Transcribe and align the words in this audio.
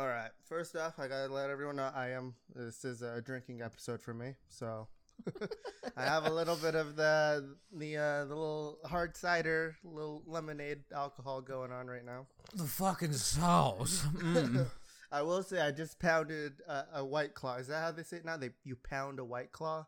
All 0.00 0.08
right. 0.08 0.30
First 0.48 0.76
off, 0.76 0.98
I 0.98 1.08
gotta 1.08 1.30
let 1.30 1.50
everyone 1.50 1.76
know 1.76 1.90
I 1.94 2.12
am. 2.12 2.34
This 2.54 2.86
is 2.86 3.02
a 3.02 3.20
drinking 3.20 3.60
episode 3.60 4.00
for 4.00 4.14
me, 4.14 4.32
so 4.48 4.88
I 5.94 6.04
have 6.04 6.24
a 6.24 6.32
little 6.32 6.56
bit 6.56 6.74
of 6.74 6.96
the 6.96 7.54
the 7.70 7.98
uh, 7.98 8.24
the 8.24 8.34
little 8.34 8.78
hard 8.86 9.14
cider, 9.14 9.76
little 9.84 10.22
lemonade 10.26 10.84
alcohol 10.90 11.42
going 11.42 11.70
on 11.70 11.86
right 11.86 12.02
now. 12.02 12.24
The 12.54 12.64
fucking 12.64 13.12
sauce. 13.12 14.06
Mm. 14.14 14.68
I 15.12 15.20
will 15.20 15.42
say 15.42 15.60
I 15.60 15.70
just 15.70 15.98
pounded 15.98 16.62
a, 16.66 16.84
a 16.94 17.04
white 17.04 17.34
claw. 17.34 17.56
Is 17.56 17.66
that 17.66 17.82
how 17.82 17.92
they 17.92 18.02
say 18.02 18.16
it 18.16 18.24
now? 18.24 18.38
They 18.38 18.52
you 18.64 18.76
pound 18.76 19.18
a 19.18 19.24
white 19.24 19.52
claw. 19.52 19.84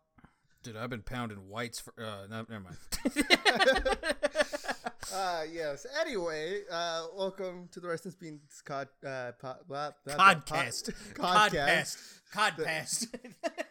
Dude, 0.62 0.76
I've 0.76 0.90
been 0.90 1.00
pounding 1.00 1.48
whites 1.48 1.80
for. 1.80 1.94
Uh, 1.96 2.26
no, 2.28 2.44
never 2.50 2.64
mind. 2.64 2.76
Uh 5.10 5.42
yes. 5.52 5.86
Anyway, 6.00 6.60
uh 6.70 7.06
welcome 7.16 7.68
to 7.72 7.80
the 7.80 7.88
Rice 7.88 8.02
Beans 8.14 8.62
cod 8.64 8.88
uh 9.06 9.32
pod, 9.40 9.56
blah, 9.66 9.90
blah, 10.04 10.14
Codcast. 10.14 10.92
pod- 11.18 11.52
podcast. 11.52 12.20
Codcast. 12.34 13.06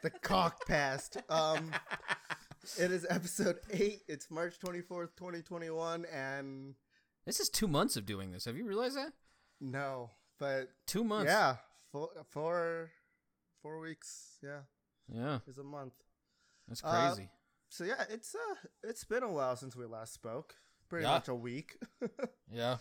the 0.01 0.09
cock 0.09 0.65
past. 0.67 1.17
Um, 1.29 1.71
it 2.77 2.91
is 2.91 3.05
episode 3.09 3.57
eight. 3.71 4.01
It's 4.07 4.29
March 4.29 4.59
twenty 4.59 4.81
fourth, 4.81 5.15
twenty 5.15 5.41
twenty 5.41 5.69
one, 5.69 6.05
and 6.13 6.75
this 7.25 7.39
is 7.39 7.49
two 7.49 7.67
months 7.67 7.95
of 7.95 8.05
doing 8.05 8.31
this. 8.31 8.45
Have 8.45 8.57
you 8.57 8.65
realized 8.67 8.97
that? 8.97 9.13
no, 9.59 10.09
but 10.39 10.69
Two 10.87 11.03
months. 11.03 11.31
yeah, 11.31 11.55
four, 11.91 12.09
four, 12.29 12.91
four 13.61 13.79
weeks. 13.79 14.37
Yeah, 14.43 14.61
Yeah. 15.11 15.39
is 15.47 15.57
a 15.57 15.63
month. 15.63 15.93
That's 16.67 16.83
Uh, 16.83 17.13
crazy. 17.13 17.29
So 17.69 17.83
yeah, 17.85 18.03
it's 18.09 18.35
uh, 18.35 18.55
it's 18.83 19.05
been 19.05 19.23
a 19.23 19.31
while 19.31 19.55
since 19.55 19.75
we 19.75 19.85
last 19.85 20.13
spoke. 20.13 20.55
Pretty 20.91 21.05
Yeah. 21.05 21.11
much 21.13 21.29
a 21.29 21.35
week. 21.35 21.77
yeah. 22.51 22.75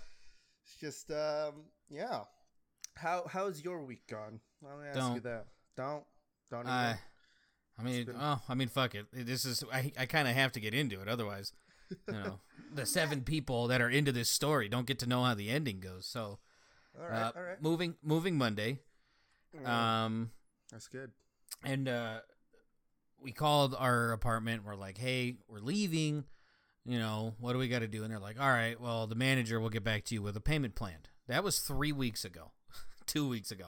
it's 0.64 0.74
just 0.80 1.12
um, 1.12 1.62
yeah. 1.88 2.23
How 2.96 3.24
how's 3.30 3.62
your 3.62 3.84
week 3.84 4.02
gone? 4.09 4.41
Let 4.60 4.78
me 4.80 4.87
ask 4.88 4.96
you 4.96 5.01
Don't. 5.02 5.23
that. 5.23 5.46
Don't 5.77 6.02
don't. 6.51 6.60
even. 6.62 6.73
I. 6.73 6.99
I 7.79 7.82
mean, 7.84 8.07
been- 8.07 8.16
oh, 8.18 8.40
I 8.49 8.54
mean, 8.54 8.66
fuck 8.66 8.96
it. 8.96 9.07
This 9.12 9.45
is 9.45 9.62
I. 9.73 9.93
I 9.96 10.07
kind 10.07 10.26
of 10.26 10.34
have 10.34 10.51
to 10.52 10.60
get 10.60 10.74
into 10.74 11.01
it, 11.01 11.07
otherwise, 11.07 11.52
you 12.09 12.15
know, 12.15 12.40
the 12.74 12.84
seven 12.84 13.21
people 13.23 13.68
that 13.68 13.80
are 13.80 13.88
into 13.88 14.10
this 14.10 14.29
story 14.29 14.68
don't 14.68 14.87
get 14.88 14.99
to 14.99 15.06
know 15.06 15.23
how 15.23 15.34
the 15.34 15.49
ending 15.49 15.79
goes. 15.79 16.04
So, 16.04 16.40
all 17.01 17.06
right, 17.09 17.23
uh, 17.23 17.32
all 17.37 17.43
right. 17.43 17.62
moving, 17.62 17.95
moving 18.02 18.37
Monday. 18.37 18.80
Mm, 19.56 19.68
Um, 19.68 20.30
That's 20.73 20.88
good. 20.88 21.12
and 21.65 21.88
uh, 21.88 22.21
we 23.23 23.30
called 23.30 23.77
our 23.79 24.10
apartment. 24.10 24.65
We're 24.65 24.74
like, 24.74 24.99
hey, 24.99 25.37
we're 25.49 25.60
leaving. 25.60 26.24
You 26.91 26.99
know, 26.99 27.35
what 27.38 27.52
do 27.52 27.59
we 27.60 27.69
got 27.69 27.80
to 27.80 27.87
do? 27.87 28.02
And 28.02 28.10
they're 28.13 28.19
like, 28.19 28.41
all 28.41 28.49
right, 28.49 28.80
well, 28.80 29.07
the 29.07 29.15
manager 29.15 29.60
will 29.60 29.71
get 29.71 29.85
back 29.85 30.02
to 30.07 30.15
you 30.15 30.23
with 30.23 30.37
a 30.37 30.41
payment 30.41 30.74
plan. 30.74 30.96
That 31.29 31.45
was 31.45 31.60
three 31.60 31.93
weeks 31.93 32.24
ago, 32.24 32.51
two 33.07 33.29
weeks 33.29 33.52
ago. 33.52 33.66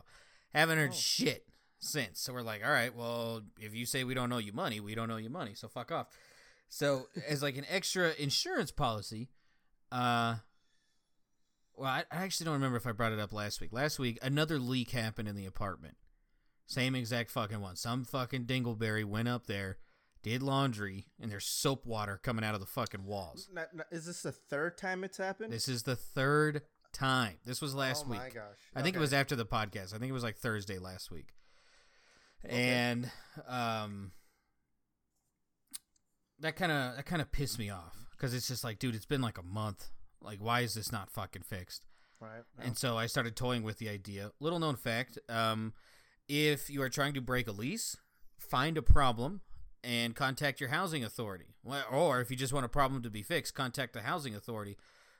Haven't 0.53 0.79
heard 0.79 0.91
Oh. 0.91 0.95
shit 0.97 1.47
since. 1.79 2.21
So 2.21 2.33
we're 2.33 2.43
like, 2.43 2.65
all 2.65 2.73
right, 2.73 2.93
well, 2.95 3.43
if 3.61 3.75
you 3.77 3.87
say 3.87 4.03
we 4.03 4.15
don't 4.15 4.33
owe 4.33 4.39
you 4.39 4.53
money, 4.53 4.81
we 4.81 4.95
don't 4.97 5.11
owe 5.11 5.19
you 5.19 5.31
money. 5.31 5.55
So 5.55 5.69
fuck 5.69 5.93
off. 5.93 6.09
So 6.69 7.07
as 7.29 7.43
like 7.43 7.57
an 7.57 7.67
extra 7.71 8.13
insurance 8.19 8.73
policy, 8.73 9.29
uh, 9.93 10.37
well, 11.77 11.89
I, 11.91 12.05
I 12.11 12.25
actually 12.25 12.47
don't 12.47 12.55
remember 12.55 12.77
if 12.77 12.87
I 12.87 12.93
brought 12.93 13.13
it 13.13 13.21
up 13.21 13.33
last 13.33 13.61
week. 13.61 13.73
Last 13.73 13.99
week, 14.01 14.19
another 14.23 14.59
leak 14.59 14.91
happened 14.91 15.29
in 15.29 15.37
the 15.37 15.47
apartment. 15.47 15.97
Same 16.67 16.95
exact 16.95 17.31
fucking 17.31 17.61
one. 17.61 17.77
Some 17.77 18.05
fucking 18.05 18.47
dingleberry 18.47 19.05
went 19.05 19.29
up 19.29 19.47
there, 19.47 19.77
did 20.23 20.43
laundry, 20.43 21.07
and 21.21 21.31
there's 21.31 21.45
soap 21.45 21.87
water 21.87 22.19
coming 22.23 22.45
out 22.45 22.55
of 22.55 22.61
the 22.61 22.67
fucking 22.67 23.05
walls. 23.05 23.49
Is 23.91 24.07
this 24.07 24.23
the 24.23 24.33
third 24.33 24.79
time 24.79 25.05
it's 25.05 25.19
happened? 25.19 25.53
This 25.53 25.69
is 25.69 25.83
the 25.83 25.97
third 25.97 26.63
time. 26.93 27.39
This 27.45 27.61
was 27.61 27.75
last 27.75 28.07
week. 28.07 28.21
oh 28.21 28.25
week. 28.25 28.35
my 28.35 28.41
gosh! 28.41 28.59
I 28.75 28.83
think 28.83 28.97
it 28.97 29.01
was 29.01 29.13
after 29.13 29.35
the 29.35 29.47
podcast. 29.47 29.95
I 29.95 29.99
think 29.99 30.11
it 30.11 30.13
was 30.13 30.23
like 30.23 30.37
Thursday 30.37 30.79
last 30.79 31.11
week. 31.11 31.35
And 32.45 33.11
um 33.49 34.13
that 36.41 36.57
kind 36.57 36.73
of 36.73 36.97
that 36.97 37.07
kind 37.07 37.23
of 37.23 37.31
pissed 37.31 37.59
me 37.59 37.71
off 37.71 37.97
cuz 38.19 38.35
it's 38.35 38.49
just 38.49 38.65
like 38.65 38.79
dude, 38.79 38.95
it's 38.95 39.07
been 39.07 39.23
like 39.23 39.39
a 39.39 39.43
month. 39.43 39.91
Like 40.21 40.41
why 40.41 40.61
is 40.61 40.75
this 40.75 40.93
not 40.93 41.11
fucking 41.11 41.43
fixed? 41.43 41.87
right. 42.21 42.43
And 42.59 42.77
so 42.77 42.97
I 42.97 43.07
started 43.07 43.35
toying 43.35 43.63
with 43.63 43.79
the 43.79 43.89
idea. 43.89 44.33
Little 44.41 44.59
known 44.59 44.77
fact, 44.77 45.19
um 45.29 45.73
if 46.29 46.71
you 46.71 46.83
are 46.83 46.89
trying 46.89 47.15
to 47.15 47.21
break 47.21 47.49
a 47.49 47.53
lease, 47.53 47.97
find 48.39 48.77
a 48.77 48.83
problem 48.83 49.41
and 49.85 50.15
contact 50.15 50.61
your 50.61 50.71
housing 50.71 51.05
authority. 51.05 51.55
Or 51.91 52.21
if 52.21 52.31
you 52.31 52.37
just 52.37 52.53
want 52.53 52.67
a 52.67 52.69
problem 52.69 53.03
to 53.03 53.11
be 53.11 53.23
fixed, 53.23 53.55
contact 53.55 53.93
the 53.93 54.03
housing 54.03 54.35
authority, 54.35 54.77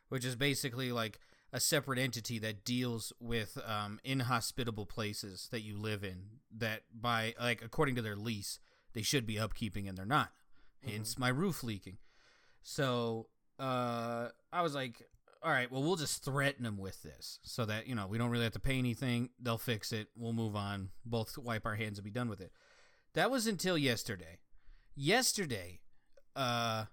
which 0.09 0.25
is 0.25 0.37
basically 0.37 0.93
like 0.93 1.19
a 1.53 1.61
separate 1.61 1.99
entity 1.99 2.39
that 2.39 2.65
deals 2.65 3.13
with 3.21 3.59
um, 3.67 4.01
inhospitable 4.05 4.87
places 4.87 5.49
that 5.51 5.61
you 5.61 5.77
live 5.77 6.03
in 6.03 6.25
that 6.57 6.83
by 6.93 7.35
like 7.39 7.63
according 7.63 7.95
to 7.95 8.03
their 8.03 8.17
lease 8.17 8.59
they 8.95 9.03
should 9.03 9.27
be 9.27 9.37
upkeeping 9.37 9.89
and 9.89 9.97
they're 9.97 10.07
not. 10.07 10.33
Hence 10.85 11.19
my 11.19 11.29
roof 11.29 11.63
leaking. 11.63 11.99
So 12.63 13.29
uh, 13.59 14.29
i 14.53 14.63
was 14.63 14.75
like 14.75 15.03
all 15.43 15.51
right 15.51 15.71
well 15.71 15.83
we'll 15.83 15.95
just 15.97 16.25
threaten 16.25 16.65
them 16.65 16.79
with 16.79 17.03
this 17.03 17.39
so 17.43 17.65
that 17.65 17.87
you 17.87 17.95
know 17.95 18.07
we 18.07 18.19
don't 18.19 18.31
really 18.31 18.45
have 18.45 18.53
to 18.53 18.61
pay 18.61 18.79
anything. 18.79 19.31
They'll 19.41 19.59
fix 19.59 19.93
it. 19.93 20.09
We'll 20.17 20.33
move 20.33 20.57
on. 20.57 20.89
Both 21.05 21.37
wipe 21.37 21.67
our 21.67 21.75
hands 21.75 21.99
and 21.99 22.05
be 22.05 22.11
done 22.11 22.29
with 22.29 22.41
it. 22.41 22.53
That 23.15 23.31
was 23.31 23.47
until 23.47 23.77
yesterday 23.77 24.39
yesterday 24.95 25.81
uh 26.37 26.85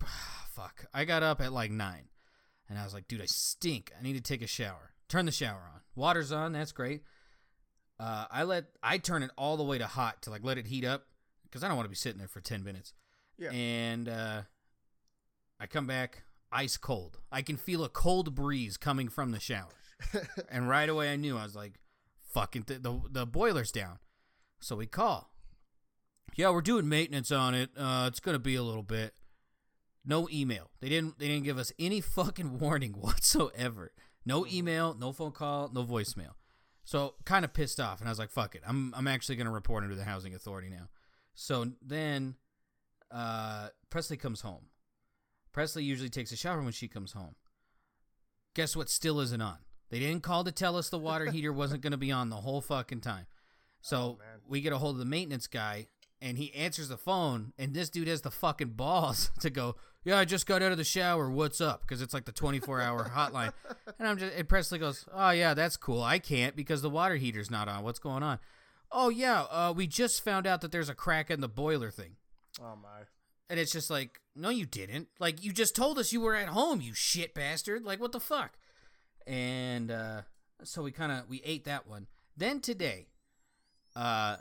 fuck 0.50 0.86
i 0.92 1.04
got 1.04 1.22
up 1.22 1.40
at 1.40 1.52
like 1.52 1.70
nine 1.70 2.08
and 2.68 2.78
I 2.78 2.84
was 2.84 2.94
like, 2.94 3.08
dude, 3.08 3.22
I 3.22 3.26
stink. 3.26 3.92
I 3.98 4.02
need 4.02 4.14
to 4.14 4.20
take 4.20 4.42
a 4.42 4.46
shower. 4.46 4.92
Turn 5.08 5.26
the 5.26 5.32
shower 5.32 5.70
on. 5.72 5.80
Water's 5.94 6.32
on. 6.32 6.52
That's 6.52 6.72
great. 6.72 7.02
Uh, 7.98 8.26
I 8.30 8.42
let 8.42 8.64
I 8.82 8.98
turn 8.98 9.22
it 9.22 9.30
all 9.38 9.56
the 9.56 9.64
way 9.64 9.78
to 9.78 9.86
hot 9.86 10.22
to 10.22 10.30
like 10.30 10.44
let 10.44 10.58
it 10.58 10.66
heat 10.66 10.84
up 10.84 11.06
because 11.44 11.62
I 11.62 11.68
don't 11.68 11.76
want 11.76 11.86
to 11.86 11.90
be 11.90 11.96
sitting 11.96 12.18
there 12.18 12.28
for 12.28 12.40
ten 12.40 12.64
minutes. 12.64 12.92
Yeah. 13.38 13.52
And 13.52 14.08
uh, 14.08 14.42
I 15.60 15.66
come 15.66 15.86
back 15.86 16.24
ice 16.52 16.76
cold. 16.76 17.18
I 17.30 17.42
can 17.42 17.56
feel 17.56 17.84
a 17.84 17.88
cold 17.88 18.34
breeze 18.34 18.76
coming 18.76 19.08
from 19.08 19.30
the 19.30 19.40
shower, 19.40 19.72
and 20.50 20.68
right 20.68 20.88
away 20.88 21.10
I 21.12 21.16
knew 21.16 21.38
I 21.38 21.44
was 21.44 21.56
like, 21.56 21.74
fucking 22.34 22.64
th- 22.64 22.82
the 22.82 23.00
the 23.10 23.26
boiler's 23.26 23.72
down. 23.72 23.98
So 24.60 24.76
we 24.76 24.86
call. 24.86 25.30
Yeah, 26.34 26.50
we're 26.50 26.60
doing 26.62 26.88
maintenance 26.88 27.30
on 27.30 27.54
it. 27.54 27.70
Uh, 27.76 28.06
it's 28.08 28.20
gonna 28.20 28.38
be 28.38 28.56
a 28.56 28.62
little 28.62 28.82
bit. 28.82 29.14
No 30.04 30.28
email. 30.32 30.70
They 30.80 30.88
didn't. 30.88 31.18
They 31.18 31.28
didn't 31.28 31.44
give 31.44 31.58
us 31.58 31.72
any 31.78 32.00
fucking 32.00 32.58
warning 32.58 32.92
whatsoever. 32.92 33.92
No 34.24 34.46
email. 34.46 34.94
No 34.94 35.12
phone 35.12 35.32
call. 35.32 35.70
No 35.72 35.84
voicemail. 35.84 36.32
So 36.84 37.14
kind 37.24 37.44
of 37.44 37.52
pissed 37.52 37.80
off, 37.80 38.00
and 38.00 38.08
I 38.08 38.12
was 38.12 38.18
like, 38.18 38.30
"Fuck 38.30 38.54
it. 38.54 38.62
I'm. 38.66 38.92
I'm 38.96 39.06
actually 39.08 39.36
gonna 39.36 39.50
report 39.50 39.82
him 39.84 39.90
to 39.90 39.96
the 39.96 40.04
housing 40.04 40.34
authority 40.34 40.68
now." 40.68 40.88
So 41.34 41.72
then, 41.82 42.36
uh, 43.10 43.68
Presley 43.90 44.16
comes 44.16 44.40
home. 44.42 44.66
Presley 45.52 45.84
usually 45.84 46.10
takes 46.10 46.32
a 46.32 46.36
shower 46.36 46.62
when 46.62 46.72
she 46.72 46.86
comes 46.88 47.12
home. 47.12 47.34
Guess 48.54 48.76
what? 48.76 48.88
Still 48.90 49.20
isn't 49.20 49.40
on. 49.40 49.58
They 49.90 49.98
didn't 49.98 50.22
call 50.22 50.44
to 50.44 50.52
tell 50.52 50.76
us 50.76 50.88
the 50.90 50.98
water 50.98 51.26
heater 51.30 51.52
wasn't 51.52 51.82
gonna 51.82 51.96
be 51.96 52.12
on 52.12 52.30
the 52.30 52.36
whole 52.36 52.60
fucking 52.60 53.00
time. 53.00 53.26
So 53.80 54.18
Oh, 54.20 54.40
we 54.48 54.60
get 54.60 54.72
a 54.72 54.78
hold 54.78 54.94
of 54.96 54.98
the 54.98 55.04
maintenance 55.04 55.46
guy, 55.46 55.88
and 56.20 56.38
he 56.38 56.54
answers 56.54 56.88
the 56.88 56.96
phone, 56.96 57.52
and 57.58 57.74
this 57.74 57.90
dude 57.90 58.08
has 58.08 58.22
the 58.22 58.30
fucking 58.30 58.70
balls 58.70 59.30
to 59.40 59.50
go, 59.50 59.76
"Yeah, 60.04 60.18
I 60.18 60.24
just 60.24 60.46
got 60.46 60.62
out 60.62 60.72
of 60.72 60.78
the 60.78 60.84
shower. 60.84 61.30
What's 61.30 61.60
up?" 61.60 61.82
Because 61.82 62.00
it's 62.02 62.14
like 62.14 62.24
the 62.24 62.32
24 62.32 62.80
hour 62.80 63.10
hotline, 63.14 63.52
and 63.98 64.08
I'm 64.08 64.18
just, 64.18 64.34
and 64.34 64.48
Presley 64.48 64.78
goes, 64.78 65.06
"Oh 65.12 65.30
yeah, 65.30 65.54
that's 65.54 65.76
cool. 65.76 66.02
I 66.02 66.18
can't 66.18 66.56
because 66.56 66.82
the 66.82 66.90
water 66.90 67.16
heater's 67.16 67.50
not 67.50 67.68
on. 67.68 67.84
What's 67.84 67.98
going 67.98 68.22
on?" 68.22 68.38
Oh 68.92 69.08
yeah, 69.08 69.42
uh, 69.50 69.72
we 69.76 69.86
just 69.86 70.24
found 70.24 70.46
out 70.46 70.60
that 70.60 70.72
there's 70.72 70.88
a 70.88 70.94
crack 70.94 71.30
in 71.30 71.40
the 71.40 71.48
boiler 71.48 71.90
thing, 71.90 72.16
Oh 72.62 72.76
my! 72.80 73.00
and 73.50 73.58
it's 73.58 73.72
just 73.72 73.90
like, 73.90 74.20
no, 74.34 74.48
you 74.48 74.64
didn't. 74.64 75.08
Like 75.18 75.44
you 75.44 75.52
just 75.52 75.74
told 75.74 75.98
us 75.98 76.12
you 76.12 76.20
were 76.20 76.36
at 76.36 76.48
home, 76.48 76.80
you 76.80 76.94
shit 76.94 77.34
bastard. 77.34 77.84
Like 77.84 78.00
what 78.00 78.12
the 78.12 78.20
fuck? 78.20 78.52
And 79.26 79.90
uh, 79.90 80.22
so 80.62 80.82
we 80.82 80.92
kind 80.92 81.10
of 81.12 81.28
we 81.28 81.42
ate 81.44 81.64
that 81.64 81.86
one. 81.88 82.06
Then 82.36 82.60
today, 82.60 83.08
uh, 83.96 84.36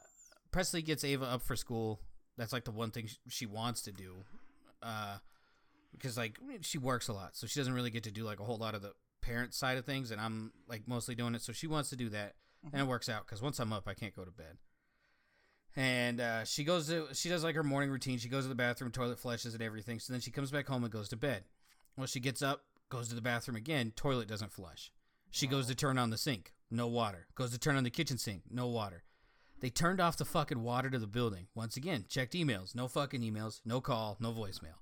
Presley 0.52 0.82
gets 0.82 1.04
Ava 1.04 1.26
up 1.26 1.42
for 1.42 1.56
school. 1.56 2.00
That's 2.38 2.54
like 2.54 2.66
the 2.66 2.72
one 2.72 2.92
thing 2.92 3.10
she 3.30 3.46
wants 3.46 3.82
to 3.84 3.92
do, 3.92 4.24
uh, 4.84 5.18
because 5.92 6.18
like 6.18 6.38
she 6.62 6.78
works 6.78 7.08
a 7.08 7.14
lot, 7.14 7.36
so 7.36 7.48
she 7.48 7.60
doesn't 7.60 7.74
really 7.74 7.90
get 7.90 8.04
to 8.04 8.12
do 8.12 8.24
like 8.24 8.40
a 8.40 8.44
whole 8.44 8.58
lot 8.58 8.76
of 8.76 8.82
the 8.82 8.94
parent 9.22 9.54
side 9.54 9.78
of 9.78 9.86
things, 9.86 10.12
and 10.12 10.20
I'm 10.20 10.52
like 10.68 10.88
mostly 10.88 11.16
doing 11.16 11.36
it. 11.36 11.42
So 11.42 11.54
she 11.54 11.68
wants 11.68 11.90
to 11.90 11.96
do 11.96 12.10
that, 12.10 12.36
and 12.72 12.82
it 12.82 12.88
works 12.88 13.10
out 13.10 13.26
because 13.26 13.42
once 13.42 13.60
I'm 13.60 13.72
up, 13.74 13.88
I 13.88 13.94
can't 13.94 14.16
go 14.16 14.26
to 14.26 14.32
bed. 14.32 14.58
And 15.78 16.22
uh, 16.22 16.46
she 16.46 16.64
goes 16.64 16.88
to 16.88 17.08
she 17.14 17.30
does 17.30 17.44
like 17.44 17.56
her 17.56 17.64
morning 17.64 17.90
routine. 17.90 18.18
She 18.18 18.30
goes 18.30 18.44
to 18.44 18.50
the 18.50 18.56
bathroom, 18.56 18.92
toilet 18.92 19.20
flushes 19.20 19.54
and 19.54 19.64
everything. 19.64 20.00
So 20.00 20.14
then 20.14 20.22
she 20.22 20.32
comes 20.32 20.52
back 20.52 20.68
home 20.68 20.84
and 20.84 20.92
goes 20.92 21.10
to 21.10 21.18
bed. 21.18 21.44
Well, 21.98 22.08
she 22.08 22.20
gets 22.20 22.42
up, 22.42 22.62
goes 22.90 23.10
to 23.10 23.16
the 23.16 23.22
bathroom 23.22 23.58
again. 23.58 23.92
Toilet 23.96 24.28
doesn't 24.28 24.54
flush. 24.54 24.92
She 25.32 25.48
goes 25.48 25.68
to 25.68 25.76
turn 25.76 25.98
on 25.98 26.12
the 26.12 26.18
sink, 26.18 26.54
no 26.72 26.88
water. 26.88 27.28
Goes 27.36 27.52
to 27.52 27.60
turn 27.60 27.76
on 27.76 27.84
the 27.84 27.90
kitchen 27.90 28.18
sink, 28.18 28.44
no 28.50 28.68
water. 28.68 29.04
They 29.62 29.69
turned 29.69 30.02
off 30.02 30.18
the 30.18 30.25
fucking 30.25 30.62
water 30.62 30.90
to 30.90 31.00
the 31.00 31.07
building. 31.07 31.48
Once 31.56 31.78
again, 31.78 32.06
checked 32.10 32.34
emails, 32.34 32.75
no 32.75 32.88
fucking 32.88 33.22
emails, 33.22 33.62
no 33.66 33.81
call, 33.81 34.18
no 34.19 34.31
voicemail. 34.31 34.80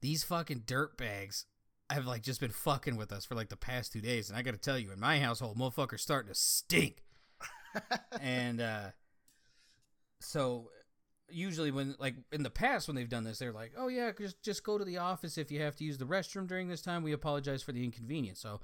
These 0.00 0.24
fucking 0.24 0.64
dirt 0.66 0.96
bags 0.96 1.46
have 1.90 2.06
like 2.06 2.22
just 2.22 2.40
been 2.40 2.50
fucking 2.50 2.96
with 2.96 3.12
us 3.12 3.24
for 3.24 3.34
like 3.34 3.50
the 3.50 3.56
past 3.56 3.92
two 3.92 4.00
days, 4.00 4.28
and 4.28 4.38
I 4.38 4.42
got 4.42 4.52
to 4.52 4.60
tell 4.60 4.78
you, 4.78 4.90
in 4.90 5.00
my 5.00 5.20
household, 5.20 5.58
motherfucker's 5.58 6.02
starting 6.02 6.32
to 6.32 6.34
stink. 6.34 7.02
and 8.20 8.60
uh, 8.60 8.90
so 10.20 10.70
usually 11.28 11.70
when 11.70 11.94
like 11.98 12.14
in 12.32 12.42
the 12.42 12.50
past 12.50 12.86
when 12.86 12.94
they've 12.94 13.08
done 13.08 13.24
this 13.24 13.38
they're 13.38 13.50
like 13.50 13.72
oh 13.78 13.88
yeah 13.88 14.10
just 14.16 14.42
just 14.42 14.62
go 14.62 14.76
to 14.76 14.84
the 14.84 14.98
office 14.98 15.38
if 15.38 15.50
you 15.50 15.60
have 15.60 15.74
to 15.74 15.82
use 15.82 15.98
the 15.98 16.04
restroom 16.04 16.46
during 16.46 16.68
this 16.68 16.82
time. 16.82 17.02
We 17.02 17.12
apologize 17.12 17.62
for 17.62 17.72
the 17.72 17.84
inconvenience. 17.84 18.40
So 18.40 18.60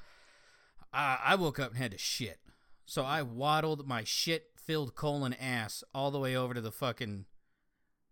uh, 0.92 1.16
i 1.24 1.34
woke 1.36 1.58
up 1.58 1.70
and 1.70 1.78
had 1.78 1.92
to 1.92 1.98
shit. 1.98 2.40
So 2.86 3.04
i 3.04 3.22
waddled 3.22 3.86
my 3.86 4.04
shit 4.04 4.49
filled 4.66 4.94
colon 4.94 5.32
ass 5.34 5.82
all 5.94 6.10
the 6.10 6.18
way 6.18 6.36
over 6.36 6.54
to 6.54 6.60
the 6.60 6.72
fucking 6.72 7.24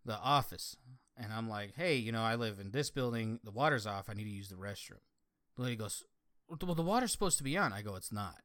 the 0.04 0.18
office. 0.18 0.76
And 1.16 1.32
i'm 1.32 1.48
like 1.48 1.74
hey 1.76 1.96
you 1.96 2.12
know 2.12 2.22
i 2.22 2.34
live 2.34 2.58
in 2.58 2.70
this 2.70 2.90
building. 2.90 3.40
The 3.44 3.50
water's 3.50 3.86
off. 3.86 4.08
I 4.08 4.14
need 4.14 4.24
to 4.24 4.30
use 4.30 4.48
the 4.48 4.56
restroom. 4.56 5.00
The 5.56 5.62
lady 5.62 5.76
goes 5.76 6.04
well 6.48 6.74
the 6.74 6.82
water's 6.82 7.12
supposed 7.12 7.38
to 7.38 7.44
be 7.44 7.56
on. 7.56 7.72
I 7.72 7.82
go 7.82 7.94
it's 7.96 8.12
not. 8.12 8.38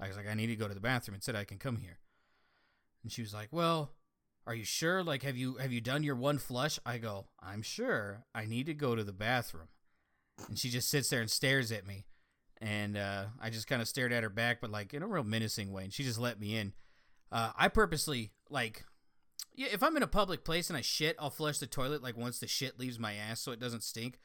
I 0.00 0.08
was 0.08 0.16
like 0.16 0.28
i 0.28 0.34
need 0.34 0.48
to 0.48 0.56
go 0.56 0.68
to 0.68 0.74
the 0.74 0.80
bathroom. 0.80 1.14
And 1.14 1.22
said 1.22 1.36
i 1.36 1.44
can 1.44 1.58
come 1.58 1.76
here. 1.76 1.98
And 3.02 3.12
she 3.12 3.22
was 3.22 3.34
like 3.34 3.48
well 3.50 3.92
are 4.48 4.54
you 4.54 4.64
sure? 4.64 5.02
Like 5.02 5.24
have 5.24 5.36
you 5.36 5.56
have 5.56 5.72
you 5.72 5.80
done 5.80 6.02
your 6.02 6.14
one 6.14 6.38
flush? 6.38 6.78
I 6.84 6.98
go 6.98 7.26
i'm 7.42 7.62
sure. 7.62 8.24
I 8.34 8.46
need 8.46 8.66
to 8.66 8.74
go 8.74 8.94
to 8.94 9.04
the 9.04 9.12
bathroom. 9.12 9.68
And 10.48 10.58
she 10.58 10.68
just 10.68 10.88
sits 10.90 11.08
there 11.08 11.20
and 11.20 11.30
stares 11.30 11.72
at 11.72 11.86
me. 11.86 12.06
And 12.60 12.96
uh, 12.96 13.26
i 13.40 13.50
just 13.50 13.66
kind 13.66 13.82
of 13.82 13.88
stared 13.88 14.12
at 14.12 14.22
her 14.22 14.30
back 14.30 14.60
but 14.60 14.70
like 14.70 14.94
in 14.94 15.02
a 15.02 15.06
real 15.06 15.24
menacing 15.24 15.72
way. 15.72 15.84
And 15.84 15.92
she 15.92 16.02
just 16.02 16.18
let 16.18 16.40
me 16.40 16.56
in 16.56 16.72
uh, 17.32 17.52
i 17.56 17.68
purposely 17.68 18.30
like 18.50 18.84
yeah 19.54 19.68
if 19.72 19.82
i'm 19.82 19.96
in 19.96 20.02
a 20.02 20.06
public 20.08 20.44
place 20.44 20.68
and 20.70 20.76
i 20.76 20.80
shit 20.80 21.16
i'll 21.18 21.30
flush 21.30 21.58
the 21.58 21.66
toilet 21.66 22.02
like 22.02 22.16
once 22.16 22.38
the 22.38 22.46
shit 22.46 22.78
leaves 22.78 22.98
my 22.98 23.14
ass 23.14 23.40
so 23.40 23.52
it 23.52 23.60
doesn't 23.60 23.82
stink 23.82 24.18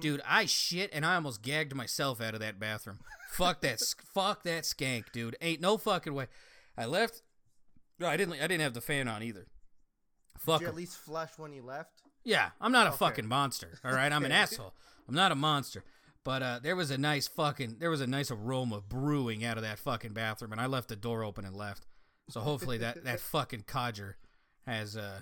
dude 0.00 0.20
i 0.26 0.44
shit 0.44 0.90
and 0.92 1.04
i 1.04 1.14
almost 1.14 1.42
gagged 1.42 1.74
myself 1.74 2.20
out 2.20 2.34
of 2.34 2.40
that 2.40 2.60
bathroom 2.60 2.98
fuck 3.30 3.60
that 3.60 3.80
fuck 4.14 4.42
that 4.42 4.64
skank 4.64 5.04
dude 5.12 5.36
ain't 5.40 5.60
no 5.60 5.76
fucking 5.76 6.14
way 6.14 6.26
i 6.76 6.84
left 6.84 7.22
no, 8.00 8.06
I 8.08 8.16
didn't. 8.16 8.34
I 8.34 8.46
didn't 8.46 8.62
have 8.62 8.72
the 8.72 8.80
fan 8.80 9.08
on 9.08 9.22
either. 9.22 9.46
Fuck 10.38 10.60
Did 10.60 10.68
at 10.68 10.74
least 10.74 10.96
flush 10.96 11.32
when 11.36 11.52
you 11.52 11.62
left? 11.62 12.00
Yeah, 12.24 12.50
I'm 12.58 12.72
not 12.72 12.86
a 12.86 12.90
Okay. 12.90 12.96
fucking 12.96 13.26
monster. 13.28 13.78
All 13.84 13.92
right, 13.92 14.10
I'm 14.10 14.24
an 14.24 14.32
asshole. 14.32 14.72
I'm 15.06 15.14
not 15.14 15.32
a 15.32 15.34
monster. 15.34 15.84
But 16.24 16.42
uh, 16.42 16.60
there 16.62 16.76
was 16.76 16.90
a 16.90 16.96
nice 16.96 17.28
fucking 17.28 17.76
there 17.78 17.90
was 17.90 18.00
a 18.00 18.06
nice 18.06 18.30
aroma 18.30 18.80
brewing 18.80 19.44
out 19.44 19.58
of 19.58 19.62
that 19.64 19.78
fucking 19.78 20.14
bathroom, 20.14 20.52
and 20.52 20.60
I 20.60 20.66
left 20.66 20.88
the 20.88 20.96
door 20.96 21.22
open 21.22 21.44
and 21.44 21.54
left. 21.54 21.86
So 22.30 22.40
hopefully 22.40 22.78
that 22.78 23.04
that 23.04 23.20
fucking 23.20 23.64
codger 23.66 24.16
has 24.66 24.96
uh 24.96 25.20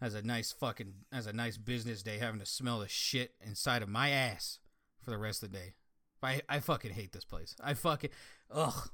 has 0.00 0.14
a 0.14 0.22
nice 0.22 0.52
fucking 0.52 0.94
has 1.12 1.26
a 1.26 1.32
nice 1.32 1.56
business 1.56 2.02
day 2.02 2.18
having 2.18 2.40
to 2.40 2.46
smell 2.46 2.80
the 2.80 2.88
shit 2.88 3.34
inside 3.44 3.82
of 3.82 3.88
my 3.88 4.10
ass 4.10 4.58
for 5.00 5.10
the 5.10 5.18
rest 5.18 5.42
of 5.42 5.50
the 5.50 5.58
day. 5.58 5.74
I 6.22 6.40
I 6.48 6.60
fucking 6.60 6.92
hate 6.92 7.12
this 7.12 7.24
place. 7.24 7.56
I 7.62 7.74
fucking 7.74 8.10
ugh. 8.50 8.90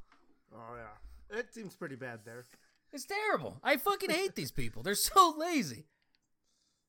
Oh 0.54 0.76
yeah, 0.76 1.38
it 1.38 1.52
seems 1.52 1.75
pretty 1.76 1.96
bad 1.96 2.20
there. 2.25 2.44
It's 2.92 3.04
terrible. 3.04 3.58
I 3.62 3.76
fucking 3.76 4.10
hate 4.10 4.34
these 4.34 4.50
people. 4.50 4.82
They're 4.82 4.94
so 4.94 5.34
lazy. 5.36 5.86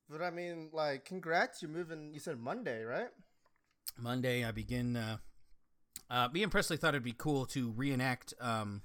But 0.10 0.22
I 0.22 0.32
mean, 0.32 0.70
like, 0.74 1.06
congrats, 1.06 1.62
you're 1.62 1.70
moving. 1.70 2.14
You 2.14 2.20
said 2.20 2.40
Monday, 2.40 2.84
right? 2.84 3.10
Monday, 3.98 4.44
I 4.46 4.52
begin. 4.52 4.96
Uh, 4.96 5.18
uh, 6.10 6.30
me 6.34 6.42
and 6.42 6.52
Presley 6.52 6.78
thought 6.78 6.96
it'd 6.96 7.04
be 7.04 7.14
cool 7.16 7.46
to 7.48 7.72
reenact 7.72 8.34
um, 8.40 8.82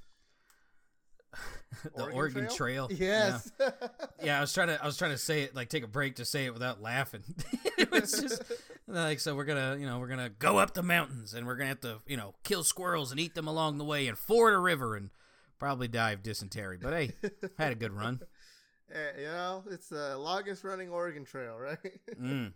the 1.96 2.04
Oregon, 2.10 2.48
Trail. 2.48 2.88
Yes. 2.90 3.50
Yeah. 3.60 3.70
Yeah, 4.22 4.38
I 4.38 4.40
was 4.40 4.54
trying 4.54 4.68
to. 4.68 4.82
I 4.82 4.86
was 4.86 4.96
trying 4.96 5.10
to 5.10 5.18
say 5.18 5.42
it 5.42 5.54
like 5.54 5.68
take 5.68 5.84
a 5.84 5.88
break 5.88 6.16
to 6.16 6.24
say 6.24 6.46
it 6.46 6.54
without 6.54 6.80
laughing. 6.80 7.22
it 7.76 7.90
was 7.90 8.12
just 8.12 8.42
like 8.86 9.20
so. 9.20 9.34
We're 9.34 9.44
gonna, 9.44 9.76
you 9.78 9.84
know, 9.84 9.98
we're 9.98 10.08
gonna 10.08 10.30
go 10.30 10.56
up 10.56 10.72
the 10.72 10.82
mountains 10.82 11.34
and 11.34 11.46
we're 11.46 11.56
gonna 11.56 11.68
have 11.68 11.80
to, 11.80 11.98
you 12.06 12.16
know, 12.16 12.34
kill 12.42 12.64
squirrels 12.64 13.10
and 13.10 13.20
eat 13.20 13.34
them 13.34 13.46
along 13.46 13.76
the 13.76 13.84
way 13.84 14.06
and 14.08 14.16
ford 14.16 14.54
a 14.54 14.58
river 14.58 14.96
and 14.96 15.10
probably 15.58 15.88
die 15.88 16.12
of 16.12 16.22
dysentery. 16.22 16.78
But 16.80 16.94
hey, 16.94 17.12
I 17.58 17.64
had 17.64 17.72
a 17.72 17.76
good 17.76 17.92
run. 17.92 18.20
Eh, 18.90 19.20
you 19.20 19.26
know, 19.26 19.64
it's 19.70 19.88
the 19.88 20.16
longest 20.16 20.64
running 20.64 20.88
Oregon 20.88 21.24
Trail, 21.24 21.58
right? 21.58 21.78
Mm. 22.18 22.52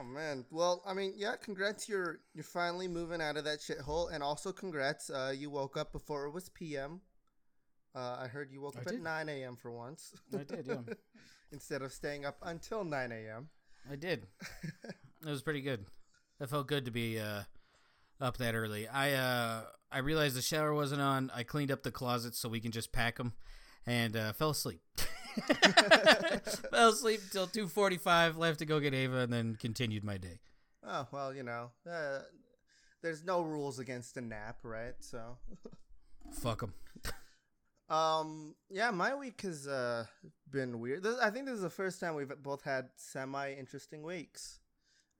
Oh 0.00 0.04
man. 0.04 0.44
Well, 0.50 0.82
I 0.86 0.94
mean, 0.94 1.14
yeah. 1.16 1.34
Congrats, 1.36 1.88
you're 1.88 2.20
you're 2.34 2.44
finally 2.44 2.88
moving 2.88 3.20
out 3.20 3.36
of 3.36 3.44
that 3.44 3.60
shithole, 3.60 4.12
and 4.12 4.22
also 4.22 4.52
congrats, 4.52 5.10
uh, 5.10 5.32
you 5.36 5.50
woke 5.50 5.76
up 5.76 5.92
before 5.92 6.26
it 6.26 6.32
was 6.32 6.48
p.m. 6.48 7.00
Uh, 7.94 8.18
I 8.22 8.28
heard 8.28 8.50
you 8.52 8.60
woke 8.60 8.76
I 8.76 8.80
up 8.80 8.86
did. 8.86 8.94
at 8.96 9.02
9 9.02 9.28
a.m. 9.28 9.56
for 9.56 9.72
once. 9.72 10.12
I 10.32 10.44
did, 10.44 10.66
yeah. 10.66 10.94
Instead 11.52 11.82
of 11.82 11.92
staying 11.92 12.24
up 12.24 12.36
until 12.42 12.84
9 12.84 13.12
a.m. 13.12 13.48
I 13.90 13.96
did. 13.96 14.26
It 15.22 15.28
was 15.28 15.42
pretty 15.42 15.60
good. 15.60 15.84
It 16.40 16.48
felt 16.48 16.66
good 16.66 16.86
to 16.86 16.90
be 16.90 17.20
uh, 17.20 17.42
up 18.22 18.38
that 18.38 18.54
early. 18.54 18.88
I 18.88 19.12
uh, 19.12 19.64
I 19.92 19.98
realized 19.98 20.34
the 20.34 20.40
shower 20.40 20.72
wasn't 20.72 21.02
on. 21.02 21.30
I 21.34 21.42
cleaned 21.42 21.70
up 21.70 21.82
the 21.82 21.90
closets 21.90 22.38
so 22.38 22.48
we 22.48 22.58
can 22.58 22.72
just 22.72 22.90
pack 22.90 23.18
them, 23.18 23.34
and 23.84 24.16
uh, 24.16 24.32
fell 24.32 24.48
asleep. 24.48 24.80
fell 26.70 26.90
asleep 26.90 27.20
till 27.30 27.46
two 27.46 27.68
forty 27.68 27.96
five. 27.96 28.36
Left 28.36 28.58
to 28.60 28.66
go 28.66 28.80
get 28.80 28.94
Ava, 28.94 29.18
and 29.18 29.32
then 29.32 29.56
continued 29.56 30.04
my 30.04 30.16
day. 30.18 30.38
Oh 30.86 31.06
well, 31.12 31.34
you 31.34 31.42
know, 31.42 31.70
uh, 31.90 32.20
there's 33.02 33.24
no 33.24 33.42
rules 33.42 33.78
against 33.78 34.16
a 34.16 34.20
nap, 34.20 34.58
right? 34.62 34.94
So, 35.00 35.36
Fuck 36.32 36.60
them. 36.60 36.74
um, 37.88 38.54
yeah, 38.70 38.90
my 38.90 39.14
week 39.14 39.42
has 39.42 39.66
uh 39.66 40.06
been 40.50 40.80
weird. 40.80 41.02
This, 41.02 41.18
I 41.20 41.30
think 41.30 41.46
this 41.46 41.54
is 41.56 41.62
the 41.62 41.70
first 41.70 42.00
time 42.00 42.14
we've 42.14 42.32
both 42.42 42.62
had 42.62 42.88
semi 42.96 43.52
interesting 43.52 44.02
weeks. 44.02 44.58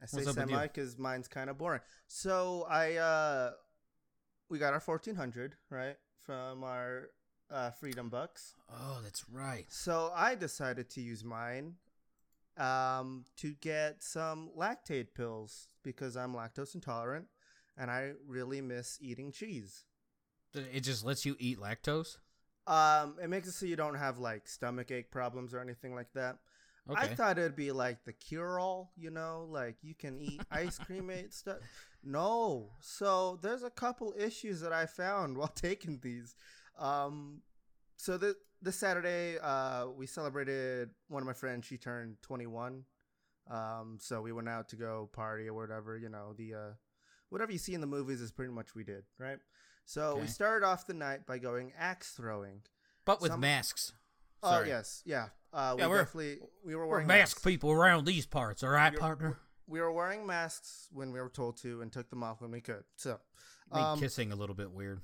I 0.02 0.06
say 0.06 0.18
What's 0.18 0.28
up 0.28 0.36
with 0.36 0.48
you? 0.50 0.54
semi 0.56 0.66
because 0.66 0.98
mine's 0.98 1.28
kind 1.28 1.50
of 1.50 1.58
boring. 1.58 1.82
So 2.06 2.66
I 2.68 2.94
uh, 2.94 3.50
we 4.48 4.58
got 4.58 4.72
our 4.72 4.80
fourteen 4.80 5.14
hundred 5.14 5.56
right 5.70 5.96
from 6.22 6.64
our 6.64 7.10
uh, 7.50 7.70
Freedom 7.70 8.08
Bucks. 8.08 8.54
Oh, 8.72 9.00
that's 9.02 9.24
right. 9.30 9.66
So 9.68 10.12
I 10.14 10.34
decided 10.34 10.88
to 10.90 11.00
use 11.00 11.24
mine 11.24 11.74
um, 12.56 13.24
to 13.38 13.54
get 13.60 14.02
some 14.02 14.50
lactate 14.56 15.08
pills 15.14 15.68
because 15.82 16.16
I'm 16.16 16.34
lactose 16.34 16.74
intolerant 16.74 17.26
and 17.76 17.90
I 17.90 18.12
really 18.26 18.60
miss 18.60 18.98
eating 19.00 19.32
cheese. 19.32 19.84
It 20.54 20.80
just 20.80 21.04
lets 21.04 21.24
you 21.24 21.36
eat 21.38 21.58
lactose. 21.60 22.18
Um, 22.66 23.16
it 23.22 23.28
makes 23.28 23.48
it 23.48 23.52
so 23.52 23.66
you 23.66 23.76
don't 23.76 23.94
have 23.94 24.18
like 24.18 24.48
stomach 24.48 24.90
ache 24.90 25.10
problems 25.10 25.54
or 25.54 25.60
anything 25.60 25.94
like 25.94 26.12
that. 26.14 26.38
Okay. 26.88 27.00
I 27.00 27.06
thought 27.14 27.38
it'd 27.38 27.56
be 27.56 27.72
like 27.72 28.04
the 28.04 28.12
cure 28.12 28.58
all, 28.58 28.92
you 28.96 29.10
know, 29.10 29.46
like 29.50 29.76
you 29.82 29.94
can 29.94 30.20
eat 30.20 30.40
ice 30.50 30.78
cream 30.78 31.10
and 31.10 31.32
stuff. 31.32 31.58
No. 32.02 32.70
So 32.80 33.38
there's 33.42 33.62
a 33.62 33.70
couple 33.70 34.14
issues 34.18 34.60
that 34.60 34.72
I 34.72 34.86
found 34.86 35.36
while 35.38 35.48
taking 35.48 36.00
these. 36.02 36.34
Um, 36.80 37.42
so 37.96 38.16
the 38.18 38.36
this 38.62 38.76
Saturday, 38.76 39.38
uh, 39.38 39.86
we 39.96 40.06
celebrated 40.06 40.90
one 41.08 41.22
of 41.22 41.26
my 41.26 41.32
friends. 41.32 41.66
She 41.66 41.76
turned 41.78 42.16
21. 42.22 42.84
Um, 43.50 43.98
so 44.00 44.20
we 44.22 44.32
went 44.32 44.48
out 44.48 44.68
to 44.70 44.76
go 44.76 45.08
party 45.12 45.48
or 45.48 45.54
whatever. 45.54 45.96
You 45.96 46.08
know, 46.08 46.34
the 46.36 46.54
uh, 46.54 46.70
whatever 47.28 47.52
you 47.52 47.58
see 47.58 47.74
in 47.74 47.80
the 47.80 47.86
movies 47.86 48.20
is 48.20 48.32
pretty 48.32 48.52
much 48.52 48.74
we 48.74 48.84
did, 48.84 49.04
right? 49.18 49.38
So 49.84 50.16
we 50.20 50.26
started 50.26 50.64
off 50.64 50.86
the 50.86 50.94
night 50.94 51.26
by 51.26 51.38
going 51.38 51.72
axe 51.78 52.12
throwing. 52.12 52.62
but 53.04 53.20
with 53.20 53.32
some- 53.32 53.40
masks. 53.40 53.92
Oh 54.42 54.50
Sorry. 54.52 54.68
yes, 54.68 55.02
yeah. 55.04 55.28
Uh, 55.52 55.74
we 55.76 55.82
Yeah, 55.82 55.88
we're- 55.88 56.00
definitely 56.00 56.38
we 56.64 56.74
were 56.74 56.86
We're 56.86 56.90
wearing 56.92 57.06
mask 57.08 57.36
masks. 57.36 57.42
people 57.42 57.70
around 57.72 58.06
these 58.06 58.24
parts, 58.24 58.62
all 58.62 58.70
right, 58.70 58.92
You're- 58.92 59.00
partner? 59.00 59.38
we 59.66 59.80
were 59.80 59.92
wearing 59.92 60.26
masks 60.26 60.88
when 60.92 61.12
we 61.12 61.20
were 61.20 61.28
told 61.28 61.56
to 61.58 61.82
and 61.82 61.92
took 61.92 62.08
them 62.08 62.22
off 62.22 62.40
when 62.40 62.50
we 62.50 62.60
could. 62.62 62.84
So, 62.96 63.20
um, 63.72 63.98
kissing 63.98 64.32
a 64.32 64.36
little 64.36 64.54
bit 64.54 64.70
weird. 64.70 65.00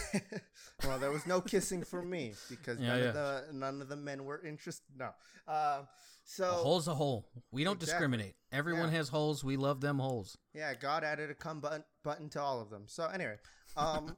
well, 0.84 0.98
there 0.98 1.10
was 1.10 1.26
no 1.26 1.40
kissing 1.40 1.82
for 1.84 2.02
me 2.02 2.34
because 2.50 2.78
Yeah, 2.78 2.88
none 2.88 2.98
yeah. 2.98 3.04
of 3.08 3.14
the 3.14 3.44
none 3.52 3.80
of 3.82 3.88
the 3.88 3.96
men 3.96 4.24
were 4.24 4.44
interested. 4.44 4.84
No. 4.96 5.10
Um, 5.48 5.88
so 6.24 6.44
a 6.48 6.52
hole's 6.52 6.88
a 6.88 6.94
hole. 6.94 7.28
We 7.50 7.64
don't 7.64 7.74
Exactly. 7.82 7.92
discriminate. 7.92 8.34
Everyone 8.52 8.90
Yeah. 8.90 8.98
has 8.98 9.08
holes. 9.08 9.42
We 9.44 9.56
love 9.56 9.80
them 9.80 9.98
holes. 9.98 10.36
yeah, 10.54 10.74
God 10.74 11.04
added 11.04 11.30
a 11.30 11.34
come 11.34 11.60
button, 11.60 11.84
button 12.04 12.28
to 12.30 12.40
all 12.40 12.60
of 12.60 12.70
them. 12.70 12.84
So 12.86 13.06
anyway, 13.06 13.36
um, 13.76 14.16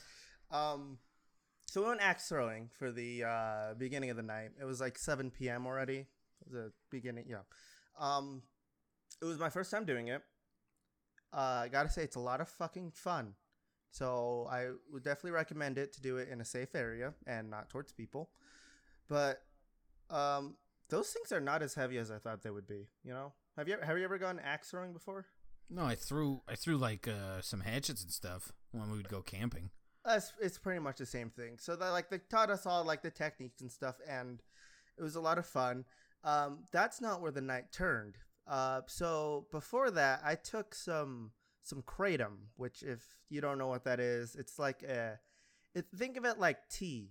um, 0.50 0.98
so 1.66 1.82
we 1.82 1.88
went 1.88 2.00
axe 2.02 2.28
throwing 2.28 2.68
for 2.78 2.90
the 2.92 3.24
uh, 3.24 3.74
beginning 3.78 4.10
of 4.10 4.16
the 4.16 4.22
night. 4.22 4.50
It 4.60 4.64
was 4.64 4.80
like 4.80 4.98
7 4.98 5.30
p.m. 5.30 5.66
already. 5.66 6.06
The 6.50 6.72
beginning, 6.90 7.26
yeah. 7.28 7.42
Um, 7.98 8.42
it 9.20 9.24
was 9.24 9.38
my 9.38 9.48
first 9.50 9.70
time 9.70 9.84
doing 9.84 10.08
it. 10.08 10.22
Uh, 11.32 11.62
I 11.64 11.68
gotta 11.68 11.88
say, 11.88 12.02
it's 12.02 12.16
a 12.16 12.20
lot 12.20 12.40
of 12.40 12.48
fucking 12.48 12.92
fun. 12.92 13.34
So 13.92 14.48
I 14.50 14.68
would 14.90 15.04
definitely 15.04 15.32
recommend 15.32 15.76
it 15.76 15.92
to 15.92 16.00
do 16.00 16.16
it 16.16 16.30
in 16.30 16.40
a 16.40 16.44
safe 16.46 16.74
area 16.74 17.12
and 17.26 17.50
not 17.50 17.68
towards 17.68 17.92
people. 17.92 18.30
But 19.06 19.42
um, 20.08 20.56
those 20.88 21.10
things 21.10 21.30
are 21.30 21.40
not 21.40 21.62
as 21.62 21.74
heavy 21.74 21.98
as 21.98 22.10
I 22.10 22.16
thought 22.16 22.42
they 22.42 22.50
would 22.50 22.66
be. 22.66 22.88
You 23.04 23.12
know, 23.12 23.34
have 23.56 23.68
you 23.68 23.76
have 23.82 23.98
you 23.98 24.04
ever 24.04 24.16
gone 24.16 24.40
axe 24.42 24.70
throwing 24.70 24.94
before? 24.94 25.26
No, 25.68 25.84
I 25.84 25.94
threw 25.94 26.40
I 26.48 26.54
threw 26.54 26.78
like 26.78 27.06
uh, 27.06 27.42
some 27.42 27.60
hatchets 27.60 28.02
and 28.02 28.10
stuff 28.10 28.50
when 28.72 28.90
we 28.90 28.96
would 28.96 29.10
go 29.10 29.20
camping. 29.20 29.70
It's, 30.08 30.32
it's 30.40 30.58
pretty 30.58 30.80
much 30.80 30.96
the 30.96 31.06
same 31.06 31.28
thing. 31.28 31.58
So 31.58 31.76
that 31.76 31.90
like 31.90 32.08
they 32.08 32.18
taught 32.30 32.50
us 32.50 32.64
all 32.64 32.84
like 32.84 33.02
the 33.02 33.10
techniques 33.10 33.60
and 33.60 33.70
stuff, 33.70 33.96
and 34.08 34.42
it 34.98 35.02
was 35.02 35.16
a 35.16 35.20
lot 35.20 35.36
of 35.36 35.46
fun. 35.46 35.84
Um, 36.24 36.60
that's 36.72 37.02
not 37.02 37.20
where 37.20 37.30
the 37.30 37.42
night 37.42 37.72
turned. 37.72 38.16
Uh, 38.46 38.80
so 38.86 39.46
before 39.52 39.90
that, 39.90 40.22
I 40.24 40.34
took 40.34 40.74
some 40.74 41.32
some 41.62 41.82
kratom, 41.82 42.48
which 42.56 42.82
if 42.82 43.02
you 43.28 43.40
don't 43.40 43.58
know 43.58 43.68
what 43.68 43.84
that 43.84 44.00
is, 44.00 44.34
it's 44.34 44.58
like 44.58 44.82
a 44.82 45.18
it, 45.74 45.86
think 45.96 46.16
of 46.16 46.24
it 46.24 46.38
like 46.38 46.68
tea. 46.68 47.10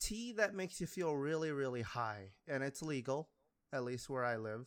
Tea 0.00 0.32
that 0.32 0.54
makes 0.54 0.80
you 0.80 0.86
feel 0.86 1.14
really 1.14 1.52
really 1.52 1.82
high, 1.82 2.30
and 2.48 2.62
it's 2.62 2.82
legal, 2.82 3.28
at 3.72 3.84
least 3.84 4.08
where 4.08 4.24
I 4.24 4.36
live. 4.36 4.66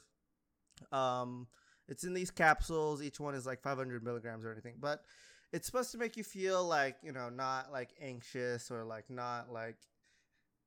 Um, 0.91 1.47
it's 1.87 2.03
in 2.03 2.13
these 2.13 2.31
capsules. 2.31 3.01
Each 3.01 3.19
one 3.19 3.33
is 3.35 3.45
like 3.45 3.61
500 3.61 4.03
milligrams 4.03 4.45
or 4.45 4.51
anything, 4.51 4.75
but 4.79 5.03
it's 5.53 5.65
supposed 5.65 5.91
to 5.93 5.97
make 5.97 6.17
you 6.17 6.23
feel 6.23 6.65
like 6.65 6.97
you 7.03 7.11
know 7.11 7.29
not 7.29 7.71
like 7.71 7.89
anxious 8.01 8.69
or 8.69 8.83
like 8.83 9.09
not 9.09 9.51
like 9.51 9.77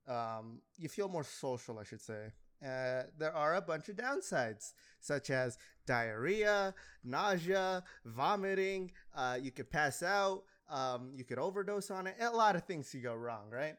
um, 0.09 0.61
you 0.77 0.89
feel 0.89 1.09
more 1.09 1.25
social, 1.25 1.79
I 1.79 1.85
should 1.85 2.01
say. 2.01 2.33
Uh, 2.65 3.05
there 3.19 3.35
are 3.35 3.55
a 3.55 3.61
bunch 3.61 3.89
of 3.89 3.97
downsides, 3.97 4.75
such 5.01 5.31
as 5.31 5.57
diarrhea, 5.87 6.75
nausea, 7.05 7.83
vomiting. 8.05 8.93
Uh, 9.15 9.39
you 9.41 9.51
could 9.51 9.71
pass 9.71 10.03
out. 10.03 10.43
Um, 10.69 11.13
you 11.17 11.25
could 11.25 11.39
overdose 11.39 11.91
on 11.91 12.07
it. 12.07 12.17
A 12.21 12.31
lot 12.31 12.55
of 12.57 12.65
things 12.65 12.91
could 12.91 13.03
go 13.03 13.15
wrong, 13.15 13.51
right? 13.51 13.77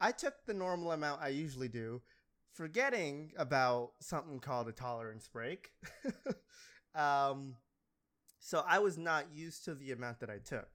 I 0.00 0.10
took 0.10 0.34
the 0.46 0.54
normal 0.54 0.92
amount 0.92 1.22
I 1.22 1.28
usually 1.28 1.68
do, 1.68 2.02
forgetting 2.52 3.32
about 3.36 3.92
something 4.00 4.40
called 4.40 4.68
a 4.68 4.72
tolerance 4.72 5.28
break. 5.28 5.70
um, 6.94 7.54
so 8.40 8.64
I 8.66 8.80
was 8.80 8.98
not 8.98 9.26
used 9.32 9.64
to 9.66 9.74
the 9.74 9.92
amount 9.92 10.18
that 10.20 10.30
I 10.30 10.38
took. 10.38 10.68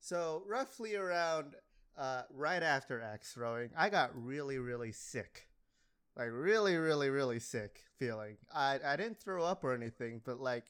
So 0.00 0.42
roughly 0.48 0.96
around 0.96 1.54
uh, 1.96 2.22
right 2.30 2.62
after 2.62 3.00
axe 3.00 3.32
throwing, 3.32 3.70
I 3.76 3.90
got 3.90 4.10
really, 4.14 4.58
really 4.58 4.90
sick. 4.90 5.46
Like 6.16 6.28
really, 6.30 6.76
really, 6.76 7.10
really 7.10 7.40
sick 7.40 7.80
feeling. 7.98 8.36
I 8.54 8.78
I 8.84 8.96
didn't 8.96 9.20
throw 9.20 9.44
up 9.44 9.64
or 9.64 9.74
anything, 9.74 10.20
but 10.24 10.40
like 10.40 10.64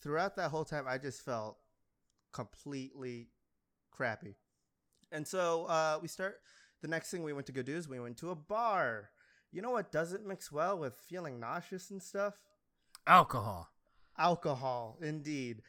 throughout 0.00 0.36
that 0.36 0.50
whole 0.50 0.64
time, 0.64 0.86
I 0.88 0.98
just 0.98 1.22
felt 1.24 1.58
completely 2.32 3.28
crappy. 3.90 4.36
And 5.12 5.26
so 5.26 5.64
uh, 5.66 5.98
we 6.00 6.08
start. 6.08 6.40
The 6.80 6.88
next 6.88 7.10
thing 7.10 7.24
we 7.24 7.32
went 7.32 7.46
to 7.46 7.52
go 7.52 7.62
do 7.62 7.76
is 7.76 7.88
we 7.88 7.98
went 7.98 8.18
to 8.18 8.30
a 8.30 8.36
bar. 8.36 9.10
You 9.50 9.62
know 9.62 9.70
what 9.70 9.90
doesn't 9.90 10.26
mix 10.26 10.52
well 10.52 10.78
with 10.78 10.94
feeling 10.94 11.40
nauseous 11.40 11.90
and 11.90 12.02
stuff? 12.02 12.34
Alcohol. 13.06 13.68
Alcohol, 14.16 14.98
indeed. 15.02 15.62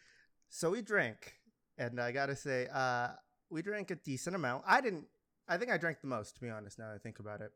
So 0.49 0.71
we 0.71 0.81
drank, 0.81 1.35
and 1.77 1.99
I 1.99 2.11
gotta 2.11 2.35
say, 2.35 2.67
uh, 2.73 3.09
we 3.49 3.61
drank 3.61 3.91
a 3.91 3.95
decent 3.95 4.35
amount. 4.35 4.63
I 4.67 4.81
didn't. 4.81 5.05
I 5.47 5.57
think 5.57 5.71
I 5.71 5.77
drank 5.77 6.01
the 6.01 6.07
most, 6.07 6.35
to 6.35 6.41
be 6.41 6.49
honest. 6.49 6.77
Now 6.77 6.89
that 6.89 6.95
I 6.95 6.97
think 6.99 7.19
about 7.19 7.41
it, 7.41 7.51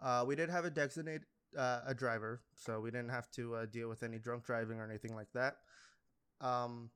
uh, 0.00 0.24
we 0.26 0.36
did 0.36 0.50
have 0.50 0.64
a 0.64 0.70
designated 0.70 1.26
uh, 1.56 1.80
a 1.86 1.94
driver, 1.94 2.42
so 2.54 2.80
we 2.80 2.90
didn't 2.90 3.10
have 3.10 3.30
to 3.32 3.54
uh, 3.54 3.66
deal 3.66 3.88
with 3.88 4.02
any 4.02 4.18
drunk 4.18 4.44
driving 4.44 4.78
or 4.78 4.84
anything 4.84 5.14
like 5.14 5.32
that. 5.34 5.56
Um, 6.40 6.90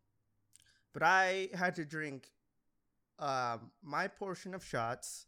but 0.92 1.02
I 1.02 1.48
had 1.54 1.74
to 1.76 1.84
drink 1.84 2.28
um, 3.18 3.70
my 3.82 4.08
portion 4.08 4.54
of 4.54 4.64
shots. 4.64 5.26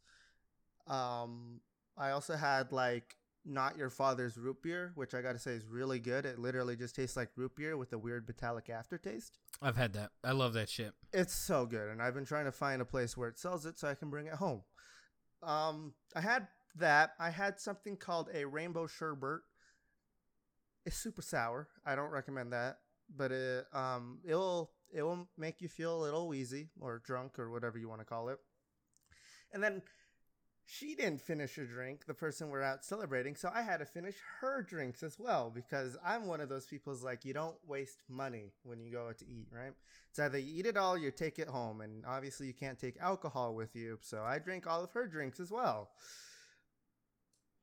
Um, 0.86 1.60
I 1.96 2.10
also 2.10 2.34
had 2.34 2.72
like 2.72 3.16
not 3.44 3.76
your 3.76 3.90
father's 3.90 4.36
root 4.36 4.62
beer, 4.62 4.92
which 4.94 5.14
I 5.14 5.22
gotta 5.22 5.38
say 5.38 5.52
is 5.52 5.64
really 5.66 5.98
good. 5.98 6.24
It 6.26 6.38
literally 6.38 6.76
just 6.76 6.94
tastes 6.94 7.16
like 7.16 7.30
root 7.36 7.56
beer 7.56 7.76
with 7.76 7.92
a 7.92 7.98
weird 7.98 8.26
metallic 8.26 8.70
aftertaste. 8.70 9.38
I've 9.60 9.76
had 9.76 9.92
that. 9.94 10.10
I 10.24 10.32
love 10.32 10.52
that 10.54 10.68
shit. 10.68 10.92
It's 11.12 11.34
so 11.34 11.66
good, 11.66 11.88
and 11.88 12.00
I've 12.02 12.14
been 12.14 12.24
trying 12.24 12.44
to 12.46 12.52
find 12.52 12.80
a 12.82 12.84
place 12.84 13.16
where 13.16 13.28
it 13.28 13.38
sells 13.38 13.66
it 13.66 13.78
so 13.78 13.88
I 13.88 13.94
can 13.94 14.10
bring 14.10 14.26
it 14.26 14.34
home. 14.34 14.62
Um, 15.42 15.94
I 16.14 16.20
had 16.20 16.46
that. 16.76 17.12
I 17.18 17.30
had 17.30 17.60
something 17.60 17.96
called 17.96 18.28
a 18.32 18.44
rainbow 18.44 18.86
sherbet. 18.86 19.40
It's 20.84 20.96
super 20.96 21.22
sour. 21.22 21.68
I 21.86 21.94
don't 21.94 22.10
recommend 22.10 22.52
that, 22.52 22.78
but 23.14 23.30
it 23.32 23.66
um 23.72 24.18
it 24.24 24.34
will 24.34 24.72
it 24.92 25.02
will 25.02 25.28
make 25.38 25.62
you 25.62 25.68
feel 25.68 25.96
a 25.96 26.02
little 26.02 26.28
wheezy 26.28 26.70
or 26.80 27.00
drunk 27.04 27.38
or 27.38 27.50
whatever 27.50 27.78
you 27.78 27.88
want 27.88 28.00
to 28.00 28.06
call 28.06 28.28
it. 28.28 28.38
And 29.52 29.62
then 29.62 29.82
she 30.64 30.94
didn't 30.94 31.20
finish 31.20 31.56
her 31.56 31.64
drink, 31.64 32.06
the 32.06 32.14
person 32.14 32.48
we're 32.48 32.62
out 32.62 32.84
celebrating, 32.84 33.34
so 33.34 33.50
I 33.52 33.62
had 33.62 33.78
to 33.78 33.84
finish 33.84 34.14
her 34.40 34.62
drinks 34.62 35.02
as 35.02 35.18
well 35.18 35.50
because 35.54 35.96
I'm 36.04 36.26
one 36.26 36.40
of 36.40 36.48
those 36.48 36.66
people's 36.66 37.02
like 37.02 37.24
you 37.24 37.34
don't 37.34 37.56
waste 37.66 37.98
money 38.08 38.52
when 38.62 38.80
you 38.80 38.92
go 38.92 39.08
out 39.08 39.18
to 39.18 39.26
eat, 39.28 39.48
right? 39.52 39.72
It's 40.10 40.18
either 40.18 40.38
you 40.38 40.60
eat 40.60 40.66
it 40.66 40.76
all 40.76 40.94
or 40.94 40.98
you 40.98 41.10
take 41.10 41.38
it 41.38 41.48
home, 41.48 41.80
and 41.80 42.04
obviously 42.06 42.46
you 42.46 42.54
can't 42.54 42.78
take 42.78 42.96
alcohol 43.00 43.54
with 43.54 43.74
you, 43.74 43.98
so 44.02 44.22
I 44.22 44.38
drank 44.38 44.66
all 44.66 44.84
of 44.84 44.92
her 44.92 45.06
drinks 45.06 45.40
as 45.40 45.50
well. 45.50 45.90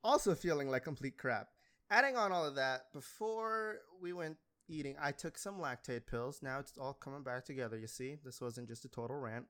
Also 0.03 0.35
feeling 0.35 0.69
like 0.69 0.83
complete 0.83 1.17
crap. 1.17 1.47
Adding 1.91 2.15
on 2.15 2.31
all 2.31 2.45
of 2.45 2.55
that, 2.55 2.91
before 2.93 3.79
we 4.01 4.13
went 4.13 4.37
eating, 4.67 4.95
I 5.01 5.11
took 5.11 5.37
some 5.37 5.59
lactate 5.59 6.05
pills. 6.05 6.41
Now 6.41 6.59
it's 6.59 6.77
all 6.77 6.93
coming 6.93 7.23
back 7.23 7.45
together, 7.45 7.77
you 7.77 7.87
see? 7.87 8.17
This 8.23 8.39
wasn't 8.39 8.67
just 8.67 8.85
a 8.85 8.89
total 8.89 9.17
rant. 9.17 9.45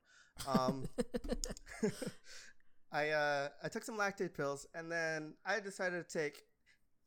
Um, 0.48 0.88
I 2.92 3.10
uh, 3.10 3.50
I 3.64 3.68
took 3.68 3.84
some 3.84 3.98
lactate 3.98 4.34
pills, 4.34 4.66
and 4.74 4.92
then 4.92 5.34
I 5.46 5.60
decided 5.60 6.08
to 6.08 6.18
take 6.18 6.44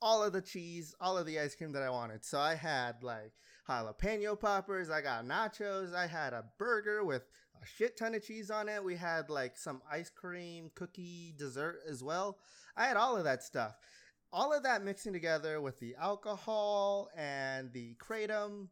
all 0.01 0.23
of 0.23 0.33
the 0.33 0.43
cheese, 0.43 0.95
all 1.01 1.17
of 1.17 1.27
the 1.27 1.39
ice 1.41 1.55
cream 1.55 1.73
that 1.73 1.83
I 1.83 1.91
wanted. 1.91 2.25
So 2.25 2.39
I 2.39 2.55
had 2.55 3.03
like 3.03 3.33
jalapeno 3.69 4.39
poppers, 4.39 4.91
I 4.91 5.01
got 5.01 5.25
nachos, 5.25 5.95
I 5.95 6.07
had 6.07 6.33
a 6.33 6.45
burger 6.59 7.05
with 7.05 7.23
a 7.63 7.67
shit 7.67 7.97
ton 7.97 8.15
of 8.15 8.25
cheese 8.27 8.51
on 8.51 8.69
it. 8.69 8.83
We 8.83 8.97
had 8.97 9.31
like 9.31 9.57
some 9.57 9.83
ice 9.91 10.11
cream, 10.11 10.71
cookie, 10.75 11.35
dessert 11.37 11.81
as 11.89 12.03
well. 12.03 12.39
I 12.77 12.87
had 12.87 12.97
all 12.97 13.17
of 13.17 13.25
that 13.25 13.43
stuff. 13.43 13.77
All 14.33 14.53
of 14.53 14.63
that 14.63 14.83
mixing 14.83 15.13
together 15.13 15.61
with 15.61 15.79
the 15.79 15.95
alcohol 16.01 17.11
and 17.17 17.73
the 17.73 17.95
kratom, 17.95 18.69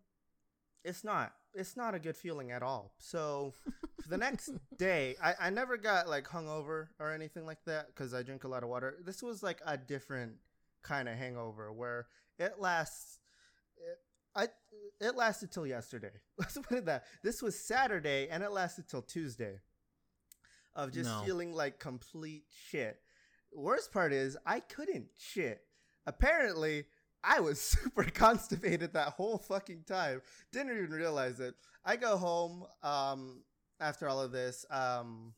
it's 0.85 1.05
not 1.05 1.33
it's 1.55 1.77
not 1.77 1.95
a 1.95 1.99
good 1.99 2.17
feeling 2.17 2.53
at 2.53 2.63
all. 2.63 2.93
So 2.99 3.55
for 4.03 4.09
the 4.09 4.17
next 4.17 4.51
day, 4.79 5.17
I, 5.23 5.35
I 5.41 5.51
never 5.51 5.77
got 5.77 6.09
like 6.09 6.27
hungover 6.27 6.89
or 6.99 7.13
anything 7.13 7.45
like 7.45 7.65
that 7.67 7.89
because 7.89 8.15
I 8.15 8.23
drink 8.23 8.45
a 8.45 8.49
lot 8.49 8.63
of 8.63 8.69
water. 8.69 8.97
This 9.05 9.23
was 9.23 9.43
like 9.43 9.61
a 9.67 9.77
different 9.77 10.35
kind 10.83 11.09
of 11.09 11.17
hangover 11.17 11.73
where 11.73 12.07
it 12.39 12.55
lasts. 12.59 13.19
It, 13.77 13.99
I 14.35 14.49
it 15.01 15.17
lasted 15.17 15.51
till 15.51 15.67
yesterday. 15.67 16.13
Let's 16.39 16.59
put 16.59 16.79
it 16.79 16.85
that. 16.87 17.05
This 17.23 17.43
was 17.43 17.59
Saturday 17.59 18.29
and 18.31 18.43
it 18.43 18.51
lasted 18.53 18.89
till 18.89 19.03
Tuesday. 19.03 19.61
Of 20.75 20.93
just 20.93 21.11
No. 21.11 21.23
feeling 21.25 21.53
like 21.53 21.79
complete 21.81 22.45
shit. 22.69 23.01
Worst 23.53 23.93
part 23.93 24.13
is 24.13 24.37
I 24.47 24.61
couldn't 24.61 25.09
shit. 25.19 25.63
Apparently, 26.07 26.87
I 27.25 27.41
was 27.41 27.61
super 27.61 28.05
constipated 28.05 28.93
that 28.93 29.09
whole 29.15 29.39
fucking 29.39 29.85
time. 29.87 30.23
Didn't 30.53 30.77
even 30.77 30.91
realize 30.91 31.41
it. 31.41 31.55
I 31.85 31.97
go 31.97 32.17
home 32.17 32.65
um, 32.83 33.43
after 33.81 34.09
all 34.09 34.21
of 34.21 34.31
this. 34.33 34.65
Um, 34.71 35.35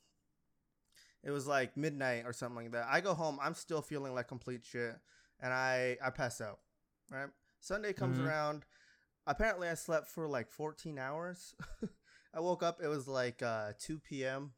it 1.24 1.30
was 1.30 1.46
like 1.46 1.76
midnight 1.76 2.24
or 2.26 2.32
something 2.32 2.64
like 2.64 2.72
that. 2.72 2.86
I 2.90 3.00
go 3.00 3.14
home. 3.14 3.38
I'm 3.40 3.54
still 3.54 3.80
feeling 3.80 4.14
like 4.14 4.28
complete 4.28 4.64
shit, 4.64 4.96
and 5.40 5.52
I 5.52 5.96
I 6.04 6.10
pass 6.10 6.40
out. 6.40 6.58
Right. 7.10 7.28
Sunday 7.60 7.92
comes 7.92 8.18
Mhm. 8.18 8.26
around. 8.26 8.64
Apparently, 9.26 9.68
I 9.68 9.74
slept 9.74 10.08
for 10.08 10.26
like 10.26 10.50
14 10.50 10.98
hours. 10.98 11.54
I 12.34 12.40
woke 12.40 12.62
up. 12.62 12.80
It 12.82 12.88
was 12.88 13.06
like 13.06 13.42
uh, 13.42 13.72
2 13.78 13.98
p.m. 13.98 14.52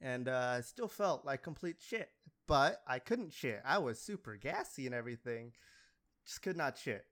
And 0.00 0.28
uh, 0.28 0.62
still 0.62 0.88
felt 0.88 1.24
like 1.24 1.42
complete 1.42 1.76
shit, 1.80 2.10
but 2.46 2.82
I 2.86 2.98
couldn't 2.98 3.32
shit. 3.32 3.60
I 3.64 3.78
was 3.78 4.00
super 4.00 4.36
gassy 4.36 4.86
and 4.86 4.94
everything 4.94 5.52
just 6.24 6.42
could 6.42 6.56
not 6.56 6.78
shit. 6.78 7.04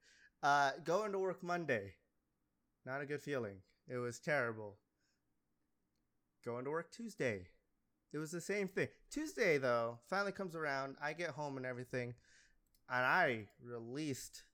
Uh, 0.43 0.73
going 0.85 1.11
to 1.13 1.19
work 1.19 1.43
Monday, 1.43 1.95
not 2.85 3.01
a 3.01 3.07
good 3.07 3.23
feeling. 3.23 3.57
It 3.89 3.97
was 3.97 4.21
terrible. 4.21 4.77
Going 6.45 6.65
to 6.65 6.71
work 6.71 6.93
Tuesday, 6.93 7.49
it 8.13 8.19
was 8.19 8.31
the 8.31 8.41
same 8.41 8.69
thing. 8.69 8.89
Tuesday 9.11 9.59
though, 9.59 9.99
finally 10.09 10.33
comes 10.33 10.55
around. 10.55 10.97
I 11.03 11.13
get 11.13 11.31
home 11.31 11.57
and 11.57 11.67
everything, 11.67 12.15
and 12.89 13.05
I 13.05 13.49
released 13.65 14.45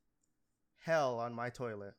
hell 0.84 1.18
on 1.18 1.32
my 1.34 1.50
toilet. 1.50 1.94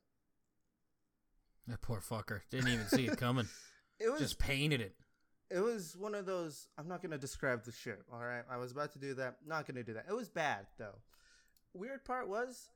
That 1.67 1.81
poor 1.81 2.01
fucker 2.01 2.41
didn't 2.49 2.69
even 2.69 2.87
see 2.87 3.07
it 3.07 3.17
coming. 3.17 3.47
It 3.99 4.09
was 4.11 4.19
Just 4.19 4.39
painted 4.39 4.81
it. 4.81 4.95
it 5.49 5.59
was 5.59 5.95
one 5.97 6.13
of 6.15 6.25
those. 6.25 6.67
I'm 6.77 6.87
not 6.89 7.01
gonna 7.01 7.17
describe 7.17 7.63
the 7.63 7.71
shit. 7.71 8.01
All 8.11 8.19
right, 8.19 8.43
I 8.51 8.57
was 8.57 8.71
about 8.71 8.91
to 8.93 8.99
do 8.99 9.13
that. 9.13 9.37
Not 9.47 9.65
gonna 9.65 9.83
do 9.83 9.93
that. 9.93 10.07
It 10.09 10.13
was 10.15 10.27
bad 10.29 10.65
though. 10.77 10.95
Weird 11.73 12.03
part 12.03 12.27
was, 12.27 12.69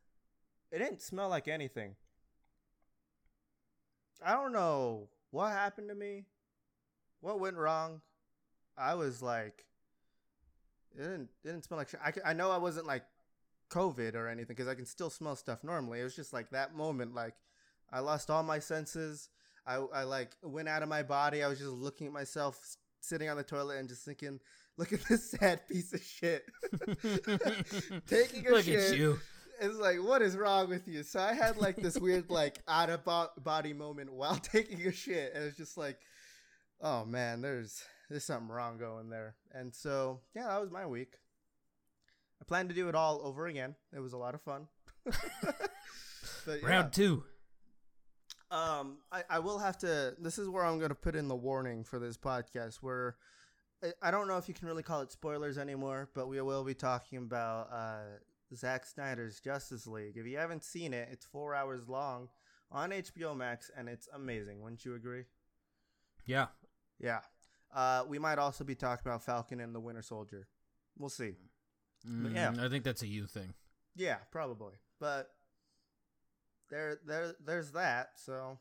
it 0.71 0.77
didn't 0.77 1.01
smell 1.01 1.27
like 1.27 1.47
anything. 1.49 1.95
I 4.23 4.33
don't 4.33 4.53
know 4.53 5.09
what 5.31 5.51
happened 5.51 5.89
to 5.89 5.95
me. 5.95 6.25
What 7.19 7.39
went 7.41 7.57
wrong? 7.57 8.01
I 8.77 8.93
was 8.93 9.21
like, 9.21 9.65
it 10.95 11.01
didn't 11.01 11.29
it 11.43 11.47
didn't 11.47 11.63
smell 11.65 11.79
like 11.79 11.89
shit. 11.89 11.99
I, 12.03 12.13
I 12.29 12.33
know 12.33 12.51
I 12.51 12.57
wasn't 12.57 12.85
like 12.85 13.03
COVID 13.69 14.15
or 14.15 14.27
anything 14.27 14.47
because 14.55 14.67
I 14.67 14.75
can 14.75 14.85
still 14.85 15.09
smell 15.09 15.35
stuff 15.35 15.63
normally. 15.63 15.99
It 15.99 16.03
was 16.03 16.15
just 16.15 16.33
like 16.33 16.49
that 16.51 16.75
moment, 16.75 17.13
like 17.15 17.35
I 17.91 17.99
lost 17.99 18.29
all 18.29 18.43
my 18.43 18.59
senses. 18.59 19.29
I, 19.65 19.75
I 19.93 20.03
like 20.03 20.31
went 20.43 20.69
out 20.69 20.83
of 20.83 20.89
my 20.89 21.03
body. 21.03 21.43
I 21.43 21.47
was 21.47 21.59
just 21.59 21.71
looking 21.71 22.07
at 22.07 22.13
myself 22.13 22.59
sitting 23.01 23.29
on 23.29 23.37
the 23.37 23.43
toilet 23.43 23.77
and 23.77 23.89
just 23.89 24.05
thinking, 24.05 24.39
look 24.77 24.93
at 24.93 25.03
this 25.05 25.31
sad 25.39 25.67
piece 25.67 25.93
of 25.93 26.01
shit. 26.01 26.45
Taking 28.07 28.47
a 28.47 28.51
Look 28.51 28.65
shit. 28.65 28.91
at 28.91 28.97
you. 28.97 29.19
it's 29.59 29.77
like, 29.77 29.97
what 30.03 30.21
is 30.21 30.37
wrong 30.37 30.69
with 30.69 30.87
you? 30.87 31.03
So 31.03 31.19
I 31.19 31.33
had 31.33 31.57
like 31.57 31.75
this 31.75 31.97
weird, 31.97 32.29
like, 32.29 32.59
out 32.67 32.89
of 32.89 33.03
body 33.43 33.73
moment 33.73 34.13
while 34.13 34.35
taking 34.35 34.85
a 34.87 34.91
shit, 34.91 35.33
and 35.35 35.43
it's 35.45 35.57
just 35.57 35.77
like, 35.77 35.97
oh 36.81 37.05
man, 37.05 37.41
there's 37.41 37.83
there's 38.09 38.23
something 38.23 38.49
wrong 38.49 38.77
going 38.77 39.09
there. 39.09 39.35
And 39.51 39.73
so, 39.73 40.21
yeah, 40.35 40.47
that 40.47 40.61
was 40.61 40.71
my 40.71 40.85
week. 40.85 41.15
I 42.41 42.45
plan 42.45 42.67
to 42.67 42.73
do 42.73 42.89
it 42.89 42.95
all 42.95 43.21
over 43.23 43.47
again. 43.47 43.75
It 43.93 43.99
was 43.99 44.13
a 44.13 44.17
lot 44.17 44.35
of 44.35 44.41
fun. 44.41 44.67
but, 45.05 46.61
yeah. 46.61 46.67
Round 46.67 46.93
two. 46.93 47.23
Um, 48.49 48.99
I, 49.11 49.23
I 49.29 49.39
will 49.39 49.59
have 49.59 49.77
to. 49.79 50.15
This 50.19 50.37
is 50.37 50.47
where 50.47 50.63
I'm 50.63 50.77
going 50.77 50.89
to 50.89 50.95
put 50.95 51.15
in 51.15 51.27
the 51.27 51.35
warning 51.35 51.83
for 51.83 51.99
this 51.99 52.17
podcast. 52.17 52.77
Where 52.77 53.15
I 54.01 54.11
don't 54.11 54.27
know 54.27 54.37
if 54.37 54.47
you 54.47 54.53
can 54.53 54.67
really 54.67 54.83
call 54.83 55.01
it 55.01 55.11
spoilers 55.11 55.57
anymore, 55.57 56.09
but 56.13 56.27
we 56.27 56.41
will 56.41 56.63
be 56.63 56.73
talking 56.73 57.19
about 57.19 57.69
uh, 57.71 58.55
Zack 58.55 58.85
Snyder's 58.85 59.39
Justice 59.39 59.85
League. 59.85 60.17
If 60.17 60.25
you 60.25 60.37
haven't 60.37 60.63
seen 60.63 60.93
it, 60.93 61.09
it's 61.11 61.25
four 61.25 61.53
hours 61.53 61.87
long 61.87 62.29
on 62.71 62.91
HBO 62.91 63.35
Max, 63.35 63.69
and 63.77 63.87
it's 63.87 64.07
amazing. 64.13 64.61
Wouldn't 64.61 64.83
you 64.83 64.95
agree? 64.95 65.23
Yeah. 66.25 66.47
Yeah. 66.99 67.19
Uh, 67.73 68.03
we 68.07 68.17
might 68.17 68.39
also 68.39 68.63
be 68.63 68.75
talking 68.75 69.03
about 69.05 69.23
Falcon 69.23 69.59
and 69.59 69.75
the 69.75 69.79
Winter 69.79 70.01
Soldier. 70.01 70.47
We'll 70.97 71.09
see. 71.09 71.33
Mm, 72.05 72.35
yeah, 72.35 72.53
I 72.63 72.69
think 72.69 72.83
that's 72.83 73.01
a 73.01 73.07
you 73.07 73.25
thing. 73.25 73.53
Yeah, 73.95 74.17
probably. 74.31 74.73
But 74.99 75.29
there, 76.69 76.99
there, 77.05 77.35
there's 77.43 77.71
that. 77.71 78.11
So, 78.17 78.59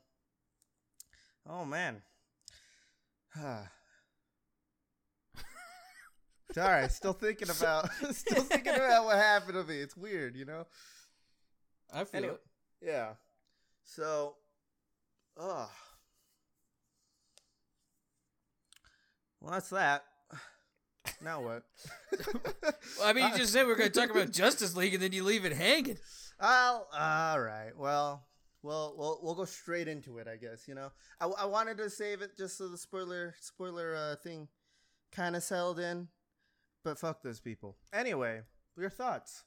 oh 1.48 1.64
man. 1.64 2.02
Sorry, 6.52 6.88
still 6.88 7.12
thinking 7.12 7.50
about, 7.58 7.90
still 8.12 8.42
thinking 8.42 8.74
about 8.74 9.04
what 9.04 9.16
happened 9.16 9.54
to 9.54 9.64
me. 9.64 9.78
It's 9.80 9.96
weird, 9.96 10.36
you 10.36 10.44
know. 10.44 10.66
I 11.92 12.04
feel 12.04 12.18
anyway, 12.18 12.34
it. 12.34 12.86
Yeah. 12.86 13.10
So, 13.84 14.34
ugh. 15.38 15.68
Well, 19.40 19.52
that's 19.52 19.70
that. 19.70 20.04
Now 21.22 21.40
what? 21.40 21.62
well, 22.34 22.74
I 23.04 23.12
mean, 23.12 23.28
you 23.30 23.36
just 23.36 23.52
said 23.52 23.66
we 23.66 23.72
are 23.72 23.76
going 23.76 23.90
to 23.90 24.00
talk 24.00 24.10
about 24.10 24.32
Justice 24.32 24.76
League, 24.76 24.94
and 24.94 25.02
then 25.02 25.12
you 25.12 25.24
leave 25.24 25.44
it 25.44 25.52
hanging. 25.52 25.98
Oh, 26.40 26.86
all 26.92 27.40
right. 27.40 27.72
Well, 27.76 28.26
well, 28.62 28.94
we'll 28.98 29.20
we'll 29.22 29.34
go 29.34 29.44
straight 29.44 29.88
into 29.88 30.18
it, 30.18 30.28
I 30.28 30.36
guess. 30.36 30.68
You 30.68 30.74
know, 30.74 30.90
I, 31.20 31.26
I 31.26 31.44
wanted 31.46 31.78
to 31.78 31.88
save 31.88 32.20
it 32.20 32.36
just 32.36 32.58
so 32.58 32.68
the 32.68 32.76
spoiler 32.76 33.34
spoiler 33.40 33.94
uh, 33.94 34.16
thing 34.16 34.48
kind 35.12 35.36
of 35.36 35.42
settled 35.42 35.78
in, 35.78 36.08
but 36.84 36.98
fuck 36.98 37.22
those 37.22 37.40
people. 37.40 37.76
Anyway, 37.92 38.42
your 38.76 38.90
thoughts? 38.90 39.44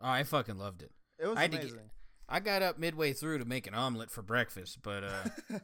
Oh, 0.00 0.08
I 0.08 0.22
fucking 0.22 0.58
loved 0.58 0.82
it. 0.82 0.92
It 1.18 1.26
was 1.26 1.38
I 1.38 1.44
amazing. 1.44 1.70
Get, 1.70 1.90
I 2.28 2.40
got 2.40 2.62
up 2.62 2.78
midway 2.78 3.12
through 3.12 3.38
to 3.38 3.44
make 3.44 3.66
an 3.66 3.74
omelet 3.74 4.10
for 4.10 4.22
breakfast, 4.22 4.78
but 4.82 5.04
uh, 5.04 5.28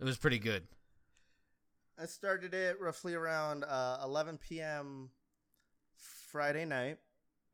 it 0.00 0.04
was 0.04 0.16
pretty 0.16 0.38
good. 0.38 0.66
I 2.00 2.06
started 2.06 2.54
it 2.54 2.80
roughly 2.80 3.14
around 3.14 3.64
uh, 3.64 3.98
11 4.04 4.38
p.m. 4.38 5.10
Friday 6.30 6.64
night 6.64 6.98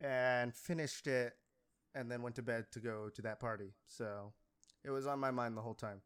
and 0.01 0.55
finished 0.55 1.07
it 1.07 1.35
and 1.95 2.11
then 2.11 2.23
went 2.23 2.37
to 2.37 2.43
bed 2.43 2.67
to 2.73 2.81
go 2.81 3.09
to 3.15 3.23
that 3.23 3.41
party. 3.41 3.73
So 3.87 4.33
it 4.85 4.91
was 4.91 5.07
on 5.07 5.19
my 5.19 5.31
mind 5.31 5.57
the 5.57 5.63
whole 5.63 5.75
time. 5.75 6.03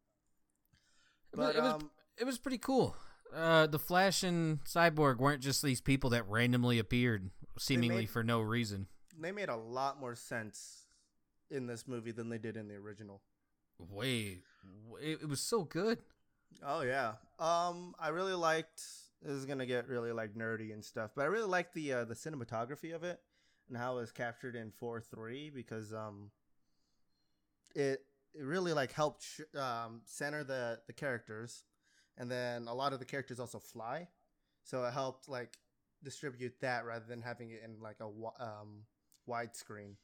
But 1.35 1.57
it 1.57 1.63
was, 1.63 1.73
um, 1.75 1.91
it 2.17 2.25
was 2.25 2.39
pretty 2.39 2.59
cool. 2.59 2.95
Uh, 3.35 3.67
the 3.67 3.79
Flash 3.79 4.23
and 4.23 4.65
Cyborg 4.65 5.19
weren't 5.19 5.43
just 5.43 5.63
these 5.63 5.81
people 5.81 6.11
that 6.11 6.29
randomly 6.29 6.79
appeared 6.79 7.31
seemingly 7.59 8.03
made, 8.03 8.11
for 8.11 8.23
no 8.23 8.41
reason. 8.41 8.87
They 9.19 9.33
made 9.33 9.49
a 9.49 9.57
lot 9.57 10.01
more 10.01 10.15
sense 10.15 10.87
in 11.51 11.67
this 11.67 11.89
movie 11.89 12.13
than 12.13 12.29
they 12.29 12.39
did 12.39 12.57
in 12.57 12.69
the 12.69 12.77
original. 12.77 13.21
Wait, 13.79 14.43
it, 15.01 15.23
it 15.23 15.29
was 15.29 15.41
so 15.41 15.65
good. 15.65 15.99
Oh 16.65 16.83
yeah. 16.83 17.13
Um, 17.39 17.95
I 17.99 18.09
really 18.09 18.35
liked. 18.35 18.83
This 19.23 19.33
is 19.33 19.47
gonna 19.47 19.67
get 19.67 19.89
really 19.89 20.13
like 20.13 20.35
nerdy 20.35 20.73
and 20.73 20.85
stuff, 20.85 21.11
but 21.15 21.23
I 21.23 21.27
really 21.27 21.49
liked 21.49 21.75
the 21.75 21.93
uh, 21.93 22.05
the 22.05 22.15
cinematography 22.15 22.95
of 22.95 23.05
it 23.05 23.21
and 23.69 23.77
how 23.77 23.97
it 23.97 24.01
was 24.01 24.13
captured 24.13 24.55
in 24.57 24.71
four 24.71 25.01
three 25.01 25.51
because 25.51 25.93
um, 25.93 26.31
it 27.75 28.05
it 28.35 28.43
really 28.43 28.73
like 28.73 28.93
helped 28.93 29.23
sh- 29.23 29.57
um 29.57 30.03
center 30.05 30.45
the 30.45 30.81
the 30.87 30.93
characters, 30.93 31.65
and 32.17 32.31
then 32.31 32.67
a 32.69 32.75
lot 32.75 32.93
of 32.93 32.99
the 32.99 33.05
characters 33.05 33.41
also 33.41 33.59
fly, 33.59 34.09
so 34.65 34.85
it 34.85 34.93
helped 34.93 35.29
like 35.29 35.59
distribute 36.03 36.55
that 36.61 36.85
rather 36.85 37.05
than 37.09 37.23
having 37.23 37.51
it 37.51 37.63
in 37.65 37.81
like 37.81 37.97
a 38.01 38.07
um 38.43 38.85
widescreen, 39.29 39.95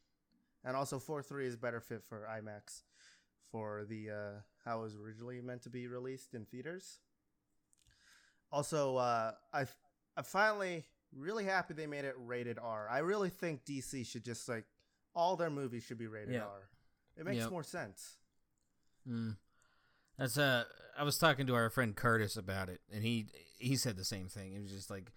and 0.65 0.77
also 0.77 0.99
four 0.99 1.23
three 1.23 1.47
is 1.47 1.57
better 1.57 1.81
fit 1.81 2.03
for 2.05 2.29
IMAX 2.31 2.83
for 3.51 3.85
the 3.89 4.11
uh, 4.11 4.41
how 4.65 4.81
it 4.81 4.83
was 4.83 4.97
originally 4.97 5.41
meant 5.41 5.63
to 5.63 5.71
be 5.71 5.87
released 5.87 6.35
in 6.35 6.45
theaters. 6.45 6.99
Also, 8.51 8.97
uh, 8.97 9.33
I 9.53 9.67
I'm 10.17 10.25
finally 10.25 10.85
really 11.17 11.45
happy 11.45 11.75
they 11.75 11.87
made 11.87 12.05
it 12.05 12.15
rated 12.19 12.59
R. 12.59 12.89
I 12.91 12.99
really 12.99 13.31
think 13.31 13.65
DC 13.65 14.07
should 14.07 14.25
just 14.25 14.49
like 14.49 14.65
all 15.15 15.37
their 15.37 15.51
movies 15.51 15.85
should 15.85 15.99
be 15.99 16.07
rated 16.07 16.41
R. 16.41 16.69
It 17.17 17.25
makes 17.25 17.43
yep. 17.43 17.51
more 17.51 17.63
sense. 17.63 18.17
Mm. 19.09 19.37
That's 20.19 20.39
uh 20.39 20.65
I 20.99 21.05
was 21.05 21.19
talking 21.19 21.47
to 21.47 21.55
our 21.55 21.71
friend 21.71 21.95
Curtis 21.95 22.37
about 22.37 22.69
it 22.69 22.81
and 22.93 23.03
he 23.03 23.27
he 23.59 23.77
said 23.77 23.97
the 23.97 24.05
same 24.05 24.29
thing. 24.29 24.53
It 24.55 24.63
was 24.63 24.71
just 24.71 24.91
like 24.91 25.13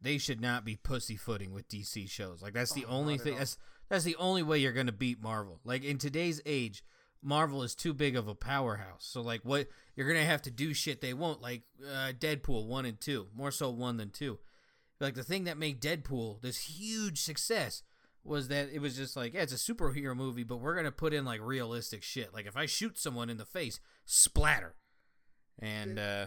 they 0.00 0.18
should 0.18 0.40
not 0.40 0.64
be 0.64 0.76
pussyfooting 0.76 1.52
with 1.52 1.68
DC 1.68 2.08
shows. 2.08 2.42
Like 2.42 2.54
that's 2.54 2.72
the 2.72 2.86
oh, 2.86 2.96
only 2.96 3.18
thing 3.18 3.36
that's 3.36 3.58
that's 3.88 4.04
the 4.04 4.16
only 4.16 4.42
way 4.42 4.58
you're 4.58 4.72
going 4.72 4.86
to 4.86 4.92
beat 4.92 5.22
Marvel. 5.22 5.60
Like 5.64 5.84
in 5.84 5.98
today's 5.98 6.40
age, 6.46 6.82
Marvel 7.22 7.62
is 7.62 7.74
too 7.74 7.92
big 7.92 8.16
of 8.16 8.28
a 8.28 8.34
powerhouse. 8.34 9.04
So 9.04 9.20
like 9.20 9.42
what 9.44 9.68
you're 9.94 10.08
gonna 10.08 10.24
have 10.24 10.42
to 10.42 10.50
do 10.50 10.72
shit 10.72 11.00
they 11.00 11.14
won't 11.14 11.42
like 11.42 11.62
uh, 11.84 12.12
Deadpool 12.18 12.66
one 12.66 12.86
and 12.86 13.00
two 13.00 13.28
more 13.34 13.50
so 13.50 13.70
one 13.70 13.96
than 13.96 14.10
two. 14.10 14.38
Like 15.00 15.14
the 15.14 15.24
thing 15.24 15.44
that 15.44 15.58
made 15.58 15.80
Deadpool 15.80 16.40
this 16.40 16.58
huge 16.58 17.20
success 17.20 17.82
was 18.22 18.48
that 18.48 18.68
it 18.72 18.80
was 18.80 18.96
just 18.96 19.16
like 19.16 19.34
yeah 19.34 19.42
it's 19.42 19.52
a 19.52 19.72
superhero 19.72 20.14
movie 20.14 20.44
but 20.44 20.58
we're 20.58 20.74
gonna 20.74 20.90
put 20.90 21.12
in 21.12 21.24
like 21.24 21.40
realistic 21.42 22.02
shit. 22.02 22.32
Like 22.32 22.46
if 22.46 22.56
I 22.56 22.66
shoot 22.66 22.98
someone 22.98 23.30
in 23.30 23.36
the 23.36 23.44
face, 23.44 23.80
splatter, 24.04 24.74
and 25.58 25.98
uh, 25.98 26.26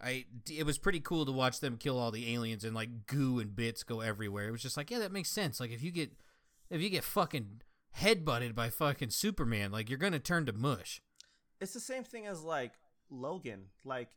I 0.00 0.26
it 0.50 0.64
was 0.64 0.78
pretty 0.78 1.00
cool 1.00 1.26
to 1.26 1.32
watch 1.32 1.60
them 1.60 1.76
kill 1.76 1.98
all 1.98 2.10
the 2.10 2.32
aliens 2.32 2.64
and 2.64 2.74
like 2.74 3.06
goo 3.06 3.40
and 3.40 3.54
bits 3.54 3.82
go 3.82 4.00
everywhere. 4.00 4.48
It 4.48 4.52
was 4.52 4.62
just 4.62 4.76
like 4.76 4.90
yeah 4.90 5.00
that 5.00 5.12
makes 5.12 5.30
sense. 5.30 5.58
Like 5.58 5.72
if 5.72 5.82
you 5.82 5.90
get 5.90 6.12
if 6.70 6.80
you 6.80 6.90
get 6.90 7.04
fucking 7.04 7.62
headbutted 8.00 8.54
by 8.54 8.70
fucking 8.70 9.10
Superman, 9.10 9.72
like 9.72 9.88
you're 9.88 9.98
gonna 9.98 10.18
turn 10.18 10.46
to 10.46 10.52
mush. 10.52 11.02
It's 11.60 11.72
the 11.72 11.80
same 11.80 12.04
thing 12.04 12.26
as 12.26 12.42
like 12.42 12.72
Logan. 13.10 13.66
Like 13.84 14.10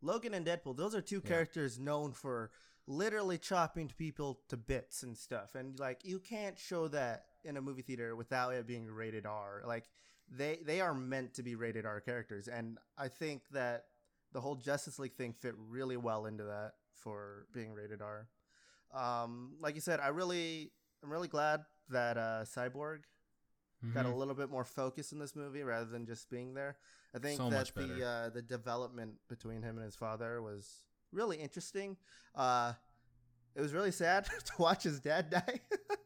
Logan 0.00 0.34
and 0.34 0.46
Deadpool, 0.46 0.76
those 0.76 0.94
are 0.94 1.00
two 1.00 1.20
yeah. 1.22 1.28
characters 1.28 1.78
known 1.78 2.12
for 2.12 2.50
literally 2.86 3.38
chopping 3.38 3.90
people 3.96 4.40
to 4.48 4.56
bits 4.56 5.02
and 5.02 5.16
stuff. 5.16 5.54
And 5.54 5.78
like 5.78 6.00
you 6.04 6.18
can't 6.18 6.58
show 6.58 6.88
that 6.88 7.26
in 7.44 7.56
a 7.56 7.62
movie 7.62 7.82
theater 7.82 8.16
without 8.16 8.54
it 8.54 8.66
being 8.66 8.86
rated 8.86 9.26
R. 9.26 9.62
Like 9.66 9.84
they 10.30 10.58
they 10.64 10.80
are 10.80 10.94
meant 10.94 11.34
to 11.34 11.42
be 11.42 11.54
rated 11.54 11.86
R 11.86 12.00
characters, 12.00 12.48
and 12.48 12.78
I 12.98 13.08
think 13.08 13.42
that 13.52 13.84
the 14.32 14.40
whole 14.40 14.56
Justice 14.56 14.98
League 14.98 15.14
thing 15.14 15.32
fit 15.32 15.54
really 15.68 15.96
well 15.96 16.26
into 16.26 16.44
that 16.44 16.72
for 16.94 17.46
being 17.52 17.72
rated 17.72 18.00
R. 18.00 18.28
Um, 18.94 19.54
like 19.60 19.74
you 19.74 19.80
said, 19.80 20.00
I 20.00 20.08
really 20.08 20.72
I'm 21.02 21.10
really 21.10 21.28
glad 21.28 21.64
that 21.90 22.16
uh, 22.16 22.44
Cyborg 22.44 23.00
mm-hmm. 23.84 23.94
got 23.94 24.04
a 24.04 24.08
mm-hmm. 24.08 24.18
little 24.18 24.34
bit 24.34 24.50
more 24.50 24.64
focus 24.64 25.12
in 25.12 25.18
this 25.18 25.34
movie 25.34 25.62
rather 25.62 25.86
than 25.86 26.06
just 26.06 26.30
being 26.30 26.54
there. 26.54 26.76
I 27.14 27.18
think 27.18 27.38
so 27.38 27.50
that 27.50 27.74
the 27.74 28.06
uh, 28.06 28.28
the 28.30 28.42
development 28.42 29.14
between 29.28 29.62
him 29.62 29.76
and 29.76 29.84
his 29.84 29.96
father 29.96 30.40
was 30.40 30.82
really 31.12 31.36
interesting. 31.36 31.96
Uh, 32.34 32.72
it 33.54 33.60
was 33.60 33.72
really 33.72 33.90
sad 33.90 34.24
to 34.44 34.52
watch 34.58 34.84
his 34.84 35.00
dad 35.00 35.30
die. 35.30 35.60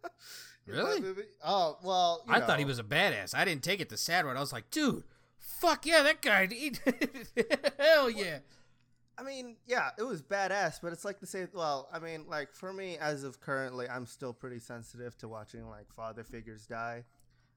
really? 0.66 1.02
Oh 1.44 1.78
well. 1.82 2.24
I 2.28 2.40
know. 2.40 2.46
thought 2.46 2.58
he 2.58 2.64
was 2.64 2.78
a 2.78 2.84
badass. 2.84 3.34
I 3.34 3.44
didn't 3.44 3.62
take 3.62 3.80
it 3.80 3.88
the 3.88 3.96
sad 3.96 4.24
route. 4.24 4.36
I 4.36 4.40
was 4.40 4.52
like, 4.52 4.70
dude, 4.70 5.04
fuck 5.38 5.86
yeah, 5.86 6.02
that 6.02 6.22
guy. 6.22 6.48
hell 7.78 8.10
yeah. 8.10 8.38
I 9.18 9.22
mean, 9.22 9.56
yeah, 9.66 9.90
it 9.98 10.02
was 10.02 10.20
badass, 10.20 10.78
but 10.82 10.92
it's 10.92 11.04
like 11.04 11.20
the 11.20 11.26
same. 11.26 11.48
Well, 11.54 11.88
I 11.92 12.00
mean, 12.00 12.26
like 12.28 12.52
for 12.52 12.72
me, 12.72 12.98
as 12.98 13.24
of 13.24 13.40
currently, 13.40 13.88
I'm 13.88 14.06
still 14.06 14.32
pretty 14.32 14.58
sensitive 14.58 15.16
to 15.18 15.28
watching 15.28 15.68
like 15.68 15.90
father 15.92 16.22
figures 16.24 16.66
die. 16.66 17.04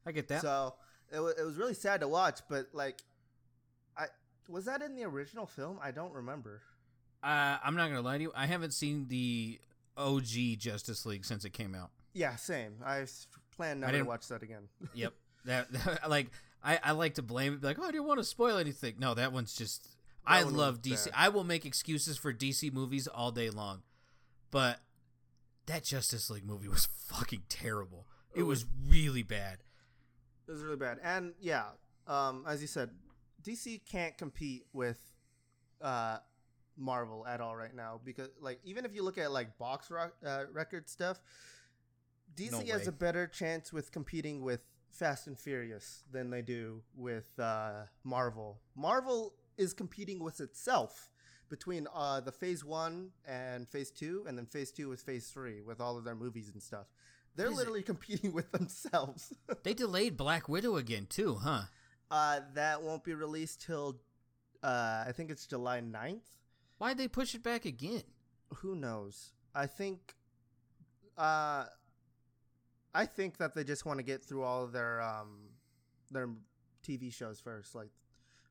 I 0.06 0.12
get 0.12 0.28
that. 0.30 0.42
So 0.42 0.76
it, 1.12 1.16
w- 1.16 1.34
it 1.38 1.44
was 1.44 1.58
really 1.58 1.74
sad 1.74 2.02
to 2.02 2.08
watch, 2.08 2.42
but 2.50 2.68
like, 2.74 3.02
I 3.98 4.06
was 4.48 4.66
that 4.66 4.82
in 4.82 4.96
the 4.96 5.04
original 5.04 5.46
film? 5.46 5.80
I 5.82 5.92
don't 5.92 6.14
remember. 6.14 6.62
Uh, 7.22 7.58
I'm 7.64 7.76
not 7.76 7.90
gonna 7.90 8.02
lie 8.02 8.18
to 8.18 8.24
you. 8.24 8.32
I 8.36 8.46
haven't 8.46 8.74
seen 8.74 9.08
the 9.08 9.60
OG 9.98 10.58
Justice 10.58 11.06
League 11.06 11.26
since 11.26 11.46
it 11.46 11.52
came 11.52 11.76
out. 11.76 11.92
Yeah, 12.14 12.36
same. 12.36 12.76
I 12.86 13.06
plan 13.56 13.82
never 13.82 13.98
to 13.98 14.04
watch 14.04 14.28
that 14.30 14.42
again. 14.42 14.70
yep. 14.94 15.14
That, 15.46 15.72
that, 15.72 16.10
like 16.10 16.32
I, 16.64 16.80
I 16.84 16.92
like 16.92 17.16
to 17.16 17.22
blame 17.22 17.54
it. 17.56 17.64
Like, 17.64 17.78
oh, 17.80 17.84
I 17.84 17.92
didn't 17.92 18.08
want 18.08 18.20
to 18.20 18.24
spoil 18.24 18.58
anything. 18.58 18.96
No, 19.00 19.14
that 19.14 19.34
one's 19.34 19.54
just. 19.54 19.84
That 19.84 19.90
I 20.26 20.44
one 20.44 20.56
love 20.56 20.82
DC. 20.82 21.06
Bad. 21.06 21.14
I 21.16 21.30
will 21.30 21.44
make 21.44 21.66
excuses 21.66 22.18
for 22.18 22.34
DC 22.34 22.72
movies 22.74 23.08
all 23.08 23.32
day 23.32 23.50
long, 23.50 23.82
but 24.52 24.80
that 25.66 25.84
Justice 25.84 26.30
League 26.30 26.46
movie 26.46 26.68
was 26.68 26.88
fucking 27.08 27.44
terrible. 27.50 28.06
It 28.36 28.44
was 28.44 28.66
really 28.88 29.24
bad. 29.24 29.58
It 30.50 30.54
was 30.54 30.64
really 30.64 30.78
bad. 30.78 30.98
And 31.04 31.34
yeah, 31.40 31.66
um, 32.08 32.44
as 32.48 32.60
you 32.60 32.68
said, 32.68 32.90
DC 33.44 33.82
can't 33.86 34.18
compete 34.18 34.66
with 34.74 34.98
uh, 35.80 36.18
Marvel 36.76 37.24
at 37.28 37.40
all 37.40 37.56
right 37.56 37.76
now 37.76 38.02
because, 38.04 38.30
like, 38.42 38.60
even 38.64 38.84
if 38.84 38.96
you 38.96 39.04
look 39.04 39.20
at 39.20 39.32
like 39.32 39.60
box 39.60 39.92
rock, 39.92 40.14
uh, 40.26 40.46
record 40.52 40.90
stuff, 40.90 41.22
DC 42.36 42.52
No 42.52 42.74
has 42.74 42.88
a 42.88 42.92
better 42.92 43.28
chance 43.28 43.72
with 43.72 43.92
competing 43.92 44.42
with 44.42 44.62
Fast 44.90 45.28
and 45.28 45.38
Furious 45.38 46.04
than 46.12 46.32
they 46.32 46.42
do 46.42 46.82
with 46.96 47.30
uh, 47.40 47.84
Marvel. 48.04 48.60
Marvel 48.76 49.36
is 49.56 49.72
competing 49.72 50.20
with 50.24 50.42
itself 50.42 51.12
between 51.48 51.88
uh, 51.94 52.22
the 52.22 52.32
Phase 52.32 52.66
One 52.66 53.10
and 53.28 53.70
Phase 53.70 53.92
Two, 53.92 54.26
and 54.28 54.36
then 54.36 54.48
Phase 54.48 54.72
Two 54.72 54.90
with 54.90 55.02
Phase 55.02 55.30
Three 55.30 55.62
with 55.62 55.80
all 55.80 55.96
of 55.96 56.06
their 56.06 56.16
movies 56.16 56.50
and 56.52 56.62
stuff. 56.62 56.88
They're 57.36 57.48
it- 57.48 57.54
literally 57.54 57.84
competing 57.94 58.34
with 58.34 58.52
themselves. 58.52 59.34
They 59.64 59.74
delayed 59.74 60.16
Black 60.18 60.48
Widow 60.48 60.78
again 60.78 61.06
too, 61.10 61.36
huh? 61.36 61.64
Uh, 62.10 62.40
that 62.56 62.82
won't 62.82 63.04
be 63.04 63.14
released 63.14 63.62
till 63.66 64.00
uh, 64.64 65.04
I 65.08 65.12
think 65.14 65.30
it's 65.30 65.46
July 65.46 65.82
9th. 65.82 66.22
Why'd 66.78 66.98
they 66.98 67.08
push 67.08 67.36
it 67.36 67.44
back 67.44 67.66
again? 67.66 68.04
Who 68.56 68.76
knows? 68.76 69.34
I 69.54 69.68
think 69.68 70.16
uh, 71.18 71.66
I 72.94 73.06
think 73.06 73.38
that 73.38 73.54
they 73.54 73.64
just 73.64 73.86
want 73.86 74.00
to 74.00 74.04
get 74.04 74.24
through 74.24 74.44
all 74.44 74.64
of 74.64 74.72
their 74.72 75.02
um, 75.02 75.50
their 76.12 76.30
TV 76.88 77.14
shows 77.14 77.40
first, 77.40 77.76
like 77.76 77.90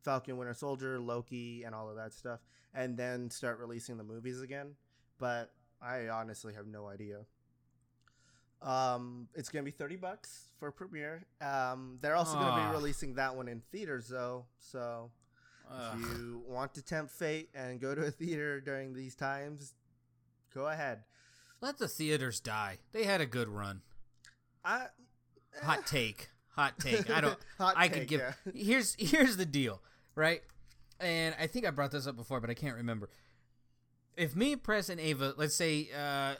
Falcon 0.05 0.37
Winter 0.37 0.55
Soldier, 0.55 1.01
Loki, 1.01 1.65
and 1.65 1.75
all 1.75 1.89
of 1.89 1.97
that 1.97 2.13
stuff, 2.13 2.41
and 2.75 2.97
then 2.97 3.31
start 3.31 3.59
releasing 3.59 3.97
the 3.97 4.05
movies 4.05 4.41
again. 4.43 4.75
But 5.19 5.51
I 5.83 6.09
honestly 6.09 6.55
have 6.55 6.67
no 6.67 6.87
idea. 6.87 7.21
Um, 8.61 9.29
it's 9.35 9.49
gonna 9.51 9.63
be 9.63 9.71
thirty 9.71 9.97
bucks 9.97 10.49
for 10.59 10.71
premiere. 10.73 11.25
Um, 11.41 11.99
they're 12.01 12.17
also 12.17 12.35
gonna 12.35 12.51
Ah. 12.51 12.71
be 12.71 12.77
releasing 12.77 13.15
that 13.15 13.37
one 13.37 13.47
in 13.49 13.61
theaters 13.73 14.09
though, 14.09 14.47
so 14.59 15.11
Ugh. 15.71 16.01
if 16.01 16.19
you 16.19 16.43
want 16.47 16.75
to 16.75 16.83
tempt 16.83 17.13
fate 17.13 17.51
and 17.55 17.81
go 17.81 17.95
to 17.95 18.03
a 18.07 18.11
theater 18.11 18.61
during 18.61 18.95
these 18.95 19.15
times, 19.15 19.75
go 20.53 20.67
ahead. 20.67 21.05
Let 21.61 21.79
the 21.79 21.89
theaters 21.89 22.41
die. 22.41 22.79
They 22.93 23.05
had 23.05 23.21
a 23.21 23.27
good 23.27 23.49
run. 23.49 23.83
I, 24.65 24.87
Hot 25.63 25.87
take. 25.87 26.29
Hot 26.55 26.79
take. 26.81 27.09
I 27.11 27.21
don't. 27.21 27.39
Hot 27.59 27.75
I 27.77 27.89
could 27.89 28.09
give. 28.09 28.21
yeah. 28.21 28.53
Here's 28.55 28.95
here's 28.99 29.37
the 29.37 29.47
deal, 29.47 29.81
right? 30.17 30.43
And 31.01 31.35
I 31.39 31.47
think 31.47 31.65
I 31.65 31.71
brought 31.71 31.93
this 31.93 32.09
up 32.09 32.17
before, 32.17 32.41
but 32.41 32.51
I 32.51 32.55
can't 32.55 32.77
remember. 32.77 33.09
If 34.17 34.35
me, 34.35 34.57
Press, 34.57 34.89
and 34.89 34.99
Ava, 35.01 35.35
let's 35.37 35.55
say, 35.55 35.91
uh, 35.97 36.35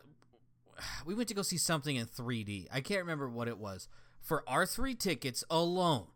we 1.07 1.15
went 1.15 1.29
to 1.29 1.35
go 1.35 1.43
see 1.43 1.59
something 1.59 1.97
in 1.97 2.07
3D. 2.07 2.67
I 2.73 2.81
can't 2.81 3.01
remember 3.01 3.29
what 3.29 3.49
it 3.49 3.59
was. 3.59 3.89
For 4.21 4.43
our 4.49 4.67
three 4.67 4.95
tickets 4.95 5.45
alone, 5.51 6.09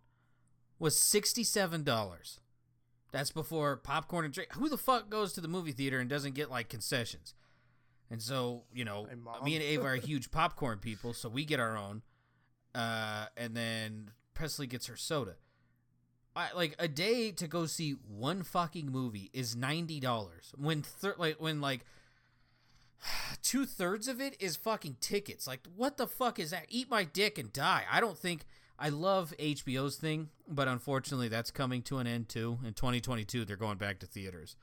was 0.83 0.99
sixty 0.99 1.45
seven 1.45 1.85
dollars. 1.85 2.41
That's 3.13 3.31
before 3.31 3.77
popcorn 3.77 4.25
and 4.25 4.35
drink. 4.35 4.53
Who 4.55 4.69
the 4.69 4.77
fuck 4.77 5.09
goes 5.09 5.33
to 5.35 5.41
the 5.41 5.49
movie 5.49 5.73
theater 5.73 6.01
and 6.01 6.11
doesn't 6.11 6.35
get 6.35 6.51
like 6.51 6.69
concessions? 6.69 7.35
And 8.11 8.21
so, 8.21 8.65
you 8.75 8.85
know, 8.85 9.07
me 9.45 9.55
and 9.55 9.63
Ava 9.63 9.85
are 9.85 9.95
huge 9.97 10.31
popcorn 10.31 10.79
people, 10.79 11.15
so 11.15 11.29
we 11.29 11.45
get 11.45 11.61
our 11.61 11.77
own. 11.77 12.03
Uh, 12.75 13.27
and 13.37 13.57
then 13.57 14.11
Presley 14.35 14.67
gets 14.67 14.87
her 14.87 14.97
soda. 14.97 15.37
I, 16.35 16.49
like 16.55 16.75
a 16.79 16.89
day 16.89 17.31
to 17.33 17.47
go 17.47 17.67
see 17.67 17.93
one 17.93 18.43
fucking 18.43 18.91
movie 18.91 19.31
is 19.33 19.55
ninety 19.55 20.01
dollars. 20.01 20.53
When 20.57 20.83
thir- 20.83 21.15
like 21.17 21.41
when 21.41 21.61
like 21.61 21.85
two 23.43 23.67
thirds 23.67 24.09
of 24.09 24.21
it 24.21 24.37
is 24.41 24.57
fucking 24.57 24.97
tickets. 25.01 25.47
Like 25.47 25.61
what 25.77 25.97
the 25.97 26.07
fuck 26.07 26.39
is 26.39 26.51
that? 26.51 26.67
Eat 26.69 26.91
my 26.91 27.05
dick 27.05 27.39
and 27.39 27.53
die. 27.53 27.85
I 27.91 28.01
don't 28.01 28.19
think 28.19 28.45
I 28.79 28.89
love 28.89 29.33
HBO's 29.39 29.97
thing, 29.97 30.29
but 30.49 30.69
unfortunately 30.69 31.29
that's 31.29 31.51
coming 31.51 31.83
to 31.83 31.99
an 31.99 32.07
end 32.07 32.29
too. 32.29 32.59
In 32.65 32.75
2022, 32.75 33.45
they're 33.45 33.57
going 33.57 33.79
back 33.79 34.01
to 34.01 34.07
theaters. 34.07 34.57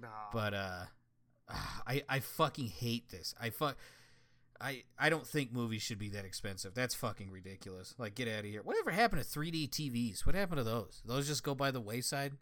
Nah. 0.00 0.08
But 0.32 0.54
uh, 0.54 0.84
I 1.86 2.02
I 2.08 2.20
fucking 2.20 2.68
hate 2.68 3.10
this. 3.10 3.34
I 3.40 3.50
fuck. 3.50 3.76
I, 4.60 4.84
I 4.96 5.10
don't 5.10 5.26
think 5.26 5.52
movies 5.52 5.82
should 5.82 5.98
be 5.98 6.10
that 6.10 6.24
expensive. 6.24 6.74
That's 6.74 6.94
fucking 6.94 7.30
ridiculous. 7.30 7.92
Like, 7.98 8.14
get 8.14 8.28
out 8.28 8.40
of 8.40 8.44
here. 8.44 8.62
Whatever 8.62 8.92
happened 8.92 9.22
to 9.22 9.28
3D 9.28 9.68
TVs? 9.68 10.24
What 10.24 10.36
happened 10.36 10.58
to 10.58 10.64
those? 10.64 11.02
Those 11.04 11.26
just 11.26 11.42
go 11.42 11.56
by 11.56 11.72
the 11.72 11.80
wayside? 11.80 12.34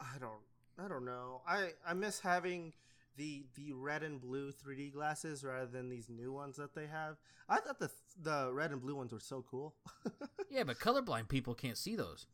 I 0.00 0.18
don't 0.18 0.40
I 0.82 0.88
don't 0.88 1.04
know. 1.04 1.42
I 1.46 1.70
I 1.86 1.94
miss 1.94 2.20
having 2.20 2.72
the 3.18 3.44
the 3.54 3.72
red 3.72 4.02
and 4.02 4.20
blue 4.20 4.52
3D 4.52 4.92
glasses 4.92 5.44
rather 5.44 5.66
than 5.66 5.90
these 5.90 6.08
new 6.08 6.32
ones 6.32 6.56
that 6.56 6.74
they 6.74 6.86
have. 6.86 7.16
I 7.48 7.58
thought 7.58 7.78
the 7.78 7.90
the 8.22 8.50
red 8.52 8.70
and 8.70 8.80
blue 8.80 8.94
ones 8.96 9.12
were 9.12 9.20
so 9.20 9.44
cool. 9.50 9.74
Yeah, 10.50 10.64
but 10.64 10.78
colorblind 10.78 11.28
people 11.28 11.54
can't 11.54 11.76
see 11.76 11.94
those. 11.94 12.26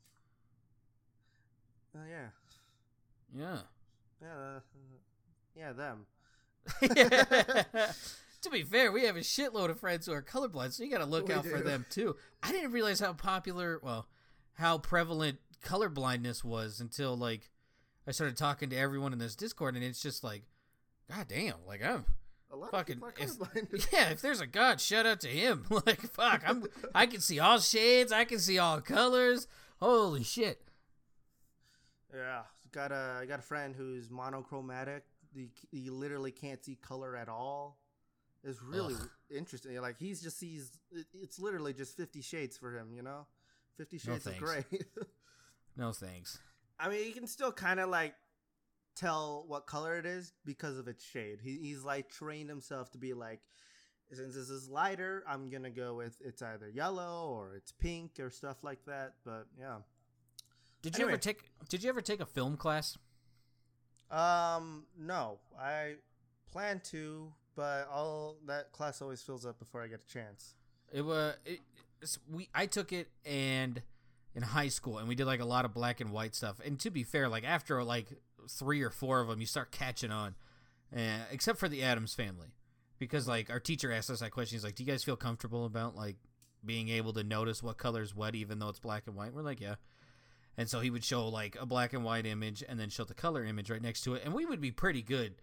Oh 1.97 2.05
yeah. 2.09 2.29
Yeah. 3.37 3.59
Yeah, 4.23 4.29
uh, 4.39 4.61
yeah, 5.57 5.73
them. 5.73 6.07
to 8.43 8.51
be 8.51 8.63
fair, 8.63 8.93
we 8.93 9.05
have 9.07 9.17
a 9.17 9.21
shitload 9.21 9.71
of 9.71 9.81
friends 9.81 10.07
who 10.07 10.13
are 10.13 10.23
colorblind, 10.23 10.73
so 10.73 10.85
you 10.85 10.93
got 10.93 10.99
to 10.99 11.07
look 11.07 11.27
We 11.27 11.35
out 11.35 11.45
for 11.45 11.59
them 11.59 11.85
too. 11.91 12.15
I 12.41 12.53
didn't 12.53 12.71
realize 12.71 13.01
how 13.01 13.15
popular, 13.15 13.81
well, 13.83 14.07
how 14.55 14.79
prevalent 14.79 15.39
colorblindness 15.65 16.45
was 16.45 16.81
until 16.81 17.17
like 17.17 17.51
I 18.07 18.13
started 18.13 18.37
talking 18.37 18.71
to 18.71 18.77
everyone 18.77 19.13
in 19.13 19.19
this 19.19 19.35
Discord, 19.35 19.75
and 19.75 19.85
it's 19.85 20.01
just 20.01 20.23
like, 20.23 20.43
god 21.11 21.27
damn, 21.29 21.55
like 21.67 21.85
I'm 21.85 22.05
A 22.51 22.57
lot 22.57 22.71
fucking. 22.71 23.01
of 23.03 23.13
if- 23.73 23.89
yeah, 23.93 24.11
if 24.11 24.21
there's 24.23 24.41
a 24.41 24.47
god, 24.47 24.81
shout 24.81 25.07
out 25.07 25.21
to 25.21 25.29
him. 25.29 25.65
like 25.87 26.01
fuck, 26.01 26.43
I'm 26.47 26.65
I 26.95 27.07
can 27.07 27.21
see 27.21 27.39
all 27.41 27.59
shades, 27.59 28.13
I 28.13 28.25
can 28.25 28.39
see 28.39 28.59
all 28.59 28.81
colors. 28.81 29.47
Holy 29.81 30.23
shit. 30.23 30.61
Yeah, 32.15 32.43
got 32.73 32.93
a 32.93 33.19
I 33.21 33.27
got 33.27 33.41
a 33.41 33.43
friend 33.43 33.75
who's 33.77 34.11
monochromatic. 34.11 35.05
He, 35.35 35.51
he 35.73 35.91
literally 35.91 36.31
can't 36.31 36.65
see 36.65 36.77
color 36.77 37.17
at 37.17 37.29
all. 37.29 37.81
It's 38.45 38.63
really 38.63 38.95
Ugh. 38.95 39.09
interesting. 39.35 39.77
Like 39.81 39.99
he's 39.99 40.23
just 40.23 40.39
sees. 40.39 40.71
It, 40.93 41.07
it's 41.13 41.41
literally 41.41 41.73
just 41.73 41.97
Fifty 41.97 42.23
Shades 42.23 42.57
for 42.57 42.77
him. 42.77 42.93
You 42.95 43.03
know, 43.03 43.27
Fifty 43.77 43.99
No 44.07 44.13
Shades 44.13 44.27
of 44.27 44.33
thanks. 44.37 44.51
Grey. 44.51 44.65
No 45.77 45.91
thanks. 45.91 46.39
I 46.79 46.89
mean, 46.89 47.03
he 47.03 47.11
can 47.11 47.27
still 47.27 47.51
kind 47.51 47.81
of 47.81 47.89
like 47.89 48.15
tell 48.95 49.45
what 49.47 49.67
color 49.67 49.97
it 49.97 50.07
is 50.07 50.33
because 50.45 50.79
of 50.79 50.89
its 50.89 51.05
shade. 51.05 51.39
He, 51.43 51.59
he's 51.61 51.83
like 51.83 52.09
trained 52.11 52.49
himself 52.49 52.91
to 52.93 52.99
be 52.99 53.13
like, 53.15 53.41
since 54.13 54.35
this 54.35 54.51
is 54.51 54.69
lighter, 54.69 55.25
I'm 55.29 55.51
gonna 55.51 55.71
go 55.71 55.95
with 55.95 56.17
it's 56.25 56.43
either 56.43 56.69
yellow 56.69 57.29
or 57.31 57.55
it's 57.57 57.73
pink 57.73 58.13
or 58.21 58.31
stuff 58.31 58.63
like 58.63 58.85
that. 58.87 59.15
But 59.25 59.47
yeah. 59.59 59.79
Did 60.83 60.99
you 60.99 61.09
ever 61.09 61.17
take 61.17 61.51
Did 61.69 61.83
you 61.83 61.89
ever 61.89 62.01
take 62.01 62.21
a 62.21 62.27
film 62.27 62.57
class? 62.57 62.99
Um, 64.11 64.85
no, 64.99 65.39
I 65.59 65.95
plan 66.53 66.81
to, 66.91 67.33
but 67.57 67.89
all 67.91 68.37
that 68.47 68.71
class 68.73 69.03
always 69.03 69.23
fills 69.23 69.45
up 69.45 69.59
before 69.59 69.83
I 69.83 69.89
get 69.89 70.01
a 70.09 70.13
chance. 70.13 70.55
It 70.93 71.03
was 71.03 71.35
it, 71.45 71.61
it's- 72.01 72.19
we. 72.31 72.49
I 72.55 72.67
took 72.67 72.93
it 72.93 73.09
and 73.25 73.83
in 74.35 74.43
high 74.43 74.69
school, 74.69 74.99
and 74.99 75.09
we 75.09 75.15
did 75.15 75.27
like 75.27 75.41
a 75.41 75.45
lot 75.45 75.65
of 75.65 75.73
black 75.73 76.01
and 76.01 76.11
white 76.11 76.35
stuff. 76.35 76.61
And 76.65 76.79
to 76.81 76.91
be 76.91 77.03
fair, 77.03 77.29
like 77.29 77.45
after 77.45 77.83
like 77.83 78.09
three 78.51 78.83
or 78.83 78.91
four 78.91 79.21
of 79.21 79.29
them, 79.29 79.41
you 79.41 79.47
start 79.47 79.71
catching 79.71 80.11
on. 80.11 80.35
Except 81.31 81.59
for 81.59 81.69
the 81.69 81.83
Addams 81.83 82.15
family, 82.15 82.55
because 82.99 83.27
like 83.27 83.51
our 83.51 83.59
teacher 83.59 83.93
asked 83.93 84.11
us 84.11 84.21
that 84.21 84.31
question. 84.31 84.55
He's 84.57 84.65
like, 84.65 84.77
"Do 84.77 84.85
you 84.85 84.91
guys 84.91 85.03
feel 85.03 85.17
comfortable 85.17 85.65
about 85.65 85.97
like 85.97 86.17
being 86.65 86.89
able 86.89 87.13
to 87.15 87.25
notice 87.25 87.63
what 87.65 87.79
color 87.79 88.01
is 88.03 88.15
what, 88.15 88.37
even 88.37 88.61
though 88.61 88.69
it's 88.69 88.79
black 88.79 89.09
and 89.09 89.17
white?" 89.17 89.33
We're 89.35 89.43
like, 89.43 89.61
"Yeah." 89.61 89.75
And 90.57 90.71
so 90.71 90.79
he 90.79 90.91
would 90.91 91.03
show 91.03 91.27
like 91.27 91.57
a 91.61 91.67
black 91.67 91.93
and 91.95 92.05
white 92.05 92.27
image, 92.27 92.63
and 92.69 92.79
then 92.79 92.91
show 92.91 93.03
the 93.03 93.15
color 93.15 93.45
image 93.45 93.71
right 93.71 93.83
next 93.83 94.03
to 94.03 94.15
it, 94.15 94.23
and 94.25 94.33
we 94.33 94.47
would 94.47 94.61
be 94.61 94.71
pretty 94.71 95.03
good. 95.03 95.35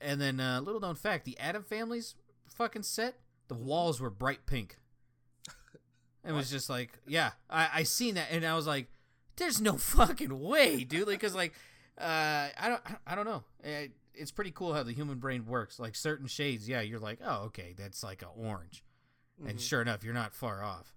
And 0.00 0.20
then, 0.20 0.40
uh, 0.40 0.62
little 0.62 0.80
known 0.80 0.94
fact: 0.94 1.26
the 1.26 1.38
Adam 1.38 1.64
family's 1.64 2.14
fucking 2.48 2.84
set, 2.84 3.16
the 3.48 3.54
walls 3.54 4.00
were 4.00 4.10
bright 4.10 4.46
pink. 4.46 4.78
It 6.26 6.32
was 6.32 6.50
just 6.50 6.70
like, 6.70 6.98
yeah, 7.06 7.32
I, 7.50 7.68
I 7.74 7.82
seen 7.82 8.14
that, 8.14 8.28
and 8.30 8.46
I 8.46 8.54
was 8.54 8.66
like, 8.66 8.88
"There's 9.36 9.60
no 9.60 9.76
fucking 9.76 10.40
way, 10.40 10.84
dude!" 10.84 11.08
Like, 11.08 11.20
cause 11.20 11.34
like, 11.34 11.52
uh, 11.98 12.48
I 12.58 12.68
don't, 12.68 12.82
I 13.06 13.14
don't 13.14 13.24
know. 13.24 13.44
Eh, 13.62 13.88
It's 14.14 14.30
pretty 14.30 14.50
cool 14.52 14.72
how 14.74 14.82
the 14.82 14.92
human 14.92 15.18
brain 15.18 15.46
works. 15.46 15.78
Like 15.78 15.94
certain 15.96 16.26
shades, 16.26 16.68
yeah, 16.68 16.80
you're 16.80 16.98
like, 17.00 17.18
oh, 17.24 17.44
okay, 17.46 17.74
that's 17.76 18.02
like 18.02 18.22
an 18.22 18.28
orange, 18.36 18.82
and 19.46 19.58
Mhm. 19.58 19.60
sure 19.60 19.82
enough, 19.82 20.04
you're 20.04 20.14
not 20.14 20.32
far 20.34 20.62
off. 20.62 20.94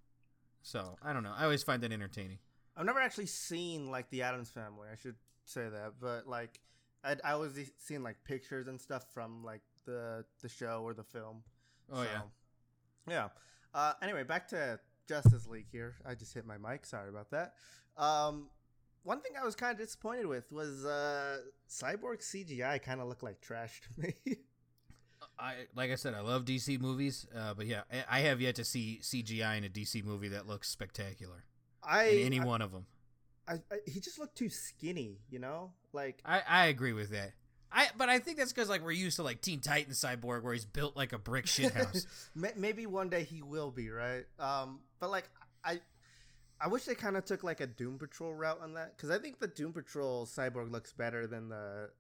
So 0.61 0.97
I 1.01 1.13
don't 1.13 1.23
know. 1.23 1.33
I 1.35 1.43
always 1.43 1.63
find 1.63 1.81
that 1.83 1.91
entertaining. 1.91 2.39
I've 2.75 2.85
never 2.85 2.99
actually 2.99 3.25
seen 3.27 3.89
like 3.89 4.09
the 4.09 4.21
Addams 4.21 4.49
Family. 4.51 4.87
I 4.91 4.95
should 4.95 5.15
say 5.45 5.67
that, 5.69 5.93
but 5.99 6.27
like 6.27 6.59
I 7.03 7.15
I 7.23 7.35
was 7.35 7.57
seeing 7.77 8.03
like 8.03 8.23
pictures 8.23 8.67
and 8.67 8.79
stuff 8.79 9.05
from 9.13 9.43
like 9.43 9.61
the 9.85 10.25
the 10.41 10.49
show 10.49 10.81
or 10.83 10.93
the 10.93 11.03
film. 11.03 11.43
Oh 11.91 12.03
yeah. 12.03 12.21
yeah. 13.07 13.29
Uh, 13.73 13.93
anyway, 14.01 14.23
back 14.23 14.47
to 14.49 14.79
Justice 15.07 15.47
League 15.47 15.67
here. 15.71 15.95
I 16.05 16.15
just 16.15 16.33
hit 16.33 16.45
my 16.45 16.57
mic. 16.57 16.85
Sorry 16.85 17.09
about 17.09 17.31
that. 17.31 17.53
Um, 17.95 18.49
one 19.07 19.21
thing 19.21 19.31
I 19.41 19.45
was 19.45 19.55
kind 19.55 19.71
of 19.71 19.77
disappointed 19.77 20.25
with 20.25 20.51
was 20.51 20.83
uh, 20.83 21.37
Cyborg 21.69 22.19
CGI 22.19 22.81
kind 22.81 22.99
of 22.99 23.07
looked 23.07 23.23
like 23.23 23.39
trash 23.39 23.81
to 23.81 24.01
me. 24.01 24.13
I 25.39 25.53
like 25.75 25.91
I 25.91 25.95
said, 25.95 26.13
I 26.13 26.19
love 26.19 26.43
DC 26.43 26.79
movies, 26.81 27.25
uh, 27.35 27.53
but 27.53 27.67
yeah, 27.67 27.81
I- 27.91 28.17
I 28.17 28.19
have 28.21 28.41
yet 28.41 28.55
to 28.55 28.65
see 28.65 28.99
CGI 29.01 29.57
in 29.57 29.63
a 29.63 29.69
DC 29.69 30.03
movie 30.03 30.27
that 30.29 30.45
looks 30.45 30.67
spectacular 30.67 31.45
I, 31.81 32.05
in 32.05 32.25
any 32.25 32.39
I, 32.41 32.45
one 32.45 32.61
of 32.61 32.71
them. 32.73 32.85
I, 33.47 33.53
I 33.71 33.77
he 33.85 34.01
just 34.01 34.19
looked 34.19 34.37
too 34.37 34.49
skinny, 34.49 35.19
you 35.29 35.39
know? 35.39 35.71
Like 35.93 36.21
I, 36.25 36.41
I 36.47 36.65
agree 36.65 36.93
with 36.93 37.11
that. 37.11 37.31
I 37.71 37.87
but 37.97 38.09
I 38.09 38.19
think 38.19 38.37
that's 38.37 38.51
because 38.51 38.67
like 38.67 38.83
we're 38.83 38.91
used 38.91 39.15
to 39.17 39.23
like 39.23 39.41
Teen 39.41 39.61
Titans 39.61 39.99
Cyborg 40.01 40.43
where 40.43 40.53
he's 40.53 40.65
built 40.65 40.97
like 40.97 41.13
a 41.13 41.17
brick 41.17 41.45
shithouse. 41.45 42.05
May- 42.35 42.53
maybe 42.57 42.85
one 42.85 43.09
day 43.09 43.23
he 43.23 43.41
will 43.41 43.71
be, 43.71 43.89
right? 43.89 44.25
Um 44.37 44.79
but 44.99 45.11
like 45.11 45.29
I 45.63 45.79
I 46.59 46.67
wish 46.67 46.85
they 46.85 46.95
kind 46.95 47.17
of 47.17 47.25
took 47.25 47.43
like 47.43 47.59
a 47.59 47.67
Doom 47.67 47.99
Patrol 47.99 48.33
route 48.33 48.59
on 48.61 48.73
that 48.73 48.97
cuz 48.97 49.09
I 49.09 49.19
think 49.19 49.39
the 49.39 49.47
Doom 49.47 49.73
Patrol 49.73 50.25
cyborg 50.25 50.71
looks 50.71 50.93
better 50.93 51.27
than 51.27 51.49
the 51.49 51.91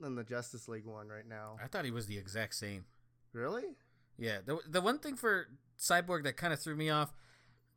than 0.00 0.14
the 0.14 0.24
Justice 0.24 0.68
League 0.68 0.86
one 0.86 1.08
right 1.08 1.26
now. 1.26 1.56
I 1.62 1.66
thought 1.66 1.84
he 1.84 1.90
was 1.90 2.06
the 2.06 2.18
exact 2.18 2.54
same. 2.54 2.84
Really? 3.32 3.76
Yeah, 4.18 4.38
the 4.44 4.58
the 4.66 4.80
one 4.80 4.98
thing 4.98 5.16
for 5.16 5.48
Cyborg 5.78 6.24
that 6.24 6.36
kind 6.36 6.52
of 6.52 6.60
threw 6.60 6.74
me 6.74 6.88
off, 6.90 7.12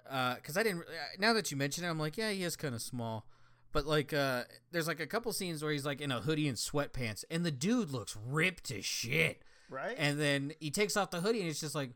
because 0.04 0.58
I 0.58 0.64
didn't. 0.64 0.86
Now 1.18 1.34
that 1.34 1.52
you 1.52 1.58
mention 1.58 1.84
it, 1.84 1.90
I'm 1.90 2.00
like, 2.00 2.18
yeah, 2.18 2.32
he 2.32 2.44
is 2.44 2.56
kind 2.56 2.74
of 2.74 2.82
small. 2.82 3.26
But 3.72 3.86
like, 3.86 4.14
uh, 4.14 4.46
there's 4.72 4.88
like 4.88 5.00
a 5.00 5.08
couple 5.08 5.32
scenes 5.34 5.62
where 5.62 5.72
he's 5.72 5.86
like 5.86 6.02
in 6.02 6.12
a 6.12 6.22
hoodie 6.22 6.48
and 6.48 6.58
sweatpants, 6.58 7.24
and 7.30 7.46
the 7.46 7.52
dude 7.52 7.92
looks 7.92 8.18
ripped 8.18 8.66
to 8.66 8.82
shit. 8.82 9.44
Right? 9.70 9.96
And 10.00 10.20
then 10.20 10.54
he 10.60 10.72
takes 10.72 10.98
off 10.98 11.12
the 11.12 11.22
hoodie, 11.22 11.42
and 11.42 11.50
it's 11.50 11.60
just 11.60 11.76
like, 11.76 11.92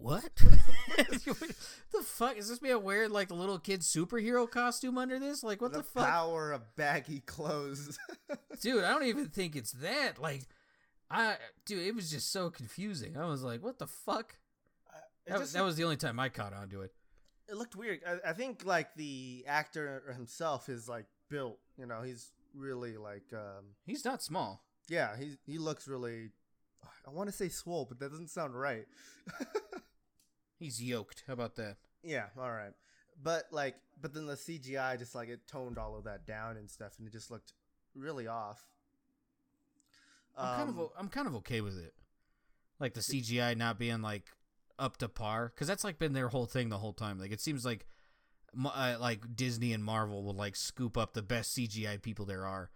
what? 0.00 0.24
the 0.96 2.02
fuck 2.04 2.36
is 2.36 2.48
this 2.48 2.62
man 2.62 2.82
wearing 2.82 3.10
like 3.10 3.28
the 3.28 3.34
little 3.34 3.58
kid 3.58 3.80
superhero 3.80 4.50
costume 4.50 4.98
under 4.98 5.18
this? 5.18 5.42
Like, 5.42 5.60
what 5.60 5.72
the, 5.72 5.78
the 5.78 5.84
fuck, 5.84 6.06
power 6.06 6.52
of 6.52 6.62
baggy 6.76 7.20
clothes. 7.20 7.98
dude? 8.60 8.84
I 8.84 8.90
don't 8.90 9.04
even 9.04 9.28
think 9.28 9.56
it's 9.56 9.72
that. 9.72 10.20
Like, 10.20 10.42
I, 11.10 11.36
dude, 11.66 11.86
it 11.86 11.94
was 11.94 12.10
just 12.10 12.32
so 12.32 12.50
confusing. 12.50 13.16
I 13.16 13.26
was 13.26 13.42
like, 13.42 13.62
what 13.62 13.78
the 13.78 13.86
fuck? 13.86 14.36
It 15.26 15.30
That, 15.32 15.38
just 15.40 15.52
that 15.52 15.64
was 15.64 15.76
the 15.76 15.84
only 15.84 15.96
time 15.96 16.18
I 16.18 16.28
caught 16.28 16.52
on 16.52 16.68
to 16.70 16.82
it. 16.82 16.92
it 17.48 17.56
looked 17.56 17.76
weird. 17.76 18.00
I, 18.06 18.30
I 18.30 18.32
think 18.32 18.64
like 18.64 18.94
the 18.94 19.44
actor 19.46 20.12
himself 20.16 20.68
is 20.68 20.88
like 20.88 21.06
built. 21.28 21.58
You 21.78 21.86
know, 21.86 22.02
he's 22.02 22.30
really 22.54 22.96
like, 22.96 23.24
um, 23.32 23.64
He's 23.86 24.04
not 24.04 24.22
small. 24.22 24.64
yeah, 24.88 25.16
he 25.16 25.36
he 25.46 25.58
looks 25.58 25.86
really. 25.86 26.30
I 27.06 27.10
want 27.10 27.28
to 27.28 27.36
say 27.36 27.48
swole, 27.48 27.86
but 27.86 27.98
that 28.00 28.10
doesn't 28.10 28.28
sound 28.30 28.58
right. 28.58 28.86
He's 30.60 30.80
yoked. 30.80 31.24
How 31.26 31.32
about 31.32 31.56
that? 31.56 31.78
yeah, 32.04 32.26
all 32.38 32.50
right, 32.50 32.72
but 33.20 33.44
like, 33.50 33.74
but 34.00 34.14
then 34.14 34.26
the 34.26 34.34
CGI 34.34 34.98
just 34.98 35.14
like 35.14 35.28
it 35.28 35.40
toned 35.48 35.78
all 35.78 35.96
of 35.96 36.04
that 36.04 36.26
down 36.26 36.56
and 36.56 36.70
stuff, 36.70 36.92
and 36.98 37.08
it 37.08 37.12
just 37.12 37.30
looked 37.30 37.54
really 37.96 38.28
off. 38.28 38.62
I'm 40.36 40.56
kind 40.56 40.68
of 40.68 40.78
Um, 40.78 40.88
I'm 40.98 41.08
kind 41.08 41.26
of 41.26 41.34
okay 41.36 41.60
with 41.60 41.78
it. 41.78 41.94
Like 42.78 42.94
the 42.94 43.00
CGI 43.00 43.56
not 43.56 43.78
being 43.78 44.00
like 44.02 44.30
up 44.78 44.96
to 44.98 45.08
par 45.08 45.50
cuz 45.56 45.66
that's 45.68 45.84
like 45.84 45.98
been 45.98 46.12
their 46.12 46.28
whole 46.28 46.46
thing 46.46 46.68
the 46.68 46.78
whole 46.78 46.92
time. 46.94 47.18
Like 47.18 47.32
it 47.32 47.40
seems 47.40 47.64
like 47.64 47.86
uh, 48.64 48.96
like 49.00 49.36
Disney 49.36 49.72
and 49.72 49.84
Marvel 49.84 50.22
will 50.22 50.34
like 50.34 50.56
scoop 50.56 50.96
up 50.96 51.14
the 51.14 51.22
best 51.22 51.56
CGI 51.56 52.00
people 52.00 52.24
there 52.24 52.46
are 52.46 52.70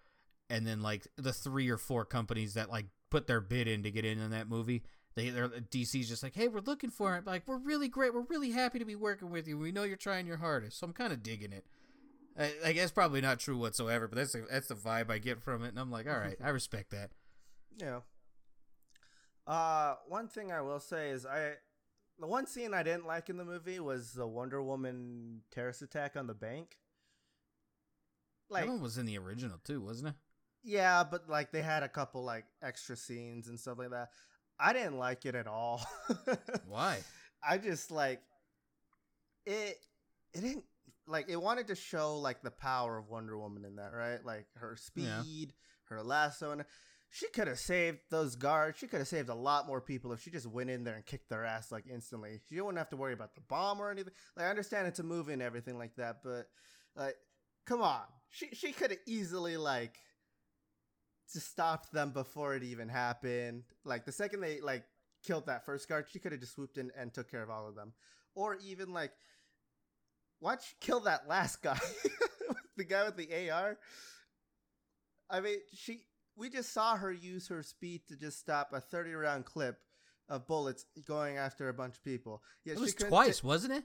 and 0.51 0.67
then 0.67 0.83
like 0.83 1.07
the 1.17 1.33
three 1.33 1.71
or 1.71 1.79
four 1.79 2.05
companies 2.05 2.55
that 2.55 2.71
like 2.71 2.87
put 3.11 3.27
their 3.27 3.41
bid 3.41 3.67
in 3.69 3.83
to 3.83 3.91
get 3.91 4.05
in 4.05 4.21
on 4.21 4.31
that 4.31 4.49
movie 4.49 4.83
they 5.15 5.31
they're 5.31 5.49
DC's 5.49 6.09
just 6.09 6.23
like, 6.23 6.35
"Hey, 6.35 6.49
we're 6.49 6.61
looking 6.61 6.91
for 6.91 7.17
it. 7.17 7.27
Like, 7.27 7.43
we're 7.47 7.59
really 7.59 7.89
great. 7.89 8.15
We're 8.15 8.23
really 8.23 8.51
happy 8.51 8.79
to 8.79 8.85
be 8.85 8.97
working 8.97 9.31
with 9.31 9.47
you. 9.47 9.59
We 9.59 9.73
know 9.73 9.85
you're 9.85 9.97
trying 9.97 10.27
your 10.27 10.39
hardest." 10.39 10.79
So 10.79 10.87
I'm 10.87 10.93
kind 10.93 11.13
of 11.13 11.23
digging 11.23 11.53
it. 11.53 11.65
I, 12.39 12.53
I 12.67 12.73
guess 12.73 12.91
probably 12.91 13.21
not 13.21 13.39
true 13.39 13.57
whatsoever, 13.57 14.09
but 14.09 14.17
that's 14.17 14.33
the, 14.33 14.47
that's 14.51 14.69
the 14.69 14.75
vibe 14.75 15.11
I 15.11 15.19
get 15.19 15.41
from 15.41 15.63
it, 15.65 15.69
and 15.69 15.79
I'm 15.79 15.91
like, 15.91 16.09
all 16.09 16.19
right, 16.19 16.37
I 16.45 16.49
respect 16.49 16.91
that. 16.91 17.11
Yeah. 17.79 18.01
Uh, 19.47 19.97
one 20.09 20.27
thing 20.29 20.51
I 20.51 20.61
will 20.61 20.81
say 20.81 21.11
is 21.11 21.27
I, 21.27 21.53
the 22.19 22.27
one 22.27 22.47
scene 22.47 22.75
I 22.75 22.83
didn't 22.83 23.07
like 23.07 23.29
in 23.29 23.37
the 23.37 23.45
movie 23.45 23.79
was 23.79 24.13
the 24.13 24.27
Wonder 24.27 24.63
Woman 24.63 25.43
terrorist 25.53 25.83
attack 25.83 26.17
on 26.17 26.27
the 26.27 26.35
bank. 26.35 26.79
Like, 28.51 28.65
that 28.65 28.71
one 28.71 28.83
was 28.83 28.99
in 28.99 29.07
the 29.07 29.19
original 29.19 29.59
too, 29.63 29.81
wasn't 29.81 30.09
it? 30.09 30.15
yeah, 30.65 31.05
but 31.05 31.29
like 31.29 31.53
they 31.53 31.63
had 31.63 31.83
a 31.83 31.89
couple 31.89 32.25
like 32.25 32.47
extra 32.63 32.97
scenes 32.97 33.49
and 33.49 33.61
stuff 33.61 33.79
like 33.79 33.91
that. 33.91 34.09
I 34.59 34.73
didn't 34.73 34.99
like 34.99 35.27
it 35.27 35.35
at 35.35 35.47
all. 35.47 35.85
Why? 36.69 36.99
I 37.49 37.59
just 37.59 37.91
like 37.91 38.21
it. 39.47 39.77
It 40.33 40.41
didn't 40.41 40.65
like 41.07 41.27
it 41.29 41.41
wanted 41.41 41.69
to 41.69 41.75
show 41.75 42.19
like 42.19 42.43
the 42.43 42.51
power 42.51 42.97
of 42.99 43.09
Wonder 43.09 43.39
Woman 43.39 43.65
in 43.65 43.77
that, 43.77 43.93
right? 43.93 44.25
Like 44.25 44.47
her 44.57 44.77
speed, 44.77 45.05
Yeah. 45.07 45.97
her 45.97 46.03
lasso, 46.03 46.51
and 46.53 46.65
she 47.11 47.29
could 47.29 47.47
have 47.47 47.59
saved 47.59 47.99
those 48.11 48.35
guards. 48.35 48.79
She 48.79 48.87
could 48.89 48.99
have 48.99 49.09
saved 49.09 49.29
a 49.29 49.35
lot 49.35 49.67
more 49.69 49.81
people 49.81 50.13
if 50.13 50.23
she 50.23 50.31
just 50.31 50.47
went 50.47 50.71
in 50.71 50.83
there 50.83 50.95
and 50.97 51.05
kicked 51.07 51.29
their 51.29 51.45
ass 51.45 51.71
like 51.71 51.85
instantly. 51.93 52.41
She 52.49 52.61
wouldn't 52.61 52.79
have 52.79 52.91
to 52.91 52.97
worry 52.97 53.13
about 53.13 53.35
the 53.35 53.43
bomb 53.43 53.81
or 53.81 53.91
anything. 53.91 54.13
Like 54.37 54.47
I 54.47 54.51
understand 54.51 54.87
it's 54.89 54.99
a 54.99 55.05
movie 55.05 55.33
and 55.35 55.43
everything 55.43 55.79
like 55.79 55.95
that, 55.97 56.17
but 56.25 56.47
like, 56.97 57.17
come 57.67 57.83
on, 57.83 58.03
she 58.31 58.49
she 58.55 58.73
could 58.73 58.91
have 58.91 59.01
easily 59.07 59.57
like 59.57 59.97
just 61.33 61.51
stop 61.51 61.91
them 61.91 62.11
before 62.11 62.55
it 62.55 62.63
even 62.63 62.89
happened. 62.89 63.65
Like 63.85 64.05
the 64.05 64.13
second 64.13 64.41
they 64.41 64.61
like 64.61 64.85
killed 65.25 65.47
that 65.47 65.65
first 65.65 65.89
guard, 65.89 66.07
she 66.11 66.19
could 66.19 66.33
have 66.33 66.41
just 66.41 66.55
swooped 66.55 66.79
in 66.79 66.91
and 66.99 67.13
took 67.13 67.31
care 67.31 67.43
of 67.43 67.51
all 67.51 67.67
of 67.69 67.75
them. 67.75 67.93
Or 68.35 68.57
even 68.65 68.93
like, 68.93 69.13
why'd 70.41 70.59
kill 70.81 71.01
that 71.01 71.29
last 71.29 71.63
guy? 71.63 71.79
the 72.77 72.85
guy 72.85 73.05
with 73.05 73.17
the 73.17 73.51
AR? 73.51 73.79
I 75.31 75.41
mean, 75.41 75.59
she 75.73 76.03
we 76.37 76.51
just 76.51 76.73
saw 76.73 76.97
her 76.97 77.13
use 77.13 77.49
her 77.49 77.63
speed 77.63 78.03
to 78.09 78.17
just 78.17 78.39
stop 78.39 78.71
a 78.73 78.81
30 78.81 79.13
round 79.13 79.45
clip 79.45 79.79
of 80.29 80.47
bullets 80.47 80.85
going 81.07 81.37
after 81.37 81.69
a 81.69 81.75
bunch 81.75 81.97
of 81.97 82.05
people. 82.05 82.43
Yeah, 82.65 82.73
It 82.75 82.77
she 82.79 82.83
was 82.83 82.95
twice, 82.95 83.41
ta- 83.41 83.47
wasn't 83.49 83.75
it? 83.75 83.85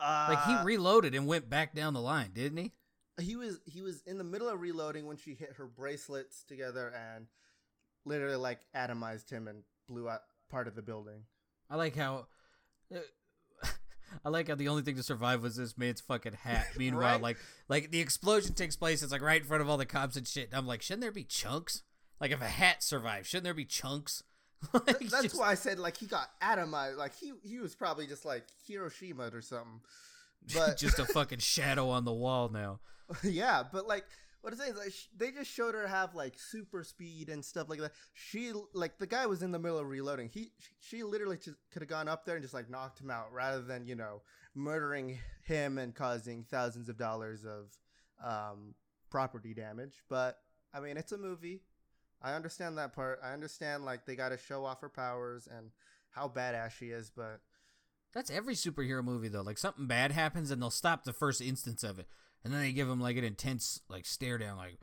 uh, 0.00 0.26
Like 0.30 0.44
he 0.46 0.64
reloaded 0.64 1.14
and 1.14 1.26
went 1.26 1.48
back 1.48 1.74
down 1.74 1.94
the 1.94 2.00
line, 2.00 2.30
didn't 2.34 2.58
he? 2.58 2.72
He 3.20 3.36
was 3.36 3.60
he 3.66 3.82
was 3.82 4.02
in 4.02 4.18
the 4.18 4.24
middle 4.24 4.48
of 4.48 4.60
reloading 4.60 5.06
when 5.06 5.16
she 5.16 5.34
hit 5.34 5.54
her 5.56 5.66
bracelets 5.66 6.44
together 6.44 6.92
and 7.14 7.26
literally 8.04 8.36
like 8.36 8.60
atomized 8.74 9.30
him 9.30 9.48
and 9.48 9.62
blew 9.88 10.08
out 10.08 10.20
part 10.50 10.66
of 10.68 10.74
the 10.74 10.82
building. 10.82 11.24
I 11.70 11.76
like 11.76 11.96
how. 11.96 12.26
uh, 12.94 12.98
I 14.24 14.28
like 14.28 14.48
how 14.48 14.54
the 14.54 14.68
only 14.68 14.82
thing 14.82 14.96
to 14.96 15.02
survive 15.02 15.42
was 15.42 15.56
this 15.56 15.78
man's 15.78 16.00
fucking 16.00 16.34
hat. 16.34 16.66
Meanwhile, 16.76 17.12
Right? 17.14 17.20
like, 17.22 17.36
like 17.68 17.90
the 17.90 18.00
explosion 18.00 18.54
takes 18.54 18.76
place. 18.76 19.02
It's 19.02 19.12
like 19.12 19.22
right 19.22 19.40
in 19.40 19.46
front 19.46 19.62
of 19.62 19.70
all 19.70 19.78
the 19.78 19.86
cops 19.86 20.16
and 20.16 20.26
shit. 20.28 20.48
And 20.48 20.54
I'm 20.56 20.66
like, 20.66 20.82
shouldn't 20.82 21.00
there 21.02 21.12
be 21.12 21.24
chunks? 21.24 21.82
Like, 22.20 22.30
if 22.30 22.40
a 22.42 22.46
hat 22.46 22.82
survived, 22.82 23.26
shouldn't 23.26 23.44
there 23.44 23.54
be 23.54 23.64
chunks? 23.64 24.22
like, 24.74 24.98
Th- 24.98 25.10
That's 25.10 25.22
just- 25.24 25.38
why 25.38 25.50
I 25.50 25.54
said 25.54 25.78
like 25.78 25.96
he 25.96 26.06
got 26.06 26.28
atomized. 26.42 26.96
Like 26.98 27.14
he 27.18 27.32
he 27.42 27.58
was 27.58 27.74
probably 27.74 28.06
just 28.06 28.24
like 28.24 28.44
Hiroshima 28.66 29.30
or 29.32 29.40
something. 29.40 29.80
But 30.54 30.76
just 30.78 30.98
a 30.98 31.04
fucking 31.04 31.38
shadow 31.38 31.88
on 31.90 32.04
the 32.04 32.12
wall 32.12 32.48
now. 32.48 32.80
yeah, 33.22 33.62
but 33.70 33.86
like 33.86 34.04
what 34.40 34.52
I'm 34.52 34.58
saying 34.58 34.72
is 34.72 34.78
like 34.78 34.92
sh- 34.92 35.06
they 35.16 35.30
just 35.30 35.50
showed 35.50 35.74
her 35.74 35.86
have 35.86 36.14
like 36.14 36.34
super 36.36 36.82
speed 36.82 37.28
and 37.28 37.44
stuff 37.44 37.68
like 37.68 37.78
that. 37.80 37.92
She 38.12 38.52
like 38.74 38.98
the 38.98 39.06
guy 39.06 39.26
was 39.26 39.42
in 39.42 39.52
the 39.52 39.58
middle 39.58 39.78
of 39.78 39.86
reloading. 39.86 40.28
He 40.28 40.50
she, 40.58 40.96
she 40.96 41.02
literally 41.02 41.36
just 41.36 41.56
could 41.72 41.82
have 41.82 41.88
gone 41.88 42.08
up 42.08 42.24
there 42.24 42.36
and 42.36 42.42
just 42.42 42.54
like 42.54 42.68
knocked 42.68 43.00
him 43.00 43.10
out 43.10 43.32
rather 43.32 43.62
than 43.62 43.86
you 43.86 43.94
know 43.94 44.22
murdering 44.54 45.18
him 45.44 45.78
and 45.78 45.94
causing 45.94 46.44
thousands 46.44 46.88
of 46.88 46.98
dollars 46.98 47.44
of 47.44 47.70
um, 48.24 48.74
property 49.10 49.54
damage. 49.54 50.02
But 50.08 50.38
I 50.74 50.80
mean, 50.80 50.96
it's 50.96 51.12
a 51.12 51.18
movie. 51.18 51.60
I 52.20 52.34
understand 52.34 52.78
that 52.78 52.94
part. 52.94 53.20
I 53.22 53.32
understand 53.32 53.84
like 53.84 54.06
they 54.06 54.16
got 54.16 54.30
to 54.30 54.38
show 54.38 54.64
off 54.64 54.80
her 54.80 54.88
powers 54.88 55.48
and 55.50 55.70
how 56.10 56.28
badass 56.28 56.70
she 56.72 56.86
is, 56.86 57.10
but 57.14 57.40
That's 58.14 58.30
every 58.30 58.54
superhero 58.54 59.02
movie 59.02 59.28
though. 59.28 59.42
Like 59.42 59.58
something 59.58 59.86
bad 59.86 60.12
happens 60.12 60.50
and 60.50 60.60
they'll 60.60 60.70
stop 60.70 61.04
the 61.04 61.12
first 61.12 61.40
instance 61.40 61.82
of 61.82 61.98
it, 61.98 62.06
and 62.44 62.52
then 62.52 62.60
they 62.60 62.72
give 62.72 62.88
him 62.88 63.00
like 63.00 63.16
an 63.16 63.24
intense 63.24 63.80
like 63.88 64.04
stare 64.06 64.38
down, 64.38 64.56
like 64.56 64.78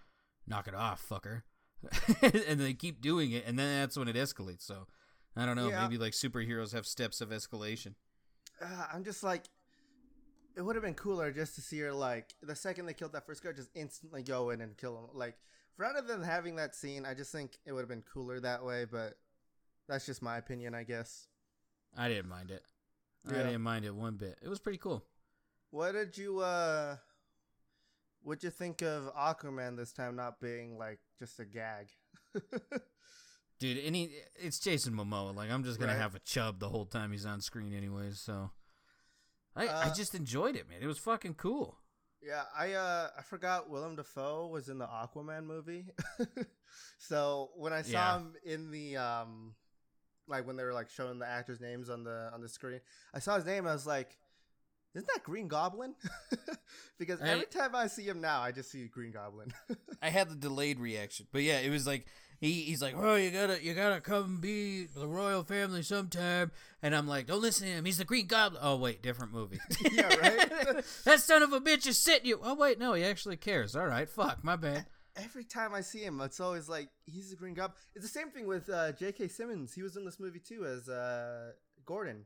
knock 0.47 0.67
it 0.67 0.73
off, 0.75 1.05
fucker, 1.07 1.43
and 2.47 2.59
they 2.59 2.73
keep 2.73 3.01
doing 3.01 3.31
it, 3.31 3.45
and 3.45 3.57
then 3.57 3.79
that's 3.79 3.97
when 3.97 4.07
it 4.07 4.15
escalates. 4.15 4.63
So 4.63 4.87
I 5.35 5.45
don't 5.45 5.55
know. 5.55 5.69
Yeah. 5.69 5.83
Maybe 5.83 5.97
like 5.97 6.13
superheroes 6.13 6.73
have 6.73 6.85
steps 6.85 7.21
of 7.21 7.29
escalation. 7.29 7.93
uh, 8.61 8.85
I'm 8.93 9.03
just 9.03 9.23
like, 9.23 9.45
it 10.57 10.61
would 10.61 10.75
have 10.75 10.83
been 10.83 10.95
cooler 10.95 11.31
just 11.31 11.55
to 11.55 11.61
see 11.61 11.79
her 11.79 11.93
like 11.93 12.33
the 12.41 12.55
second 12.55 12.87
they 12.87 12.93
killed 12.93 13.13
that 13.13 13.25
first 13.25 13.43
guy, 13.43 13.51
just 13.51 13.69
instantly 13.75 14.23
go 14.23 14.49
in 14.49 14.61
and 14.61 14.75
kill 14.75 14.97
him. 14.97 15.05
Like 15.13 15.37
rather 15.77 16.01
than 16.01 16.23
having 16.23 16.55
that 16.55 16.75
scene, 16.75 17.05
I 17.05 17.13
just 17.13 17.31
think 17.31 17.57
it 17.65 17.73
would 17.73 17.81
have 17.81 17.89
been 17.89 18.03
cooler 18.11 18.39
that 18.39 18.65
way. 18.65 18.85
But 18.89 19.13
that's 19.87 20.05
just 20.05 20.21
my 20.21 20.37
opinion, 20.37 20.73
I 20.73 20.83
guess. 20.83 21.27
I 21.95 22.09
didn't 22.09 22.29
mind 22.29 22.51
it. 22.51 22.63
I 23.27 23.31
Yeah. 23.31 23.43
didn't 23.43 23.61
mind 23.61 23.85
it 23.85 23.93
one 23.95 24.15
bit. 24.15 24.37
It 24.41 24.47
was 24.49 24.59
pretty 24.59 24.77
cool. 24.77 25.05
What 25.71 25.91
did 25.93 26.17
you 26.17 26.39
uh? 26.39 26.97
What'd 28.21 28.43
you 28.43 28.49
think 28.49 28.81
of 28.81 29.13
Aquaman 29.15 29.77
this 29.77 29.93
time 29.93 30.15
not 30.15 30.39
being 30.41 30.77
like 30.77 30.99
just 31.19 31.39
a 31.39 31.45
gag? 31.45 31.87
Dude, 33.59 33.77
any 33.83 34.11
it's 34.35 34.59
Jason 34.59 34.93
Momoa. 34.93 35.35
Like 35.35 35.51
I'm 35.51 35.63
just 35.63 35.79
gonna 35.79 35.91
Right. 35.93 36.01
have 36.01 36.15
a 36.15 36.19
chub 36.19 36.59
the 36.59 36.69
whole 36.69 36.85
time 36.85 37.11
he's 37.11 37.25
on 37.25 37.41
screen, 37.41 37.73
anyways. 37.73 38.19
So 38.21 38.51
I 39.55 39.67
I 39.67 39.87
Uh, 39.87 39.93
just 39.93 40.15
enjoyed 40.15 40.55
it, 40.55 40.67
man. 40.69 40.81
It 40.81 40.87
was 40.87 40.97
fucking 40.99 41.35
cool. 41.35 41.77
Yeah, 42.21 42.45
I 42.55 42.73
uh 42.73 43.09
I 43.17 43.21
forgot 43.21 43.69
Willem 43.69 43.95
Dafoe 43.95 44.47
was 44.47 44.69
in 44.69 44.77
the 44.77 44.87
Aquaman 44.87 45.45
movie. 45.45 45.87
so 46.97 47.51
when 47.55 47.73
I 47.73 47.81
saw 47.81 47.91
Yeah. 47.91 48.15
him 48.17 48.35
in 48.43 48.71
the 48.71 48.97
um 48.97 49.55
like 50.29 50.45
when 50.47 50.55
they 50.55 50.63
were 50.63 50.73
like 50.73 50.89
showing 50.89 51.19
the 51.19 51.27
actors' 51.27 51.59
names 51.59 51.89
on 51.89 52.03
the 52.03 52.29
on 52.33 52.41
the 52.41 52.49
screen, 52.49 52.79
I 53.13 53.19
saw 53.19 53.35
his 53.35 53.45
name 53.45 53.67
I 53.67 53.73
was 53.73 53.87
like, 53.87 54.17
Isn't 54.95 55.09
that 55.13 55.23
Green 55.23 55.47
Goblin? 55.47 55.95
because 56.99 57.21
I- 57.21 57.29
every 57.29 57.45
time 57.47 57.75
I 57.75 57.87
see 57.87 58.03
him 58.07 58.21
now 58.21 58.41
I 58.41 58.51
just 58.51 58.71
see 58.71 58.85
Green 58.87 59.11
Goblin. 59.11 59.53
I 60.01 60.09
had 60.09 60.29
the 60.29 60.35
delayed 60.35 60.79
reaction, 60.79 61.27
but 61.31 61.41
yeah, 61.43 61.59
it 61.59 61.69
was 61.69 61.85
like 61.87 62.05
he, 62.41 62.61
he's 62.61 62.81
like, 62.81 62.95
"Oh, 62.97 63.15
you 63.15 63.31
gotta 63.31 63.61
you 63.61 63.73
gotta 63.73 63.99
come 63.99 64.37
be 64.39 64.85
the 64.85 65.05
royal 65.07 65.43
family 65.43 65.81
sometime," 65.83 66.51
and 66.81 66.95
I'm 66.95 67.05
like, 67.05 67.27
"Don't 67.27 67.41
listen 67.41 67.67
to 67.67 67.73
him. 67.73 67.83
He's 67.83 67.97
the 67.97 68.05
Green 68.05 68.27
Goblin." 68.27 68.61
Oh 68.63 68.77
wait, 68.77 69.01
different 69.03 69.33
movie. 69.33 69.59
Yeah, 69.91 70.07
right? 70.15 70.83
that 71.03 71.19
son 71.19 71.43
of 71.43 71.51
a 71.51 71.59
bitch 71.59 71.85
is 71.85 71.97
sitting 71.97 72.27
you. 72.29 72.39
Oh 72.41 72.55
wait, 72.55 72.79
no, 72.79 72.93
he 72.93 73.03
actually 73.03 73.35
cares. 73.35 73.75
All 73.75 73.85
right, 73.87 74.09
fuck, 74.09 74.41
my 74.41 74.55
bad. 74.55 74.85
Every 75.23 75.43
time 75.43 75.73
I 75.73 75.81
see 75.81 75.99
him, 75.99 76.19
it's 76.21 76.39
always 76.39 76.67
like 76.69 76.89
he's 77.05 77.29
the 77.29 77.35
Green 77.35 77.53
Goblin. 77.53 77.77
It's 77.95 78.05
the 78.05 78.09
same 78.19 78.29
thing 78.31 78.47
with 78.47 78.69
uh, 78.69 78.91
J.K. 78.93 79.27
Simmons. 79.27 79.73
He 79.73 79.81
was 79.83 79.95
in 79.97 80.05
this 80.05 80.19
movie 80.19 80.39
too 80.39 80.65
as 80.65 80.87
uh, 80.89 81.51
Gordon, 81.85 82.25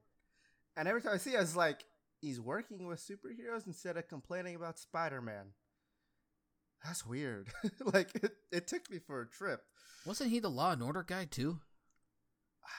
and 0.78 0.88
every 0.88 1.02
time 1.02 1.14
I 1.14 1.18
see, 1.18 1.32
him, 1.32 1.38
I 1.38 1.42
was 1.42 1.56
like, 1.56 1.84
he's 2.22 2.40
working 2.40 2.86
with 2.88 3.00
superheroes 3.00 3.68
instead 3.68 3.98
of 3.98 4.08
complaining 4.08 4.56
about 4.56 4.80
Spider-Man. 4.80 5.48
That's 6.84 7.06
weird. 7.06 7.48
like 7.94 8.10
it, 8.16 8.32
it 8.52 8.68
took 8.68 8.90
me 8.90 9.00
for 9.00 9.22
a 9.22 9.28
trip. 9.30 9.62
Wasn't 10.06 10.30
he 10.30 10.40
the 10.40 10.50
Law 10.50 10.72
and 10.74 10.84
Order 10.84 11.04
guy 11.04 11.26
too? 11.26 11.60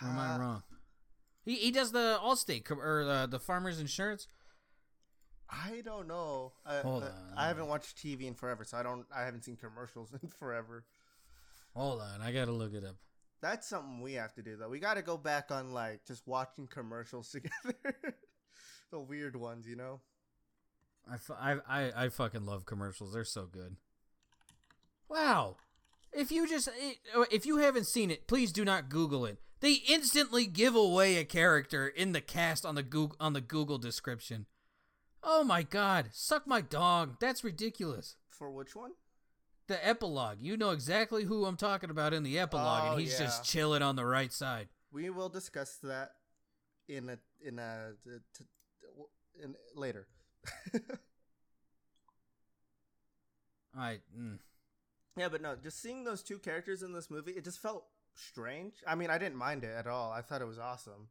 Or 0.02 0.08
am 0.08 0.18
I 0.18 0.34
Uh, 0.34 0.38
wrong? 0.38 0.62
He 1.44 1.56
he 1.56 1.70
does 1.70 1.92
the 1.92 2.18
Allstate 2.22 2.70
or 2.70 3.02
uh, 3.02 3.26
the 3.26 3.38
Farmers 3.38 3.80
Insurance. 3.80 4.28
I 5.50 5.82
don't 5.84 6.08
know. 6.08 6.52
I, 6.64 6.78
Hold 6.78 7.02
uh, 7.02 7.06
on. 7.06 7.12
I 7.36 7.48
haven't 7.48 7.68
watched 7.68 7.96
TV 7.96 8.22
in 8.22 8.34
forever, 8.34 8.64
so 8.64 8.76
I 8.76 8.82
don't. 8.82 9.06
I 9.14 9.22
haven't 9.24 9.44
seen 9.44 9.56
commercials 9.56 10.10
in 10.22 10.28
forever. 10.28 10.84
Hold 11.74 12.00
on, 12.00 12.20
I 12.22 12.32
gotta 12.32 12.52
look 12.52 12.72
it 12.72 12.84
up. 12.84 12.96
That's 13.40 13.68
something 13.68 14.00
we 14.00 14.14
have 14.14 14.32
to 14.34 14.42
do 14.42 14.56
though. 14.56 14.70
We 14.70 14.78
got 14.78 14.94
to 14.94 15.02
go 15.02 15.18
back 15.18 15.50
on 15.50 15.74
like 15.74 16.06
just 16.06 16.26
watching 16.26 16.66
commercials 16.66 17.28
together. 17.32 18.16
the 18.90 19.00
weird 19.00 19.36
ones, 19.36 19.66
you 19.66 19.76
know. 19.76 20.00
I, 21.10 21.18
fu- 21.18 21.34
I, 21.34 21.56
I, 21.68 22.04
I 22.04 22.08
fucking 22.08 22.46
love 22.46 22.64
commercials. 22.64 23.12
They're 23.12 23.24
so 23.24 23.44
good. 23.44 23.76
Wow. 25.10 25.56
If 26.12 26.32
you 26.32 26.48
just 26.48 26.68
eh, 26.68 27.24
if 27.30 27.44
you 27.44 27.58
haven't 27.58 27.86
seen 27.86 28.10
it, 28.10 28.26
please 28.26 28.52
do 28.52 28.64
not 28.64 28.88
Google 28.88 29.26
it. 29.26 29.38
They 29.60 29.74
instantly 29.88 30.46
give 30.46 30.74
away 30.74 31.16
a 31.16 31.24
character 31.24 31.86
in 31.86 32.12
the 32.12 32.20
cast 32.20 32.64
on 32.64 32.76
the 32.76 32.82
Google 32.82 33.16
on 33.20 33.32
the 33.32 33.40
Google 33.40 33.78
description. 33.78 34.46
Oh 35.26 35.42
my 35.42 35.62
god, 35.62 36.10
suck 36.12 36.46
my 36.46 36.60
dog. 36.60 37.16
That's 37.18 37.42
ridiculous. 37.42 38.16
For 38.28 38.50
which 38.50 38.76
one? 38.76 38.92
The 39.66 39.86
epilogue. 39.86 40.36
You 40.40 40.58
know 40.58 40.70
exactly 40.70 41.24
who 41.24 41.46
I'm 41.46 41.56
talking 41.56 41.88
about 41.88 42.12
in 42.12 42.22
the 42.22 42.38
epilogue, 42.38 42.82
Oh, 42.84 42.90
and 42.92 43.00
he's 43.00 43.18
yeah. 43.18 43.26
just 43.26 43.44
chilling 43.44 43.80
on 43.80 43.96
the 43.96 44.04
right 44.04 44.30
side. 44.32 44.68
We 44.92 45.08
will 45.08 45.30
discuss 45.30 45.76
that 45.82 46.12
in 46.88 47.08
a 47.08 47.18
in 47.42 47.58
a 47.58 47.92
t- 48.04 48.10
t- 48.38 48.44
in 49.42 49.54
later. 49.74 50.06
I 53.76 53.98
mm. 54.16 54.38
yeah, 55.16 55.28
but 55.28 55.40
no, 55.42 55.56
just 55.56 55.80
seeing 55.80 56.04
those 56.04 56.22
two 56.22 56.38
characters 56.38 56.82
in 56.82 56.92
this 56.92 57.10
movie, 57.10 57.32
it 57.32 57.44
just 57.44 57.58
felt 57.60 57.86
strange. 58.14 58.74
I 58.86 58.94
mean, 58.94 59.10
I 59.10 59.18
didn't 59.18 59.36
mind 59.36 59.64
it 59.64 59.74
at 59.74 59.86
all. 59.86 60.12
I 60.12 60.20
thought 60.20 60.42
it 60.42 60.46
was 60.46 60.58
awesome. 60.58 61.08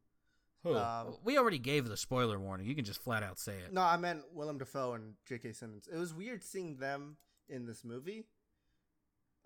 Um, 0.64 1.16
we 1.24 1.38
already 1.38 1.58
gave 1.58 1.88
the 1.88 1.96
spoiler 1.96 2.38
warning. 2.38 2.66
You 2.66 2.74
can 2.74 2.84
just 2.84 3.02
flat 3.02 3.22
out 3.22 3.38
say 3.38 3.52
it. 3.58 3.72
No, 3.72 3.82
I 3.82 3.96
meant 3.96 4.22
Willem 4.32 4.58
Dafoe 4.58 4.94
and 4.94 5.14
J.K. 5.26 5.52
Simmons. 5.52 5.88
It 5.92 5.96
was 5.96 6.14
weird 6.14 6.42
seeing 6.42 6.76
them 6.76 7.16
in 7.48 7.66
this 7.66 7.84
movie. 7.84 8.24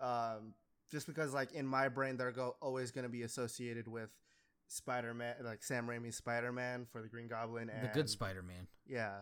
Um, 0.00 0.54
just 0.90 1.06
because, 1.06 1.34
like, 1.34 1.52
in 1.52 1.66
my 1.66 1.88
brain, 1.88 2.16
they're 2.16 2.30
go- 2.30 2.56
always 2.62 2.90
going 2.90 3.02
to 3.02 3.08
be 3.10 3.22
associated 3.22 3.88
with 3.88 4.10
Spider 4.68 5.14
Man, 5.14 5.34
like 5.42 5.62
Sam 5.62 5.86
Raimi's 5.86 6.16
Spider 6.16 6.52
Man 6.52 6.86
for 6.90 7.02
the 7.02 7.08
Green 7.08 7.26
Goblin 7.26 7.70
and 7.70 7.82
the 7.88 7.92
good 7.92 8.08
Spider-Man. 8.08 8.68
Yeah, 8.86 9.12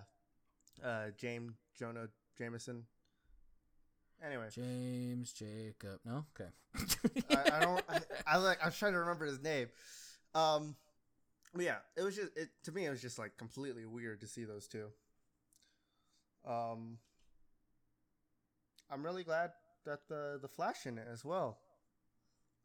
uh, 0.85 1.07
James 1.17 1.55
Jonah 1.79 2.09
Jameson. 2.37 2.85
Anyway, 4.25 4.49
James 4.51 5.33
Jacob. 5.33 6.01
No, 6.05 6.25
okay. 6.35 6.51
I, 7.31 7.57
I 7.57 7.61
don't. 7.61 7.85
I, 7.89 8.01
I 8.27 8.37
like. 8.39 8.63
I 8.63 8.67
was 8.67 8.77
trying 8.77 8.93
to 8.93 8.99
remember 8.99 9.25
his 9.27 9.41
name. 9.41 9.69
Um, 10.35 10.75
but 10.75 10.86
yeah, 11.61 11.77
it 11.97 12.03
was 12.03 12.17
just. 12.17 12.37
It 12.37 12.49
to 12.65 12.73
me, 12.73 12.87
it 12.87 12.91
was 12.91 13.03
just 13.03 13.19
like 13.19 13.37
completely 13.37 13.87
weird 13.87 14.21
to 14.21 14.27
see 14.27 14.45
those 14.45 14.67
two. 14.69 14.87
Um, 16.47 16.99
I'm 18.91 19.05
really 19.05 19.25
glad 19.25 19.51
that 19.85 20.01
the 20.09 20.39
the 20.41 20.49
Flash 20.49 20.87
in 20.87 20.99
it 20.99 21.07
as 21.13 21.25
well. 21.25 21.59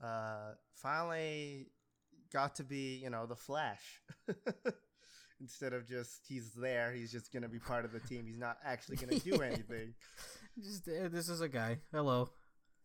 Uh, 0.04 0.54
finally 0.74 1.68
got 2.34 2.56
to 2.56 2.64
be 2.64 2.98
you 3.04 3.10
know 3.10 3.26
the 3.26 3.36
Flash. 3.36 4.02
Instead 5.42 5.74
of 5.74 5.88
just 5.88 6.22
he's 6.28 6.52
there, 6.54 6.92
he's 6.92 7.12
just 7.12 7.32
gonna 7.34 7.50
be 7.50 7.58
part 7.60 7.84
of 7.84 7.92
the 7.92 8.00
team. 8.00 8.26
He's 8.28 8.38
not 8.38 8.58
actually 8.64 8.98
gonna 8.98 9.20
do 9.20 9.42
anything. 9.42 9.96
Just 10.62 10.88
uh, 10.88 11.08
this 11.10 11.30
is 11.30 11.42
a 11.42 11.50
guy. 11.50 11.80
Hello. 11.92 12.30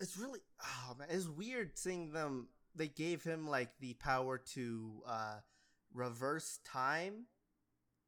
it's 0.01 0.17
really 0.19 0.41
oh 0.63 0.95
man 0.99 1.09
it's 1.11 1.27
weird 1.27 1.71
seeing 1.79 2.13
them 2.13 2.49
they 2.75 2.89
gave 2.89 3.23
him 3.25 3.47
like 3.49 3.71
the 3.81 3.95
power 3.95 4.39
to 4.39 5.03
uh 5.07 5.37
reverse 5.97 6.61
time 6.67 7.27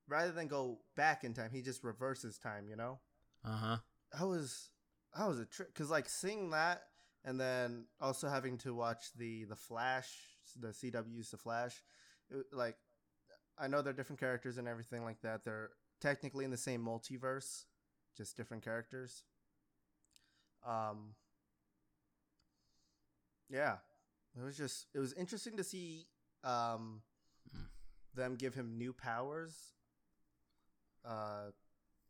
rather 0.08 0.32
than 0.32 0.48
go 0.48 0.80
back 0.96 1.24
in 1.24 1.34
time 1.34 1.50
he 1.52 1.62
just 1.62 1.84
reverses 1.84 2.38
time 2.38 2.68
you 2.68 2.76
know 2.76 3.00
Uh 3.44 3.56
huh. 3.56 3.78
that 4.12 4.26
was 4.26 4.70
that 5.16 5.28
was 5.28 5.38
a 5.38 5.44
trick 5.46 5.68
because 5.74 5.90
like 5.90 6.08
seeing 6.08 6.50
that 6.50 6.82
and 7.24 7.38
then 7.40 7.84
also 8.00 8.28
having 8.28 8.58
to 8.58 8.74
watch 8.74 9.12
the 9.16 9.44
the 9.44 9.56
flash 9.56 10.08
the 10.60 10.72
cw's 10.72 11.30
the 11.30 11.36
flash 11.36 11.82
it, 12.30 12.44
like 12.52 12.76
i 13.58 13.66
know 13.68 13.82
they're 13.82 13.92
different 13.92 14.20
characters 14.20 14.58
and 14.58 14.68
everything 14.68 15.04
like 15.04 15.20
that 15.22 15.44
they're 15.44 15.70
technically 16.00 16.44
in 16.44 16.50
the 16.50 16.56
same 16.58 16.84
multiverse 16.84 17.64
just 18.16 18.36
different 18.36 18.64
characters 18.64 19.24
um 20.66 21.14
yeah 23.48 23.76
it 24.38 24.44
was 24.44 24.56
just 24.56 24.86
it 24.94 24.98
was 24.98 25.12
interesting 25.14 25.56
to 25.56 25.64
see 25.64 26.06
um. 26.44 27.02
Them 28.18 28.36
give 28.36 28.54
him 28.54 28.76
new 28.76 28.92
powers 28.92 29.72
uh 31.06 31.50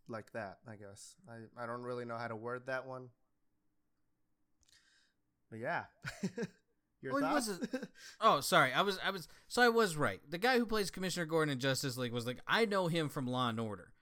like 0.08 0.32
that 0.32 0.58
i 0.66 0.74
guess 0.74 1.14
i 1.28 1.62
i 1.62 1.66
don't 1.66 1.82
really 1.82 2.04
know 2.04 2.16
how 2.16 2.26
to 2.26 2.34
word 2.36 2.62
that 2.66 2.86
one 2.86 3.08
but 5.50 5.58
yeah 5.60 5.84
your 7.02 7.14
Well, 7.14 7.32
wasn't- 7.32 7.68
Oh, 8.20 8.40
sorry. 8.40 8.72
I 8.72 8.82
was 8.82 8.98
I 9.04 9.10
was 9.10 9.28
so 9.46 9.62
I 9.62 9.68
was 9.68 9.96
right. 9.96 10.20
The 10.28 10.38
guy 10.38 10.58
who 10.58 10.66
plays 10.66 10.90
Commissioner 10.90 11.26
Gordon 11.26 11.52
in 11.52 11.60
Justice 11.60 11.96
League 11.96 12.12
was 12.12 12.26
like 12.26 12.38
I 12.46 12.64
know 12.64 12.88
him 12.88 13.08
from 13.08 13.26
Law 13.28 13.48
and 13.48 13.60
Order. 13.60 13.92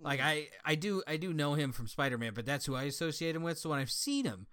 Like 0.00 0.18
Mm. 0.20 0.24
I 0.24 0.48
I 0.64 0.74
do 0.74 1.02
I 1.06 1.16
do 1.16 1.32
know 1.32 1.54
him 1.54 1.70
from 1.72 1.86
Spider 1.86 2.18
Man, 2.18 2.32
but 2.34 2.44
that's 2.44 2.66
who 2.66 2.74
I 2.74 2.84
associate 2.84 3.36
him 3.36 3.44
with. 3.44 3.58
So 3.58 3.70
when 3.70 3.78
I've 3.78 3.90
seen 3.90 4.24
him, 4.24 4.46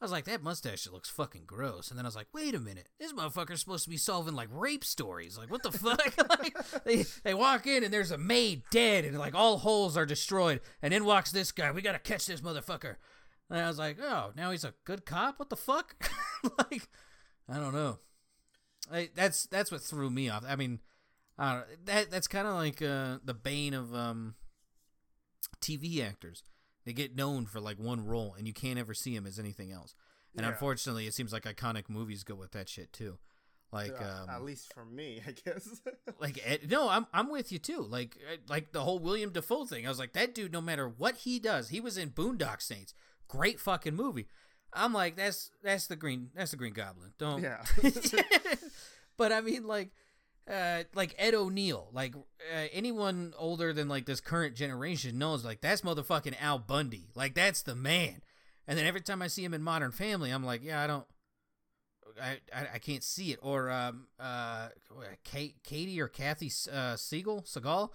I 0.00 0.04
was 0.04 0.12
like, 0.12 0.26
that 0.26 0.44
mustache 0.44 0.86
looks 0.86 1.10
fucking 1.10 1.42
gross. 1.46 1.90
And 1.90 1.98
then 1.98 2.06
I 2.06 2.08
was 2.08 2.14
like, 2.14 2.28
wait 2.32 2.54
a 2.54 2.60
minute, 2.60 2.88
this 3.00 3.12
motherfucker's 3.12 3.60
supposed 3.60 3.84
to 3.84 3.90
be 3.90 3.96
solving 3.96 4.34
like 4.34 4.48
rape 4.52 4.84
stories. 4.84 5.36
Like 5.36 5.50
what 5.50 5.64
the 5.64 5.72
fuck? 5.72 6.14
like 6.38 6.84
they 6.84 7.04
they 7.24 7.34
walk 7.34 7.66
in 7.66 7.82
and 7.82 7.92
there's 7.92 8.12
a 8.12 8.18
maid 8.18 8.62
dead 8.70 9.04
and 9.04 9.18
like 9.18 9.34
all 9.34 9.58
holes 9.58 9.96
are 9.96 10.06
destroyed. 10.06 10.60
And 10.82 10.94
in 10.94 11.04
walks 11.04 11.32
this 11.32 11.50
guy. 11.50 11.72
We 11.72 11.82
gotta 11.82 11.98
catch 11.98 12.26
this 12.26 12.40
motherfucker. 12.40 12.96
And 13.50 13.60
I 13.60 13.66
was 13.66 13.78
like, 13.78 13.98
oh, 14.00 14.32
now 14.36 14.50
he's 14.52 14.64
a 14.64 14.74
good 14.84 15.04
cop. 15.04 15.38
What 15.38 15.50
the 15.50 15.56
fuck? 15.56 16.10
like 16.58 16.88
I 17.48 17.56
don't 17.58 17.74
know. 17.74 17.98
I, 18.92 19.10
that's 19.14 19.46
that's 19.46 19.72
what 19.72 19.82
threw 19.82 20.10
me 20.10 20.28
off. 20.28 20.44
I 20.46 20.56
mean, 20.56 20.80
I. 21.38 21.62
That 21.84 22.10
that's 22.10 22.28
kind 22.28 22.46
of 22.46 22.54
like 22.54 22.82
uh, 22.82 23.18
the 23.24 23.34
bane 23.34 23.74
of 23.74 23.94
um, 23.94 24.34
TV 25.60 26.06
actors. 26.06 26.42
They 26.88 26.94
get 26.94 27.14
known 27.14 27.44
for 27.44 27.60
like 27.60 27.78
one 27.78 28.06
role, 28.06 28.34
and 28.38 28.46
you 28.46 28.54
can't 28.54 28.78
ever 28.78 28.94
see 28.94 29.14
them 29.14 29.26
as 29.26 29.38
anything 29.38 29.70
else. 29.70 29.94
And 30.34 30.46
Yeah. 30.46 30.52
unfortunately, 30.52 31.06
it 31.06 31.12
seems 31.12 31.34
like 31.34 31.42
iconic 31.44 31.90
movies 31.90 32.24
go 32.24 32.34
with 32.34 32.52
that 32.52 32.66
shit 32.66 32.94
too. 32.94 33.18
Like, 33.70 33.92
Uh, 34.00 34.22
um, 34.22 34.30
at 34.30 34.42
least 34.42 34.72
for 34.72 34.86
me 34.86 35.20
i 35.26 35.32
guess 35.32 35.68
like 36.18 36.40
Ed, 36.42 36.70
no, 36.70 36.88
I'm 36.88 37.06
I'm 37.12 37.28
with 37.28 37.52
you 37.52 37.58
too. 37.58 37.82
Like 37.82 38.16
uh, 38.32 38.36
like 38.48 38.72
the 38.72 38.80
whole 38.80 39.00
William 39.00 39.28
Dafoe 39.32 39.66
thing. 39.66 39.84
I 39.84 39.90
was 39.90 39.98
like 39.98 40.14
that 40.14 40.34
dude. 40.34 40.50
No 40.50 40.62
matter 40.62 40.88
what 40.88 41.16
he 41.16 41.38
does, 41.38 41.68
he 41.68 41.78
was 41.78 41.98
in 41.98 42.08
Boondock 42.08 42.62
Saints. 42.62 42.94
Great 43.28 43.60
fucking 43.60 43.94
movie. 43.94 44.26
I'm 44.72 44.94
like 44.94 45.14
that's 45.14 45.50
that's 45.62 45.88
the 45.88 45.96
green 45.96 46.30
that's 46.34 46.52
the 46.52 46.56
Green 46.56 46.72
Goblin. 46.72 47.12
Don't 47.18 47.42
Yeah. 47.42 47.62
but 49.18 49.30
I 49.30 49.42
mean 49.42 49.66
like 49.66 49.90
uh 50.50 50.84
like 50.94 51.14
Ed 51.18 51.34
O'Neill. 51.34 51.88
Like 51.92 52.14
uh, 52.14 52.66
anyone 52.72 53.34
older 53.38 53.72
than 53.72 53.88
like 53.88 54.06
this 54.06 54.20
current 54.20 54.54
generation 54.54 55.18
knows 55.18 55.44
like 55.44 55.60
that's 55.60 55.82
motherfucking 55.82 56.40
Al 56.40 56.58
Bundy. 56.58 57.10
Like 57.14 57.34
that's 57.34 57.62
the 57.62 57.74
man. 57.74 58.22
And 58.66 58.78
then 58.78 58.86
every 58.86 59.00
time 59.00 59.22
I 59.22 59.28
see 59.28 59.44
him 59.44 59.54
in 59.54 59.62
Modern 59.62 59.92
Family, 59.92 60.30
I'm 60.30 60.44
like, 60.44 60.62
yeah, 60.62 60.82
I 60.82 60.86
don't. 60.86 61.06
I, 62.20 62.38
I, 62.54 62.66
I 62.74 62.78
can't 62.78 63.04
see 63.04 63.32
it. 63.32 63.38
Or 63.42 63.70
um 63.70 64.08
uh 64.18 64.68
Kate, 65.24 65.56
Katie 65.62 66.00
or 66.00 66.08
Kathy 66.08 66.50
uh 66.72 66.96
Siegel 66.96 67.42
Seagal, 67.42 67.90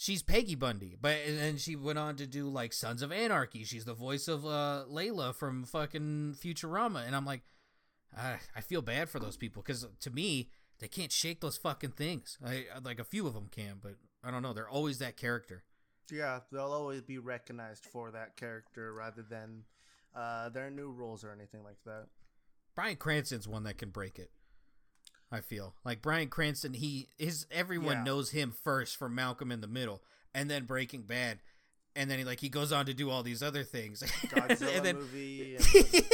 she's 0.00 0.22
Peggy 0.22 0.54
Bundy, 0.54 0.96
but 1.00 1.16
and 1.26 1.38
then 1.38 1.56
she 1.58 1.76
went 1.76 1.98
on 1.98 2.16
to 2.16 2.26
do 2.26 2.48
like 2.48 2.72
Sons 2.72 3.02
of 3.02 3.12
Anarchy. 3.12 3.64
She's 3.64 3.84
the 3.84 3.94
voice 3.94 4.28
of 4.28 4.46
uh, 4.46 4.84
Layla 4.90 5.34
from 5.34 5.64
fucking 5.64 6.36
Futurama, 6.42 7.06
and 7.06 7.14
I'm 7.14 7.26
like, 7.26 7.42
I, 8.16 8.36
I 8.56 8.62
feel 8.62 8.80
bad 8.80 9.10
for 9.10 9.18
those 9.18 9.36
people 9.36 9.62
because 9.62 9.86
to 10.00 10.10
me 10.10 10.48
they 10.80 10.88
can't 10.88 11.12
shake 11.12 11.40
those 11.40 11.56
fucking 11.56 11.92
things. 11.92 12.38
I 12.44 12.64
like 12.82 12.98
a 12.98 13.04
few 13.04 13.26
of 13.26 13.34
them 13.34 13.48
can, 13.50 13.74
but 13.80 13.94
I 14.24 14.30
don't 14.30 14.42
know. 14.42 14.52
They're 14.52 14.68
always 14.68 14.98
that 14.98 15.16
character. 15.16 15.62
Yeah, 16.10 16.40
they'll 16.50 16.72
always 16.72 17.02
be 17.02 17.18
recognized 17.18 17.84
for 17.84 18.10
that 18.10 18.36
character 18.36 18.92
rather 18.92 19.22
than 19.22 19.62
uh, 20.14 20.48
their 20.48 20.70
new 20.70 20.90
roles 20.90 21.22
or 21.22 21.30
anything 21.32 21.62
like 21.62 21.78
that. 21.86 22.06
Bryan 22.74 22.96
Cranston's 22.96 23.46
one 23.46 23.62
that 23.64 23.78
can 23.78 23.90
break 23.90 24.18
it. 24.18 24.30
I 25.30 25.40
feel 25.40 25.74
like 25.84 26.02
Bryan 26.02 26.28
Cranston. 26.28 26.74
He 26.74 27.08
his 27.16 27.46
everyone 27.52 27.98
Yeah. 27.98 28.02
knows 28.04 28.30
him 28.30 28.50
first 28.52 28.96
from 28.96 29.14
Malcolm 29.14 29.52
in 29.52 29.60
the 29.60 29.68
Middle, 29.68 30.02
and 30.34 30.50
then 30.50 30.64
Breaking 30.64 31.02
Bad, 31.02 31.38
and 31.94 32.10
then 32.10 32.18
he 32.18 32.24
like 32.24 32.40
he 32.40 32.48
goes 32.48 32.72
on 32.72 32.86
to 32.86 32.94
do 32.94 33.10
all 33.10 33.22
these 33.22 33.42
other 33.42 33.62
things. 33.62 34.02
Godzilla 34.26 34.76
and 34.78 34.84
then, 34.86 34.96
movie. 34.96 35.56
And, 35.92 36.04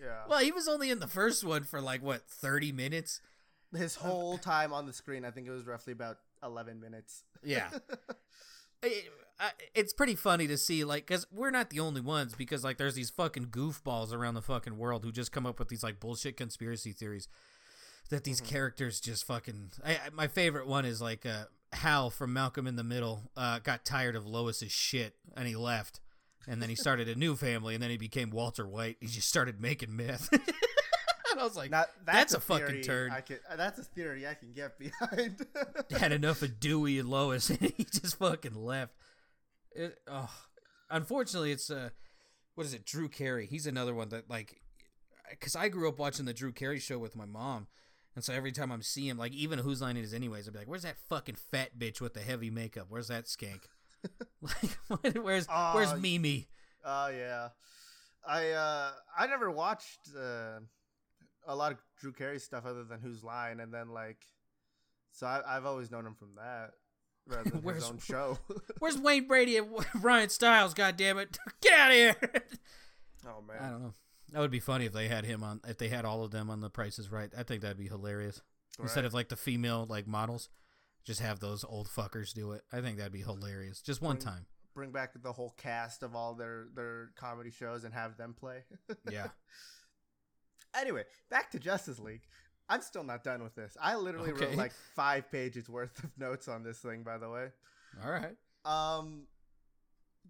yeah. 0.00 0.22
well, 0.28 0.38
he 0.38 0.52
was 0.52 0.66
only 0.68 0.90
in 0.90 0.98
the 1.00 1.06
first 1.08 1.44
one 1.44 1.64
for 1.64 1.80
like 1.80 2.02
what 2.02 2.22
thirty 2.26 2.72
minutes. 2.72 3.20
His 3.76 3.96
whole 3.96 4.38
time 4.38 4.72
on 4.72 4.86
the 4.86 4.92
screen, 4.92 5.24
I 5.24 5.30
think 5.30 5.46
it 5.46 5.50
was 5.50 5.66
roughly 5.66 5.92
about 5.92 6.18
11 6.42 6.80
minutes. 6.80 7.24
Yeah. 7.44 7.68
It- 8.82 9.10
it's 9.74 9.92
pretty 9.92 10.16
funny 10.16 10.48
to 10.48 10.56
see 10.58 10.84
like 10.84 11.06
because 11.06 11.24
we're 11.32 11.50
not 11.52 11.70
the 11.70 11.78
only 11.78 12.00
ones 12.00 12.34
because 12.36 12.64
like 12.64 12.76
there's 12.76 12.94
these 12.96 13.10
fucking 13.10 13.46
goofballs 13.46 14.12
around 14.12 14.34
the 14.34 14.42
fucking 14.42 14.76
world 14.78 15.04
who 15.04 15.12
just 15.12 15.30
come 15.30 15.46
up 15.46 15.60
with 15.60 15.68
these 15.68 15.82
like 15.84 16.00
bullshit 16.00 16.36
conspiracy 16.36 16.90
theories 16.92 17.28
that 18.10 18.24
these 18.24 18.40
characters 18.40 18.98
just 19.00 19.24
fucking 19.24 19.70
I, 19.84 19.92
I- 19.92 20.10
my 20.12 20.26
favorite 20.26 20.66
one 20.66 20.84
is 20.84 21.00
like 21.00 21.24
uh 21.24 21.44
hal 21.72 22.10
from 22.10 22.32
malcolm 22.32 22.66
in 22.66 22.74
the 22.74 22.82
middle 22.82 23.30
uh 23.36 23.60
got 23.60 23.84
tired 23.84 24.16
of 24.16 24.26
lois's 24.26 24.72
shit 24.72 25.14
and 25.36 25.46
he 25.46 25.54
left 25.54 26.00
and 26.48 26.60
then 26.60 26.68
he 26.68 26.74
started 26.74 27.08
a 27.08 27.14
new 27.14 27.36
family 27.36 27.74
and 27.74 27.82
then 27.82 27.90
he 27.90 27.96
became 27.96 28.30
walter 28.30 28.66
white 28.66 28.96
he 29.00 29.06
just 29.06 29.28
started 29.28 29.60
making 29.60 29.94
meth 29.94 30.30
and 31.32 31.40
i 31.40 31.44
was 31.44 31.56
like 31.56 31.70
Now, 31.70 31.84
That's 32.04 32.32
that's, 32.32 32.34
a 32.34 32.40
fucking 32.40 32.82
turn. 32.82 33.10
I 33.10 33.20
can, 33.20 33.38
uh, 33.50 33.56
that's 33.56 33.78
a 33.78 33.84
theory 33.84 34.26
I 34.26 34.34
can 34.34 34.52
get 34.52 34.78
behind. 34.78 35.46
had 35.98 36.12
enough 36.12 36.42
of 36.42 36.60
Dewey 36.60 36.98
and 36.98 37.08
Lois, 37.08 37.50
and 37.50 37.60
he 37.76 37.84
just 37.84 38.18
fucking 38.18 38.54
left. 38.54 38.94
It, 39.72 39.98
oh, 40.08 40.30
unfortunately, 40.90 41.52
it's 41.52 41.70
uh, 41.70 41.90
what 42.54 42.66
is 42.66 42.74
it? 42.74 42.84
Drew 42.84 43.08
Carey. 43.08 43.46
He's 43.46 43.66
another 43.66 43.94
one 43.94 44.08
that 44.10 44.28
like, 44.28 44.60
because 45.30 45.54
I 45.54 45.68
grew 45.68 45.88
up 45.88 45.98
watching 45.98 46.24
the 46.24 46.34
Drew 46.34 46.52
Carey 46.52 46.78
show 46.80 46.98
with 46.98 47.14
my 47.16 47.26
mom, 47.26 47.68
and 48.14 48.24
so 48.24 48.32
every 48.32 48.52
time 48.52 48.72
I'm 48.72 48.82
seeing 48.82 49.08
him, 49.08 49.18
like 49.18 49.32
even 49.32 49.58
whose 49.58 49.80
line 49.80 49.96
it 49.96 50.04
is, 50.04 50.14
anyways, 50.14 50.48
I'd 50.48 50.52
be 50.52 50.60
like, 50.60 50.68
"Where's 50.68 50.82
that 50.82 50.96
fucking 51.08 51.36
fat 51.36 51.78
bitch 51.78 52.00
with 52.00 52.14
the 52.14 52.20
heavy 52.20 52.50
makeup? 52.50 52.86
Where's 52.88 53.08
that 53.08 53.26
skank? 53.26 53.60
like, 54.40 55.14
where's 55.22 55.46
Uh, 55.48 55.72
where's 55.72 55.94
Mimi? 55.94 56.48
Oh 56.84 57.08
yeah, 57.08 57.48
I 58.26 58.50
uh 58.50 58.90
I 59.16 59.26
never 59.26 59.50
watched 59.50 60.10
uh, 60.18 60.60
a 61.48 61.56
lot 61.56 61.72
of 61.72 61.78
Drew 61.98 62.12
Carey 62.12 62.38
stuff 62.38 62.64
other 62.64 62.84
than 62.84 63.00
Whose 63.00 63.24
Line, 63.24 63.58
and 63.58 63.74
then 63.74 63.88
like, 63.88 64.24
so 65.10 65.26
I, 65.26 65.40
I've 65.46 65.66
always 65.66 65.90
known 65.90 66.06
him 66.06 66.14
from 66.14 66.36
that 66.36 66.70
rather 67.26 67.50
than 67.50 67.62
his 67.74 67.84
own 67.84 67.98
show. 67.98 68.38
Where's 68.78 68.98
Wayne 68.98 69.26
Brady 69.26 69.56
and 69.56 69.68
Ryan 70.00 70.28
Stiles? 70.28 70.74
God 70.74 70.96
damn 70.96 71.18
it! 71.18 71.36
Get 71.60 71.72
out 71.72 71.90
of 71.90 71.96
here! 71.96 72.16
oh 73.26 73.42
man, 73.46 73.56
I 73.60 73.70
don't 73.70 73.82
know. 73.82 73.94
That 74.32 74.40
would 74.40 74.50
be 74.50 74.60
funny 74.60 74.84
if 74.84 74.92
they 74.92 75.08
had 75.08 75.24
him 75.24 75.42
on. 75.42 75.60
If 75.66 75.78
they 75.78 75.88
had 75.88 76.04
all 76.04 76.22
of 76.22 76.30
them 76.30 76.50
on 76.50 76.60
The 76.60 76.70
Prices 76.70 77.10
Right, 77.10 77.30
I 77.36 77.42
think 77.42 77.62
that'd 77.62 77.78
be 77.78 77.88
hilarious. 77.88 78.42
Instead 78.80 79.04
of 79.06 79.14
like 79.14 79.28
the 79.28 79.36
female 79.36 79.86
like 79.88 80.06
models, 80.06 80.50
just 81.04 81.20
have 81.20 81.40
those 81.40 81.64
old 81.64 81.88
fuckers 81.88 82.32
do 82.32 82.52
it. 82.52 82.62
I 82.72 82.80
think 82.80 82.98
that'd 82.98 83.12
be 83.12 83.22
hilarious. 83.22 83.80
Just 83.80 84.00
one 84.02 84.16
Bring- 84.16 84.24
time. 84.26 84.46
bring 84.74 84.92
back 84.92 85.14
the 85.20 85.32
whole 85.32 85.54
cast 85.56 86.02
of 86.04 86.14
all 86.14 86.34
their 86.34 86.66
their 86.76 87.10
comedy 87.16 87.50
shows 87.50 87.82
and 87.84 87.92
have 87.94 88.16
them 88.18 88.34
play. 88.38 88.64
Yeah. 89.10 89.28
Anyway, 90.74 91.04
back 91.30 91.50
to 91.52 91.58
Justice 91.58 91.98
League. 91.98 92.22
I'm 92.68 92.82
still 92.82 93.04
not 93.04 93.24
done 93.24 93.42
with 93.42 93.54
this. 93.54 93.76
I 93.80 93.96
literally 93.96 94.30
Okay. 94.32 94.46
wrote 94.46 94.56
like 94.56 94.72
five 94.94 95.30
pages 95.30 95.68
worth 95.68 96.02
of 96.04 96.10
notes 96.18 96.48
on 96.48 96.62
this 96.62 96.78
thing, 96.78 97.02
by 97.02 97.16
the 97.18 97.28
way. 97.30 97.48
All 98.04 98.10
right. 98.10 98.36
Um, 98.64 99.26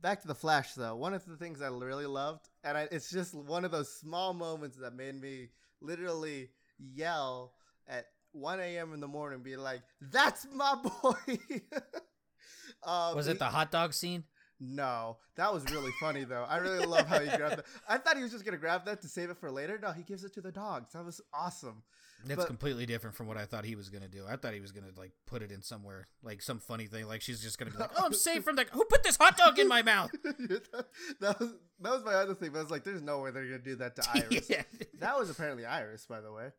back 0.01 0.20
to 0.22 0.28
the 0.28 0.34
Flash 0.34 0.74
though. 0.74 0.95
One 0.95 1.14
of 1.14 1.24
the 1.26 1.36
things 1.36 1.61
I 1.61 1.68
really 1.68 2.07
loved, 2.07 2.49
and 2.62 2.78
I, 2.78 2.89
it's 2.93 3.11
just 3.11 3.34
one 3.34 3.64
of 3.64 3.70
those 3.72 3.93
small 3.93 4.32
moments 4.34 4.76
that 4.76 4.95
made 4.95 5.20
me 5.20 5.49
literally 5.80 6.51
yell 6.78 7.55
at 7.89 8.07
1 8.32 8.61
a.m. 8.61 8.93
in 8.95 9.01
the 9.01 9.09
morning, 9.09 9.41
be 9.43 9.57
like, 9.57 9.82
"That's 10.01 10.47
my 10.53 10.76
boy." 11.03 11.39
um, 12.84 13.16
Was 13.16 13.26
it 13.26 13.39
the 13.39 13.47
hot 13.47 13.70
dog 13.72 13.93
scene? 13.95 14.24
No, 14.61 15.19
that 15.37 15.53
was 15.55 15.65
really 15.71 15.93
funny 16.01 16.25
though. 16.25 16.45
I 16.49 16.57
really 16.57 16.85
love 16.85 17.07
how 17.07 17.21
he 17.21 17.27
grabbed 17.37 17.59
that. 17.59 17.65
I 17.89 17.99
thought 17.99 18.17
he 18.17 18.23
was 18.23 18.33
just 18.33 18.45
gonna 18.45 18.57
grab 18.57 18.85
that 18.87 19.01
to 19.03 19.09
save 19.09 19.31
it 19.31 19.37
for 19.39 19.51
later. 19.51 19.79
No, 19.81 19.93
he 19.93 20.03
gives 20.03 20.25
it 20.25 20.35
to 20.35 20.41
the 20.41 20.51
dogs. 20.51 20.93
That 20.95 21.05
was 21.05 21.21
awesome. 21.33 21.83
That's 22.25 22.39
But- 22.41 22.47
completely 22.49 22.85
different 22.85 23.15
from 23.15 23.29
what 23.29 23.37
I 23.37 23.45
thought 23.47 23.65
he 23.65 23.77
was 23.77 23.89
gonna 23.89 24.09
do. 24.09 24.25
I 24.29 24.35
thought 24.35 24.53
he 24.55 24.59
was 24.61 24.73
gonna 24.73 24.91
like 24.97 25.13
put 25.27 25.43
it 25.43 25.53
in 25.53 25.63
somewhere, 25.63 26.09
like 26.25 26.43
some 26.43 26.59
funny 26.59 26.87
thing. 26.87 27.07
Like 27.07 27.23
she's 27.23 27.41
just 27.41 27.57
gonna 27.59 27.71
be 27.71 27.79
like, 27.79 27.91
"Oh, 27.97 28.07
I'm 28.07 28.13
safe 28.13 28.43
from 28.43 28.57
the 28.57 28.67
who 28.73 28.85
put 28.87 29.05
this 29.05 29.17
hot 29.17 29.37
dog 29.37 29.57
in 29.61 29.69
my 29.69 29.83
mouth." 29.83 30.11
that 30.23 31.37
was 31.39 31.51
that 31.81 31.93
was 31.93 32.05
my 32.05 32.15
other 32.15 32.35
thing. 32.35 32.51
But 32.51 32.59
I 32.59 32.63
was 32.63 32.71
like, 32.73 32.83
"There's 32.83 33.03
no 33.03 33.21
way 33.21 33.31
they're 33.31 33.45
gonna 33.45 33.59
do 33.59 33.77
that 33.77 33.95
to 33.97 34.03
Iris." 34.15 34.51
yeah. 34.51 34.63
That 34.99 35.17
was 35.19 35.31
apparently 35.31 35.65
Iris, 35.67 36.07
by 36.07 36.21
the 36.21 36.33
way. 36.33 36.51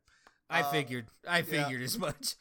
I 0.50 0.62
Uh, 0.62 0.72
figured. 0.72 1.08
I 1.28 1.42
figured 1.42 1.82
as 1.82 1.98
much. 1.98 2.36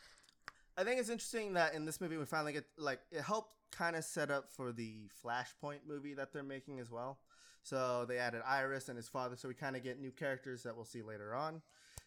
I 0.77 0.85
think 0.85 1.01
it's 1.01 1.11
interesting 1.11 1.55
that 1.55 1.75
in 1.75 1.85
this 1.85 2.01
movie 2.01 2.17
we 2.17 2.25
finally 2.25 2.53
get 2.53 2.65
like 2.77 3.01
it 3.11 3.23
helped 3.23 3.53
kind 3.71 3.97
of 3.97 4.05
set 4.05 4.31
up 4.31 4.51
for 4.51 4.73
the 4.73 5.09
Flashpoint 5.25 5.81
movie 5.87 6.15
that 6.15 6.33
they're 6.33 6.43
making 6.43 6.81
as 6.81 6.91
well. 6.91 7.19
So 7.63 8.07
they 8.09 8.19
added 8.19 8.43
Iris 8.47 8.89
and 8.89 8.97
his 8.97 9.09
father, 9.09 9.37
so 9.37 9.49
we 9.49 9.55
kind 9.55 9.77
of 9.77 9.83
get 9.83 10.01
new 10.01 10.11
characters 10.11 10.63
that 10.63 10.75
we'll 10.75 10.85
see 10.85 11.03
later 11.03 11.35
on. 11.35 11.61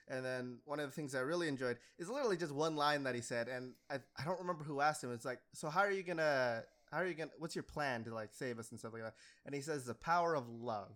And 0.07 0.26
then 0.26 0.57
one 0.66 0.80
of 0.80 0.88
the 0.88 0.91
things 0.91 1.14
I 1.16 1.20
really 1.20 1.47
enjoyed 1.47 1.78
is 1.97 2.09
literally 2.09 2.38
just 2.38 2.53
one 2.53 2.76
line 2.76 3.03
that 3.03 3.16
he 3.16 3.22
said, 3.22 3.47
and 3.47 3.74
I, 3.89 3.95
I 4.20 4.26
don't 4.26 4.39
remember 4.39 4.64
who 4.64 4.82
asked 4.82 5.03
him. 5.03 5.14
It's 5.14 5.26
like, 5.26 5.39
so 5.53 5.70
how 5.70 5.82
are 5.82 5.91
you 5.91 6.03
gonna 6.03 6.64
how 6.91 6.97
are 6.97 7.07
you 7.07 7.14
gonna 7.14 7.32
what's 7.38 7.55
your 7.55 7.64
plan 7.64 8.03
to 8.03 8.14
like 8.14 8.34
save 8.34 8.59
us 8.59 8.72
and 8.72 8.80
stuff 8.80 8.93
like 8.93 9.03
that? 9.03 9.14
And 9.45 9.55
he 9.55 9.62
says 9.62 9.86
the 9.86 9.93
power 9.93 10.36
of 10.36 10.49
love. 10.49 10.91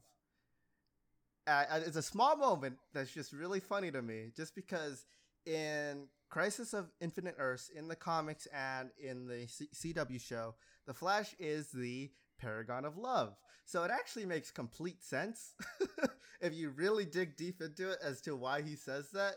Uh, 1.47 1.63
it's 1.85 1.95
a 1.95 2.01
small 2.01 2.35
moment 2.35 2.77
that's 2.93 3.11
just 3.11 3.31
really 3.31 3.59
funny 3.59 3.91
to 3.91 4.01
me, 4.01 4.31
just 4.35 4.55
because 4.55 5.05
in 5.45 6.07
Crisis 6.29 6.73
of 6.73 6.91
Infinite 6.99 7.35
Earths, 7.37 7.69
in 7.69 7.87
the 7.87 7.95
comics 7.95 8.47
and 8.47 8.89
in 8.99 9.27
the 9.27 9.47
C- 9.47 9.69
CW 9.73 10.19
show, 10.19 10.55
the 10.85 10.93
Flash 10.93 11.35
is 11.39 11.71
the 11.71 12.11
paragon 12.39 12.85
of 12.85 12.97
love. 12.97 13.35
So 13.65 13.83
it 13.83 13.91
actually 13.91 14.25
makes 14.25 14.51
complete 14.51 15.03
sense 15.03 15.53
if 16.41 16.53
you 16.53 16.69
really 16.69 17.05
dig 17.05 17.37
deep 17.37 17.61
into 17.61 17.91
it 17.91 17.99
as 18.03 18.21
to 18.21 18.35
why 18.35 18.61
he 18.61 18.75
says 18.75 19.09
that, 19.11 19.35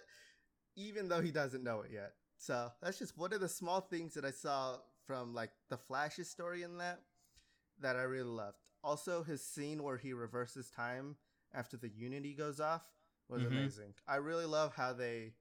even 0.76 1.08
though 1.08 1.20
he 1.20 1.30
doesn't 1.30 1.64
know 1.64 1.80
it 1.82 1.90
yet. 1.92 2.12
So 2.38 2.70
that's 2.82 2.98
just 2.98 3.16
one 3.18 3.32
of 3.32 3.40
the 3.40 3.48
small 3.48 3.80
things 3.80 4.14
that 4.14 4.24
I 4.24 4.30
saw 4.30 4.78
from 5.06 5.34
like 5.34 5.50
the 5.70 5.76
Flash's 5.78 6.30
story 6.30 6.62
in 6.62 6.78
that 6.78 7.00
that 7.80 7.96
I 7.96 8.02
really 8.02 8.28
loved. 8.30 8.58
Also, 8.82 9.22
his 9.22 9.44
scene 9.44 9.82
where 9.82 9.96
he 9.96 10.12
reverses 10.12 10.70
time 10.70 11.16
after 11.54 11.76
the 11.76 11.88
Unity 11.88 12.34
goes 12.34 12.60
off 12.60 12.82
was 13.28 13.42
Mhm. 13.42 13.48
amazing. 13.48 13.94
I 14.06 14.16
really 14.16 14.46
love 14.46 14.74
how 14.74 14.92
they 14.92 15.34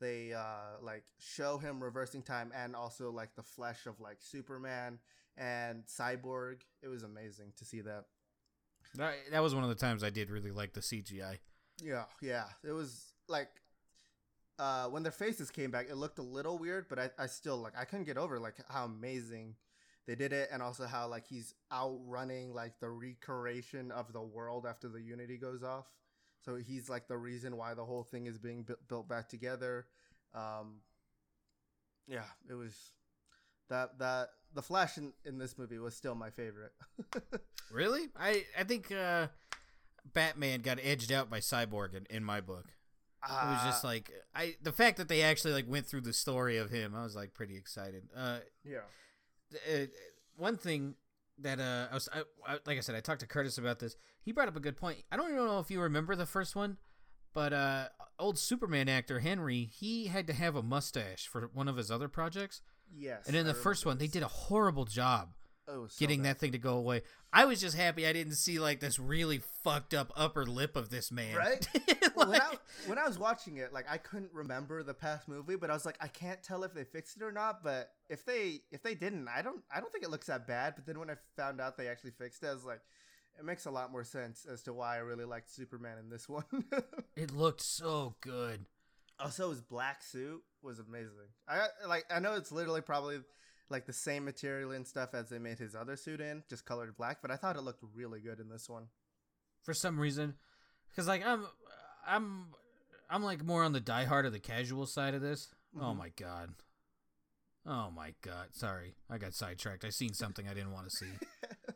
they 0.00 0.32
uh 0.32 0.82
like 0.82 1.04
show 1.18 1.58
him 1.58 1.82
reversing 1.82 2.22
time 2.22 2.52
and 2.54 2.76
also 2.76 3.10
like 3.10 3.34
the 3.34 3.42
flesh 3.42 3.86
of 3.86 4.00
like 4.00 4.18
Superman 4.20 4.98
and 5.36 5.84
Cyborg. 5.86 6.62
It 6.82 6.88
was 6.88 7.02
amazing 7.02 7.52
to 7.56 7.64
see 7.64 7.80
that. 7.82 8.04
That, 8.94 9.14
that 9.32 9.42
was 9.42 9.54
one 9.54 9.64
of 9.64 9.68
the 9.68 9.74
times 9.74 10.04
I 10.04 10.10
did 10.10 10.30
really 10.30 10.52
like 10.52 10.72
the 10.72 10.80
CGI. 10.80 11.38
Yeah, 11.82 12.04
yeah. 12.22 12.44
It 12.64 12.72
was 12.72 13.12
like 13.28 13.48
uh 14.58 14.86
when 14.86 15.02
their 15.02 15.12
faces 15.12 15.50
came 15.50 15.70
back, 15.70 15.86
it 15.90 15.96
looked 15.96 16.18
a 16.18 16.22
little 16.22 16.58
weird, 16.58 16.86
but 16.88 16.98
I, 16.98 17.10
I 17.18 17.26
still 17.26 17.58
like 17.58 17.74
I 17.78 17.84
couldn't 17.84 18.06
get 18.06 18.18
over 18.18 18.38
like 18.38 18.56
how 18.68 18.84
amazing 18.84 19.56
they 20.06 20.14
did 20.14 20.32
it 20.32 20.48
and 20.52 20.62
also 20.62 20.86
how 20.86 21.08
like 21.08 21.26
he's 21.26 21.54
outrunning 21.72 22.54
like 22.54 22.78
the 22.80 22.88
recreation 22.88 23.90
of 23.90 24.12
the 24.12 24.22
world 24.22 24.64
after 24.64 24.88
the 24.88 25.00
unity 25.00 25.36
goes 25.36 25.62
off. 25.62 25.86
So 26.46 26.54
he's 26.56 26.88
like 26.88 27.08
the 27.08 27.18
reason 27.18 27.56
why 27.58 27.74
the 27.74 27.84
whole 27.84 28.04
thing 28.04 28.26
is 28.26 28.38
being 28.38 28.62
bu- 28.62 28.76
built 28.88 29.08
back 29.08 29.28
together. 29.28 29.86
Um 30.34 30.76
yeah, 32.08 32.24
it 32.48 32.54
was 32.54 32.72
that 33.68 33.98
that 33.98 34.28
the 34.54 34.62
Flash 34.62 34.96
in, 34.96 35.12
in 35.24 35.38
this 35.38 35.58
movie 35.58 35.78
was 35.78 35.94
still 35.94 36.14
my 36.14 36.30
favorite. 36.30 36.72
Really? 37.70 38.02
I 38.16 38.44
I 38.56 38.62
think 38.64 38.92
uh, 38.92 39.26
Batman 40.14 40.60
got 40.60 40.78
edged 40.82 41.10
out 41.10 41.28
by 41.28 41.40
Cyborg 41.40 41.94
in, 41.94 42.06
in 42.08 42.22
my 42.24 42.40
book. 42.40 42.66
It 43.24 43.32
was 43.32 43.62
just 43.64 43.84
Ah, 43.84 43.88
like 43.88 44.12
I 44.36 44.54
the 44.62 44.70
fact 44.72 44.98
that 44.98 45.08
they 45.08 45.22
actually 45.22 45.52
like 45.54 45.68
went 45.68 45.86
through 45.86 46.02
the 46.02 46.12
story 46.12 46.58
of 46.58 46.70
him. 46.70 46.94
I 46.94 47.02
was 47.02 47.16
like 47.16 47.34
pretty 47.34 47.56
excited. 47.56 48.04
Uh, 48.16 48.38
yeah. 48.64 48.86
uh, 49.74 49.86
one 50.36 50.56
thing 50.56 50.94
that 51.38 51.60
uh, 51.60 51.88
I 51.90 51.94
was 51.94 52.08
I, 52.12 52.22
I, 52.46 52.58
like 52.66 52.78
I 52.78 52.80
said, 52.80 52.94
I 52.94 53.00
talked 53.00 53.20
to 53.20 53.26
Curtis 53.26 53.58
about 53.58 53.78
this. 53.78 53.96
He 54.22 54.32
brought 54.32 54.48
up 54.48 54.56
a 54.56 54.60
good 54.60 54.76
point. 54.76 54.98
I 55.10 55.16
don't 55.16 55.30
even 55.32 55.46
know 55.46 55.58
if 55.58 55.70
you 55.70 55.80
remember 55.80 56.16
the 56.16 56.26
first 56.26 56.56
one, 56.56 56.78
but 57.34 57.52
uh, 57.52 57.88
old 58.18 58.38
Superman 58.38 58.88
actor 58.88 59.20
Henry, 59.20 59.70
he 59.78 60.06
had 60.06 60.26
to 60.26 60.32
have 60.32 60.56
a 60.56 60.62
mustache 60.62 61.26
for 61.28 61.50
one 61.52 61.68
of 61.68 61.76
his 61.76 61.90
other 61.90 62.08
projects. 62.08 62.62
Yes. 62.94 63.26
And 63.26 63.36
in 63.36 63.46
the 63.46 63.54
first 63.54 63.84
one, 63.84 63.98
they 63.98 64.06
did 64.06 64.22
a 64.22 64.28
horrible 64.28 64.84
job 64.84 65.34
Oh, 65.68 65.86
so 65.88 65.96
getting 65.98 66.22
bad. 66.22 66.36
that 66.36 66.38
thing 66.40 66.52
to 66.52 66.58
go 66.58 66.74
away. 66.74 67.02
I 67.32 67.44
was 67.44 67.60
just 67.60 67.76
happy 67.76 68.06
I 68.06 68.12
didn't 68.12 68.34
see 68.34 68.58
like 68.60 68.80
this 68.80 68.98
really 68.98 69.40
fucked 69.64 69.94
up 69.94 70.12
upper 70.16 70.46
lip 70.46 70.76
of 70.76 70.90
this 70.90 71.10
man. 71.10 71.34
Right? 71.36 71.66
Like- 72.16 72.28
when, 72.30 72.40
I, 72.40 72.54
when 72.86 72.98
I 72.98 73.06
was 73.06 73.18
watching 73.18 73.58
it, 73.58 73.74
like 73.74 73.84
I 73.90 73.98
couldn't 73.98 74.32
remember 74.32 74.82
the 74.82 74.94
past 74.94 75.28
movie, 75.28 75.54
but 75.56 75.68
I 75.70 75.74
was 75.74 75.84
like, 75.84 75.98
I 76.00 76.08
can't 76.08 76.42
tell 76.42 76.64
if 76.64 76.72
they 76.72 76.82
fixed 76.84 77.16
it 77.18 77.22
or 77.22 77.30
not. 77.30 77.62
But 77.62 77.90
if 78.08 78.24
they 78.24 78.60
if 78.70 78.82
they 78.82 78.94
didn't, 78.94 79.28
I 79.28 79.42
don't 79.42 79.62
I 79.74 79.80
don't 79.80 79.92
think 79.92 80.02
it 80.02 80.10
looks 80.10 80.28
that 80.28 80.46
bad. 80.46 80.74
But 80.76 80.86
then 80.86 80.98
when 80.98 81.10
I 81.10 81.14
found 81.36 81.60
out 81.60 81.76
they 81.76 81.88
actually 81.88 82.12
fixed 82.12 82.42
it, 82.42 82.46
I 82.46 82.54
was 82.54 82.64
like, 82.64 82.80
it 83.38 83.44
makes 83.44 83.66
a 83.66 83.70
lot 83.70 83.92
more 83.92 84.02
sense 84.02 84.46
as 84.50 84.62
to 84.62 84.72
why 84.72 84.94
I 84.96 85.00
really 85.00 85.26
liked 85.26 85.50
Superman 85.50 85.98
in 85.98 86.08
this 86.08 86.26
one. 86.28 86.44
it 87.16 87.32
looked 87.32 87.60
so 87.60 88.14
good. 88.22 88.64
also, 89.20 89.50
his 89.50 89.60
black 89.60 90.02
suit 90.02 90.40
was 90.62 90.78
amazing. 90.78 91.28
I 91.46 91.66
like 91.86 92.06
I 92.10 92.18
know 92.18 92.34
it's 92.34 92.50
literally 92.50 92.80
probably 92.80 93.18
like 93.68 93.86
the 93.86 93.92
same 93.92 94.24
material 94.24 94.70
and 94.72 94.86
stuff 94.86 95.10
as 95.14 95.28
they 95.28 95.38
made 95.38 95.58
his 95.58 95.74
other 95.74 95.96
suit 95.96 96.20
in, 96.20 96.42
just 96.48 96.64
colored 96.64 96.96
black. 96.96 97.18
But 97.22 97.30
I 97.30 97.36
thought 97.36 97.56
it 97.56 97.62
looked 97.62 97.82
really 97.94 98.20
good 98.20 98.38
in 98.40 98.48
this 98.48 98.68
one. 98.68 98.88
for 99.62 99.74
some 99.74 99.98
reason 99.98 100.34
because 100.90 101.08
like 101.08 101.26
i'm 101.26 101.44
i'm 102.06 102.46
i'm 103.10 103.22
like 103.24 103.44
more 103.44 103.64
on 103.64 103.72
the 103.72 103.80
diehard 103.80 104.24
of 104.24 104.32
the 104.32 104.38
casual 104.38 104.86
side 104.86 105.12
of 105.14 105.20
this 105.20 105.48
oh 105.80 105.86
Mhm. 105.92 105.96
my 105.98 106.08
god 106.16 106.50
oh 107.66 107.90
my 107.90 108.14
god 108.22 108.48
sorry 108.52 108.94
i 109.10 109.18
got 109.18 109.34
sidetracked 109.34 109.84
i 109.84 109.90
seen 109.90 110.14
something 110.14 110.46
i 110.48 110.54
didn't 110.54 110.70
want 110.72 110.88
to 110.88 110.96
see 110.96 111.10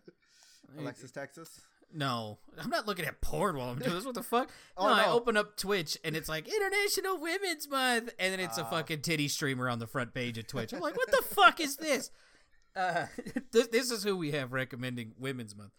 Alexis, 0.79 1.11
Texas. 1.11 1.61
No 1.93 2.39
i'm 2.59 2.71
not 2.71 2.87
looking 2.87 3.05
at 3.05 3.21
porn 3.21 3.57
while 3.57 3.69
i'm 3.71 3.79
doing 3.79 3.95
this 3.95 4.05
what 4.05 4.15
the 4.15 4.23
fuck 4.23 4.51
Oh, 4.77 4.87
no, 4.87 4.93
i 4.93 5.07
open 5.07 5.37
up 5.37 5.57
twitch 5.57 5.99
and 6.05 6.15
it's 6.17 6.29
like 6.29 6.47
international 6.49 7.19
women's 7.19 7.69
month 7.69 8.11
and 8.19 8.33
then 8.33 8.41
it's 8.41 8.59
a 8.59 8.65
Ah. 8.65 8.71
fucking 8.71 9.01
titty 9.03 9.29
streamer 9.29 9.69
on 9.69 9.79
the 9.79 9.87
front 9.87 10.15
page 10.15 10.39
of 10.39 10.47
twitch 10.47 10.73
i'm 10.73 10.81
like 10.81 10.97
what 10.97 11.11
the 11.11 11.23
fuck 11.23 11.59
is 11.61 11.77
this 11.77 12.11
uh, 12.77 13.07
this, 13.53 13.67
this 13.69 13.91
is 13.91 14.05
who 14.05 14.17
we 14.17 14.31
have 14.33 14.53
recommending 14.53 15.13
women's 15.19 15.57
month 15.57 15.73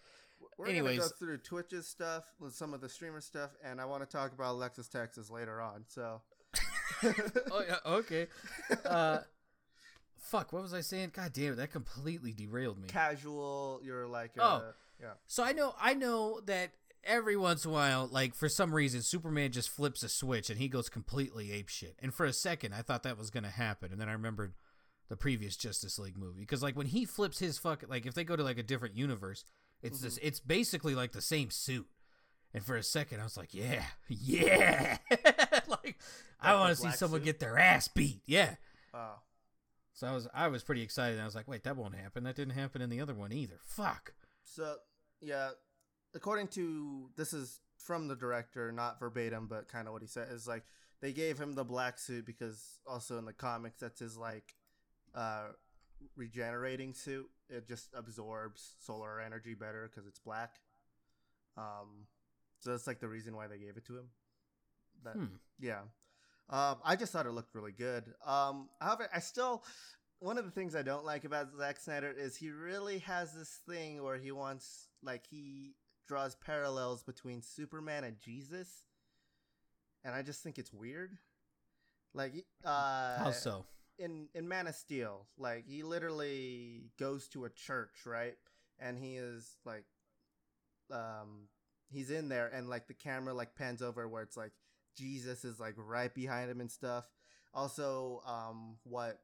We're 0.57 0.68
Anyways. 0.68 0.99
gonna 0.99 1.09
go 1.09 1.16
through 1.18 1.38
Twitch's 1.38 1.88
stuff 1.88 2.26
with 2.39 2.53
some 2.53 2.74
of 2.74 2.82
the 2.82 2.89
streamer 2.89 3.22
stuff, 3.22 3.51
and 3.64 3.80
I 3.82 3.86
want 3.86 4.07
to 4.07 4.18
talk 4.18 4.32
about 4.34 4.51
Alexis, 4.51 4.88
Texas 4.89 5.32
later 5.32 5.59
on. 5.62 5.86
So, 5.88 6.22
oh 7.03 7.64
yeah, 7.68 7.78
okay. 7.86 8.28
Uh, 8.86 9.20
fuck, 10.20 10.53
what 10.53 10.62
was 10.62 10.74
I 10.74 10.82
saying? 10.82 11.12
God 11.16 11.34
damn 11.34 11.53
it, 11.53 11.55
that 11.55 11.72
completely 11.72 12.34
derailed 12.34 12.78
me. 12.80 12.88
casual, 12.89 13.80
you're 13.84 14.07
like, 14.07 14.32
uh, 14.39 14.59
Oh. 14.62 14.72
Yeah, 15.01 15.13
So 15.27 15.43
I 15.43 15.51
know, 15.51 15.75
I 15.79 15.93
know 15.93 16.39
that 16.45 16.71
every 17.03 17.35
once 17.35 17.65
in 17.65 17.71
a 17.71 17.73
while, 17.73 18.07
like 18.11 18.35
for 18.35 18.49
some 18.49 18.73
reason, 18.73 19.01
Superman 19.01 19.51
just 19.51 19.69
flips 19.69 20.03
a 20.03 20.09
switch 20.09 20.49
and 20.49 20.59
he 20.59 20.67
goes 20.67 20.89
completely 20.89 21.47
apeshit. 21.47 21.93
And 21.99 22.13
for 22.13 22.25
a 22.25 22.33
second, 22.33 22.73
I 22.73 22.81
thought 22.81 23.03
that 23.03 23.17
was 23.17 23.29
gonna 23.29 23.49
happen, 23.49 23.91
and 23.91 23.99
then 23.99 24.09
I 24.09 24.13
remembered 24.13 24.53
the 25.09 25.17
previous 25.17 25.57
Justice 25.57 25.99
League 25.99 26.17
movie 26.17 26.41
because, 26.41 26.63
like, 26.63 26.75
when 26.75 26.87
he 26.87 27.05
flips 27.05 27.39
his 27.39 27.57
fuck, 27.57 27.83
like 27.87 28.05
if 28.05 28.13
they 28.13 28.23
go 28.23 28.35
to 28.35 28.43
like 28.43 28.57
a 28.57 28.63
different 28.63 28.95
universe, 28.95 29.43
it's 29.81 29.99
this, 29.99 30.17
mm-hmm. 30.17 30.27
it's 30.27 30.39
basically 30.39 30.95
like 30.95 31.11
the 31.11 31.21
same 31.21 31.49
suit. 31.49 31.87
And 32.53 32.63
for 32.63 32.75
a 32.75 32.83
second, 32.83 33.21
I 33.21 33.23
was 33.23 33.37
like, 33.37 33.53
yeah, 33.53 33.83
yeah, 34.07 34.97
like 35.67 35.97
I 36.39 36.55
want 36.55 36.75
to 36.75 36.75
see 36.75 36.91
someone 36.91 37.21
suit? 37.21 37.25
get 37.25 37.39
their 37.39 37.57
ass 37.57 37.87
beat, 37.87 38.21
yeah. 38.25 38.55
oh, 38.93 39.19
So 39.93 40.07
I 40.07 40.11
was 40.11 40.27
I 40.33 40.47
was 40.49 40.63
pretty 40.63 40.81
excited. 40.81 41.19
I 41.19 41.25
was 41.25 41.35
like, 41.35 41.47
wait, 41.47 41.63
that 41.63 41.77
won't 41.77 41.95
happen. 41.95 42.25
That 42.25 42.35
didn't 42.35 42.53
happen 42.53 42.81
in 42.81 42.89
the 42.89 42.99
other 42.99 43.13
one 43.13 43.31
either. 43.31 43.59
Fuck. 43.63 44.13
so 44.43 44.75
yeah. 45.22 45.49
According 46.13 46.47
to 46.49 47.09
this 47.15 47.34
is 47.34 47.59
from 47.78 48.07
the 48.07 48.15
director, 48.15 48.72
not 48.72 48.99
verbatim, 48.99 49.47
but 49.47 49.67
kind 49.69 49.88
of 49.88 49.93
what 49.93 50.01
he 50.01 50.07
said 50.07 50.28
is 50.32 50.47
like 50.47 50.63
they 51.01 51.13
gave 51.13 51.39
him 51.39 51.53
the 51.53 51.63
black 51.63 51.97
suit 51.97 52.26
because 52.26 52.80
also 52.86 53.17
in 53.17 53.26
the 53.26 53.34
comics 53.34 53.80
that's 53.80 53.99
his 53.99 54.17
like 54.17 54.55
uh 55.15 55.47
regenerating 56.15 56.93
suit. 56.93 57.30
It 57.49 57.67
just 57.67 57.89
absorbs 57.93 58.76
solar 58.80 59.19
energy 59.19 59.53
better 59.53 59.89
because 59.89 60.07
it's 60.07 60.19
black. 60.19 60.59
Um, 61.57 62.07
so 62.59 62.72
that's 62.72 62.88
like 62.88 62.99
the 62.99 63.07
reason 63.09 63.36
why 63.36 63.47
they 63.47 63.57
gave 63.57 63.78
it 63.78 63.86
to 63.86 63.97
him. 63.97 64.05
That 65.03 65.15
Hmm. 65.15 65.26
yeah. 65.59 65.82
Um, 66.49 66.78
I 66.84 66.95
just 66.97 67.13
thought 67.13 67.26
it 67.26 67.32
looked 67.32 67.55
really 67.55 67.72
good. 67.72 68.03
Um, 68.26 68.69
however, 68.82 69.07
I 69.13 69.19
still 69.19 69.63
one 70.22 70.38
of 70.38 70.45
the 70.45 70.51
things 70.51 70.76
I 70.76 70.84
don't 70.84 71.03
like 71.03 71.26
about 71.26 71.47
Zack 71.57 71.80
Snyder 71.80 72.13
is 72.15 72.36
he 72.38 72.51
really 72.51 72.99
has 72.99 73.34
this 73.34 73.59
thing 73.67 74.01
where 74.03 74.17
he 74.17 74.32
wants 74.32 74.88
like 75.03 75.26
he 75.30 75.74
draws 76.07 76.36
parallels 76.36 77.01
between 77.03 77.41
Superman 77.41 78.03
and 78.03 78.19
Jesus, 78.19 78.69
and 80.05 80.13
I 80.13 80.22
just 80.22 80.43
think 80.43 80.59
it's 80.59 80.72
weird. 80.72 81.17
Like, 82.13 82.45
uh, 82.63 83.17
How 83.17 83.32
so? 83.32 83.65
in 83.97 84.28
in 84.36 84.47
Man 84.47 84.67
of 84.67 84.76
Steel, 84.76 85.26
like 85.39 85.65
he 85.67 85.82
literally 85.82 86.91
goes 86.99 87.28
to 87.30 87.45
a 87.45 87.49
church, 87.49 88.05
right? 88.05 88.36
And 88.80 88.99
he 88.99 89.15
is 89.15 89.57
like, 89.65 89.86
um, 90.91 91.47
he's 91.89 92.11
in 92.11 92.30
there, 92.30 92.47
and 92.47 92.69
like 92.69 92.88
the 92.88 92.93
camera 92.93 93.34
like 93.34 93.55
pans 93.55 93.82
over 93.82 94.07
where 94.07 94.22
it's 94.22 94.38
like 94.38 94.51
Jesus 94.95 95.43
is 95.45 95.59
like 95.59 95.74
right 95.78 96.13
behind 96.13 96.51
him 96.51 96.61
and 96.61 96.69
stuff. 96.72 97.05
Also, 97.55 98.22
um, 98.28 98.78
what 98.84 99.19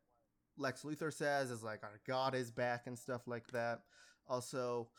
Lex 0.57 0.81
Luthor 0.81 1.13
says 1.13 1.51
is 1.51 1.63
like 1.63 1.83
our 1.83 1.99
God 2.07 2.35
is 2.35 2.51
back 2.51 2.87
and 2.87 2.97
stuff 2.97 3.27
like 3.27 3.47
that. 3.47 3.81
Also, 4.27 4.89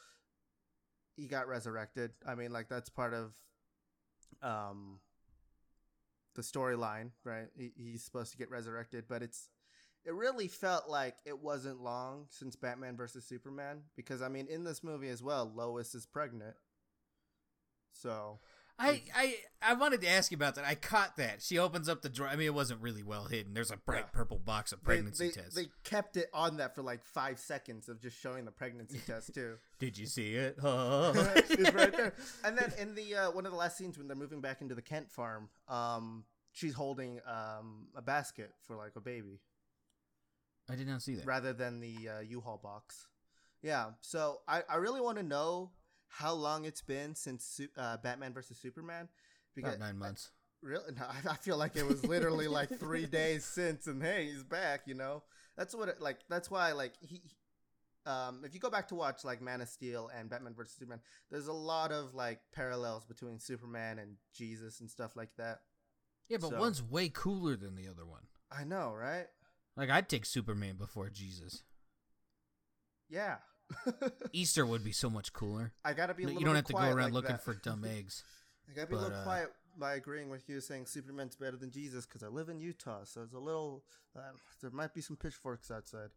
he 1.16 1.26
got 1.26 1.48
resurrected. 1.48 2.12
I 2.26 2.34
mean, 2.34 2.52
like 2.52 2.68
that's 2.68 2.88
part 2.88 3.14
of, 3.14 3.34
um, 4.42 5.00
the 6.38 6.42
storyline, 6.42 7.10
right? 7.24 7.48
He, 7.56 7.72
he's 7.76 8.04
supposed 8.04 8.30
to 8.30 8.38
get 8.38 8.48
resurrected, 8.48 9.04
but 9.08 9.22
it's 9.22 9.48
it 10.04 10.14
really 10.14 10.46
felt 10.46 10.88
like 10.88 11.16
it 11.26 11.42
wasn't 11.42 11.82
long 11.82 12.26
since 12.30 12.54
Batman 12.54 12.96
versus 12.96 13.24
Superman 13.24 13.82
because 13.96 14.22
I 14.22 14.28
mean 14.28 14.46
in 14.48 14.62
this 14.62 14.84
movie 14.84 15.08
as 15.08 15.22
well, 15.22 15.50
Lois 15.52 15.96
is 15.96 16.06
pregnant. 16.06 16.54
So 17.92 18.38
I, 18.80 19.02
I 19.14 19.34
I 19.60 19.74
wanted 19.74 20.00
to 20.02 20.08
ask 20.08 20.30
you 20.30 20.36
about 20.36 20.54
that. 20.54 20.64
I 20.64 20.76
caught 20.76 21.16
that. 21.16 21.42
She 21.42 21.58
opens 21.58 21.88
up 21.88 22.02
the 22.02 22.08
drawer. 22.08 22.28
I 22.28 22.36
mean, 22.36 22.46
it 22.46 22.54
wasn't 22.54 22.80
really 22.80 23.02
well 23.02 23.24
hidden. 23.24 23.52
There's 23.54 23.72
a 23.72 23.76
bright 23.76 24.04
Yeah. 24.06 24.10
purple 24.12 24.38
box 24.38 24.70
of 24.70 24.82
pregnancy 24.84 25.26
they, 25.28 25.32
tests. 25.32 25.54
they 25.56 25.66
kept 25.82 26.16
it 26.16 26.30
on 26.32 26.58
that 26.58 26.74
for 26.76 26.82
like 26.82 27.04
five 27.04 27.40
seconds 27.40 27.88
of 27.88 28.00
just 28.00 28.16
showing 28.20 28.44
the 28.44 28.52
pregnancy 28.52 29.00
test 29.06 29.34
too. 29.34 29.56
Did 29.80 29.98
you 29.98 30.06
see 30.06 30.34
it? 30.34 30.56
it's 30.62 31.72
right 31.74 31.92
there. 31.96 32.14
And 32.44 32.56
then 32.56 32.72
in 32.78 32.94
the 32.94 33.16
uh, 33.16 33.30
one 33.32 33.46
of 33.46 33.52
the 33.52 33.58
last 33.58 33.76
scenes 33.76 33.98
when 33.98 34.06
they're 34.06 34.16
moving 34.16 34.40
back 34.40 34.60
into 34.60 34.74
the 34.76 34.82
Kent 34.82 35.10
farm, 35.10 35.48
um, 35.66 36.24
she's 36.52 36.74
holding 36.74 37.18
um, 37.26 37.88
a 37.96 38.02
basket 38.02 38.52
for 38.62 38.76
like 38.76 38.92
a 38.96 39.00
baby. 39.00 39.40
I 40.70 40.76
did 40.76 40.86
not 40.86 41.02
see 41.02 41.14
that. 41.16 41.26
rather 41.26 41.52
than 41.52 41.80
the 41.80 42.08
uh, 42.08 42.20
U-Haul 42.20 42.60
box. 42.62 43.08
Yeah, 43.62 43.86
so 44.02 44.40
I, 44.46 44.62
I 44.70 44.76
really 44.76 45.00
want 45.00 45.16
to 45.18 45.24
know 45.24 45.70
how 46.08 46.32
long 46.32 46.64
it's 46.64 46.82
been 46.82 47.14
since 47.14 47.60
uh, 47.76 47.96
Batman 47.98 48.32
versus 48.32 48.58
Superman. 48.58 49.08
About 49.58 49.78
nine 49.80 49.98
months. 49.98 50.30
really, 50.62 50.92
no, 50.96 51.02
I, 51.08 51.32
I 51.32 51.36
feel 51.36 51.56
like 51.56 51.74
it 51.76 51.86
was 51.86 52.04
literally 52.06 52.46
like 52.48 52.68
three 52.78 53.06
days 53.20 53.44
since, 53.44 53.86
and 53.86 54.02
hey, 54.02 54.26
he's 54.26 54.44
back. 54.44 54.82
You 54.86 54.94
know, 54.94 55.22
that's 55.56 55.74
what 55.74 55.88
it, 55.88 56.00
like. 56.00 56.18
That's 56.28 56.50
why 56.50 56.72
like 56.72 56.92
he. 57.00 57.22
Um, 58.06 58.42
if 58.44 58.54
you 58.54 58.60
go 58.60 58.70
back 58.70 58.88
to 58.88 58.94
watch 58.94 59.22
like 59.24 59.42
Man 59.42 59.60
of 59.60 59.68
Steel 59.68 60.10
and 60.16 60.30
Batman 60.30 60.54
versus 60.54 60.74
Superman, 60.78 61.00
there's 61.30 61.48
a 61.48 61.52
lot 61.52 61.92
of 61.92 62.14
like 62.14 62.40
parallels 62.54 63.04
between 63.04 63.38
Superman 63.38 63.98
and 63.98 64.16
Jesus 64.32 64.80
and 64.80 64.88
stuff 64.88 65.14
like 65.16 65.30
that. 65.36 65.58
Yeah, 66.28 66.38
but 66.40 66.50
So- 66.50 66.58
one's 66.60 66.82
way 66.82 67.08
cooler 67.10 67.56
than 67.56 67.74
the 67.74 67.88
other 67.88 68.06
one. 68.06 68.22
I 68.50 68.64
know, 68.64 68.92
right? 68.94 69.26
Like 69.76 69.90
I'd 69.90 70.08
take 70.08 70.24
Superman 70.24 70.76
before 70.76 71.10
Jesus. 71.10 71.64
Yeah. 73.10 73.36
Easter 74.32 74.64
would 74.66 74.82
be 74.84 74.92
so 74.92 75.10
much 75.10 75.32
cooler. 75.32 75.72
I 75.84 75.92
gotta 75.92 76.14
be. 76.14 76.24
A 76.24 76.28
You 76.28 76.34
don't 76.40 76.44
bit 76.50 76.56
have 76.56 76.64
to 76.66 76.72
go 76.74 76.78
around 76.80 76.96
like 76.96 77.12
looking 77.12 77.30
that. 77.32 77.44
for 77.44 77.54
dumb 77.54 77.84
eggs. 77.88 78.24
I 78.70 78.74
gotta 78.74 78.86
be 78.88 78.94
a 78.94 78.98
But, 78.98 79.02
little 79.04 79.18
uh, 79.20 79.24
quiet 79.24 79.52
by 79.78 79.94
agreeing 79.94 80.28
with 80.30 80.48
you 80.48 80.60
saying 80.60 80.86
Superman's 80.86 81.36
better 81.36 81.56
than 81.56 81.70
Jesus 81.70 82.04
because 82.06 82.22
I 82.22 82.28
live 82.28 82.48
in 82.48 82.58
Utah, 82.60 83.04
so 83.04 83.22
it's 83.22 83.34
a 83.34 83.38
little. 83.38 83.84
Uh, 84.16 84.20
there 84.60 84.70
might 84.70 84.94
be 84.94 85.00
some 85.00 85.16
pitchforks 85.16 85.70
outside. 85.70 86.10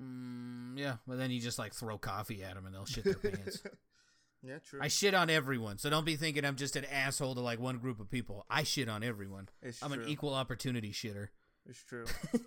Mm, 0.00 0.78
yeah, 0.78 0.96
but 1.06 1.18
then 1.18 1.30
you 1.30 1.40
just 1.40 1.58
like 1.58 1.74
throw 1.74 1.98
coffee 1.98 2.42
at 2.44 2.54
them 2.54 2.66
and 2.66 2.74
they'll 2.74 2.84
shit 2.86 3.04
their 3.04 3.14
pants. 3.14 3.62
yeah, 4.42 4.58
true. 4.58 4.78
I 4.80 4.88
shit 4.88 5.12
on 5.14 5.28
everyone, 5.28 5.78
so 5.78 5.90
don't 5.90 6.04
be 6.06 6.14
thinking 6.16 6.44
I'm 6.44 6.54
just 6.56 6.76
an 6.76 6.84
asshole 6.84 7.34
to 7.34 7.40
like 7.40 7.58
one 7.58 7.78
group 7.78 7.98
of 7.98 8.08
people. 8.10 8.46
I 8.48 8.62
shit 8.62 8.88
on 8.88 9.02
everyone. 9.02 9.48
it's 9.62 9.82
I'm 9.82 9.92
true. 9.92 10.04
an 10.04 10.08
equal 10.08 10.34
opportunity 10.34 10.92
shitter. 10.92 11.28
It's 11.68 11.82
true. 11.82 12.04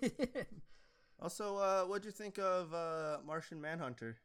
also, 1.22 1.56
uh, 1.56 1.84
what'd 1.84 2.04
you 2.04 2.10
think 2.10 2.38
of 2.38 2.74
uh, 2.74 3.18
Martian 3.24 3.60
Manhunter? 3.60 4.16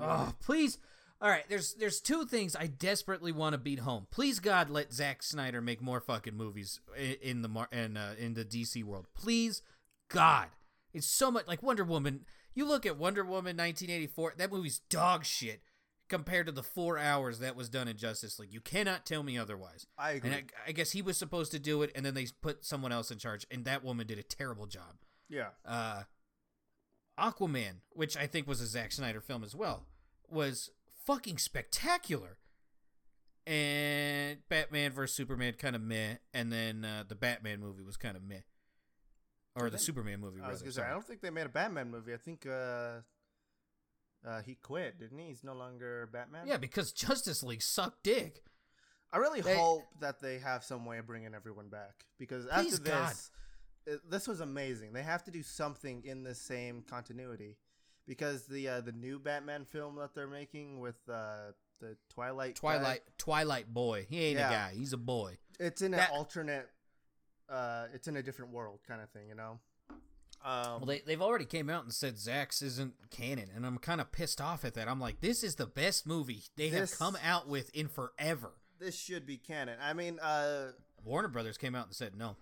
Oh, 0.00 0.32
please. 0.40 0.78
All 1.20 1.28
right, 1.28 1.44
there's 1.48 1.74
there's 1.74 2.00
two 2.00 2.24
things 2.26 2.54
I 2.54 2.68
desperately 2.68 3.32
want 3.32 3.54
to 3.54 3.58
beat 3.58 3.80
home. 3.80 4.06
Please 4.10 4.38
God, 4.38 4.70
let 4.70 4.92
Zack 4.92 5.22
Snyder 5.22 5.60
make 5.60 5.82
more 5.82 6.00
fucking 6.00 6.36
movies 6.36 6.80
in, 6.96 7.16
in 7.22 7.42
the 7.42 7.48
Mar- 7.48 7.68
in 7.72 7.96
uh, 7.96 8.14
in 8.18 8.34
the 8.34 8.44
DC 8.44 8.84
world. 8.84 9.06
Please 9.14 9.62
God. 10.08 10.48
It's 10.94 11.06
so 11.06 11.30
much 11.30 11.48
like 11.48 11.62
Wonder 11.62 11.84
Woman. 11.84 12.24
You 12.54 12.66
look 12.66 12.86
at 12.86 12.96
Wonder 12.96 13.22
Woman 13.22 13.56
1984, 13.56 14.34
that 14.38 14.52
movie's 14.52 14.80
dog 14.90 15.24
shit 15.24 15.62
compared 16.08 16.46
to 16.46 16.52
the 16.52 16.62
4 16.62 16.98
hours 16.98 17.38
that 17.40 17.54
was 17.54 17.68
done 17.68 17.86
in 17.86 17.96
Justice 17.96 18.38
League. 18.38 18.52
You 18.52 18.60
cannot 18.60 19.04
tell 19.04 19.22
me 19.22 19.36
otherwise. 19.36 19.86
I 19.98 20.12
agree. 20.12 20.30
And 20.30 20.50
I, 20.66 20.70
I 20.70 20.72
guess 20.72 20.92
he 20.92 21.02
was 21.02 21.18
supposed 21.18 21.52
to 21.52 21.58
do 21.58 21.82
it, 21.82 21.92
and 21.94 22.04
then 22.06 22.14
they 22.14 22.26
put 22.40 22.64
someone 22.64 22.90
else 22.90 23.10
in 23.10 23.18
charge, 23.18 23.46
and 23.50 23.64
that 23.66 23.84
woman 23.84 24.06
did 24.06 24.18
a 24.18 24.22
terrible 24.22 24.66
job. 24.66 24.96
Yeah, 25.28 25.48
Uh, 25.64 26.02
Aquaman, 27.18 27.80
which 27.90 28.16
I 28.16 28.26
think 28.26 28.46
was 28.46 28.60
a 28.60 28.66
Zack 28.66 28.92
Snyder 28.92 29.20
film 29.20 29.42
as 29.44 29.54
well, 29.54 29.84
was 30.28 30.70
fucking 31.04 31.38
spectacular. 31.38 32.38
And 33.46 34.40
Batman 34.50 34.92
vs 34.92 35.16
Superman 35.16 35.54
kind 35.54 35.74
of 35.74 35.80
meh, 35.82 36.16
and 36.34 36.52
then 36.52 36.84
uh, 36.84 37.04
the 37.08 37.14
Batman 37.14 37.60
movie 37.60 37.82
was 37.82 37.96
kind 37.96 38.14
of 38.14 38.22
meh, 38.22 38.40
or 39.56 39.64
the 39.70 39.78
think- 39.78 39.80
Superman 39.86 40.20
movie. 40.20 40.40
I 40.42 40.48
was 40.48 40.60
rather, 40.60 40.64
gonna 40.64 40.72
say, 40.72 40.82
I 40.82 40.90
don't 40.90 41.06
think 41.06 41.22
they 41.22 41.30
made 41.30 41.46
a 41.46 41.48
Batman 41.48 41.90
movie. 41.90 42.12
I 42.12 42.18
think 42.18 42.46
uh, 42.46 43.00
uh, 44.26 44.42
he 44.42 44.54
quit, 44.56 44.98
didn't 45.00 45.18
he? 45.18 45.28
He's 45.28 45.42
no 45.44 45.54
longer 45.54 46.10
Batman. 46.12 46.46
Yeah, 46.46 46.58
because 46.58 46.92
Justice 46.92 47.42
League 47.42 47.62
sucked 47.62 48.02
dick. 48.02 48.42
I 49.10 49.16
really 49.16 49.40
They- 49.40 49.56
hope 49.56 49.84
that 50.00 50.20
they 50.20 50.40
have 50.40 50.62
some 50.62 50.84
way 50.84 50.98
of 50.98 51.06
bringing 51.06 51.34
everyone 51.34 51.70
back 51.70 52.04
because 52.18 52.46
after 52.48 52.76
this, 52.76 53.30
it, 53.30 53.30
this 54.08 54.26
was 54.28 54.40
amazing. 54.40 54.92
They 54.92 55.02
have 55.02 55.24
to 55.24 55.30
do 55.30 55.42
something 55.42 56.02
in 56.04 56.22
the 56.22 56.34
same 56.34 56.82
continuity 56.82 57.56
because 58.06 58.46
the 58.46 58.68
uh, 58.68 58.80
the 58.80 58.92
new 58.92 59.18
Batman 59.18 59.64
film 59.64 59.96
that 59.96 60.14
they're 60.14 60.26
making 60.26 60.80
with 60.80 60.96
uh, 61.08 61.52
the 61.80 61.96
Twilight 62.12 62.54
guy, 62.54 62.60
Twilight, 62.60 63.00
Twilight 63.18 63.72
boy. 63.72 64.06
He 64.08 64.24
ain't 64.24 64.38
Yeah. 64.38 64.48
a 64.48 64.52
guy. 64.52 64.72
He's 64.74 64.92
a 64.92 64.96
boy. 64.98 65.38
it's 65.60 65.82
in 65.82 65.94
an 65.94 66.06
alternate, 66.12 66.68
uh, 67.48 67.86
it's 67.94 68.08
in 68.08 68.16
a 68.16 68.22
different 68.22 68.52
world 68.52 68.80
kind 68.86 69.00
of 69.00 69.08
thing, 69.10 69.28
you 69.28 69.34
know. 69.34 69.58
Um, 70.44 70.80
Well, 70.80 70.86
they 70.86 71.00
they've 71.00 71.22
already 71.22 71.44
came 71.46 71.68
out 71.68 71.82
and 71.84 71.92
said 71.92 72.16
Zack's 72.18 72.62
isn't 72.62 72.94
canon, 73.10 73.50
and 73.54 73.66
I'm 73.66 73.78
kind 73.78 74.00
of 74.00 74.12
pissed 74.12 74.40
off 74.40 74.64
at 74.64 74.74
that. 74.74 74.86
I'm 74.88 75.00
like, 75.00 75.20
this 75.20 75.42
is 75.42 75.56
the 75.56 75.66
best 75.66 76.06
movie 76.06 76.44
they 76.56 76.68
This- 76.70 76.90
have 76.90 76.98
come 76.98 77.16
out 77.24 77.48
with 77.48 77.70
in 77.74 77.88
forever. 77.88 78.52
this 78.78 78.96
should 78.96 79.26
be 79.26 79.36
canon. 79.36 79.78
I 79.82 79.92
mean, 79.94 80.20
uh, 80.20 80.72
Warner 81.04 81.26
Brothers 81.28 81.58
came 81.58 81.74
out 81.74 81.86
and 81.86 81.94
said 81.96 82.14
no. 82.16 82.36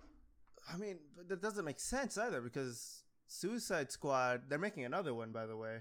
I 0.71 0.77
mean, 0.77 0.97
but 1.15 1.29
that 1.29 1.41
doesn't 1.41 1.65
make 1.65 1.79
sense 1.79 2.17
either 2.17 2.41
because 2.41 3.03
Suicide 3.27 3.91
Squad, 3.91 4.43
they're 4.49 4.59
making 4.59 4.85
another 4.85 5.13
one, 5.13 5.31
by 5.31 5.45
the 5.45 5.55
way. 5.57 5.79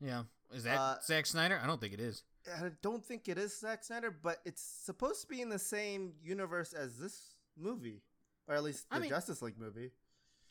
Yeah, 0.00 0.24
is 0.52 0.64
that 0.64 0.78
Uh, 0.78 0.96
Zack 1.02 1.26
Snyder? 1.26 1.60
I 1.62 1.66
don't 1.66 1.80
think 1.80 1.92
it 1.94 2.00
is. 2.00 2.22
I 2.60 2.70
don't 2.82 3.04
think 3.04 3.28
it 3.28 3.38
is 3.38 3.58
Zack 3.60 3.84
Snyder, 3.84 4.10
but 4.10 4.40
it's 4.44 4.62
supposed 4.62 5.20
to 5.22 5.28
be 5.28 5.40
in 5.40 5.48
the 5.48 5.58
same 5.60 6.14
universe 6.22 6.72
as 6.72 6.98
this 6.98 7.36
movie, 7.56 8.02
or 8.48 8.54
at 8.54 8.62
least 8.64 8.88
the 8.90 8.96
I 8.96 8.98
mean- 9.00 9.10
Justice 9.10 9.42
League 9.42 9.58
movie. 9.58 9.92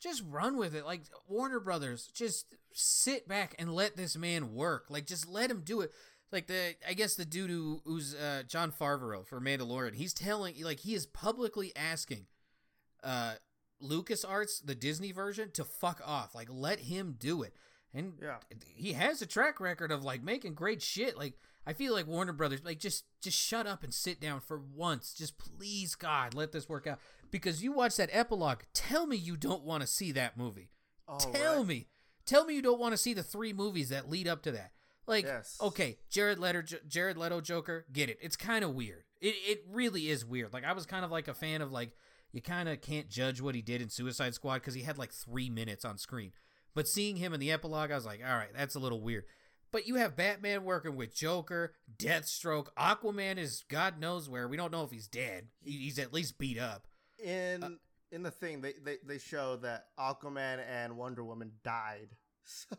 Just 0.00 0.24
run 0.28 0.56
with 0.56 0.74
it, 0.74 0.84
like 0.84 1.02
Warner 1.28 1.60
Brothers. 1.60 2.08
Just 2.12 2.56
sit 2.72 3.28
back 3.28 3.54
and 3.58 3.72
let 3.72 3.96
this 3.96 4.16
man 4.16 4.52
work. 4.52 4.86
Like, 4.88 5.06
just 5.06 5.28
let 5.28 5.48
him 5.48 5.60
do 5.64 5.80
it. 5.80 5.92
Like 6.32 6.48
the, 6.48 6.74
I 6.88 6.94
guess 6.94 7.14
the 7.14 7.24
dude 7.24 7.50
who, 7.50 7.82
who's 7.84 8.12
uh, 8.14 8.42
Jon 8.48 8.72
Favreau 8.72 9.24
for 9.24 9.40
Mandalorian, 9.40 9.94
he's 9.94 10.12
telling, 10.14 10.54
like, 10.64 10.80
he 10.80 10.94
is 10.94 11.06
publicly 11.06 11.70
asking, 11.76 12.26
uh, 13.04 13.34
Lucas 13.82 14.24
Arts, 14.24 14.60
the 14.60 14.74
Disney 14.74 15.12
version, 15.12 15.50
to 15.52 15.64
fuck 15.64 16.00
off. 16.04 16.34
Like, 16.34 16.48
let 16.50 16.80
him 16.80 17.16
do 17.18 17.42
it. 17.42 17.54
And 17.94 18.14
Yeah. 18.22 18.38
he 18.74 18.94
has 18.94 19.20
a 19.20 19.26
track 19.26 19.60
record 19.60 19.92
of 19.92 20.02
like 20.02 20.22
making 20.22 20.54
great 20.54 20.80
shit. 20.80 21.16
Like, 21.18 21.38
I 21.66 21.74
feel 21.74 21.92
like 21.92 22.06
Warner 22.06 22.32
Brothers, 22.32 22.64
like, 22.64 22.78
just 22.80 23.04
just 23.20 23.38
shut 23.38 23.66
up 23.66 23.84
and 23.84 23.92
sit 23.92 24.20
down 24.20 24.40
for 24.40 24.58
once. 24.58 25.12
Just 25.14 25.36
please, 25.38 25.94
God, 25.94 26.32
let 26.34 26.52
this 26.52 26.68
work 26.68 26.86
out. 26.86 26.98
Because 27.30 27.62
you 27.62 27.72
watch 27.72 27.96
that 27.96 28.08
epilogue, 28.12 28.60
tell 28.72 29.06
me 29.06 29.16
you 29.16 29.36
don't 29.36 29.62
want 29.64 29.82
to 29.82 29.86
see 29.86 30.10
that 30.12 30.36
movie. 30.38 30.70
Oh, 31.06 31.18
tell 31.18 31.58
right. 31.58 31.66
me, 31.66 31.88
tell 32.24 32.44
me 32.46 32.54
you 32.54 32.62
don't 32.62 32.80
want 32.80 32.92
to 32.92 32.96
see 32.98 33.12
the 33.14 33.22
three 33.22 33.52
movies 33.52 33.90
that 33.90 34.08
lead 34.08 34.26
up 34.26 34.42
to 34.42 34.52
that. 34.52 34.72
Like, 35.06 35.24
Yes. 35.24 35.58
okay, 35.60 35.98
Jared 36.08 36.38
Leto, 36.38 36.62
Jared 36.88 37.16
Leto 37.18 37.40
Joker, 37.40 37.84
get 37.92 38.08
it? 38.08 38.18
It's 38.22 38.36
kind 38.36 38.64
of 38.64 38.74
weird. 38.74 39.04
It 39.20 39.34
it 39.46 39.64
really 39.68 40.08
is 40.08 40.24
weird. 40.24 40.52
Like, 40.52 40.64
I 40.64 40.72
was 40.72 40.86
kind 40.86 41.04
of 41.04 41.10
like 41.10 41.28
a 41.28 41.34
fan 41.34 41.60
of 41.60 41.70
like 41.72 41.94
you 42.32 42.40
kind 42.42 42.68
of 42.68 42.80
can't 42.80 43.08
judge 43.08 43.40
what 43.40 43.54
he 43.54 43.62
did 43.62 43.80
in 43.82 43.90
Suicide 43.90 44.34
Squad 44.34 44.54
because 44.54 44.74
he 44.74 44.82
had 44.82 44.98
like 44.98 45.12
three 45.12 45.50
minutes 45.50 45.84
on 45.84 45.98
screen. 45.98 46.32
But 46.74 46.88
seeing 46.88 47.16
him 47.16 47.34
in 47.34 47.40
the 47.40 47.52
epilogue, 47.52 47.90
I 47.90 47.94
was 47.94 48.06
like, 48.06 48.20
all 48.26 48.36
right, 48.36 48.48
that's 48.56 48.74
a 48.74 48.78
little 48.80 49.00
weird. 49.02 49.24
But 49.70 49.86
you 49.86 49.96
have 49.96 50.16
Batman 50.16 50.64
working 50.64 50.96
with 50.96 51.14
Joker, 51.14 51.74
Deathstroke, 51.98 52.68
Aquaman 52.78 53.38
is 53.38 53.64
God 53.68 53.98
knows 53.98 54.28
where. 54.28 54.46
We 54.48 54.56
don't 54.56 54.72
know 54.72 54.82
if 54.84 54.90
he's 54.90 55.06
dead. 55.06 55.48
He, 55.62 55.72
he's 55.72 55.98
at 55.98 56.12
least 56.12 56.38
beat 56.38 56.58
up. 56.58 56.86
In 57.22 57.62
Uh, 57.62 57.68
in 58.10 58.22
the 58.22 58.30
thing, 58.30 58.60
they, 58.60 58.74
they 58.84 58.98
they 59.06 59.18
show 59.18 59.56
that 59.56 59.86
Aquaman 59.98 60.60
and 60.68 60.96
Wonder 60.96 61.24
Woman 61.24 61.52
died. 61.62 62.08
So, 62.44 62.76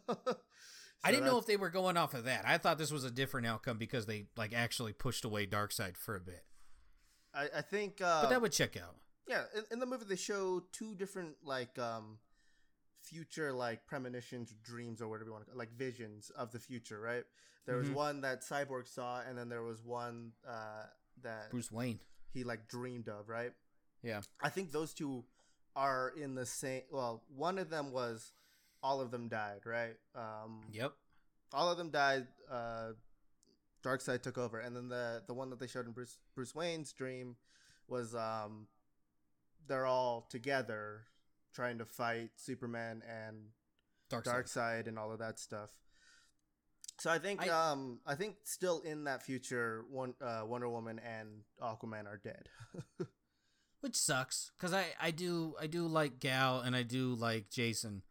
I 1.06 1.12
didn't 1.12 1.26
know 1.26 1.38
if 1.38 1.46
they 1.46 1.58
were 1.58 1.70
going 1.70 1.96
off 1.98 2.14
of 2.14 2.26
that. 2.26 2.44
I 2.46 2.58
thought 2.58 2.78
this 2.78 2.92
was 2.92 3.04
a 3.04 3.12
different 3.12 3.48
outcome 3.48 3.78
because 3.78 4.06
they 4.06 4.26
like 4.38 4.54
actually 4.54 4.94
pushed 4.94 5.26
away 5.26 5.46
Darkseid 5.48 5.98
for 5.98 6.16
a 6.16 6.20
bit. 6.20 6.44
I, 7.34 7.48
I 7.58 7.62
think. 7.62 8.02
Uh, 8.02 8.22
But 8.24 8.30
that 8.30 8.42
would 8.42 8.52
check 8.52 8.76
out. 8.78 8.96
Yeah, 9.28 9.44
in, 9.56 9.64
in 9.72 9.80
the 9.80 9.86
movie 9.86 10.06
they 10.08 10.16
show 10.16 10.64
two 10.72 10.96
different 10.96 11.36
like 11.44 11.78
um 11.80 12.18
future 13.02 13.52
like 13.54 13.86
premonitions, 13.86 14.54
dreams, 14.64 15.02
or 15.02 15.08
whatever 15.08 15.30
you 15.30 15.34
want 15.34 15.50
to 15.52 15.58
like 15.58 15.72
visions 15.78 16.30
of 16.38 16.52
the 16.52 16.60
future, 16.60 17.00
right? 17.00 17.24
There 17.66 17.78
was 17.78 17.88
Mhm. 17.90 17.94
one 17.94 18.22
that 18.22 18.42
Cyborg 18.42 18.88
saw, 18.88 19.22
and 19.22 19.38
then 19.38 19.50
there 19.50 19.64
was 19.64 19.82
one 19.84 20.34
uh 20.48 20.86
that 21.22 21.50
Bruce 21.52 21.72
Wayne. 21.72 22.00
he 22.34 22.44
like 22.44 22.68
dreamed 22.68 23.08
of, 23.10 23.30
right? 23.30 23.54
Yeah. 24.02 24.22
I 24.42 24.50
think 24.50 24.72
those 24.72 24.94
two 24.94 25.24
are 25.76 26.10
in 26.18 26.36
the 26.36 26.46
same. 26.46 26.84
Well, 26.92 27.24
one 27.36 27.58
of 27.58 27.70
them 27.70 27.92
was 27.92 28.32
all 28.82 29.00
of 29.00 29.12
them 29.12 29.30
died, 29.30 29.66
right? 29.66 29.96
Um, 30.16 30.66
Yep. 30.74 30.94
all 31.54 31.70
of 31.72 31.78
them 31.78 31.90
died. 31.90 32.28
Uh, 32.50 32.94
Darkseid 33.84 34.22
took 34.22 34.38
over, 34.38 34.60
and 34.60 34.76
then 34.76 34.88
the 34.90 35.24
the 35.28 35.34
one 35.34 35.50
that 35.50 35.60
they 35.60 35.68
showed 35.68 35.86
in 35.86 35.92
Bruce 35.94 36.18
Bruce 36.36 36.54
Wayne's 36.56 36.92
dream 36.94 37.36
was 37.88 38.16
um, 38.16 38.68
they're 39.68 39.86
all 39.86 40.28
together 40.30 41.06
trying 41.54 41.78
to 41.80 41.86
fight 41.86 42.32
Superman 42.36 43.02
and 43.08 43.38
Darkseid. 44.12 44.26
Darkseid 44.44 44.88
and 44.88 44.98
all 45.00 45.12
of 45.12 45.20
that 45.20 45.40
stuff. 45.40 45.70
So 47.00 47.10
I 47.10 47.20
think 47.20 47.42
I- 47.42 47.50
um 47.72 48.00
I 48.06 48.16
think 48.16 48.38
still 48.44 48.80
in 48.82 49.04
that 49.06 49.24
future, 49.24 49.84
one 49.90 50.14
uh, 50.22 50.44
Wonder 50.46 50.70
Woman 50.70 51.00
and 51.00 51.42
Aquaman 51.62 52.06
are 52.06 52.18
dead. 52.24 52.50
which 53.82 53.96
sucks 53.96 54.52
because 54.58 54.74
I 54.74 54.86
I 55.02 55.12
do 55.12 55.56
I 55.60 55.68
do 55.68 55.88
like 55.88 56.20
Gal 56.20 56.60
and 56.62 56.76
I 56.76 56.84
do 56.84 57.16
like 57.16 57.50
Jason. 57.50 58.04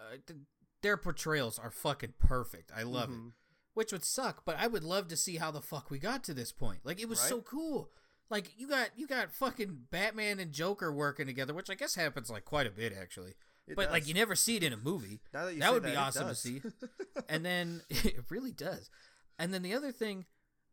Uh, 0.00 0.16
th- 0.26 0.38
their 0.82 0.96
portrayals 0.96 1.58
are 1.58 1.70
fucking 1.72 2.14
perfect. 2.20 2.70
I 2.74 2.84
love 2.84 3.10
it. 3.10 3.16
Mhm. 3.16 3.32
Which 3.74 3.92
would 3.92 4.04
suck, 4.04 4.44
but 4.44 4.56
I 4.58 4.66
would 4.66 4.82
love 4.84 5.08
to 5.08 5.16
see 5.16 5.36
how 5.36 5.50
the 5.50 5.60
fuck 5.60 5.90
we 5.90 5.98
got 5.98 6.24
to 6.24 6.34
this 6.34 6.52
point. 6.52 6.80
Like 6.84 7.00
it 7.00 7.08
was 7.08 7.20
so 7.20 7.42
cool. 7.42 7.90
Like 8.30 8.52
you 8.58 8.68
got 8.68 8.90
you 8.96 9.06
got 9.06 9.32
fucking 9.32 9.86
Batman 9.90 10.38
and 10.38 10.52
Joker 10.52 10.92
working 10.92 11.26
together, 11.26 11.54
which 11.54 11.70
I 11.70 11.74
guess 11.74 11.94
happens 11.94 12.30
like 12.30 12.44
quite 12.44 12.66
a 12.66 12.70
bit 12.70 12.92
actually. 12.98 13.34
It 13.66 13.76
but 13.76 13.90
like 13.90 14.06
you 14.06 14.14
never 14.14 14.34
see 14.34 14.56
it 14.56 14.62
in 14.62 14.72
a 14.72 14.76
movie. 14.76 15.20
Now 15.32 15.46
that, 15.46 15.54
you 15.54 15.60
that 15.60 15.72
would 15.72 15.82
be 15.82 15.90
it 15.90 15.96
awesome 15.96 16.28
to 16.28 16.34
see. 16.34 16.62
and 17.28 17.44
then 17.44 17.82
it 17.90 18.24
really 18.28 18.52
does. 18.52 18.90
And 19.38 19.52
then 19.54 19.62
the 19.62 19.74
other 19.74 19.92
thing, 19.92 20.26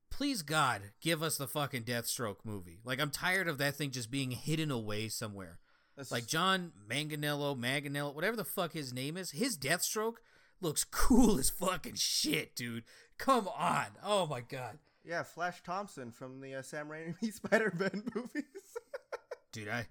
please 0.09 0.41
God, 0.41 0.81
give 1.01 1.21
us 1.21 1.37
the 1.37 1.47
fucking 1.47 1.83
Deathstroke 1.83 2.37
movie. 2.43 2.79
Like 2.83 2.99
I'm 2.99 3.11
tired 3.11 3.47
of 3.47 3.57
that 3.59 3.75
thing 3.75 3.91
just 3.91 4.11
being 4.11 4.31
hidden 4.31 4.71
away 4.71 5.07
somewhere. 5.07 5.59
That's 5.95 6.11
Like 6.11 6.27
John 6.27 6.73
Manganiello, 6.89 7.57
Manganiello, 7.57 8.13
whatever 8.13 8.35
the 8.35 8.43
fuck 8.43 8.73
his 8.73 8.93
name 8.93 9.15
is, 9.15 9.31
his 9.31 9.57
Deathstroke 9.57 10.15
looks 10.59 10.83
cool 10.83 11.39
as 11.39 11.49
fucking 11.49 11.95
shit, 11.95 12.55
dude. 12.55 12.83
Come 13.17 13.47
on. 13.47 13.87
Oh 14.03 14.25
my 14.27 14.41
god. 14.41 14.79
Yeah, 15.07 15.23
Flash 15.23 15.61
Thompson 15.63 16.11
from 16.11 16.41
the 16.41 16.55
uh, 16.55 16.61
Sam 16.61 16.87
Raimi 16.87 17.31
Spider-Man 17.33 18.03
movies. 18.15 18.43
Dude, 19.51 19.67
I 19.69 19.87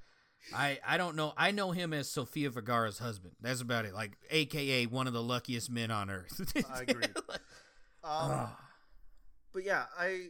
I 0.55 0.79
I 0.87 0.97
don't 0.97 1.17
know. 1.17 1.33
I 1.37 1.51
know 1.53 1.71
him 1.73 1.93
as 1.93 2.11
Sofia 2.11 2.51
Vergara's 2.51 2.99
husband. 2.99 3.35
That's 3.41 3.61
about 3.63 3.85
it. 3.87 3.95
Like 3.95 4.13
AKA 4.31 4.87
one 4.87 5.07
of 5.07 5.13
the 5.13 5.23
luckiest 5.23 5.71
men 5.71 5.91
on 5.91 6.11
earth. 6.11 6.53
I 6.71 6.83
agree. 6.83 7.07
Um, 8.03 8.49
but 9.53 9.65
yeah, 9.65 9.85
I, 9.99 10.27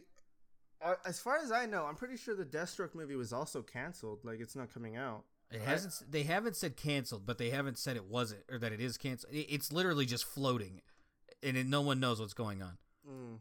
I, 0.81 0.95
as 1.05 1.19
far 1.19 1.37
as 1.37 1.51
I 1.51 1.65
know, 1.65 1.85
I'm 1.85 1.95
pretty 1.95 2.15
sure 2.15 2.35
the 2.35 2.45
Deathstroke 2.45 2.95
movie 2.95 3.15
was 3.15 3.33
also 3.33 3.61
canceled. 3.61 4.19
Like 4.23 4.39
it's 4.39 4.55
not 4.55 4.73
coming 4.73 4.95
out. 4.95 5.23
It 5.51 5.61
hasn't. 5.61 6.09
They 6.11 6.23
haven't 6.23 6.55
said 6.55 6.77
canceled, 6.77 7.25
but 7.25 7.37
they 7.37 7.49
haven't 7.49 7.77
said 7.77 7.97
it 7.97 8.05
wasn't 8.05 8.41
or 8.49 8.57
that 8.59 8.71
it 8.71 8.79
is 8.81 8.97
canceled. 8.97 9.33
It- 9.33 9.47
It's 9.53 9.71
literally 9.73 10.05
just 10.05 10.23
floating, 10.25 10.81
and 11.43 11.57
it, 11.57 11.67
no 11.67 11.81
one 11.81 11.99
knows 11.99 12.19
what's 12.21 12.33
going 12.33 12.61
on. 12.63 12.77
Mm. 13.07 13.39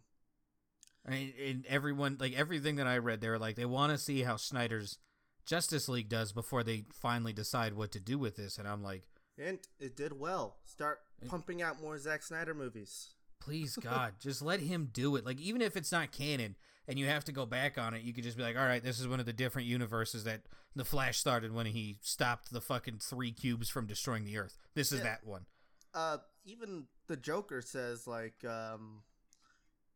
I 1.07 1.11
mean, 1.11 1.33
and 1.45 1.67
everyone 1.67 2.17
like 2.19 2.33
everything 2.35 2.77
that 2.77 2.87
I 2.87 2.99
read, 2.99 3.21
they 3.21 3.29
were 3.29 3.39
like 3.39 3.57
they 3.57 3.67
want 3.67 3.93
to 3.93 3.99
see 3.99 4.23
how 4.23 4.37
Snyder's 4.37 4.99
Justice 5.47 5.89
League 5.89 6.09
does 6.09 6.33
before 6.33 6.63
they 6.63 6.85
finally 6.93 7.33
decide 7.33 7.75
what 7.75 7.93
to 7.93 8.01
do 8.01 8.19
with 8.19 8.37
this. 8.37 8.57
And 8.59 8.67
I'm 8.67 8.83
like, 8.83 9.03
And 9.39 9.59
it 9.79 9.97
did 9.97 10.19
well. 10.19 10.57
Start 10.65 11.01
pumping 11.29 11.61
out 11.63 11.81
more 11.83 11.99
Zack 11.99 12.23
Snyder 12.23 12.55
movies. 12.55 13.11
please 13.41 13.77
God, 13.83 14.15
just 14.21 14.41
let 14.41 14.61
him 14.61 14.89
do 14.93 15.17
it. 15.17 15.27
Like 15.27 15.39
even 15.41 15.61
if 15.61 15.77
it's 15.77 15.93
not 15.93 16.13
canon 16.13 16.57
and 16.89 16.99
you 16.99 17.07
have 17.07 17.25
to 17.25 17.33
go 17.33 17.45
back 17.45 17.77
on 17.77 17.93
it, 17.95 18.03
you 18.03 18.15
could 18.15 18.25
just 18.25 18.37
be 18.39 18.43
like, 18.43 18.57
all 18.57 18.65
right, 18.65 18.83
this 18.83 18.99
is 19.01 19.07
one 19.09 19.21
of 19.21 19.27
the 19.27 19.33
different 19.35 19.69
universes 19.69 20.25
that 20.25 20.43
the 20.75 20.85
Flash 20.85 21.19
started 21.19 21.53
when 21.53 21.67
he 21.67 21.99
stopped 22.01 22.51
the 22.51 22.61
fucking 22.63 22.99
three 23.01 23.33
cubes 23.33 23.69
from 23.69 23.87
destroying 23.87 24.25
the 24.25 24.39
Earth. 24.39 24.57
This 24.75 24.91
is 24.93 24.99
Yeah. 25.01 25.05
that 25.05 25.25
one. 25.27 25.45
Uh, 25.93 26.19
even 26.47 26.87
the 27.07 27.17
Joker 27.17 27.61
says 27.63 28.07
like, 28.07 28.43
um, 28.45 29.03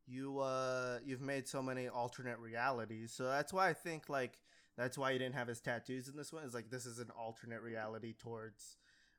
you 0.08 0.38
uh, 0.40 0.98
you've 1.04 1.20
made 1.20 1.46
so 1.48 1.62
many 1.62 1.88
alternate 1.88 2.38
realities. 2.38 3.12
So 3.12 3.24
that's 3.24 3.52
why 3.52 3.68
I 3.68 3.74
think 3.74 4.08
like 4.08 4.38
that's 4.76 4.96
why 4.98 5.12
he 5.12 5.18
didn't 5.18 5.34
have 5.34 5.48
his 5.48 5.60
tattoos 5.60 6.08
in 6.08 6.16
this 6.16 6.32
one. 6.32 6.44
Is 6.44 6.54
like 6.54 6.70
this 6.70 6.86
is 6.86 6.98
an 6.98 7.10
alternate 7.18 7.62
reality 7.62 8.14
towards 8.18 8.76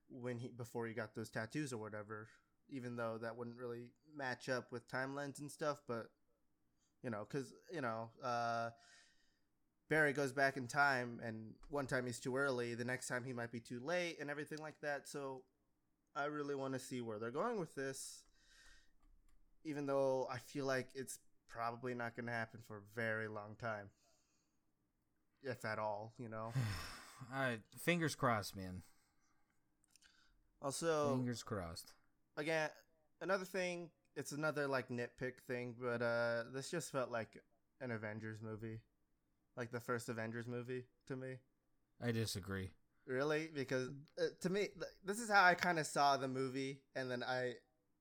when 0.10 0.38
he 0.38 0.48
before 0.50 0.88
he 0.88 0.94
got 0.94 1.16
those 1.16 1.30
tattoos 1.30 1.74
or 1.74 1.78
whatever. 1.78 2.28
even 2.70 2.96
though 2.96 3.18
that 3.22 3.36
wouldn't 3.36 3.58
really 3.58 3.88
match 4.16 4.50
up 4.50 4.72
with 4.72 4.88
timelines 4.90 5.40
and 5.40 5.52
stuff. 5.52 5.82
But 5.88 6.08
you 7.04 7.10
know, 7.10 7.26
because 7.30 7.54
you 7.74 7.82
know, 7.82 8.10
uh, 8.24 8.70
Barry 9.90 10.14
goes 10.14 10.32
back 10.32 10.56
in 10.58 10.68
time, 10.68 11.20
and 11.24 11.54
one 11.70 11.88
time 11.88 12.06
he's 12.06 12.20
too 12.20 12.38
early, 12.38 12.76
the 12.76 12.86
next 12.86 13.08
time 13.08 13.24
he 13.24 13.34
might 13.34 13.52
be 13.52 13.60
too 13.60 13.80
late, 13.84 14.18
and 14.20 14.30
everything 14.30 14.60
like 14.60 14.80
that. 14.82 15.08
So 15.08 15.42
I 16.16 16.26
really 16.26 16.56
want 16.56 16.74
to 16.74 16.80
see 16.80 17.02
where 17.02 17.20
they're 17.20 17.32
going 17.32 17.60
with 17.60 17.74
this, 17.76 18.24
even 19.64 19.86
though 19.86 20.28
I 20.32 20.38
feel 20.38 20.66
like 20.66 20.88
it's 20.96 21.20
probably 21.50 21.94
not 21.94 22.16
going 22.16 22.28
to 22.28 22.32
happen 22.32 22.60
for 22.68 22.78
a 22.78 22.82
very 22.96 23.28
long 23.28 23.56
time, 23.60 23.90
if 25.44 25.66
at 25.66 25.80
all. 25.80 26.14
You 26.18 26.30
know. 26.30 26.54
I 27.34 27.58
fingers 27.78 28.16
crossed, 28.16 28.56
man. 28.56 28.84
Also, 30.62 31.16
Fingers 31.16 31.44
crossed. 31.44 31.94
again, 32.38 32.70
another 33.22 33.46
thing. 33.46 33.90
It's 34.16 34.32
another 34.34 34.68
like 34.68 34.90
nitpick 34.90 35.36
thing, 35.48 35.76
but 35.80 36.02
uh, 36.02 36.44
this 36.54 36.70
just 36.70 36.92
felt 36.92 37.10
like 37.12 37.42
an 37.80 37.92
Avengers 37.92 38.40
movie, 38.42 38.82
like 39.56 39.72
the 39.72 39.80
first 39.80 40.10
Avengers 40.10 40.48
movie 40.48 40.84
to 41.08 41.16
me. 41.16 41.36
I 42.04 42.12
disagree. 42.12 42.72
Really, 43.08 43.50
because 43.54 43.90
uh, 44.20 44.26
to 44.42 44.50
me, 44.50 44.60
th- 44.60 44.92
this 45.06 45.20
is 45.20 45.30
how 45.30 45.44
I 45.44 45.54
kind 45.54 45.80
of 45.80 45.88
saw 45.88 46.18
the 46.18 46.28
movie, 46.28 46.82
and 46.96 47.10
then 47.10 47.24
I, 47.24 47.54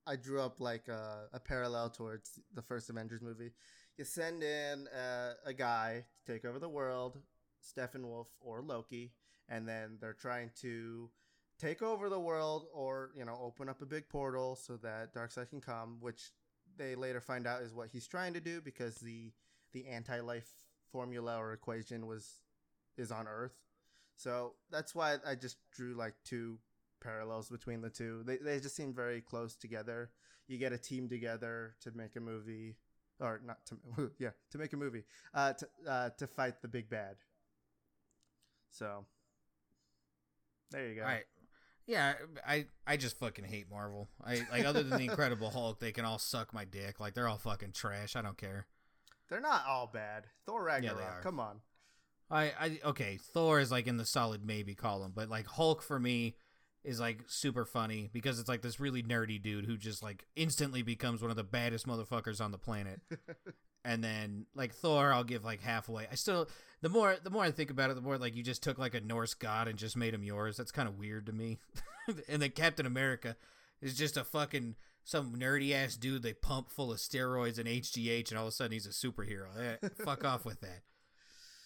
I 0.09 0.17
drew 0.17 0.41
up 0.41 0.59
like 0.59 0.89
a, 0.89 1.27
a 1.35 1.39
parallel 1.39 1.91
towards 1.91 2.41
the 2.55 2.63
first 2.63 2.89
Avengers 2.89 3.21
movie. 3.21 3.53
You 3.99 4.05
send 4.05 4.43
in 4.43 4.89
uh, 4.89 5.35
a 5.45 5.53
guy 5.53 6.07
to 6.25 6.33
take 6.33 6.47
over 6.47 6.59
the 6.59 6.69
world, 6.69 7.19
Steppenwolf 7.63 8.27
or 8.41 8.63
Loki, 8.63 9.13
and 9.51 9.69
then 9.69 9.99
they're 10.01 10.15
trying 10.15 10.51
to 10.63 11.11
take 11.59 11.83
over 11.83 12.09
the 12.09 12.19
world 12.21 12.69
or 12.73 13.11
you 13.15 13.25
know 13.25 13.39
open 13.43 13.69
up 13.69 13.83
a 13.83 13.87
big 13.87 14.09
portal 14.09 14.57
so 14.57 14.79
that 14.79 15.15
Darkseid 15.15 15.51
can 15.51 15.61
come, 15.61 15.99
which 16.01 16.31
they 16.79 16.95
later 16.95 17.21
find 17.21 17.47
out 17.47 17.61
is 17.61 17.75
what 17.75 17.89
he's 17.91 18.07
trying 18.07 18.33
to 18.33 18.41
do 18.41 18.63
because 18.63 18.95
the 18.97 19.33
the 19.75 19.87
anti-life 19.89 20.49
formula 20.91 21.37
or 21.37 21.53
equation 21.53 22.07
was 22.07 22.41
is 22.97 23.13
on 23.13 23.29
Earth. 23.29 23.59
So 24.17 24.55
that's 24.71 24.95
why 24.95 25.17
I 25.27 25.35
just 25.35 25.59
drew 25.71 25.95
like 25.95 26.15
two 26.25 26.59
parallels 27.01 27.49
between 27.49 27.81
the 27.81 27.91
two. 27.91 28.23
They 28.25 28.37
they 28.37 28.61
just 28.61 28.77
seem 28.77 28.95
very 28.95 29.21
close 29.21 29.57
together. 29.57 30.11
You 30.47 30.59
get 30.59 30.73
a 30.73 30.79
team 30.79 31.09
together 31.09 31.75
to 31.83 31.91
make 31.93 32.17
a 32.17 32.21
movie, 32.21 32.77
or 33.21 33.41
not 33.45 33.59
to 33.67 34.11
yeah 34.19 34.31
to 34.51 34.59
make 34.59 34.73
a 34.73 34.77
movie 34.77 35.05
uh, 35.35 35.53
to 35.55 35.69
uh, 35.89 36.11
to 36.19 36.27
fight 36.27 36.63
the 36.63 36.69
big 36.69 36.89
bad. 36.89 37.17
So 38.71 39.05
there 40.71 40.89
you 40.89 40.95
go. 40.95 41.03
All 41.03 41.09
right. 41.09 41.25
Yeah, 41.87 42.15
I 42.47 42.67
I 42.87 42.99
just 42.99 43.19
fucking 43.19 43.47
hate 43.47 43.71
Marvel. 43.71 44.09
I 44.23 44.43
like 44.53 44.67
other 44.67 44.83
than 44.83 44.99
the 44.99 45.05
Incredible 45.11 45.51
Hulk, 45.51 45.81
they 45.81 45.91
can 45.93 46.05
all 46.05 46.19
suck 46.19 46.53
my 46.53 46.67
dick. 46.67 47.01
Like 47.01 47.15
they're 47.15 47.29
all 47.29 47.39
fucking 47.39 47.73
trash. 47.73 48.15
I 48.15 48.21
don't 48.21 48.37
care. 48.37 48.67
They're 49.31 49.41
not 49.41 49.65
all 49.67 49.87
bad. 49.93 50.25
Thor 50.45 50.61
they 50.61 50.67
Ragnarok, 50.67 51.01
are. 51.01 51.21
come 51.23 51.41
on. 51.41 51.61
I 52.31 52.53
I 52.61 52.81
okay, 52.85 53.19
Thor 53.33 53.59
is 53.59 53.71
like 53.71 53.87
in 53.87 53.97
the 53.97 54.05
solid 54.05 54.45
maybe 54.45 54.75
column, 54.75 55.13
but 55.15 55.31
like 55.31 55.47
Hulk 55.47 55.83
for 55.83 55.99
me 55.99 56.37
is 56.85 57.01
like 57.01 57.25
super 57.27 57.65
funny 57.65 58.09
because 58.13 58.39
it's 58.39 58.49
like 58.49 58.63
this 58.63 58.81
really 58.81 59.03
nerdy 59.03 59.41
dude 59.41 59.67
who 59.67 59.77
just 59.77 60.03
like 60.03 60.25
instantly 60.37 60.83
becomes 60.83 61.21
one 61.21 61.31
of 61.31 61.37
the 61.37 61.45
baddest 61.45 61.87
motherfuckers 61.87 62.41
on 62.41 62.51
the 62.51 62.59
planet. 62.59 63.01
and 63.85 64.03
then 64.03 64.47
like 64.55 64.75
Thor, 64.75 65.13
I'll 65.13 65.25
give 65.25 65.45
like 65.45 65.61
halfway. 65.61 66.07
I 66.11 66.15
still 66.15 66.49
the 66.81 66.89
more 66.89 67.17
the 67.23 67.31
more 67.31 67.45
I 67.45 67.51
think 67.51 67.71
about 67.71 67.91
it, 67.91 67.95
the 67.95 68.03
more 68.03 68.19
like 68.19 68.37
you 68.37 68.43
just 68.43 68.63
took 68.63 68.79
like 68.79 68.95
a 68.95 69.01
Norse 69.01 69.35
god 69.35 69.69
and 69.69 69.79
just 69.79 69.97
made 69.97 70.15
him 70.15 70.23
yours. 70.23 70.57
That's 70.57 70.73
kind 70.73 70.89
of 70.89 70.99
weird 70.99 71.27
to 71.27 71.33
me. 71.33 71.59
and 72.29 72.41
then 72.41 72.51
Captain 72.51 72.87
America 72.87 73.37
is 73.81 73.97
just 73.97 74.17
a 74.17 74.25
fucking 74.25 74.77
some 75.05 75.37
nerdy 75.37 75.73
ass 75.73 75.97
dude 75.97 76.23
they 76.23 76.35
pump 76.35 76.71
full 76.71 76.93
of 76.93 76.99
steroids 76.99 77.59
and 77.59 77.67
HGH, 77.67 78.31
and 78.31 78.39
all 78.39 78.47
of 78.47 78.53
a 78.53 78.53
sudden 78.53 78.73
he's 78.73 78.87
a 78.87 78.91
superhero. 78.91 79.49
Eh, 79.59 79.89
fuck 80.05 80.25
off 80.25 80.45
with 80.45 80.61
that. 80.61 80.83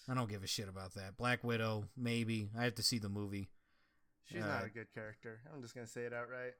I 0.09 0.13
don't 0.13 0.29
give 0.29 0.43
a 0.43 0.47
shit 0.47 0.69
about 0.69 0.95
that. 0.95 1.17
Black 1.17 1.43
Widow, 1.43 1.85
maybe. 1.95 2.49
I 2.57 2.63
have 2.63 2.75
to 2.75 2.83
see 2.83 2.99
the 2.99 3.09
movie. 3.09 3.49
She's 4.25 4.43
Uh, 4.43 4.47
not 4.47 4.65
a 4.65 4.69
good 4.69 4.93
character. 4.93 5.41
I'm 5.53 5.61
just 5.61 5.75
gonna 5.75 5.87
say 5.87 6.01
it 6.05 6.13
outright. 6.13 6.53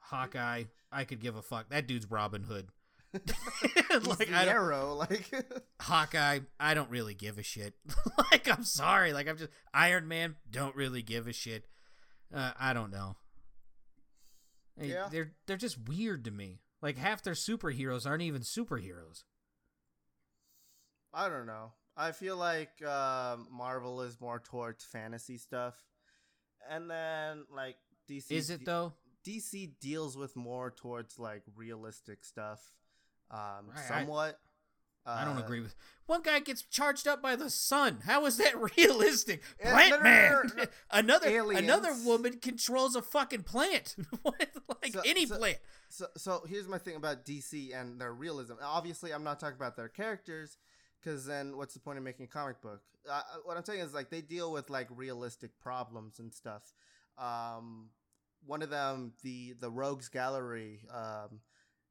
Hawkeye, 0.00 0.64
I 0.90 1.04
could 1.04 1.20
give 1.20 1.36
a 1.36 1.42
fuck. 1.42 1.68
That 1.70 1.86
dude's 1.86 2.10
Robin 2.10 2.42
Hood. 2.44 2.68
Like 4.04 4.30
I 4.32 4.46
arrow, 4.46 4.94
like 4.94 5.28
Hawkeye, 5.80 6.40
I 6.60 6.74
don't 6.74 6.90
really 6.90 7.12
give 7.14 7.38
a 7.38 7.42
shit. 7.42 7.74
like 8.30 8.48
I'm 8.48 8.62
sorry, 8.64 9.12
like 9.12 9.28
I'm 9.28 9.36
just 9.36 9.50
Iron 9.74 10.06
Man, 10.06 10.36
don't 10.48 10.76
really 10.76 11.02
give 11.02 11.26
a 11.26 11.32
shit. 11.32 11.66
Uh, 12.32 12.52
I 12.58 12.72
don't 12.72 12.92
know. 12.92 13.16
Yeah. 14.80 15.08
They're 15.10 15.32
they're 15.46 15.56
just 15.56 15.88
weird 15.88 16.24
to 16.26 16.30
me. 16.30 16.60
Like 16.80 16.96
half 16.98 17.22
their 17.22 17.34
superheroes 17.34 18.06
aren't 18.06 18.22
even 18.22 18.42
superheroes. 18.42 19.24
I 21.12 21.28
don't 21.28 21.46
know. 21.46 21.72
I 21.96 22.12
feel 22.12 22.36
like 22.36 22.80
um, 22.86 23.48
Marvel 23.50 24.02
is 24.02 24.20
more 24.20 24.38
towards 24.38 24.84
fantasy 24.84 25.36
stuff, 25.36 25.74
and 26.68 26.90
then 26.90 27.44
like 27.54 27.76
DC 28.08 28.30
Is 28.30 28.50
it 28.50 28.64
though? 28.64 28.94
DC 29.26 29.72
deals 29.80 30.16
with 30.16 30.34
more 30.36 30.70
towards 30.70 31.18
like 31.18 31.42
realistic 31.54 32.24
stuff, 32.24 32.60
um, 33.30 33.68
Right, 33.68 33.78
I- 33.78 33.88
somewhat. 34.00 34.40
I 35.06 35.24
don't 35.24 35.38
Uh, 35.38 35.40
agree 35.44 35.60
with. 35.60 35.74
One 36.04 36.20
guy 36.20 36.40
gets 36.40 36.60
charged 36.62 37.08
up 37.08 37.22
by 37.22 37.34
the 37.34 37.48
sun. 37.48 38.00
How 38.04 38.26
is 38.26 38.36
that 38.36 38.52
realistic? 38.76 39.42
Plant 39.58 40.02
man. 40.02 40.30
no, 40.32 40.42
no, 40.42 40.54
no. 40.56 40.64
another 40.90 41.28
Aliens. 41.28 41.62
another 41.64 41.94
woman 42.04 42.38
controls 42.38 42.94
a 42.94 43.02
fucking 43.02 43.44
plant. 43.44 43.96
Like 44.24 44.92
So- 44.92 45.00
any 45.04 45.24
so- 45.26 45.38
plant. 45.38 45.58
So, 45.88 46.06
so 46.16 46.44
here's 46.46 46.68
my 46.68 46.76
thing 46.78 46.96
about 46.96 47.24
DC 47.24 47.74
and 47.74 47.98
their 48.00 48.12
realism. 48.12 48.54
Obviously, 48.62 49.12
I'm 49.12 49.24
not 49.24 49.40
talking 49.40 49.56
about 49.56 49.74
their 49.76 49.88
characters, 49.88 50.58
because 51.02 51.26
then 51.26 51.56
what's 51.56 51.74
the 51.74 51.80
point 51.80 51.98
of 51.98 52.04
making 52.04 52.24
a 52.24 52.28
comic 52.28 52.60
book? 52.60 52.80
Uh, 53.10 53.22
what 53.44 53.56
I'm 53.56 53.64
saying 53.64 53.80
is 53.80 53.94
like 53.94 54.10
they 54.10 54.20
deal 54.20 54.52
with 54.52 54.70
like 54.70 54.88
realistic 54.90 55.58
problems 55.60 56.18
and 56.18 56.32
stuff. 56.32 56.62
Um, 57.18 57.88
one 58.46 58.62
of 58.62 58.70
them, 58.70 59.12
the 59.22 59.54
the 59.60 59.70
Rogues 59.70 60.08
Gallery, 60.08 60.80
um, 60.92 61.40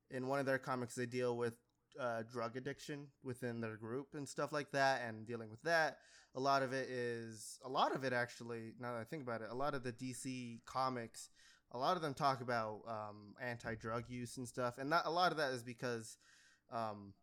in 0.10 0.28
one 0.28 0.40
of 0.40 0.46
their 0.46 0.60
comics, 0.60 0.96
they 0.96 1.06
deal 1.06 1.38
with 1.38 1.54
uh, 2.00 2.24
drug 2.32 2.58
addiction 2.58 3.08
within 3.24 3.62
their 3.62 3.78
group 3.78 4.10
and 4.14 4.28
stuff 4.28 4.52
like 4.52 4.72
that, 4.72 5.02
and 5.08 5.26
dealing 5.26 5.50
with 5.50 5.62
that. 5.64 5.98
A 6.36 6.40
lot 6.40 6.62
of 6.62 6.74
it 6.74 6.90
is 6.90 7.60
a 7.66 7.70
lot 7.70 7.96
of 7.96 8.04
it 8.04 8.14
actually. 8.14 8.74
Now 8.80 8.94
that 8.94 9.02
I 9.02 9.04
think 9.04 9.24
about 9.24 9.42
it, 9.42 9.48
a 9.52 9.56
lot 9.56 9.74
of 9.74 9.84
the 9.84 9.92
DC 9.92 10.60
comics 10.66 11.30
a 11.72 11.78
lot 11.78 11.96
of 11.96 12.02
them 12.02 12.14
talk 12.14 12.42
about 12.42 12.82
um, 12.88 13.36
anti-drug 13.42 14.06
use 14.10 14.38
and 14.38 14.48
stuff, 14.48 14.78
and 14.78 14.92
that, 14.92 15.04
a 15.06 15.12
lot 15.12 15.32
of 15.32 15.38
that 15.38 15.52
is 15.52 15.64
because 15.64 16.18
um, 16.72 17.14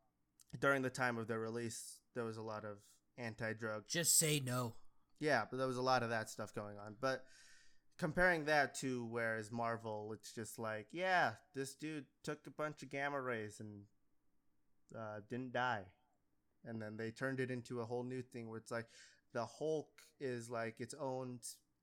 during 0.60 0.82
the 0.82 0.90
time 0.90 1.18
of 1.18 1.26
their 1.28 1.40
release, 1.40 1.98
there 2.14 2.24
was 2.24 2.36
a 2.36 2.42
lot 2.42 2.64
of 2.64 2.78
anti-drug. 3.18 3.84
Just 3.88 4.18
say 4.18 4.40
no. 4.44 4.74
Yeah, 5.20 5.44
but 5.50 5.56
there 5.56 5.66
was 5.66 5.76
a 5.78 5.82
lot 5.82 6.02
of 6.02 6.10
that 6.10 6.28
stuff 6.30 6.54
going 6.54 6.78
on. 6.78 6.96
But 7.00 7.24
comparing 7.98 8.44
that 8.46 8.74
to 8.80 9.04
whereas 9.06 9.50
Marvel, 9.50 10.12
it's 10.12 10.32
just 10.32 10.58
like, 10.58 10.88
yeah, 10.92 11.32
this 11.54 11.74
dude 11.74 12.04
took 12.22 12.46
a 12.46 12.50
bunch 12.50 12.82
of 12.82 12.90
gamma 12.90 13.20
rays 13.20 13.58
and 13.60 13.82
uh, 14.96 15.20
didn't 15.28 15.52
die, 15.52 15.84
and 16.64 16.80
then 16.80 16.96
they 16.96 17.10
turned 17.10 17.40
it 17.40 17.50
into 17.50 17.80
a 17.80 17.84
whole 17.84 18.04
new 18.04 18.22
thing 18.22 18.48
where 18.48 18.58
it's 18.58 18.70
like 18.70 18.86
the 19.32 19.44
Hulk 19.44 19.88
is 20.20 20.48
like 20.50 20.80
its 20.80 20.94
own 21.00 21.40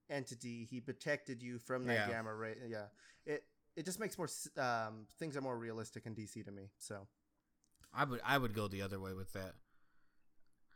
entity. 0.09 0.65
He 0.69 0.79
protected 0.79 1.41
you 1.41 1.57
from 1.59 1.85
that 1.85 1.93
Yeah. 1.93 2.07
gamma 2.07 2.33
ray. 2.33 2.55
Yeah, 2.67 2.85
it 3.25 3.43
it 3.75 3.85
just 3.85 3.99
makes 3.99 4.17
more 4.17 4.29
um, 4.57 5.07
things 5.19 5.35
are 5.35 5.41
more 5.41 5.57
realistic 5.57 6.05
in 6.05 6.13
DC 6.15 6.45
to 6.45 6.51
me. 6.51 6.69
So 6.77 7.07
I 7.95 8.05
would 8.05 8.21
I 8.25 8.37
would 8.37 8.53
go 8.53 8.67
the 8.67 8.81
other 8.81 8.99
way 8.99 9.13
with 9.13 9.33
that. 9.33 9.53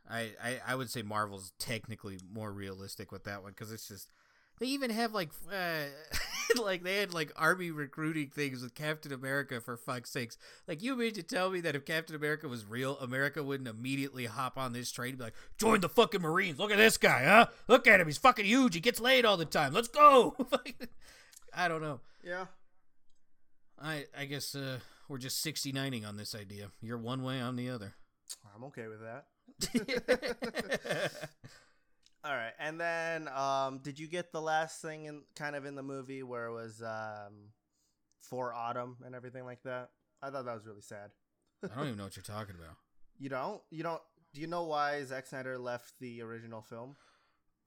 I 0.08 0.30
I, 0.42 0.60
I 0.68 0.74
would 0.74 0.90
say 0.90 1.02
Marvel's 1.02 1.52
technically 1.58 2.18
more 2.32 2.52
realistic 2.52 3.12
with 3.12 3.24
that 3.24 3.42
one 3.42 3.52
because 3.52 3.72
it's 3.72 3.88
just 3.88 4.10
they 4.58 4.66
even 4.66 4.90
have 4.90 5.12
like 5.12 5.30
uh, 5.52 5.84
like 6.62 6.82
they 6.82 6.96
had 6.96 7.14
like 7.14 7.32
army 7.36 7.70
recruiting 7.70 8.28
things 8.28 8.62
with 8.62 8.74
Captain 8.74 9.12
America 9.12 9.60
for 9.60 9.76
fuck's 9.76 10.10
sakes. 10.10 10.36
Like 10.66 10.82
you 10.82 10.96
mean 10.96 11.12
to 11.14 11.22
tell 11.22 11.50
me 11.50 11.60
that 11.60 11.76
if 11.76 11.84
Captain 11.84 12.16
America 12.16 12.48
was 12.48 12.64
real, 12.64 12.98
America 12.98 13.42
wouldn't 13.42 13.68
immediately 13.68 14.26
hop 14.26 14.58
on 14.58 14.72
this 14.72 14.90
train 14.90 15.10
and 15.10 15.18
be 15.18 15.24
like, 15.24 15.34
join 15.58 15.80
the 15.80 15.88
fucking 15.88 16.22
Marines. 16.22 16.58
Look 16.58 16.72
at 16.72 16.78
this 16.78 16.96
guy, 16.96 17.24
huh? 17.24 17.46
Look 17.68 17.86
at 17.86 18.00
him. 18.00 18.06
He's 18.06 18.18
fucking 18.18 18.46
huge. 18.46 18.74
He 18.74 18.80
gets 18.80 19.00
laid 19.00 19.24
all 19.24 19.36
the 19.36 19.44
time. 19.44 19.72
Let's 19.72 19.88
go. 19.88 20.36
I 21.54 21.68
don't 21.68 21.82
know. 21.82 22.00
yeah, 22.24 22.46
I 23.80 24.06
I 24.16 24.24
guess 24.24 24.54
uh, 24.54 24.78
we're 25.08 25.18
just 25.18 25.44
69ing 25.44 26.06
on 26.06 26.16
this 26.16 26.34
idea. 26.34 26.70
You're 26.80 26.98
one 26.98 27.22
way, 27.22 27.40
I'm 27.40 27.56
the 27.56 27.70
other. 27.70 27.94
I'm 28.54 28.64
okay 28.64 28.86
with 28.88 29.00
that. 29.00 29.26
All 32.24 32.34
right, 32.34 32.52
and 32.58 32.80
then 32.80 33.28
um, 33.28 33.78
did 33.78 33.98
you 33.98 34.06
get 34.06 34.32
the 34.32 34.40
last 34.40 34.82
thing 34.82 35.04
in 35.06 35.22
kind 35.36 35.56
of 35.56 35.64
in 35.64 35.74
the 35.76 35.82
movie 35.82 36.22
where 36.22 36.46
it 36.46 36.52
was 36.52 36.82
um, 36.82 37.52
for 38.20 38.52
Autumn 38.52 38.96
and 39.04 39.14
everything 39.14 39.44
like 39.44 39.62
that? 39.62 39.90
I 40.20 40.30
thought 40.30 40.44
that 40.44 40.54
was 40.54 40.66
really 40.66 40.82
sad. 40.82 41.10
I 41.64 41.68
don't 41.76 41.86
even 41.86 41.96
know 41.98 42.04
what 42.04 42.16
you're 42.16 42.22
talking 42.22 42.54
about. 42.54 42.76
You 43.20 43.28
don't? 43.28 43.60
You 43.70 43.82
don't? 43.82 44.00
Do 44.32 44.40
you 44.40 44.46
know 44.46 44.62
why 44.62 45.02
Zack 45.02 45.26
Snyder 45.26 45.58
left 45.58 45.94
the 45.98 46.22
original 46.22 46.62
film? 46.62 46.94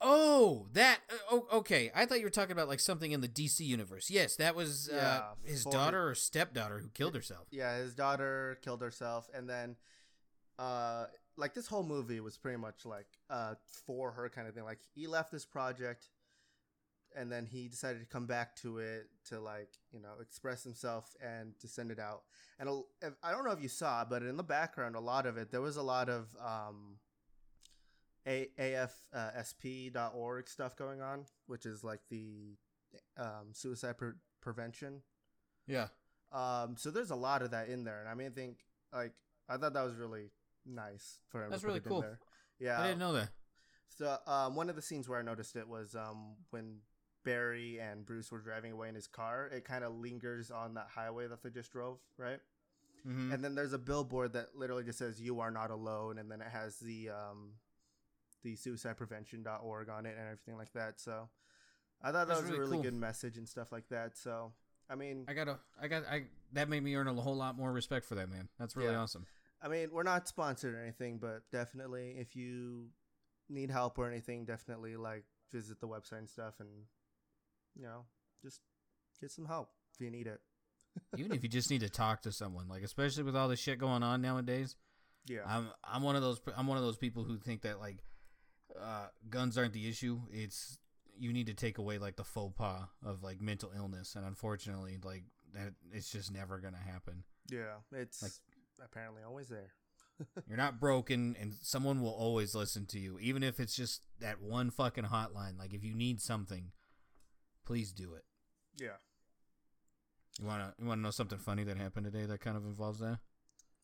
Oh, 0.03 0.67
that 0.73 0.99
oh, 1.31 1.45
okay. 1.53 1.91
I 1.93 2.05
thought 2.05 2.17
you 2.17 2.25
were 2.25 2.31
talking 2.31 2.53
about 2.53 2.67
like 2.67 2.79
something 2.79 3.11
in 3.11 3.21
the 3.21 3.27
DC 3.27 3.59
universe. 3.59 4.09
Yes, 4.09 4.35
that 4.37 4.55
was 4.55 4.89
uh, 4.91 4.95
Yeah, 4.95 5.21
his 5.43 5.63
daughter 5.63 6.09
or 6.09 6.15
stepdaughter 6.15 6.79
who 6.79 6.89
killed 6.89 7.13
herself. 7.15 7.47
Yeah, 7.51 7.77
his 7.77 7.93
daughter 7.93 8.57
killed 8.63 8.81
herself, 8.81 9.29
and 9.33 9.47
then, 9.47 9.75
uh, 10.57 11.05
like 11.37 11.53
this 11.53 11.67
whole 11.67 11.83
movie 11.83 12.19
was 12.19 12.37
pretty 12.37 12.57
much 12.57 12.85
like 12.85 13.05
uh 13.29 13.53
for 13.85 14.11
her 14.11 14.27
kind 14.29 14.47
of 14.47 14.55
thing. 14.55 14.63
Like 14.63 14.79
he 14.95 15.05
left 15.05 15.31
this 15.31 15.45
project, 15.45 16.09
and 17.15 17.31
then 17.31 17.45
he 17.45 17.67
decided 17.67 17.99
to 17.99 18.07
come 18.07 18.25
back 18.25 18.55
to 18.57 18.79
it 18.79 19.07
to 19.25 19.39
like 19.39 19.69
you 19.91 19.99
know 20.01 20.13
express 20.19 20.63
himself 20.63 21.15
and 21.21 21.53
to 21.59 21.67
send 21.67 21.91
it 21.91 21.99
out. 21.99 22.23
And 22.59 22.69
I 23.23 23.31
don't 23.31 23.45
know 23.45 23.51
if 23.51 23.61
you 23.61 23.69
saw, 23.69 24.03
but 24.03 24.23
in 24.23 24.35
the 24.35 24.43
background, 24.43 24.95
a 24.95 24.99
lot 24.99 25.27
of 25.27 25.37
it 25.37 25.51
there 25.51 25.61
was 25.61 25.77
a 25.77 25.83
lot 25.83 26.09
of 26.09 26.35
um. 26.43 26.97
A- 28.27 28.49
AFSP.org 28.59 30.47
stuff 30.49 30.75
going 30.75 31.01
on, 31.01 31.25
which 31.47 31.65
is 31.65 31.83
like 31.83 32.01
the 32.09 32.55
um, 33.17 33.49
suicide 33.53 33.97
pre- 33.97 34.13
prevention 34.41 35.01
Yeah. 35.67 35.87
um, 36.31 36.75
so 36.77 36.91
there's 36.91 37.11
a 37.11 37.15
lot 37.15 37.41
of 37.41 37.51
that 37.51 37.69
in 37.69 37.83
there, 37.83 37.99
and 38.01 38.09
I 38.09 38.13
mean, 38.15 38.27
I 38.27 38.31
think 38.31 38.57
like 38.93 39.13
I 39.49 39.57
thought 39.57 39.73
that 39.73 39.83
was 39.83 39.95
really 39.95 40.31
nice 40.65 41.19
for 41.29 41.43
him. 41.43 41.49
That's 41.51 41.63
really 41.63 41.79
cool. 41.79 42.01
there. 42.01 42.19
Yeah. 42.59 42.79
I 42.81 42.87
didn't 42.87 42.99
know 42.99 43.13
that. 43.13 43.29
So 43.87 44.17
um, 44.27 44.55
one 44.55 44.69
of 44.69 44.75
the 44.75 44.81
scenes 44.81 45.09
where 45.09 45.19
I 45.19 45.21
noticed 45.23 45.55
it 45.55 45.67
was 45.67 45.95
um, 45.95 46.35
when 46.51 46.77
Barry 47.25 47.79
and 47.79 48.05
Bruce 48.05 48.31
were 48.31 48.39
driving 48.39 48.71
away 48.71 48.87
in 48.89 48.95
his 48.95 49.07
car. 49.07 49.49
It 49.53 49.65
kind 49.65 49.83
of 49.83 49.93
lingers 49.95 50.51
on 50.51 50.73
that 50.75 50.87
highway 50.93 51.27
that 51.27 51.43
they 51.43 51.49
just 51.49 51.71
drove, 51.71 51.97
right? 52.17 52.39
hmm 53.03 53.31
And 53.31 53.43
then 53.43 53.55
there's 53.55 53.73
a 53.73 53.77
billboard 53.79 54.33
that 54.33 54.55
literally 54.55 54.83
just 54.83 54.99
says 54.99 55.19
"You 55.21 55.39
are 55.39 55.51
not 55.51 55.71
alone," 55.71 56.17
and 56.19 56.29
then 56.31 56.39
it 56.41 56.47
has 56.51 56.77
the 56.77 57.09
um, 57.09 57.53
the 58.43 58.55
suicideprevention.org 58.55 59.89
on 59.89 60.05
it 60.05 60.15
and 60.17 60.25
everything 60.27 60.57
like 60.57 60.73
that. 60.73 60.99
So 60.99 61.29
I 62.01 62.07
thought 62.11 62.27
that 62.27 62.29
That's 62.29 62.41
was 62.41 62.49
really 62.51 62.57
a 62.57 62.61
really 62.61 62.77
cool. 62.77 62.83
good 62.83 62.93
message 62.93 63.37
and 63.37 63.47
stuff 63.47 63.71
like 63.71 63.87
that. 63.89 64.17
So 64.17 64.51
I 64.89 64.95
mean, 64.95 65.25
I 65.27 65.33
gotta, 65.33 65.59
I 65.81 65.87
got, 65.87 66.03
I 66.05 66.23
that 66.53 66.67
made 66.69 66.83
me 66.83 66.95
earn 66.95 67.07
a 67.07 67.13
whole 67.13 67.35
lot 67.35 67.57
more 67.57 67.71
respect 67.71 68.05
for 68.05 68.15
that 68.15 68.29
man. 68.29 68.49
That's 68.59 68.75
really 68.75 68.91
Yeah. 68.91 68.99
awesome. 68.99 69.25
I 69.63 69.67
mean, 69.67 69.89
we're 69.91 70.03
not 70.03 70.27
sponsored 70.27 70.73
or 70.75 70.81
anything, 70.81 71.19
but 71.19 71.43
definitely 71.51 72.15
if 72.17 72.35
you 72.35 72.87
need 73.47 73.69
help 73.69 73.97
or 73.99 74.09
anything, 74.09 74.45
definitely 74.45 74.95
like 74.97 75.23
visit 75.51 75.79
the 75.79 75.87
website 75.87 76.17
and 76.19 76.29
stuff 76.29 76.55
and 76.59 76.69
you 77.75 77.83
know, 77.83 78.05
just 78.41 78.59
get 79.21 79.31
some 79.31 79.45
help 79.45 79.69
if 79.93 80.01
you 80.01 80.09
need 80.11 80.27
it. 80.27 80.41
Even 81.17 81.31
if 81.31 81.41
you 81.43 81.47
just 81.49 81.69
need 81.69 81.81
to 81.81 81.89
talk 81.89 82.21
to 82.23 82.31
someone, 82.31 82.67
like 82.67 82.83
especially 82.83 83.23
with 83.23 83.35
all 83.35 83.47
the 83.47 83.55
shit 83.55 83.79
going 83.79 84.03
on 84.03 84.21
nowadays, 84.21 84.75
Yeah. 85.27 85.41
I'm 85.47 85.69
I'm 85.83 86.01
one 86.03 86.15
of 86.17 86.21
those 86.21 86.41
I'm 86.57 86.67
one 86.67 86.77
of 86.77 86.83
those 86.83 86.97
people 86.97 87.23
who 87.23 87.37
think 87.37 87.61
that 87.61 87.79
like 87.79 87.97
uh, 88.79 89.07
guns 89.29 89.57
aren't 89.57 89.73
the 89.73 89.87
issue. 89.89 90.21
It's 90.31 90.77
you 91.17 91.33
need 91.33 91.47
to 91.47 91.53
take 91.53 91.77
away 91.77 91.97
like 91.97 92.15
the 92.15 92.23
faux 92.23 92.53
pas 92.57 92.83
of 93.05 93.23
like 93.23 93.41
mental 93.41 93.71
illness, 93.75 94.15
and 94.15 94.25
unfortunately, 94.25 94.97
like 95.03 95.23
that 95.53 95.73
it's 95.91 96.11
just 96.11 96.31
never 96.31 96.59
gonna 96.59 96.77
happen. 96.77 97.23
yeah. 97.49 97.75
It's 97.91 98.21
like- 98.21 98.31
apparently 98.83 99.21
always 99.21 99.47
there. 99.47 99.73
You're 100.47 100.57
not 100.57 100.79
broken, 100.79 101.35
and 101.39 101.53
someone 101.61 102.01
will 102.01 102.13
always 102.13 102.55
listen 102.55 102.85
to 102.87 102.99
you, 102.99 103.19
even 103.19 103.43
if 103.43 103.59
it's 103.59 103.75
just 103.75 104.01
that 104.19 104.41
one 104.41 104.69
fucking 104.71 105.05
hotline. 105.05 105.57
Like 105.59 105.73
if 105.73 105.83
you 105.83 105.93
need 105.95 106.19
something, 106.21 106.71
please 107.65 107.91
do 107.91 108.13
it. 108.15 108.23
Yeah. 108.79 108.97
You 110.39 110.45
wanna 110.47 110.73
you 110.79 110.87
wanna 110.87 111.01
know 111.01 111.11
something 111.11 111.37
funny 111.37 111.63
that 111.65 111.77
happened 111.77 112.05
today 112.05 112.25
that 112.25 112.39
kind 112.39 112.57
of 112.57 112.65
involves 112.65 112.99
that? 112.99 113.19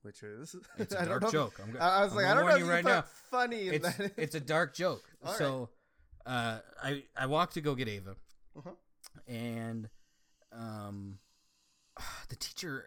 Which 0.07 0.23
is 0.23 0.55
It's 0.77 0.95
a 0.95 1.05
dark 1.05 1.29
joke. 1.29 1.59
I'm 1.61 1.75
I 1.81 2.03
was 2.05 2.11
I'm 2.13 2.17
like, 2.17 2.25
I 2.27 2.33
don't 2.33 2.45
know 2.47 2.53
if 2.55 2.59
you 2.59 2.65
right 2.69 2.85
now. 2.85 3.03
funny 3.29 3.67
it's 3.67 3.99
it's 4.15 4.35
a 4.35 4.39
dark 4.39 4.73
joke. 4.73 5.03
All 5.25 5.31
right. 5.31 5.37
so, 5.37 5.69
uh, 6.25 6.59
I 6.81 7.03
I 7.17 7.25
walked 7.25 7.55
to 7.55 7.61
go 7.61 7.75
get 7.75 7.89
Ava, 7.89 8.15
Uh-huh. 8.57 8.69
and 9.27 9.89
um, 10.53 11.19
the 12.29 12.37
teacher, 12.37 12.85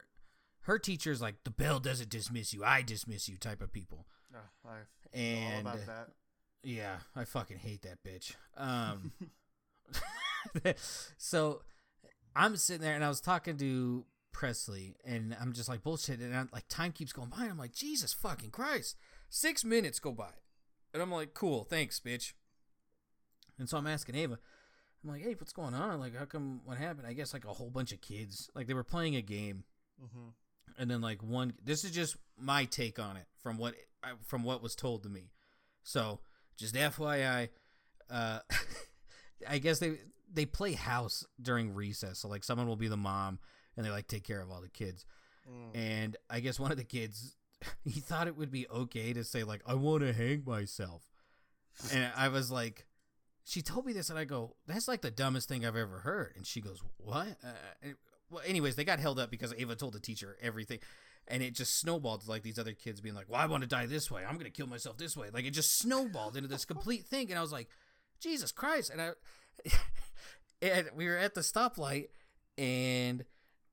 her 0.62 0.78
teacher's 0.78 1.20
like 1.20 1.44
the 1.44 1.50
bell 1.50 1.78
doesn't 1.78 2.08
dismiss 2.08 2.54
you, 2.54 2.64
I 2.64 2.80
dismiss 2.80 3.28
you 3.28 3.36
type 3.36 3.60
of 3.60 3.70
people, 3.70 4.06
Oh, 4.34 4.38
I 4.64 4.68
know 4.70 4.74
all 4.74 5.22
and 5.52 5.60
about 5.66 5.86
that. 5.86 6.08
yeah, 6.62 6.96
I 7.14 7.24
fucking 7.24 7.58
hate 7.58 7.82
that 7.82 7.98
bitch. 8.02 8.34
Um, 8.56 9.12
so 11.18 11.60
I'm 12.34 12.56
sitting 12.56 12.80
there 12.82 12.94
and 12.94 13.04
I 13.04 13.08
was 13.08 13.20
talking 13.20 13.56
to 13.58 14.04
Presley 14.32 14.96
and 15.04 15.36
I'm 15.40 15.52
just 15.52 15.68
like 15.68 15.82
bullshit 15.82 16.20
and 16.20 16.34
I'm, 16.34 16.48
like 16.52 16.68
time 16.68 16.92
keeps 16.92 17.12
going 17.12 17.28
by 17.28 17.42
and 17.42 17.50
I'm 17.50 17.58
like 17.58 17.72
Jesus 17.74 18.12
fucking 18.12 18.50
Christ, 18.50 18.96
six 19.28 19.64
minutes 19.64 19.98
go 19.98 20.12
by, 20.12 20.32
and 20.92 21.02
I'm 21.02 21.10
like 21.10 21.34
cool, 21.34 21.64
thanks, 21.64 22.00
bitch. 22.00 22.32
And 23.58 23.68
so 23.68 23.76
I'm 23.76 23.86
asking 23.86 24.14
Ava, 24.14 24.38
I'm 25.04 25.10
like, 25.10 25.22
hey, 25.22 25.34
what's 25.38 25.52
going 25.52 25.74
on? 25.74 26.00
Like, 26.00 26.16
how 26.16 26.24
come? 26.24 26.62
What 26.64 26.78
happened? 26.78 27.06
I 27.06 27.12
guess 27.12 27.34
like 27.34 27.44
a 27.44 27.52
whole 27.52 27.70
bunch 27.70 27.92
of 27.92 28.00
kids, 28.00 28.48
like 28.54 28.66
they 28.66 28.74
were 28.74 28.84
playing 28.84 29.16
a 29.16 29.22
game 29.22 29.64
hmm 30.00 30.28
and 30.78 30.90
then 30.90 31.00
like 31.00 31.22
one 31.22 31.52
this 31.62 31.84
is 31.84 31.90
just 31.90 32.16
my 32.38 32.64
take 32.64 32.98
on 32.98 33.16
it 33.16 33.26
from 33.42 33.58
what 33.58 33.74
from 34.24 34.42
what 34.42 34.62
was 34.62 34.74
told 34.74 35.02
to 35.02 35.08
me 35.08 35.30
so 35.82 36.20
just 36.56 36.74
fyi 36.74 37.48
uh 38.10 38.38
i 39.48 39.58
guess 39.58 39.78
they 39.78 39.98
they 40.32 40.46
play 40.46 40.72
house 40.72 41.24
during 41.40 41.74
recess 41.74 42.20
so 42.20 42.28
like 42.28 42.44
someone 42.44 42.66
will 42.66 42.76
be 42.76 42.88
the 42.88 42.96
mom 42.96 43.38
and 43.76 43.84
they 43.86 43.90
like 43.90 44.06
take 44.08 44.24
care 44.24 44.40
of 44.40 44.50
all 44.50 44.60
the 44.60 44.68
kids. 44.68 45.04
Mm. 45.48 45.70
and 45.74 46.16
i 46.28 46.38
guess 46.38 46.60
one 46.60 46.70
of 46.70 46.76
the 46.76 46.84
kids 46.84 47.34
he 47.84 47.98
thought 47.98 48.28
it 48.28 48.36
would 48.36 48.50
be 48.50 48.68
okay 48.68 49.12
to 49.14 49.24
say 49.24 49.42
like 49.42 49.62
i 49.66 49.74
want 49.74 50.02
to 50.02 50.12
hang 50.12 50.42
myself. 50.46 51.02
And 51.92 52.12
i 52.14 52.28
was 52.28 52.50
like 52.50 52.86
she 53.44 53.62
told 53.62 53.86
me 53.86 53.92
this 53.94 54.10
and 54.10 54.18
i 54.18 54.24
go 54.24 54.54
that's 54.66 54.86
like 54.86 55.00
the 55.00 55.10
dumbest 55.10 55.48
thing 55.48 55.64
i've 55.64 55.76
ever 55.76 56.00
heard. 56.00 56.34
And 56.36 56.46
she 56.46 56.60
goes 56.60 56.82
what? 56.98 57.36
Uh, 57.42 57.48
and- 57.82 57.96
well 58.30 58.42
anyways 58.46 58.76
they 58.76 58.84
got 58.84 59.00
held 59.00 59.18
up 59.18 59.30
because 59.30 59.52
ava 59.56 59.74
told 59.74 59.94
the 59.94 59.98
teacher 60.00 60.36
everything 60.42 60.78
and 61.26 61.42
it 61.42 61.52
just 61.54 61.80
snowballed 61.80 62.28
like 62.28 62.42
these 62.42 62.58
other 62.58 62.72
kids 62.74 63.00
being 63.00 63.14
like 63.14 63.28
well 63.28 63.40
i 63.40 63.46
want 63.46 63.62
to 63.62 63.68
die 63.68 63.86
this 63.86 64.10
way. 64.10 64.22
I'm 64.28 64.36
gonna 64.36 64.50
kill 64.50 64.66
myself 64.68 64.98
this 64.98 65.16
way. 65.16 65.28
Like 65.32 65.46
it 65.46 65.50
just 65.52 65.78
snowballed 65.78 66.36
into 66.36 66.48
this 66.48 66.64
complete 66.66 67.06
thing 67.06 67.30
and 67.30 67.38
i 67.38 67.42
was 67.42 67.50
like 67.52 67.68
jesus 68.20 68.52
christ. 68.52 68.90
And 68.90 69.00
i 69.00 69.10
and 70.62 70.90
we 70.94 71.06
were 71.08 71.16
at 71.16 71.34
the 71.34 71.40
stoplight 71.40 72.08
and 72.58 73.24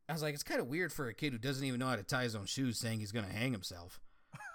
I 0.09 0.13
was 0.13 0.21
like, 0.21 0.33
it's 0.33 0.43
kind 0.43 0.59
of 0.61 0.67
weird 0.67 0.93
for 0.93 1.07
a 1.07 1.13
kid 1.13 1.33
who 1.33 1.37
doesn't 1.39 1.65
even 1.65 1.79
know 1.79 1.87
how 1.87 1.95
to 1.95 2.03
tie 2.03 2.23
his 2.23 2.35
own 2.35 2.45
shoes 2.45 2.77
saying 2.77 2.99
he's 2.99 3.11
gonna 3.11 3.27
hang 3.27 3.51
himself. 3.51 3.99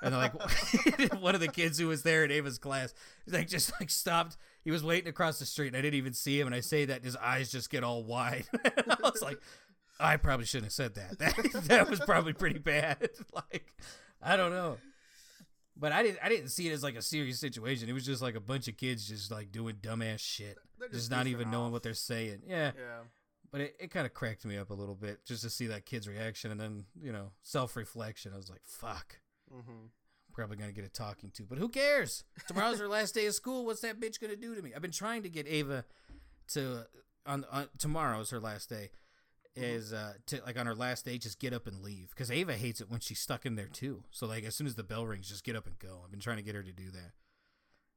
And 0.03 0.15
like 0.15 0.33
one 1.21 1.35
of 1.35 1.41
the 1.41 1.49
kids 1.49 1.79
who 1.79 1.89
was 1.89 2.03
there 2.03 2.25
in 2.25 2.31
Ava's 2.31 2.59
class, 2.59 2.95
like 3.27 3.49
just 3.49 3.73
like 3.81 3.91
stopped. 3.91 4.37
He 4.65 4.71
was 4.71 4.83
waiting 4.83 5.09
across 5.09 5.39
the 5.39 5.47
street, 5.47 5.69
and 5.69 5.77
I 5.77 5.83
didn't 5.83 5.97
even 5.97 6.13
see 6.13 6.39
him. 6.41 6.47
And 6.47 6.55
I 6.55 6.61
say 6.61 6.87
that, 6.87 7.05
his 7.05 7.17
eyes 7.17 7.51
just 7.51 7.71
get 7.71 7.85
all 7.85 8.03
wide. 8.05 8.45
I 8.65 8.97
was 9.03 9.23
like, 9.23 9.39
I 10.01 10.17
probably 10.17 10.47
shouldn't 10.47 10.67
have 10.67 10.73
said 10.73 10.95
that. 10.95 11.19
That 11.53 11.65
that 11.65 11.91
was 11.91 12.01
probably 12.01 12.33
pretty 12.33 12.59
bad. 12.59 13.11
like, 13.35 13.75
I 14.21 14.37
don't 14.37 14.51
know. 14.53 14.79
But 15.77 15.93
I 15.93 16.03
didn't. 16.03 16.19
I 16.23 16.29
didn't 16.29 16.49
see 16.49 16.69
it 16.69 16.73
as 16.73 16.83
like 16.83 16.97
a 16.97 17.03
serious 17.03 17.39
situation. 17.39 17.89
It 17.89 17.93
was 17.93 18.05
just 18.05 18.23
like 18.23 18.35
a 18.35 18.41
bunch 18.41 18.69
of 18.69 18.77
kids 18.77 19.09
just 19.09 19.31
like 19.31 19.53
doing 19.53 19.77
dumbass 19.77 20.19
shit, 20.21 20.59
They're 20.79 20.89
just 20.89 21.11
not 21.11 21.27
goofing 21.27 21.31
even 21.31 21.51
knowing 21.51 21.73
what 21.73 21.83
they're 21.83 21.95
saying. 21.95 22.43
Yeah, 22.47 22.73
Yeah. 22.77 22.99
But 23.53 23.61
it, 23.61 23.77
it 23.79 23.91
kind 23.93 24.07
of 24.07 24.15
cracked 24.15 24.45
me 24.45 24.57
up 24.57 24.71
a 24.71 24.75
little 24.75 24.95
bit 24.97 25.25
just 25.25 25.43
to 25.43 25.51
see 25.51 25.67
that 25.69 25.87
kid's 25.87 26.09
reaction 26.09 26.51
and 26.51 26.61
then 26.61 26.87
you 27.01 27.13
know 27.13 27.31
self 27.43 27.77
reflection. 27.77 28.33
I 28.35 28.37
was 28.39 28.51
like, 28.51 28.63
fuck, 28.65 29.21
hmm 29.51 29.87
probably 30.33 30.57
gonna 30.57 30.73
get 30.73 30.83
a 30.85 30.89
talking 30.89 31.31
to, 31.31 31.43
but 31.43 31.59
who 31.59 31.69
cares? 31.69 32.25
Tomorrow's 32.49 32.81
her 32.81 32.89
last 32.89 33.15
day 33.15 33.27
of 33.27 33.35
school. 33.35 33.67
What's 33.67 33.83
that 33.83 34.01
bitch 34.01 34.19
gonna 34.19 34.35
do 34.35 34.55
to 34.55 34.63
me? 34.63 34.73
I've 34.75 34.81
been 34.81 34.91
trying 34.91 35.23
to 35.25 35.29
get 35.29 35.47
Ava 35.47 35.85
to 36.55 36.87
on, 37.27 37.45
on 37.53 37.69
tomorrow's 37.79 38.31
her 38.31 38.41
last 38.41 38.69
day. 38.71 38.91
Is 39.55 39.93
uh 39.93 40.15
to 40.29 40.41
like 40.47 40.59
on 40.59 40.65
her 40.65 40.75
last 40.75 41.05
day 41.05 41.19
just 41.19 41.39
get 41.39 41.53
up 41.53 41.67
and 41.67 41.83
leave 41.83 42.09
because 42.09 42.31
Ava 42.31 42.55
hates 42.55 42.81
it 42.81 42.91
when 42.91 43.01
she's 43.01 43.21
stuck 43.21 43.45
in 43.45 43.55
there 43.55 43.67
too. 43.67 44.05
So 44.11 44.27
like 44.27 44.45
as 44.45 44.55
soon 44.55 44.67
as 44.67 44.77
the 44.77 44.83
bell 44.83 45.05
rings, 45.05 45.29
just 45.29 45.45
get 45.45 45.55
up 45.57 45.67
and 45.67 45.79
go. 45.79 46.01
I've 46.03 46.11
been 46.11 46.21
trying 46.21 46.39
to 46.39 46.43
get 46.43 46.55
her 46.55 46.63
to 46.63 46.73
do 46.73 46.91
that. 46.93 47.13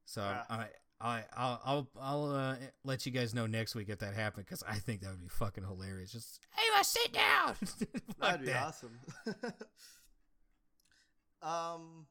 So 0.04 0.20
Yeah. 0.20 0.42
I 0.50 0.66
I 1.00 1.24
I'll 1.36 1.60
I'll, 1.64 1.88
I'll 2.00 2.24
uh, 2.34 2.56
let 2.84 3.04
you 3.06 3.12
guys 3.12 3.34
know 3.34 3.46
next 3.46 3.74
week 3.74 3.88
if 3.90 3.98
that 3.98 4.14
happened 4.14 4.46
because 4.46 4.62
I 4.66 4.76
think 4.76 5.02
that 5.02 5.10
would 5.10 5.20
be 5.22 5.28
fucking 5.28 5.64
hilarious. 5.64 6.10
Just 6.12 6.40
Ava, 6.74 6.84
sit 6.84 7.12
down. 7.12 7.54
That'd 8.20 8.40
be 8.40 8.46
that. 8.46 8.62
awesome. 8.66 8.98
um, 11.42 12.06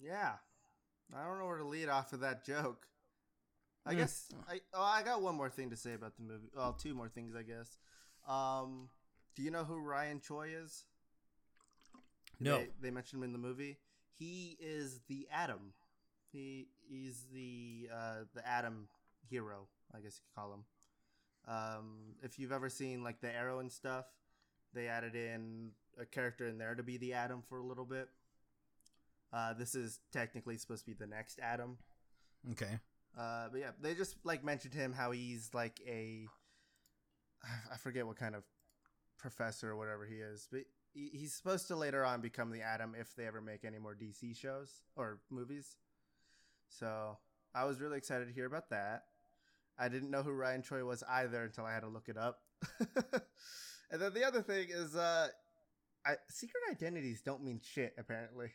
yeah. 0.00 0.32
I 1.16 1.24
don't 1.24 1.38
know 1.38 1.46
where 1.46 1.58
to 1.58 1.64
lead 1.64 1.88
off 1.88 2.12
of 2.12 2.20
that 2.20 2.44
joke. 2.44 2.86
I 3.84 3.92
Hmm. 3.92 3.98
guess 3.98 4.32
I 4.48 4.60
oh 4.74 4.82
I 4.82 5.02
got 5.04 5.22
one 5.22 5.36
more 5.36 5.48
thing 5.50 5.70
to 5.70 5.76
say 5.76 5.94
about 5.94 6.16
the 6.16 6.22
movie. 6.24 6.48
Well, 6.54 6.72
two 6.72 6.94
more 6.94 7.08
things 7.08 7.34
I 7.36 7.42
guess. 7.42 7.78
Um, 8.28 8.88
do 9.36 9.42
you 9.42 9.52
know 9.52 9.62
who 9.64 9.78
Ryan 9.78 10.20
Choi 10.20 10.48
is? 10.64 10.84
No. 12.40 12.58
They, 12.58 12.68
they 12.82 12.90
mentioned 12.90 13.20
him 13.22 13.28
in 13.28 13.32
the 13.32 13.38
movie. 13.38 13.78
He 14.18 14.56
is 14.60 15.00
the 15.08 15.28
Atom. 15.32 15.72
He 16.36 16.68
he's 16.86 17.24
the 17.32 17.88
uh, 17.92 18.24
the 18.34 18.46
Atom 18.46 18.88
hero, 19.28 19.68
I 19.94 20.00
guess 20.00 20.18
you 20.18 20.22
could 20.28 20.40
call 20.40 20.52
him. 20.52 20.64
Um, 21.48 22.14
if 22.22 22.38
you've 22.38 22.52
ever 22.52 22.68
seen 22.68 23.02
like 23.02 23.20
the 23.20 23.34
Arrow 23.34 23.60
and 23.60 23.72
stuff, 23.72 24.04
they 24.74 24.86
added 24.86 25.14
in 25.14 25.70
a 25.98 26.04
character 26.04 26.46
in 26.46 26.58
there 26.58 26.74
to 26.74 26.82
be 26.82 26.98
the 26.98 27.14
Atom 27.14 27.42
for 27.48 27.58
a 27.58 27.64
little 27.64 27.86
bit. 27.86 28.08
Uh, 29.32 29.54
this 29.54 29.74
is 29.74 30.00
technically 30.12 30.58
supposed 30.58 30.84
to 30.84 30.90
be 30.90 30.96
the 30.98 31.06
next 31.06 31.40
Atom. 31.40 31.78
Okay. 32.52 32.78
Uh, 33.18 33.46
but 33.50 33.58
yeah, 33.60 33.70
they 33.80 33.94
just 33.94 34.16
like 34.24 34.44
mentioned 34.44 34.74
him 34.74 34.92
how 34.92 35.12
he's 35.12 35.50
like 35.54 35.80
a 35.86 36.26
I 37.72 37.76
forget 37.78 38.06
what 38.06 38.16
kind 38.16 38.34
of 38.34 38.44
professor 39.18 39.70
or 39.70 39.76
whatever 39.76 40.04
he 40.04 40.16
is, 40.16 40.48
but 40.52 40.62
he's 40.92 41.34
supposed 41.34 41.66
to 41.68 41.76
later 41.76 42.04
on 42.04 42.20
become 42.20 42.50
the 42.50 42.60
Atom 42.60 42.94
if 42.98 43.14
they 43.16 43.26
ever 43.26 43.40
make 43.40 43.64
any 43.64 43.78
more 43.78 43.94
DC 43.94 44.36
shows 44.36 44.82
or 44.96 45.20
movies. 45.30 45.76
So 46.68 47.18
I 47.54 47.64
was 47.64 47.80
really 47.80 47.98
excited 47.98 48.28
to 48.28 48.34
hear 48.34 48.46
about 48.46 48.70
that. 48.70 49.04
I 49.78 49.88
didn't 49.88 50.10
know 50.10 50.22
who 50.22 50.32
Ryan 50.32 50.62
Choi 50.62 50.84
was 50.84 51.02
either 51.08 51.44
until 51.44 51.64
I 51.64 51.72
had 51.72 51.80
to 51.80 51.88
look 51.88 52.08
it 52.08 52.16
up. 52.16 52.40
and 53.90 54.00
then 54.00 54.14
the 54.14 54.24
other 54.24 54.42
thing 54.42 54.68
is, 54.70 54.96
uh, 54.96 55.28
I, 56.04 56.14
secret 56.30 56.62
identities 56.70 57.20
don't 57.20 57.42
mean 57.42 57.60
shit. 57.62 57.94
Apparently, 57.98 58.50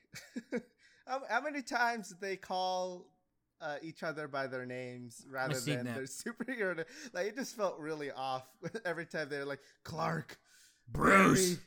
how, 1.07 1.21
how, 1.29 1.41
many 1.41 1.61
times 1.61 2.09
did 2.09 2.21
they 2.21 2.37
call 2.37 3.07
uh, 3.59 3.75
each 3.83 4.03
other 4.03 4.27
by 4.27 4.47
their 4.47 4.65
names 4.65 5.25
rather 5.29 5.59
than 5.59 5.85
their 5.85 6.03
superhero? 6.03 6.85
Like 7.13 7.27
it 7.27 7.35
just 7.35 7.55
felt 7.55 7.77
really 7.77 8.09
off 8.11 8.47
every 8.85 9.05
time 9.05 9.27
they're 9.29 9.45
like 9.45 9.61
Clark, 9.83 10.39
Bruce. 10.87 11.49
Barry, 11.49 11.59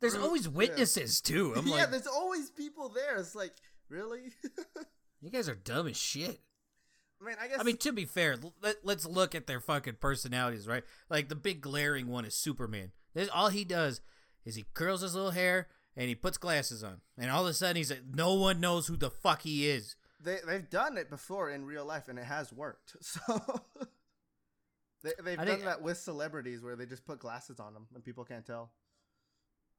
there's 0.00 0.14
Bruce, 0.14 0.24
always 0.24 0.48
witnesses 0.48 1.22
yeah. 1.24 1.34
too. 1.34 1.54
I'm 1.56 1.66
yeah, 1.66 1.74
like, 1.74 1.90
there's 1.90 2.06
always 2.06 2.50
people 2.50 2.88
there. 2.88 3.16
It's 3.16 3.34
like 3.34 3.54
really. 3.88 4.32
You 5.24 5.30
guys 5.30 5.48
are 5.48 5.54
dumb 5.54 5.88
as 5.88 5.96
shit. 5.96 6.40
I 7.20 7.26
mean, 7.26 7.36
I 7.40 7.48
guess. 7.48 7.60
I 7.60 7.62
mean, 7.62 7.78
to 7.78 7.92
be 7.92 8.04
fair, 8.04 8.36
let, 8.62 8.76
us 8.86 9.06
look 9.06 9.34
at 9.34 9.46
their 9.46 9.60
fucking 9.60 9.96
personalities, 10.00 10.68
right? 10.68 10.84
Like 11.08 11.28
the 11.28 11.34
big 11.34 11.60
glaring 11.62 12.08
one 12.08 12.24
is 12.24 12.34
Superman. 12.34 12.92
This, 13.14 13.30
all 13.32 13.48
he 13.48 13.64
does 13.64 14.00
is 14.44 14.56
he 14.56 14.64
curls 14.74 15.00
his 15.00 15.14
little 15.14 15.30
hair 15.30 15.68
and 15.96 16.08
he 16.08 16.14
puts 16.14 16.36
glasses 16.36 16.84
on, 16.84 17.00
and 17.16 17.30
all 17.30 17.44
of 17.44 17.50
a 17.50 17.54
sudden 17.54 17.76
he's 17.76 17.90
like, 17.90 18.02
no 18.12 18.34
one 18.34 18.60
knows 18.60 18.86
who 18.88 18.96
the 18.96 19.10
fuck 19.10 19.42
he 19.42 19.68
is. 19.68 19.96
They 20.20 20.38
they've 20.46 20.68
done 20.68 20.98
it 20.98 21.08
before 21.08 21.50
in 21.50 21.64
real 21.64 21.84
life, 21.84 22.08
and 22.08 22.18
it 22.18 22.26
has 22.26 22.52
worked. 22.52 22.96
So 25.04 25.12
they, 25.22 25.32
have 25.32 25.46
done 25.46 25.64
that 25.66 25.82
with 25.82 25.98
celebrities 25.98 26.62
where 26.62 26.76
they 26.76 26.86
just 26.86 27.04
put 27.04 27.18
glasses 27.18 27.60
on 27.60 27.74
them 27.74 27.86
and 27.94 28.02
people 28.02 28.24
can't 28.24 28.46
tell. 28.46 28.72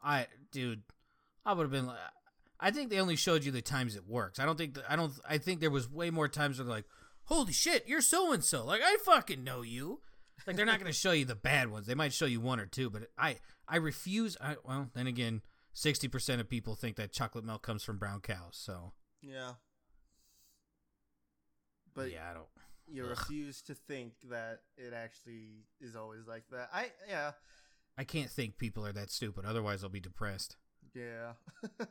I, 0.03 0.27
dude, 0.51 0.83
I 1.43 1.53
would 1.53 1.63
have 1.63 1.71
been 1.71 1.87
like. 1.87 1.97
I 2.59 2.71
think 2.71 2.89
they 2.89 2.99
only 2.99 3.15
showed 3.15 3.43
you 3.43 3.51
the 3.51 3.61
times 3.61 3.95
it 3.95 4.07
works. 4.07 4.39
I 4.39 4.45
don't 4.45 4.57
think 4.57 4.75
that, 4.75 4.85
I 4.89 4.95
don't 4.95 5.13
I 5.27 5.37
think 5.37 5.59
there 5.59 5.71
was 5.71 5.89
way 5.89 6.09
more 6.09 6.27
times 6.27 6.57
where 6.59 6.67
like, 6.67 6.85
holy 7.25 7.53
shit, 7.53 7.87
you're 7.87 8.01
so 8.01 8.31
and 8.31 8.43
so. 8.43 8.65
Like 8.65 8.81
I 8.83 8.97
fucking 9.03 9.43
know 9.43 9.61
you. 9.61 10.01
Like 10.45 10.55
they're 10.55 10.65
not 10.65 10.79
going 10.79 10.91
to 10.91 10.97
show 10.97 11.11
you 11.11 11.25
the 11.25 11.35
bad 11.35 11.71
ones. 11.71 11.87
They 11.87 11.95
might 11.95 12.13
show 12.13 12.25
you 12.25 12.39
one 12.39 12.59
or 12.59 12.65
two, 12.65 12.89
but 12.89 13.09
I 13.17 13.37
I 13.67 13.77
refuse. 13.77 14.37
I 14.39 14.57
well, 14.63 14.89
then 14.93 15.07
again, 15.07 15.41
sixty 15.73 16.07
percent 16.07 16.41
of 16.41 16.49
people 16.49 16.75
think 16.75 16.97
that 16.97 17.11
chocolate 17.11 17.45
milk 17.45 17.61
comes 17.61 17.83
from 17.83 17.97
brown 17.97 18.21
cows. 18.21 18.51
So 18.51 18.93
yeah, 19.21 19.53
but 21.93 22.11
yeah, 22.11 22.29
I 22.29 22.33
don't. 22.33 22.47
You 22.87 23.03
ugh. 23.05 23.11
refuse 23.11 23.61
to 23.63 23.73
think 23.73 24.13
that 24.29 24.59
it 24.77 24.93
actually 24.93 25.65
is 25.79 25.95
always 25.95 26.27
like 26.27 26.43
that. 26.51 26.69
I 26.73 26.91
yeah. 27.09 27.31
I 27.97 28.03
can't 28.03 28.29
think 28.29 28.57
people 28.57 28.85
are 28.85 28.91
that 28.91 29.09
stupid. 29.09 29.45
Otherwise, 29.45 29.83
I'll 29.83 29.89
be 29.89 30.01
depressed. 30.01 30.57
Yeah. 30.95 31.33
but 31.77 31.87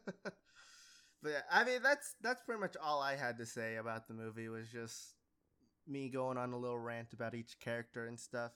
yeah, 1.27 1.43
I 1.51 1.65
mean 1.65 1.83
that's 1.83 2.15
that's 2.23 2.43
pretty 2.43 2.61
much 2.61 2.77
all 2.83 3.01
I 3.03 3.17
had 3.17 3.39
to 3.39 3.47
say 3.47 3.77
about 3.77 4.09
the 4.09 4.15
movie 4.15 4.49
was 4.49 4.69
just 4.69 5.15
me 5.87 6.09
going 6.09 6.39
on 6.39 6.53
a 6.53 6.59
little 6.59 6.79
rant 6.79 7.13
about 7.13 7.35
each 7.35 7.59
character 7.61 8.07
and 8.07 8.19
stuff. 8.19 8.53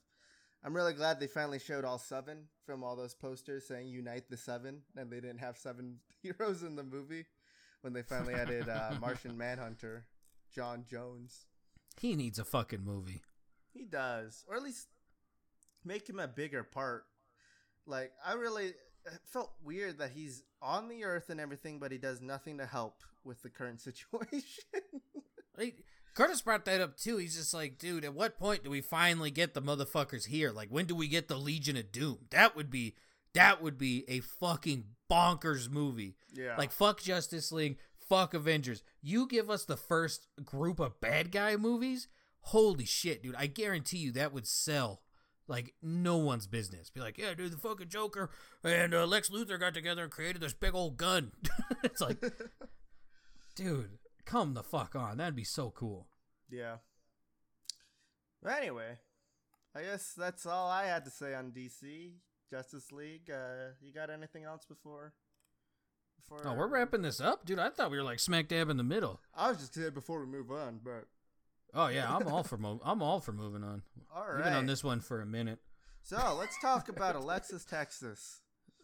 I'm 0.64 0.74
really 0.74 0.92
glad 0.92 1.20
they 1.20 1.28
finally 1.28 1.59
showed 1.59 1.84
all 1.84 1.99
seven 1.99 2.44
from 2.66 2.82
all 2.82 2.96
those 2.96 3.14
posters 3.14 3.66
saying 3.66 3.88
"Unite 3.88 4.28
the 4.28 4.36
Seven, 4.36 4.82
and 4.96 5.11
they 5.11 5.20
didn't 5.20 5.38
have 5.38 5.57
seven 5.57 5.99
heroes 6.22 6.62
in 6.62 6.76
the 6.76 6.82
movie 6.82 7.26
when 7.82 7.92
they 7.92 8.03
finally 8.03 8.34
added 8.34 8.68
uh, 8.68 8.92
Martian 9.01 9.36
Manhunter, 9.36 10.07
John 10.53 10.84
Jones. 10.88 11.46
He 12.01 12.16
needs 12.16 12.38
a 12.38 12.44
fucking 12.44 12.84
movie. 12.84 13.22
He 13.72 13.84
does, 13.84 14.44
or 14.49 14.57
at 14.57 14.62
least 14.62 14.88
make 15.84 16.09
him 16.09 16.18
a 16.18 16.26
bigger 16.26 16.64
part. 16.64 17.05
Like 17.86 18.12
I 18.24 18.34
really 18.34 18.72
felt 19.24 19.53
weird 19.64 19.99
that 19.99 20.11
he's 20.11 20.42
on 20.61 20.88
the 20.88 21.05
Earth 21.05 21.30
and 21.30 21.40
everything, 21.40 21.78
but 21.78 21.92
he 21.92 21.99
does 21.99 22.20
nothing 22.20 22.59
to 22.59 22.66
help 22.66 23.03
with 23.24 23.42
the 23.42 23.51
current 23.51 23.80
situation. 23.80 24.64
like, 25.57 25.84
Curtis 26.14 26.42
brought 26.42 26.64
that 26.64 26.80
up 26.80 26.96
too. 26.96 27.16
He's 27.18 27.36
just 27.36 27.55
like, 27.55 27.78
dude, 27.78 28.05
at 28.05 28.14
what 28.14 28.38
point 28.38 28.64
do 28.64 28.70
we 28.70 28.80
finally 28.80 29.30
get 29.30 29.55
the 29.55 29.62
motherfuckers 29.62 30.26
here? 30.26 30.51
Like, 30.51 30.68
when 30.68 30.86
do 30.86 30.96
we 30.96 31.07
get 31.07 31.28
the 31.28 31.36
Legion 31.36 31.76
of 31.76 31.92
Doom? 31.92 32.18
That 32.30 32.57
would 32.57 32.70
be 32.70 32.94
that 33.34 33.62
would 33.62 33.78
be 33.78 34.05
a 34.09 34.20
fucking 34.20 34.84
bonkers 35.11 35.70
movie. 35.70 36.16
Yeah. 36.32 36.57
Like 36.57 36.72
fuck 36.72 37.01
Justice 37.01 37.53
League, 37.53 37.78
fuck 38.09 38.34
Avengers. 38.34 38.82
You 39.01 39.28
give 39.28 39.49
us 39.49 39.64
the 39.64 39.76
first 39.76 40.26
group 40.44 40.80
of 40.80 41.01
bad 41.01 41.30
guy 41.30 41.57
movies. 41.57 42.09
Holy 42.40 42.84
shit, 42.84 43.22
dude. 43.22 43.36
I 43.36 43.46
guarantee 43.46 43.99
you 43.99 44.12
that 44.12 44.32
would 44.32 44.46
sell 44.46 45.03
like 45.49 45.74
no 45.82 46.18
one's 46.18 46.46
business. 46.46 46.90
Be 46.90 47.01
like, 47.01 47.18
yeah, 47.18 47.34
dude, 47.34 47.53
the 47.53 47.57
fucking 47.57 47.88
Joker 47.88 48.30
and 48.62 48.94
uh, 48.94 49.07
Lex 49.07 49.30
Luthor 49.30 49.59
got 49.59 49.74
together 49.74 50.03
and 50.05 50.12
created 50.12 50.42
this 50.42 50.53
big 50.53 50.74
old 50.74 50.96
gun. 50.96 51.32
it's 51.82 52.01
like, 52.01 52.22
dude, 53.57 53.99
come 54.24 54.55
the 54.55 54.62
fuck 54.62 54.94
on. 54.94 55.16
That'd 55.16 55.34
be 55.34 55.44
so 55.44 55.70
cool. 55.70 56.07
Yeah. 56.51 56.76
But 58.42 58.59
anyway, 58.59 58.99
I 59.74 59.82
guess 59.82 60.12
that's 60.16 60.46
all 60.46 60.70
I 60.70 60.84
had 60.84 61.05
to 61.07 61.11
say 61.11 61.34
on 61.34 61.51
DC 61.51 62.12
Justice 62.51 62.92
League. 62.92 63.30
Uh, 63.30 63.72
you 63.80 63.92
got 63.92 64.11
anything 64.11 64.44
else 64.44 64.64
before? 64.64 65.14
Before 66.16 66.46
oh, 66.46 66.55
we're 66.55 66.68
wrapping 66.68 67.03
this 67.03 67.20
up, 67.20 67.46
dude. 67.46 67.59
I 67.59 67.70
thought 67.70 67.90
we 67.90 67.96
were 67.96 68.05
like 68.05 68.20
smack 68.20 68.49
dab 68.49 68.68
in 68.68 68.76
the 68.76 68.84
middle. 68.84 69.20
I 69.34 69.49
was 69.49 69.59
just 69.59 69.74
saying 69.74 69.90
before 69.94 70.20
we 70.20 70.26
move 70.26 70.51
on, 70.51 70.80
but 70.84 71.07
oh 71.75 71.89
yeah, 71.89 72.14
I'm 72.14 72.27
all 72.29 72.43
for 72.45 72.57
mo- 72.57 72.81
I'm 72.85 73.03
all 73.03 73.21
for 73.21 73.33
moving 73.33 73.62
on. 73.62 73.83
All 74.14 74.25
right, 74.27 74.37
we've 74.37 74.45
been 74.45 74.55
on 74.55 74.66
this 74.66 74.85
one 74.85 75.01
for 75.01 75.21
a 75.21 75.27
minute. 75.27 75.59
So 76.03 76.37
let's 76.39 76.59
talk 76.61 76.89
about 76.89 77.16
Alexis 77.16 77.64
Texas. 77.64 78.41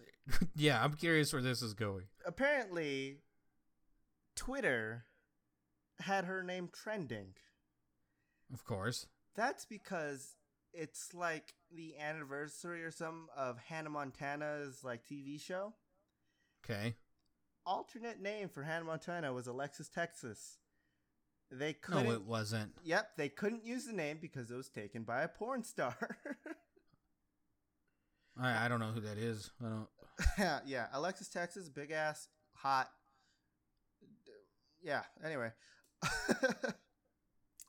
yeah, 0.57 0.82
I'm 0.82 0.95
curious 0.95 1.32
where 1.32 1.43
this 1.43 1.62
is 1.62 1.74
going. 1.74 2.05
Apparently, 2.26 3.18
Twitter 4.37 5.05
had 6.01 6.24
her 6.24 6.43
name 6.43 6.68
trending. 6.72 7.35
Of 8.53 8.64
course. 8.64 9.07
That's 9.35 9.64
because 9.64 10.37
it's 10.72 11.14
like 11.14 11.55
the 11.74 11.97
anniversary 11.99 12.85
or 12.85 12.91
some 12.91 13.28
of 13.37 13.59
Hannah 13.59 13.91
Montana's 13.91 14.82
like 14.82 15.07
TV 15.07 15.41
show. 15.41 15.74
Okay. 16.64 16.95
Alternate 17.66 18.20
name 18.20 18.49
for 18.49 18.62
Hannah 18.62 18.85
Montana 18.85 19.32
was 19.32 19.47
Alexis 19.47 19.89
Texas. 19.89 20.59
They 21.59 21.74
couldn't. 21.74 22.05
No, 22.05 22.12
it 22.12 22.24
wasn't. 22.24 22.72
Yep, 22.84 23.11
they 23.16 23.28
couldn't 23.28 23.64
use 23.64 23.86
the 23.86 23.92
name 23.92 24.18
because 24.20 24.50
it 24.50 24.57
was 24.57 24.68
taken 24.68 25.05
by 25.05 25.22
a 25.22 25.28
porn 25.28 25.62
star. 25.62 25.96
I 28.40 28.64
I 28.64 28.68
don't 28.68 28.80
know 28.80 28.90
who 28.90 29.00
that 29.00 29.18
is. 29.18 29.50
I 29.64 29.68
don't. 29.68 29.88
yeah, 30.38 30.61
yeah. 30.66 30.86
Alexis 30.92 31.28
Texas, 31.28 31.68
big 31.68 31.92
ass, 31.92 32.28
hot. 32.55 32.90
Yeah. 34.82 35.02
Anyway, 35.24 35.52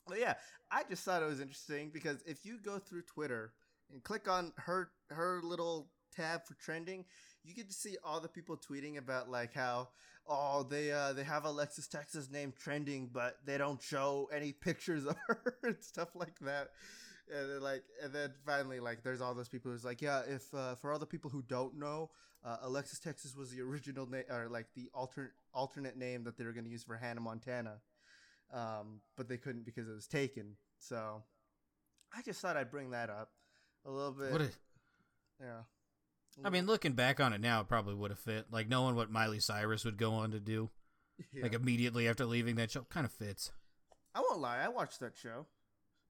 well, 0.06 0.18
yeah, 0.18 0.34
I 0.70 0.82
just 0.88 1.04
thought 1.04 1.22
it 1.22 1.26
was 1.26 1.40
interesting 1.40 1.90
because 1.90 2.22
if 2.26 2.44
you 2.44 2.58
go 2.62 2.78
through 2.78 3.02
Twitter 3.02 3.52
and 3.92 4.02
click 4.02 4.28
on 4.28 4.52
her 4.56 4.90
her 5.10 5.40
little 5.42 5.90
tab 6.14 6.44
for 6.44 6.54
trending, 6.54 7.04
you 7.46 7.54
get 7.54 7.68
to 7.68 7.74
see 7.74 7.96
all 8.04 8.20
the 8.20 8.28
people 8.28 8.56
tweeting 8.56 8.98
about 8.98 9.30
like 9.30 9.54
how 9.54 9.88
oh 10.28 10.62
they 10.62 10.90
uh 10.90 11.12
they 11.12 11.24
have 11.24 11.44
Alexis 11.44 11.86
Texas 11.86 12.30
name 12.30 12.52
trending, 12.58 13.10
but 13.12 13.38
they 13.44 13.58
don't 13.58 13.82
show 13.82 14.28
any 14.32 14.52
pictures 14.52 15.06
of 15.06 15.16
her 15.26 15.54
and 15.62 15.76
stuff 15.80 16.08
like 16.14 16.38
that. 16.40 16.70
And 17.28 17.50
then, 17.50 17.60
like, 17.60 17.82
and 18.04 18.12
then 18.12 18.32
finally, 18.44 18.78
like, 18.78 19.02
there's 19.02 19.20
all 19.20 19.34
those 19.34 19.48
people 19.48 19.72
who's 19.72 19.84
like, 19.84 20.00
yeah, 20.00 20.22
if 20.28 20.54
uh, 20.54 20.76
for 20.76 20.92
all 20.92 21.00
the 21.00 21.06
people 21.06 21.28
who 21.28 21.42
don't 21.42 21.76
know, 21.76 22.10
uh, 22.44 22.58
Alexis 22.62 23.00
Texas 23.00 23.34
was 23.34 23.50
the 23.50 23.60
original 23.62 24.08
name 24.08 24.22
or 24.30 24.48
like 24.48 24.66
the 24.76 24.88
alternate 24.94 25.32
alternate 25.52 25.96
name 25.96 26.22
that 26.24 26.38
they 26.38 26.44
were 26.44 26.52
going 26.52 26.64
to 26.64 26.70
use 26.70 26.84
for 26.84 26.96
Hannah 26.96 27.20
Montana 27.20 27.80
um, 28.52 29.00
but 29.16 29.28
they 29.28 29.36
couldn't 29.36 29.64
because 29.64 29.88
it 29.88 29.94
was 29.94 30.06
taken. 30.06 30.56
So 30.78 31.22
I 32.16 32.22
just 32.22 32.40
thought 32.40 32.56
I'd 32.56 32.70
bring 32.70 32.90
that 32.90 33.10
up 33.10 33.30
a 33.84 33.90
little 33.90 34.12
bit. 34.12 34.32
What 34.32 34.40
a, 34.40 34.50
yeah. 35.40 35.60
I 36.44 36.50
mean, 36.50 36.66
looking 36.66 36.92
back 36.92 37.20
on 37.20 37.32
it 37.32 37.40
now, 37.40 37.60
it 37.60 37.68
probably 37.68 37.94
would 37.94 38.10
have 38.10 38.18
fit. 38.18 38.46
Like 38.50 38.68
knowing 38.68 38.94
what 38.94 39.10
Miley 39.10 39.40
Cyrus 39.40 39.84
would 39.84 39.96
go 39.96 40.12
on 40.12 40.32
to 40.32 40.40
do, 40.40 40.70
yeah. 41.32 41.44
like 41.44 41.54
immediately 41.54 42.08
after 42.08 42.26
leaving 42.26 42.56
that 42.56 42.70
show, 42.70 42.86
kind 42.90 43.06
of 43.06 43.12
fits. 43.12 43.52
I 44.14 44.20
won't 44.20 44.40
lie, 44.40 44.62
I 44.62 44.68
watched 44.68 45.00
that 45.00 45.16
show. 45.16 45.46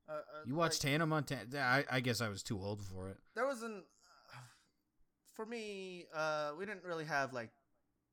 Uh, 0.08 0.12
uh, 0.12 0.18
you 0.46 0.54
watched 0.54 0.84
like, 0.84 0.92
Hannah 0.92 1.06
Montana? 1.06 1.42
I, 1.56 1.84
I, 1.90 2.00
guess 2.00 2.20
I 2.20 2.28
was 2.28 2.42
too 2.42 2.60
old 2.60 2.82
for 2.82 3.08
it. 3.08 3.16
There 3.34 3.46
was 3.46 3.62
an, 3.62 3.82
uh, 4.32 4.38
for 5.34 5.44
me, 5.44 6.06
uh, 6.14 6.52
we 6.56 6.64
didn't 6.66 6.84
really 6.84 7.04
have 7.04 7.32
like 7.32 7.50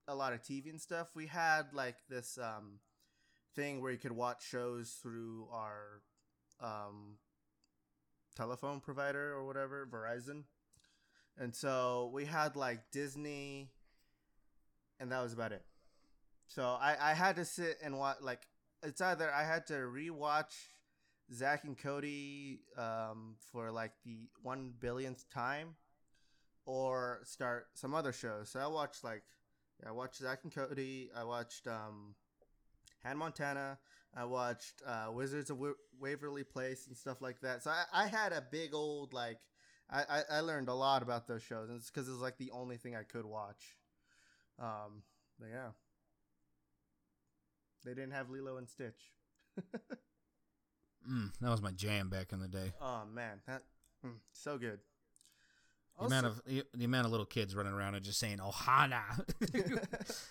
a 0.07 0.16
lot 0.16 0.34
of 0.34 0.41
TV 0.41 0.70
and 0.70 0.82
stuff. 0.82 1.09
We 1.16 1.28
had 1.28 1.74
like 1.74 1.97
this 2.09 2.39
um, 2.41 2.80
thing 3.55 3.82
where 3.82 3.91
you 3.91 3.99
could 3.99 4.11
watch 4.11 4.47
shows 4.47 4.97
through 5.01 5.47
our 5.51 6.01
um, 6.59 7.18
telephone 8.36 8.80
provider 8.80 9.34
or 9.34 9.45
whatever, 9.45 9.88
Verizon. 9.91 10.43
And 11.40 11.56
so 11.56 12.12
we 12.14 12.26
had 12.26 12.56
like 12.56 12.92
Disney, 12.92 13.72
and 15.00 15.12
that 15.12 15.22
was 15.22 15.34
about 15.34 15.52
it. 15.52 15.64
So 16.48 16.64
I, 16.64 16.96
I 17.00 17.14
had 17.14 17.36
to 17.38 17.46
sit 17.46 17.78
and 17.84 17.98
watch 17.98 18.18
like 18.22 18.42
it's 18.84 19.02
either 19.02 19.32
I 19.34 19.44
had 19.44 19.66
to 19.68 19.74
rewatch 19.74 20.54
Zack 21.34 21.64
and 21.64 21.78
Cody 21.78 22.60
um, 22.78 23.36
for 23.52 23.72
like 23.72 23.94
the 24.06 24.30
one 24.42 24.74
billionth 24.80 25.28
time, 25.34 25.76
or 26.66 27.22
start 27.24 27.68
some 27.74 27.96
other 27.96 28.12
shows. 28.14 28.50
So 28.50 28.60
I 28.60 28.68
watched 28.68 29.04
like 29.04 29.24
I 29.88 29.92
watched 29.92 30.18
Zack 30.18 30.40
and 30.44 30.54
Cody. 30.54 31.10
I 31.16 31.24
watched 31.24 31.68
um, 31.68 32.16
Han 33.04 33.18
Montana. 33.18 33.80
I 34.16 34.26
watched 34.26 34.84
uh, 34.86 35.12
Wizards 35.12 35.50
of 35.50 35.60
Wa- 35.60 35.74
Waverly 36.00 36.44
Place 36.44 36.86
and 36.88 36.96
stuff 36.96 37.22
like 37.22 37.42
that. 37.42 37.64
So 37.64 37.72
I, 37.72 38.04
I 38.04 38.08
had 38.08 38.32
a 38.32 38.44
big 38.52 38.76
old 38.76 39.14
like 39.14 39.40
I, 39.94 40.04
I, 40.10 40.24
I 40.32 40.39
learned 40.39 40.70
a 40.70 40.74
lot 40.74 41.04
about 41.04 41.28
those 41.28 41.44
shows, 41.44 41.70
and 41.70 41.78
it's 41.78 41.91
because 41.91 42.08
it 42.08 42.12
was 42.12 42.22
like 42.22 42.38
the 42.38 42.52
only 42.52 42.78
thing 42.78 42.96
I 42.96 43.04
could 43.04 43.26
watch. 43.26 43.78
Um, 44.60 45.04
but 45.39 45.50
yeah, 45.50 45.70
they 47.86 47.91
didn't 47.91 48.12
have 48.12 48.30
Lilo 48.30 48.58
and 48.58 48.68
Stitch. 48.68 49.12
Mm, 51.10 51.32
that 51.41 51.50
was 51.50 51.62
my 51.62 51.72
jam 51.72 52.10
back 52.10 52.32
in 52.32 52.39
the 52.39 52.48
day. 52.48 52.72
Oh 52.82 53.02
man, 53.14 53.41
that 53.46 53.64
mm, 54.06 54.14
so 54.32 54.58
good. 54.58 54.80
The 56.00 56.06
amount 56.06 56.26
of 56.26 56.41
the, 56.46 56.64
the 56.74 56.86
amount 56.86 57.06
of 57.06 57.12
little 57.12 57.26
kids 57.26 57.56
running 57.56 57.74
around 57.74 57.96
and 57.96 58.04
just 58.04 58.20
saying 58.20 58.38
"Ohana." 58.38 59.04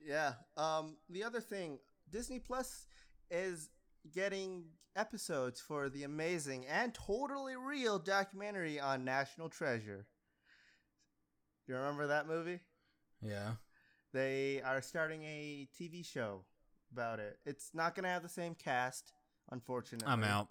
yeah. 0.00 0.32
Um, 0.56 0.96
the 1.10 1.24
other 1.24 1.40
thing, 1.40 1.78
Disney 2.10 2.38
Plus 2.38 2.86
is 3.30 3.70
getting 4.12 4.64
episodes 4.96 5.60
for 5.60 5.88
the 5.88 6.02
amazing 6.02 6.66
and 6.66 6.92
totally 6.94 7.56
real 7.56 7.98
documentary 7.98 8.80
on 8.80 9.04
National 9.04 9.48
Treasure. 9.48 10.06
Do 11.66 11.72
you 11.72 11.78
remember 11.78 12.08
that 12.08 12.26
movie? 12.26 12.60
yeah. 13.22 13.52
They 14.14 14.62
are 14.64 14.80
starting 14.80 15.22
a 15.24 15.68
TV 15.78 16.02
show 16.02 16.46
about 16.90 17.18
it. 17.18 17.36
It's 17.44 17.70
not 17.74 17.94
going 17.94 18.04
to 18.04 18.08
have 18.08 18.22
the 18.22 18.28
same 18.28 18.54
cast, 18.54 19.12
unfortunately. 19.50 20.08
I'm 20.10 20.24
out. 20.24 20.48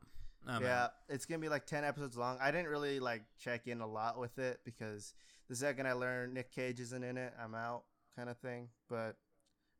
I'm 0.47 0.61
yeah, 0.61 0.85
out. 0.85 0.91
it's 1.09 1.25
gonna 1.25 1.39
be 1.39 1.49
like 1.49 1.65
ten 1.65 1.83
episodes 1.83 2.15
long. 2.17 2.37
I 2.39 2.51
didn't 2.51 2.69
really 2.69 2.99
like 2.99 3.23
check 3.37 3.67
in 3.67 3.81
a 3.81 3.87
lot 3.87 4.17
with 4.17 4.37
it 4.39 4.59
because 4.63 5.13
the 5.49 5.55
second 5.55 5.87
I 5.87 5.93
learned 5.93 6.33
Nick 6.33 6.53
Cage 6.53 6.79
isn't 6.79 7.03
in 7.03 7.17
it, 7.17 7.33
I'm 7.41 7.53
out, 7.53 7.83
kind 8.15 8.29
of 8.29 8.37
thing. 8.37 8.69
But 8.89 9.17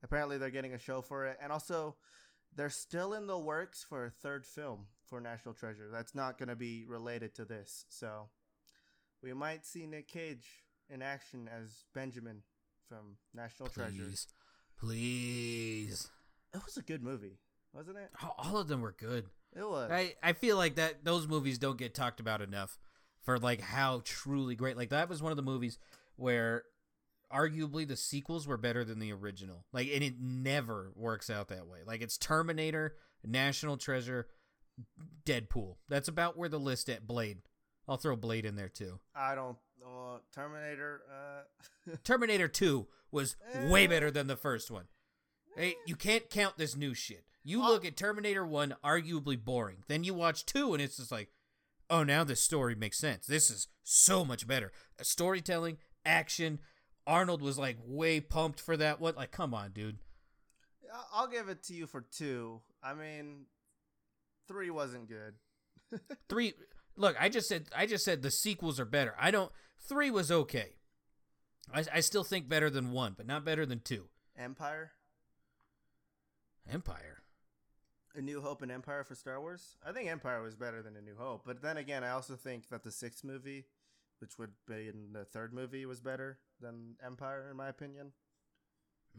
apparently 0.04 0.38
they're 0.38 0.50
getting 0.50 0.74
a 0.74 0.80
show 0.80 1.02
for 1.02 1.26
it, 1.28 1.38
and 1.42 1.52
also 1.52 1.96
they're 2.56 2.70
still 2.70 3.14
in 3.14 3.28
the 3.28 3.38
works 3.38 3.84
for 3.88 4.06
a 4.06 4.10
third 4.10 4.46
film 4.46 4.88
for 5.06 5.20
National 5.22 5.54
Treasure. 5.54 5.90
That's 5.92 6.16
not 6.16 6.38
gonna 6.38 6.56
be 6.56 6.86
related 6.88 7.34
to 7.36 7.46
this, 7.46 7.86
so 7.90 8.30
we 9.22 9.34
might 9.34 9.66
see 9.66 9.86
Nick 9.88 10.08
Cage 10.08 10.46
in 10.90 11.02
action 11.02 11.48
as 11.48 11.86
Benjamin 11.94 12.42
from 12.88 13.18
National 13.34 13.70
Treasure. 13.70 14.04
Please, 14.04 14.28
please. 14.80 16.10
It 16.54 16.62
was 16.66 16.78
a 16.78 16.82
good 16.82 17.04
movie, 17.04 17.40
wasn't 17.74 17.98
it? 17.98 18.10
All- 18.22 18.36
All 18.38 18.58
of 18.58 18.68
them 18.68 18.82
were 18.82 18.94
good. 18.98 19.26
It 19.56 19.68
was. 19.68 19.92
I 19.92 20.16
I 20.24 20.34
feel 20.34 20.58
like 20.58 20.76
that 20.76 21.04
those 21.04 21.28
movies 21.28 21.58
don't 21.58 21.78
get 21.78 21.94
talked 21.94 22.20
about 22.20 22.42
enough 22.42 22.78
for 23.22 23.40
like 23.40 23.62
how 23.62 24.02
truly 24.04 24.56
great. 24.56 24.78
Like 24.78 24.90
that 24.90 25.10
was 25.10 25.22
one 25.22 25.32
of 25.32 25.36
the 25.36 25.42
movies 25.44 25.78
where 26.16 26.64
arguably 27.34 27.88
the 27.88 27.96
sequels 27.96 28.48
were 28.48 28.58
better 28.58 28.84
than 28.84 29.00
the 29.00 29.12
original. 29.12 29.66
Like 29.74 29.90
and 29.94 30.04
it 30.04 30.16
never 30.20 30.92
works 30.96 31.30
out 31.30 31.50
that 31.50 31.68
way. 31.68 31.80
Like 31.86 32.02
it's 32.02 32.18
Terminator, 32.18 32.96
National 33.26 33.78
Treasure, 33.78 34.28
Deadpool. 35.26 35.76
That's 35.90 36.08
about 36.08 36.38
where 36.38 36.50
the 36.50 36.60
list 36.60 36.90
at 36.90 37.08
Blade. 37.08 37.40
I'll 37.88 37.98
throw 37.98 38.16
Blade 38.16 38.46
in 38.46 38.56
there 38.56 38.70
too. 38.70 39.00
I 39.16 39.36
don't. 39.36 39.58
Uh, 39.84 40.18
Terminator. 40.34 41.02
Uh, 41.10 41.96
Terminator 42.04 42.48
2 42.48 42.88
was 43.12 43.36
way 43.66 43.88
better 43.88 44.12
than 44.12 44.28
the 44.28 44.36
first 44.36 44.70
one. 44.70 44.86
Hey, 45.56 45.76
you 45.86 45.96
can't 45.96 46.30
count 46.30 46.58
this 46.58 46.76
new 46.76 46.94
shit. 46.94 47.24
You 47.44 47.62
look 47.62 47.86
at 47.86 47.96
Terminator 47.96 48.46
1, 48.46 48.76
arguably 48.84 49.42
boring. 49.42 49.78
Then 49.88 50.04
you 50.04 50.14
watch 50.14 50.46
2, 50.46 50.74
and 50.74 50.84
it's 50.84 50.98
just 50.98 51.12
like, 51.12 51.30
oh, 51.90 52.04
now 52.04 52.24
this 52.24 52.44
story 52.44 52.76
makes 52.76 53.00
sense. 53.00 53.26
This 53.26 53.50
is 53.50 53.68
so 53.84 54.26
much 54.26 54.46
better. 54.46 54.72
Storytelling, 55.02 55.78
action. 56.06 56.60
Arnold 57.08 57.42
was 57.42 57.58
like 57.58 57.78
way 57.86 58.20
pumped 58.20 58.60
for 58.60 58.76
that 58.78 59.00
one. 59.00 59.16
Like, 59.16 59.32
come 59.32 59.54
on, 59.54 59.72
dude. 59.72 59.98
I'll 61.14 61.28
give 61.28 61.50
it 61.50 61.64
to 61.64 61.74
you 61.74 61.88
for 61.88 62.02
two. 62.02 62.62
I 62.84 62.94
mean, 62.94 63.46
three 64.48 64.70
wasn't 64.70 65.08
good. 65.08 65.36
Three. 66.30 66.54
Look, 66.98 67.16
I 67.20 67.30
just 67.30 67.48
said 67.48 67.68
I 67.76 67.86
just 67.86 68.04
said 68.04 68.22
the 68.22 68.32
sequels 68.32 68.80
are 68.80 68.86
better. 68.86 69.16
I 69.20 69.32
don't. 69.32 69.52
Three 69.80 70.12
was 70.12 70.32
okay. 70.32 70.76
I, 71.74 71.86
I 71.94 72.00
still 72.02 72.24
think 72.24 72.50
better 72.50 72.70
than 72.70 72.92
one, 72.92 73.14
but 73.16 73.26
not 73.26 73.46
better 73.46 73.66
than 73.66 73.80
two. 73.80 74.08
Empire, 74.38 74.92
Empire. 76.72 77.24
A 78.16 78.22
New 78.22 78.42
Hope, 78.42 78.64
and 78.64 78.72
Empire 78.72 79.04
for 79.04 79.14
Star 79.16 79.40
Wars. 79.40 79.78
I 79.86 79.92
think 79.92 80.10
Empire 80.10 80.42
was 80.42 80.56
better 80.56 80.82
than 80.82 80.96
A 80.96 81.02
New 81.02 81.16
Hope, 81.18 81.44
but 81.46 81.62
then 81.62 81.78
again, 81.78 82.04
I 82.04 82.10
also 82.10 82.36
think 82.36 82.70
that 82.70 82.84
the 82.84 82.92
sixth 82.92 83.24
movie, 83.24 83.66
which 84.20 84.38
would 84.38 84.52
be 84.68 84.88
in 84.88 85.14
the 85.14 85.26
third 85.26 85.54
movie, 85.54 85.86
was 85.86 86.02
better 86.02 86.40
than 86.62 86.96
Empire, 87.06 87.48
in 87.50 87.58
my 87.58 87.70
opinion. 87.70 88.12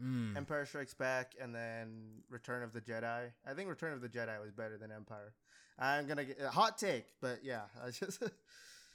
Mm. 0.01 0.37
Empire 0.37 0.65
Strikes 0.65 0.93
Back, 0.93 1.33
and 1.41 1.53
then 1.53 2.21
Return 2.29 2.63
of 2.63 2.73
the 2.73 2.81
Jedi. 2.81 3.31
I 3.45 3.53
think 3.53 3.69
Return 3.69 3.93
of 3.93 4.01
the 4.01 4.09
Jedi 4.09 4.39
was 4.41 4.51
better 4.51 4.77
than 4.77 4.91
Empire. 4.91 5.33
I'm 5.77 6.07
gonna 6.07 6.25
get 6.25 6.41
a 6.41 6.49
hot 6.49 6.77
take, 6.77 7.05
but 7.21 7.39
yeah, 7.43 7.63
I 7.83 7.91
just 7.91 8.21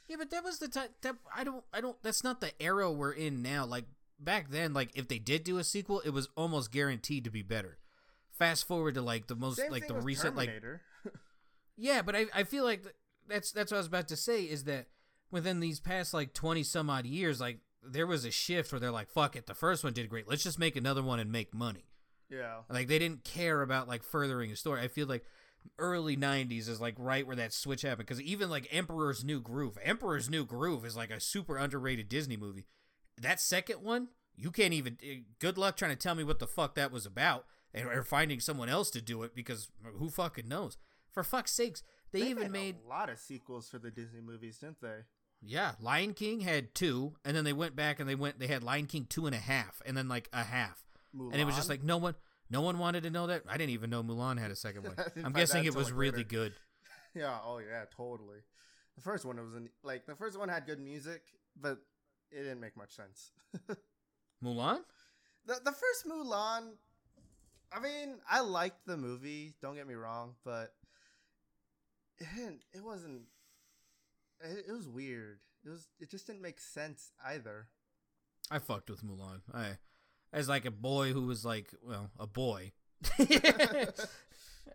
Yeah, 0.08 0.16
but 0.18 0.30
that 0.30 0.44
was 0.44 0.58
the 0.58 0.68
time 0.68 0.88
that 1.02 1.16
I 1.34 1.44
don't 1.44 1.64
I 1.72 1.80
don't 1.80 1.96
that's 2.02 2.24
not 2.24 2.40
the 2.40 2.50
era 2.60 2.90
we're 2.90 3.12
in 3.12 3.42
now. 3.42 3.64
Like 3.64 3.86
back 4.18 4.50
then, 4.50 4.74
like 4.74 4.90
if 4.94 5.08
they 5.08 5.18
did 5.18 5.44
do 5.44 5.58
a 5.58 5.64
sequel, 5.64 6.00
it 6.00 6.10
was 6.10 6.28
almost 6.36 6.72
guaranteed 6.72 7.24
to 7.24 7.30
be 7.30 7.42
better. 7.42 7.78
Fast 8.30 8.66
forward 8.66 8.94
to 8.94 9.02
like 9.02 9.26
the 9.28 9.36
most 9.36 9.58
Same 9.58 9.70
like 9.70 9.86
the 9.86 9.94
recent 9.94 10.36
like 10.36 10.50
Yeah, 11.76 12.02
but 12.02 12.14
I 12.14 12.26
I 12.34 12.44
feel 12.44 12.64
like 12.64 12.84
that's 13.28 13.52
that's 13.52 13.72
what 13.72 13.78
I 13.78 13.80
was 13.80 13.86
about 13.86 14.08
to 14.08 14.16
say 14.16 14.44
is 14.44 14.64
that 14.64 14.86
within 15.34 15.60
these 15.60 15.80
past 15.80 16.14
like 16.14 16.32
20 16.32 16.62
some 16.62 16.88
odd 16.88 17.04
years 17.06 17.40
like 17.40 17.58
there 17.82 18.06
was 18.06 18.24
a 18.24 18.30
shift 18.30 18.72
where 18.72 18.80
they're 18.80 18.90
like 18.90 19.10
fuck 19.10 19.36
it, 19.36 19.46
the 19.46 19.54
first 19.54 19.84
one 19.84 19.92
did 19.92 20.08
great. 20.08 20.26
Let's 20.28 20.42
just 20.44 20.58
make 20.58 20.76
another 20.76 21.02
one 21.02 21.18
and 21.20 21.30
make 21.30 21.52
money. 21.52 21.84
yeah, 22.30 22.60
Like 22.70 22.88
they 22.88 22.98
didn't 22.98 23.24
care 23.24 23.60
about 23.60 23.88
like 23.88 24.02
furthering 24.02 24.50
a 24.50 24.56
story. 24.56 24.80
I 24.80 24.88
feel 24.88 25.06
like 25.06 25.24
early 25.78 26.16
90s 26.16 26.68
is 26.68 26.80
like 26.80 26.94
right 26.98 27.26
where 27.26 27.36
that 27.36 27.52
switch 27.52 27.82
happened 27.82 28.06
because 28.06 28.20
even 28.22 28.48
like 28.50 28.68
Emperor's 28.70 29.24
New 29.24 29.40
Groove, 29.40 29.76
Emperor's 29.82 30.30
New 30.30 30.44
Groove 30.44 30.84
is 30.84 30.96
like 30.96 31.10
a 31.10 31.20
super 31.20 31.56
underrated 31.56 32.08
Disney 32.08 32.36
movie. 32.36 32.66
That 33.20 33.40
second 33.40 33.82
one, 33.82 34.08
you 34.36 34.50
can't 34.50 34.72
even. 34.74 34.98
eh, 35.02 35.20
Good 35.38 35.56
luck 35.58 35.76
trying 35.76 35.92
to 35.92 35.96
tell 35.96 36.14
me 36.14 36.24
what 36.24 36.38
the 36.38 36.46
fuck 36.46 36.74
that 36.74 36.90
was 36.92 37.06
about, 37.06 37.44
and 37.72 37.86
or 37.86 38.02
finding 38.02 38.40
someone 38.40 38.68
else 38.68 38.90
to 38.90 39.00
do 39.00 39.22
it 39.22 39.34
because 39.34 39.70
who 39.98 40.08
fucking 40.10 40.48
knows? 40.48 40.76
For 41.10 41.22
fuck's 41.22 41.52
sakes, 41.52 41.82
they, 42.12 42.20
They 42.22 42.28
even 42.30 42.50
made 42.50 42.76
a 42.84 42.88
lot 42.88 43.08
of 43.08 43.18
sequels 43.18 43.68
for 43.68 43.78
the 43.78 43.90
Disney 43.90 44.20
movies, 44.20 44.58
didn't 44.58 44.80
they? 44.80 45.04
Yeah, 45.46 45.72
Lion 45.80 46.14
King 46.14 46.40
had 46.40 46.74
two, 46.74 47.14
and 47.24 47.36
then 47.36 47.44
they 47.44 47.52
went 47.52 47.76
back 47.76 48.00
and 48.00 48.08
they 48.08 48.14
went 48.14 48.38
they 48.38 48.46
had 48.46 48.62
Lion 48.62 48.86
King 48.86 49.06
two 49.08 49.26
and 49.26 49.34
a 49.34 49.38
half, 49.38 49.82
and 49.86 49.96
then 49.96 50.08
like 50.08 50.28
a 50.32 50.42
half, 50.42 50.84
and 51.12 51.34
it 51.34 51.44
was 51.44 51.56
just 51.56 51.68
like 51.68 51.82
no 51.82 51.96
one. 51.96 52.14
No 52.50 52.60
one 52.60 52.78
wanted 52.78 53.04
to 53.04 53.10
know 53.10 53.26
that. 53.28 53.42
I 53.48 53.56
didn't 53.56 53.70
even 53.70 53.88
know 53.88 54.02
Mulan 54.02 54.38
had 54.38 54.50
a 54.50 54.56
second 54.56 54.82
one. 54.84 54.96
I'm 55.24 55.32
guessing 55.32 55.64
it 55.64 55.74
was 55.74 55.86
like, 55.86 55.98
really 55.98 56.24
good. 56.24 56.52
Yeah, 57.16 57.38
oh 57.44 57.58
yeah, 57.58 57.84
totally. 57.96 58.38
The 58.96 59.00
first 59.00 59.24
one 59.24 59.36
was 59.36 59.54
in, 59.54 59.68
like 59.84 60.04
the 60.04 60.16
first 60.16 60.36
one 60.36 60.48
had 60.48 60.66
good 60.66 60.80
music, 60.80 61.22
but 61.54 61.78
it 62.32 62.38
didn't 62.42 62.58
make 62.60 62.76
much 62.76 62.90
sense. 62.90 63.30
Mulan? 64.44 64.80
the 65.46 65.60
the 65.64 65.70
first 65.70 66.06
Mulan, 66.08 66.72
I 67.72 67.80
mean, 67.80 68.16
I 68.28 68.40
liked 68.40 68.84
the 68.84 68.96
movie. 68.96 69.54
Don't 69.62 69.76
get 69.76 69.86
me 69.86 69.94
wrong, 69.94 70.34
but 70.44 70.74
it. 72.18 72.26
It 72.72 72.82
wasn't. 72.82 73.22
It, 74.44 74.66
it 74.68 74.72
was 74.72 74.86
weird. 74.88 75.38
It 75.64 75.70
was. 75.70 75.88
It 75.98 76.10
just 76.10 76.26
didn't 76.26 76.42
make 76.42 76.60
sense 76.60 77.12
either. 77.24 77.68
I 78.50 78.58
fucked 78.58 78.90
with 78.90 79.02
Mulan. 79.02 79.40
I, 79.52 79.78
as 80.32 80.48
like 80.48 80.66
a 80.66 80.70
boy 80.70 81.12
who 81.12 81.22
was 81.26 81.44
like, 81.44 81.72
well, 81.82 82.10
a 82.20 82.26
boy, 82.26 82.72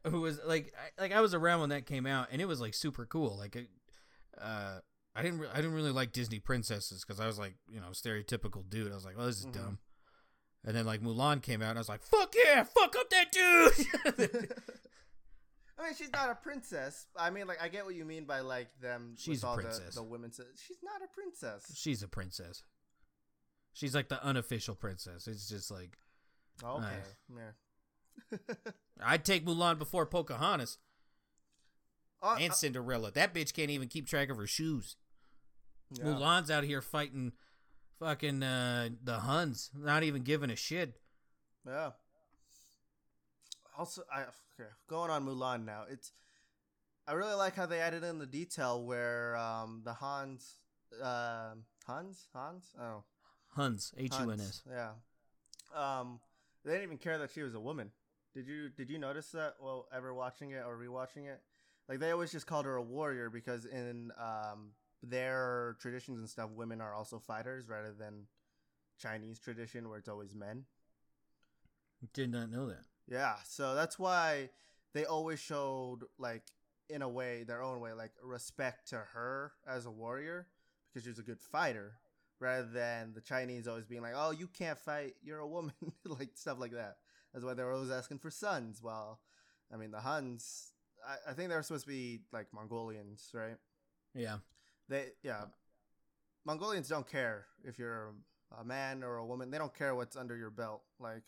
who 0.07 0.21
was 0.21 0.39
like, 0.45 0.73
I, 0.97 1.01
like 1.01 1.11
I 1.11 1.21
was 1.21 1.33
around 1.33 1.59
when 1.61 1.69
that 1.69 1.85
came 1.85 2.05
out, 2.05 2.29
and 2.31 2.41
it 2.41 2.45
was 2.47 2.59
like 2.61 2.73
super 2.73 3.05
cool. 3.05 3.37
Like, 3.37 3.55
it, 3.55 3.67
uh, 4.39 4.79
I 5.15 5.21
didn't, 5.21 5.39
re- 5.39 5.49
I 5.53 5.57
didn't 5.57 5.73
really 5.73 5.91
like 5.91 6.11
Disney 6.11 6.39
princesses 6.39 7.03
because 7.05 7.19
I 7.19 7.27
was 7.27 7.37
like, 7.37 7.55
you 7.69 7.79
know, 7.79 7.87
stereotypical 7.91 8.67
dude. 8.69 8.91
I 8.91 8.95
was 8.95 9.05
like, 9.05 9.17
well, 9.17 9.27
this 9.27 9.39
is 9.39 9.45
Mhm. 9.47 9.53
dumb. 9.53 9.79
And 10.65 10.75
then 10.75 10.85
like 10.85 11.01
Mulan 11.01 11.41
came 11.41 11.61
out, 11.61 11.69
and 11.69 11.77
I 11.77 11.81
was 11.81 11.89
like, 11.89 12.03
fuck 12.03 12.33
yeah, 12.45 12.63
fuck 12.63 12.95
up 12.97 13.09
that 13.11 13.31
dude. 13.31 14.51
I 15.79 15.83
mean, 15.83 15.93
she's 15.95 16.11
not 16.11 16.29
a 16.29 16.35
princess. 16.35 17.05
I 17.15 17.29
mean, 17.29 17.47
like, 17.47 17.61
I 17.61 17.69
get 17.69 17.85
what 17.85 17.95
you 17.95 18.03
mean 18.03 18.25
by 18.25 18.41
like 18.41 18.67
them. 18.81 19.15
She's 19.17 19.43
all 19.43 19.55
princess. 19.55 19.95
The, 19.95 20.01
the 20.01 20.07
women. 20.07 20.31
She's 20.31 20.77
not 20.83 21.01
a 21.01 21.07
princess. 21.13 21.71
She's 21.73 22.03
a 22.03 22.07
princess. 22.07 22.63
She's 23.73 23.95
like 23.95 24.09
the 24.09 24.21
unofficial 24.23 24.75
princess. 24.75 25.27
It's 25.27 25.47
just 25.47 25.71
like 25.71 25.97
Okay. 26.63 26.81
Nice. 26.81 27.15
Yeah. 28.31 28.55
I'd 29.03 29.25
take 29.25 29.45
Mulan 29.45 29.79
before 29.79 30.05
Pocahontas. 30.05 30.77
Oh, 32.21 32.35
and 32.39 32.51
uh, 32.51 32.55
Cinderella. 32.55 33.11
That 33.11 33.33
bitch 33.33 33.53
can't 33.53 33.69
even 33.69 33.87
keep 33.87 34.07
track 34.07 34.29
of 34.29 34.37
her 34.37 34.47
shoes. 34.47 34.97
yeah. 35.91 36.03
Mulan's 36.05 36.51
out 36.51 36.65
here 36.65 36.81
fighting 36.81 37.31
fucking 37.99 38.43
uh, 38.43 38.89
the 39.01 39.19
Huns, 39.19 39.69
not 39.75 40.03
even 40.03 40.23
giving 40.23 40.49
a 40.49 40.55
shit. 40.55 40.99
Yeah. 41.65 41.91
Also, 43.79 44.01
I 44.13 44.23
okay 44.23 44.69
going 44.89 45.09
on 45.09 45.25
Mulan 45.25 45.63
now. 45.63 45.83
It's 45.89 46.11
I 47.07 47.13
really 47.13 47.33
like 47.33 47.55
how 47.55 47.65
they 47.65 47.79
added 47.79 48.03
in 48.03 48.19
the 48.19 48.25
detail 48.25 48.83
where 48.83 49.37
um, 49.37 49.81
the 49.85 49.93
Hans, 49.93 50.57
uh, 51.01 51.51
Hans, 51.87 52.27
Hans, 52.35 52.75
oh, 52.79 53.03
Huns, 53.55 53.93
H 53.97 54.11
U 54.19 54.29
N 54.29 54.39
S. 54.41 54.63
Yeah. 54.69 54.91
Um, 55.73 56.19
they 56.65 56.71
didn't 56.71 56.83
even 56.83 56.97
care 56.97 57.17
that 57.19 57.31
she 57.31 57.41
was 57.41 57.55
a 57.55 57.59
woman. 57.59 57.91
Did 58.35 58.47
you 58.47 58.67
did 58.67 58.89
you 58.89 58.99
notice 58.99 59.31
that? 59.31 59.55
Well, 59.61 59.87
ever 59.95 60.13
watching 60.13 60.51
it 60.51 60.63
or 60.67 60.77
rewatching 60.77 61.25
it? 61.25 61.41
Like 61.87 61.99
they 61.99 62.11
always 62.11 62.33
just 62.33 62.47
called 62.47 62.65
her 62.65 62.75
a 62.75 62.83
warrior 62.83 63.29
because 63.29 63.65
in 63.65 64.11
um 64.19 64.73
their 65.01 65.77
traditions 65.79 66.19
and 66.19 66.29
stuff, 66.29 66.49
women 66.51 66.81
are 66.81 66.93
also 66.93 67.17
fighters 67.17 67.69
rather 67.69 67.93
than 67.97 68.27
Chinese 68.99 69.39
tradition 69.39 69.87
where 69.87 69.99
it's 69.99 70.09
always 70.09 70.35
men. 70.35 70.65
Did 72.13 72.31
not 72.31 72.51
know 72.51 72.67
that. 72.67 72.83
Yeah, 73.09 73.35
so 73.43 73.75
that's 73.75 73.97
why 73.97 74.49
they 74.93 75.05
always 75.05 75.39
showed 75.39 75.99
like 76.17 76.43
in 76.89 77.01
a 77.01 77.09
way 77.09 77.43
their 77.43 77.61
own 77.61 77.79
way 77.79 77.93
like 77.93 78.11
respect 78.23 78.89
to 78.89 78.97
her 79.13 79.51
as 79.67 79.85
a 79.85 79.91
warrior 79.91 80.47
because 80.87 81.05
she's 81.05 81.19
a 81.19 81.23
good 81.23 81.39
fighter 81.39 81.93
rather 82.39 82.67
than 82.67 83.13
the 83.13 83.21
Chinese 83.21 83.67
always 83.67 83.85
being 83.85 84.01
like, 84.01 84.13
"Oh, 84.15 84.31
you 84.31 84.47
can't 84.47 84.77
fight, 84.77 85.15
you're 85.23 85.39
a 85.39 85.47
woman," 85.47 85.73
like 86.05 86.31
stuff 86.35 86.59
like 86.59 86.71
that. 86.73 86.97
That's 87.33 87.45
why 87.45 87.53
they 87.53 87.63
were 87.63 87.73
always 87.73 87.91
asking 87.91 88.19
for 88.19 88.31
sons. 88.31 88.81
Well, 88.81 89.19
I 89.73 89.77
mean 89.77 89.91
the 89.91 89.99
Huns, 90.01 90.73
I, 91.07 91.31
I 91.31 91.33
think 91.33 91.49
they 91.49 91.55
were 91.55 91.63
supposed 91.63 91.85
to 91.85 91.91
be 91.91 92.21
like 92.31 92.47
Mongolians, 92.53 93.31
right? 93.33 93.57
Yeah. 94.15 94.37
They 94.87 95.09
yeah, 95.23 95.45
Mongolians 96.45 96.87
don't 96.87 97.07
care 97.07 97.45
if 97.63 97.77
you're 97.77 98.13
a 98.59 98.63
man 98.63 99.03
or 99.03 99.17
a 99.17 99.25
woman. 99.25 99.51
They 99.51 99.57
don't 99.57 99.73
care 99.73 99.95
what's 99.95 100.15
under 100.15 100.35
your 100.35 100.49
belt. 100.49 100.81
Like 100.99 101.23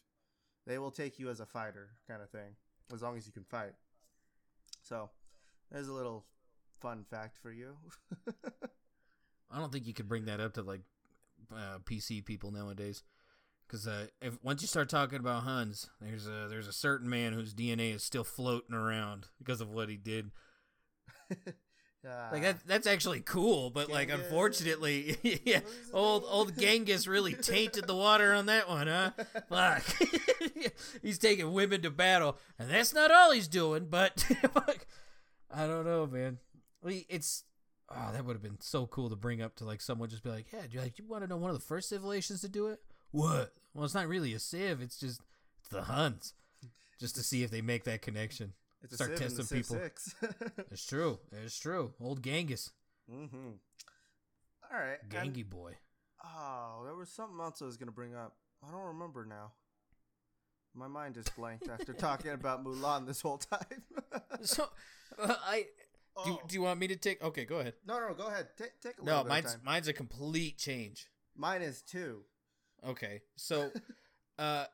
they 0.65 0.77
will 0.77 0.91
take 0.91 1.19
you 1.19 1.29
as 1.29 1.39
a 1.39 1.45
fighter, 1.45 1.89
kind 2.07 2.21
of 2.21 2.29
thing, 2.29 2.55
as 2.93 3.01
long 3.01 3.17
as 3.17 3.25
you 3.25 3.33
can 3.33 3.43
fight. 3.43 3.73
So 4.81 5.09
there's 5.71 5.87
a 5.87 5.93
little 5.93 6.25
fun 6.79 7.05
fact 7.09 7.37
for 7.37 7.51
you. 7.51 7.77
I 9.51 9.59
don't 9.59 9.71
think 9.71 9.85
you 9.85 9.93
could 9.93 10.07
bring 10.07 10.25
that 10.25 10.39
up 10.39 10.53
to 10.53 10.61
like 10.61 10.81
uh, 11.53 11.79
PC 11.83 12.23
people 12.25 12.51
nowadays, 12.51 13.03
because 13.67 13.87
uh, 13.87 14.07
if 14.21 14.37
once 14.43 14.61
you 14.61 14.67
start 14.67 14.89
talking 14.89 15.19
about 15.19 15.43
Huns, 15.43 15.89
there's 15.99 16.27
a 16.27 16.47
there's 16.49 16.67
a 16.67 16.73
certain 16.73 17.09
man 17.09 17.33
whose 17.33 17.53
DNA 17.53 17.93
is 17.93 18.03
still 18.03 18.23
floating 18.23 18.75
around 18.75 19.27
because 19.39 19.61
of 19.61 19.69
what 19.69 19.89
he 19.89 19.97
did. 19.97 20.31
yeah, 22.03 22.29
Like 22.31 22.41
that 22.41 22.65
that's 22.65 22.87
actually 22.87 23.19
cool, 23.21 23.69
but 23.69 23.89
like 23.91 24.09
unfortunately, 24.09 25.17
yeah, 25.45 25.59
What 25.59 25.65
was 25.65 25.75
his 25.75 25.91
old 25.93 26.23
old 26.27 26.57
Genghis 26.57 27.07
really 27.07 27.33
tainted 27.33 27.85
the 27.85 27.95
water 27.95 28.33
on 28.33 28.47
that 28.47 28.67
one, 28.67 28.87
huh? 28.87 29.11
Fuck. 29.49 29.83
he's 31.03 31.19
taking 31.19 31.53
women 31.53 31.81
to 31.83 31.91
battle, 31.91 32.37
and 32.57 32.69
that's 32.71 32.93
not 32.93 33.11
all 33.11 33.31
he's 33.31 33.47
doing. 33.47 33.87
But 33.89 34.19
fuck, 34.53 34.87
I 35.53 35.67
don't 35.67 35.85
know, 35.85 36.07
man. 36.07 36.39
It's 36.83 37.43
oh, 37.89 38.09
that 38.11 38.25
would 38.25 38.35
have 38.35 38.41
been 38.43 38.59
so 38.61 38.87
cool 38.87 39.09
to 39.11 39.15
bring 39.15 39.41
up 39.43 39.55
to 39.57 39.65
like 39.65 39.81
someone 39.81 40.09
just 40.09 40.23
be 40.23 40.31
like, 40.31 40.47
yeah, 40.51 40.61
do 40.61 40.69
you 40.71 40.81
like 40.81 40.97
you 40.97 41.05
want 41.07 41.23
to 41.23 41.29
know 41.29 41.37
one 41.37 41.51
of 41.51 41.57
the 41.57 41.65
first 41.65 41.89
civilizations 41.89 42.41
to 42.41 42.49
do 42.49 42.67
it? 42.67 42.79
What? 43.11 43.53
Well, 43.75 43.85
it's 43.85 43.93
not 43.93 44.07
really 44.07 44.33
a 44.33 44.39
civ. 44.39 44.81
It's 44.81 44.97
just 44.97 45.21
it's 45.59 45.69
the 45.69 45.83
Huns, 45.83 46.33
just 46.99 47.15
to 47.15 47.21
see 47.21 47.43
if 47.43 47.51
they 47.51 47.61
make 47.61 47.83
that 47.83 48.01
connection. 48.01 48.53
It's 48.83 48.95
start 48.95 49.17
Civ 49.17 49.21
in 49.21 49.35
the 49.35 49.43
testing 49.43 49.57
people. 49.57 49.75
6. 49.77 50.15
It's 50.71 50.85
true. 50.85 51.19
It's 51.43 51.59
true. 51.59 51.93
Old 51.99 52.23
Genghis, 52.23 52.71
mm-hmm. 53.11 53.51
All 54.73 54.79
right. 54.79 54.97
Gangy 55.09 55.47
boy. 55.47 55.73
oh, 56.23 56.81
there 56.85 56.95
was 56.95 57.09
something 57.09 57.39
else 57.39 57.61
I 57.61 57.65
was 57.65 57.77
gonna 57.77 57.91
bring 57.91 58.15
up. 58.15 58.35
I 58.67 58.71
don't 58.71 58.87
remember 58.87 59.25
now. 59.25 59.51
My 60.73 60.87
mind 60.87 61.15
just 61.15 61.35
blanked 61.35 61.67
after 61.67 61.93
talking 61.93 62.31
about 62.31 62.63
Mulan 62.63 63.05
this 63.05 63.21
whole 63.21 63.37
time. 63.37 63.83
So, 64.43 64.67
uh, 65.19 65.35
I 65.45 65.65
do. 66.25 66.31
Oh. 66.33 66.41
Do 66.47 66.55
you 66.55 66.63
want 66.63 66.79
me 66.79 66.87
to 66.87 66.95
take? 66.95 67.21
Okay, 67.23 67.45
go 67.45 67.59
ahead. 67.59 67.75
No, 67.85 67.99
no, 67.99 68.15
go 68.15 68.25
ahead. 68.27 68.47
Take 68.57 68.79
take 68.81 68.97
a 68.97 69.03
little 69.03 69.23
No, 69.23 69.29
mine's 69.29 69.55
mine's 69.63 69.87
a 69.87 69.93
complete 69.93 70.57
change. 70.57 71.07
Mine 71.35 71.61
is 71.61 71.83
too. 71.83 72.23
Okay, 72.83 73.21
so, 73.35 73.69
uh, 74.39 74.65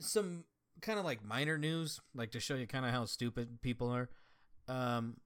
some 0.00 0.44
kind 0.84 0.98
of 0.98 1.04
like 1.04 1.24
minor 1.24 1.58
news, 1.58 2.00
like 2.14 2.30
to 2.32 2.40
show 2.40 2.54
you 2.54 2.66
kind 2.66 2.84
of 2.84 2.92
how 2.92 3.06
stupid 3.06 3.60
people 3.62 3.90
are. 3.90 4.08
Um, 4.68 5.16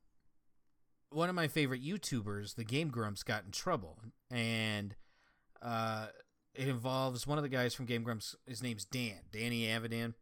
one 1.11 1.29
of 1.29 1.35
my 1.35 1.49
favorite 1.49 1.83
YouTubers, 1.83 2.55
the 2.55 2.65
Game 2.65 2.89
Grumps, 2.89 3.23
got 3.23 3.45
in 3.45 3.51
trouble, 3.51 3.99
and 4.31 4.95
uh, 5.61 6.07
it 6.55 6.69
involves 6.69 7.27
one 7.27 7.39
of 7.39 7.43
the 7.43 7.49
guys 7.49 7.75
from 7.75 7.87
Game 7.87 8.03
Grumps. 8.03 8.37
His 8.47 8.63
name's 8.63 8.85
Dan, 8.85 9.21
Danny 9.33 9.67
Avidan. 9.67 10.15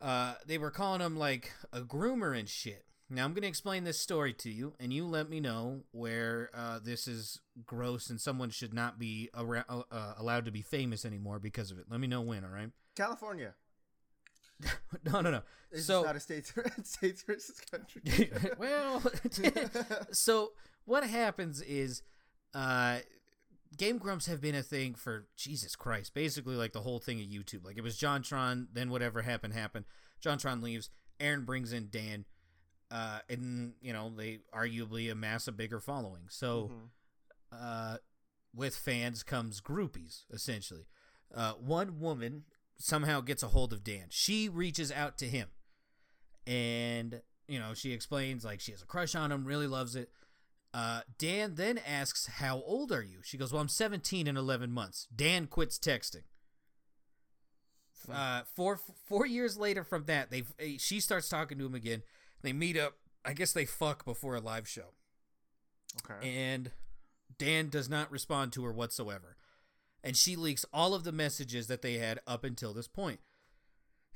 Uh, 0.00 0.34
they 0.46 0.58
were 0.58 0.70
calling 0.70 1.00
him 1.00 1.16
like 1.18 1.52
a 1.72 1.82
groomer 1.82 2.38
and 2.38 2.48
shit. 2.48 2.84
Now 3.12 3.24
I'm 3.24 3.34
gonna 3.34 3.48
explain 3.48 3.84
this 3.84 3.98
story 3.98 4.32
to 4.34 4.50
you, 4.50 4.74
and 4.78 4.92
you 4.92 5.04
let 5.04 5.28
me 5.28 5.40
know 5.40 5.80
where 5.90 6.50
uh, 6.54 6.78
this 6.82 7.08
is 7.08 7.40
gross 7.66 8.08
and 8.08 8.20
someone 8.20 8.50
should 8.50 8.72
not 8.72 8.98
be 8.98 9.28
around, 9.34 9.64
uh, 9.68 10.14
allowed 10.16 10.44
to 10.44 10.52
be 10.52 10.62
famous 10.62 11.04
anymore 11.04 11.40
because 11.40 11.70
of 11.72 11.78
it. 11.78 11.86
Let 11.90 12.00
me 12.00 12.06
know 12.06 12.20
when. 12.20 12.44
All 12.44 12.50
right? 12.50 12.70
California. 12.94 13.54
no, 15.04 15.20
no, 15.20 15.30
no. 15.30 15.42
It's 15.70 15.84
So- 15.86 16.02
not 16.02 16.16
a 16.16 16.20
state 16.20 16.52
states 16.84 17.22
versus 17.22 17.60
country. 17.70 18.30
well, 18.58 19.02
so 20.12 20.52
what 20.84 21.04
happens 21.04 21.60
is, 21.62 22.02
uh, 22.54 22.98
Game 23.76 23.98
Grumps 23.98 24.26
have 24.26 24.40
been 24.40 24.56
a 24.56 24.62
thing 24.64 24.94
for 24.96 25.26
Jesus 25.36 25.76
Christ, 25.76 26.12
basically 26.12 26.56
like 26.56 26.72
the 26.72 26.80
whole 26.80 26.98
thing 26.98 27.20
of 27.20 27.26
YouTube. 27.26 27.64
Like 27.64 27.78
it 27.78 27.82
was 27.82 27.96
JonTron, 27.96 28.66
then 28.72 28.90
whatever 28.90 29.22
happened 29.22 29.54
happened. 29.54 29.84
JonTron 30.24 30.62
leaves. 30.62 30.90
Arin 31.20 31.44
brings 31.46 31.72
in 31.72 31.88
Dan, 31.90 32.24
uh, 32.90 33.20
and 33.28 33.74
you 33.80 33.92
know 33.92 34.10
they 34.16 34.40
arguably 34.54 35.10
amass 35.12 35.46
a 35.46 35.52
bigger 35.52 35.78
following. 35.78 36.22
So, 36.30 36.72
Mhm. 36.72 36.88
uh, 37.52 37.96
with 38.54 38.74
fans 38.74 39.22
comes 39.22 39.60
groupies 39.60 40.24
essentially. 40.32 40.86
Uh, 41.32 41.52
one 41.52 42.00
woman 42.00 42.44
somehow 42.80 43.20
gets 43.20 43.42
a 43.42 43.48
hold 43.48 43.72
of 43.72 43.84
Dan. 43.84 44.06
She 44.10 44.48
reaches 44.48 44.90
out 44.90 45.16
to 45.18 45.26
him, 45.26 45.48
and 46.46 47.22
you 47.46 47.58
know 47.58 47.74
she 47.74 47.92
explains 47.92 48.44
like 48.44 48.60
she 48.60 48.72
has 48.72 48.82
a 48.82 48.86
crush 48.86 49.14
on 49.14 49.30
him, 49.30 49.44
really 49.44 49.66
loves 49.66 49.94
it. 49.94 50.10
Uh, 50.72 51.00
Dan 51.18 51.56
then 51.56 51.78
asks, 51.78 52.26
"How 52.26 52.60
old 52.62 52.90
are 52.92 53.02
you?" 53.02 53.18
She 53.22 53.36
goes, 53.36 53.52
"Well, 53.52 53.60
I'm 53.60 53.68
17 53.68 54.26
in 54.26 54.36
11 54.36 54.70
months." 54.72 55.06
Dan 55.14 55.46
quits 55.46 55.78
texting. 55.78 56.22
Uh, 58.10 58.42
four 58.54 58.78
four 59.04 59.26
years 59.26 59.56
later 59.58 59.84
from 59.84 60.04
that, 60.06 60.30
they 60.30 60.44
she 60.78 61.00
starts 61.00 61.28
talking 61.28 61.58
to 61.58 61.66
him 61.66 61.74
again. 61.74 62.02
They 62.42 62.52
meet 62.52 62.76
up. 62.76 62.94
I 63.24 63.34
guess 63.34 63.52
they 63.52 63.66
fuck 63.66 64.04
before 64.06 64.34
a 64.34 64.40
live 64.40 64.66
show 64.66 64.94
Okay. 66.08 66.26
and 66.48 66.70
Dan 67.36 67.68
does 67.68 67.88
not 67.90 68.10
respond 68.10 68.52
to 68.54 68.64
her 68.64 68.72
whatsoever. 68.72 69.36
And 70.02 70.16
she 70.16 70.34
leaks 70.36 70.64
all 70.72 70.94
of 70.94 71.04
the 71.04 71.12
messages 71.12 71.66
that 71.66 71.82
they 71.82 71.94
had 71.98 72.20
up 72.26 72.42
until 72.44 72.72
this 72.72 72.88
point, 72.88 73.20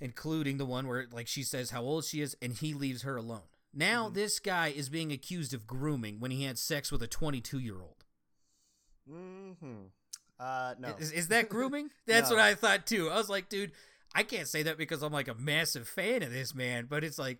including 0.00 0.56
the 0.58 0.64
one 0.64 0.86
where 0.88 1.06
like 1.12 1.26
she 1.28 1.42
says 1.42 1.70
how 1.70 1.82
old 1.82 2.04
she 2.04 2.20
is 2.22 2.36
and 2.40 2.52
he 2.54 2.72
leaves 2.74 3.02
her 3.02 3.16
alone. 3.16 3.42
Now 3.72 4.08
this 4.08 4.38
guy 4.38 4.68
is 4.68 4.88
being 4.88 5.12
accused 5.12 5.52
of 5.52 5.66
grooming 5.66 6.20
when 6.20 6.30
he 6.30 6.44
had 6.44 6.58
sex 6.58 6.90
with 6.92 7.02
a 7.02 7.08
22-year-old. 7.08 8.04
Mm-hmm. 9.10 9.74
Uh, 10.38 10.74
no. 10.78 10.94
Is, 10.98 11.12
is 11.12 11.28
that 11.28 11.48
grooming? 11.48 11.90
That's 12.06 12.30
No. 12.30 12.36
what 12.36 12.44
I 12.44 12.54
thought 12.54 12.86
too. 12.86 13.08
I 13.10 13.16
was 13.16 13.28
like, 13.28 13.48
dude, 13.48 13.72
I 14.14 14.22
can't 14.22 14.48
say 14.48 14.62
that 14.64 14.78
because 14.78 15.02
I'm 15.02 15.12
like 15.12 15.28
a 15.28 15.34
massive 15.34 15.86
fan 15.88 16.22
of 16.22 16.32
this 16.32 16.54
man, 16.54 16.86
but 16.88 17.04
it's 17.04 17.18
like 17.18 17.38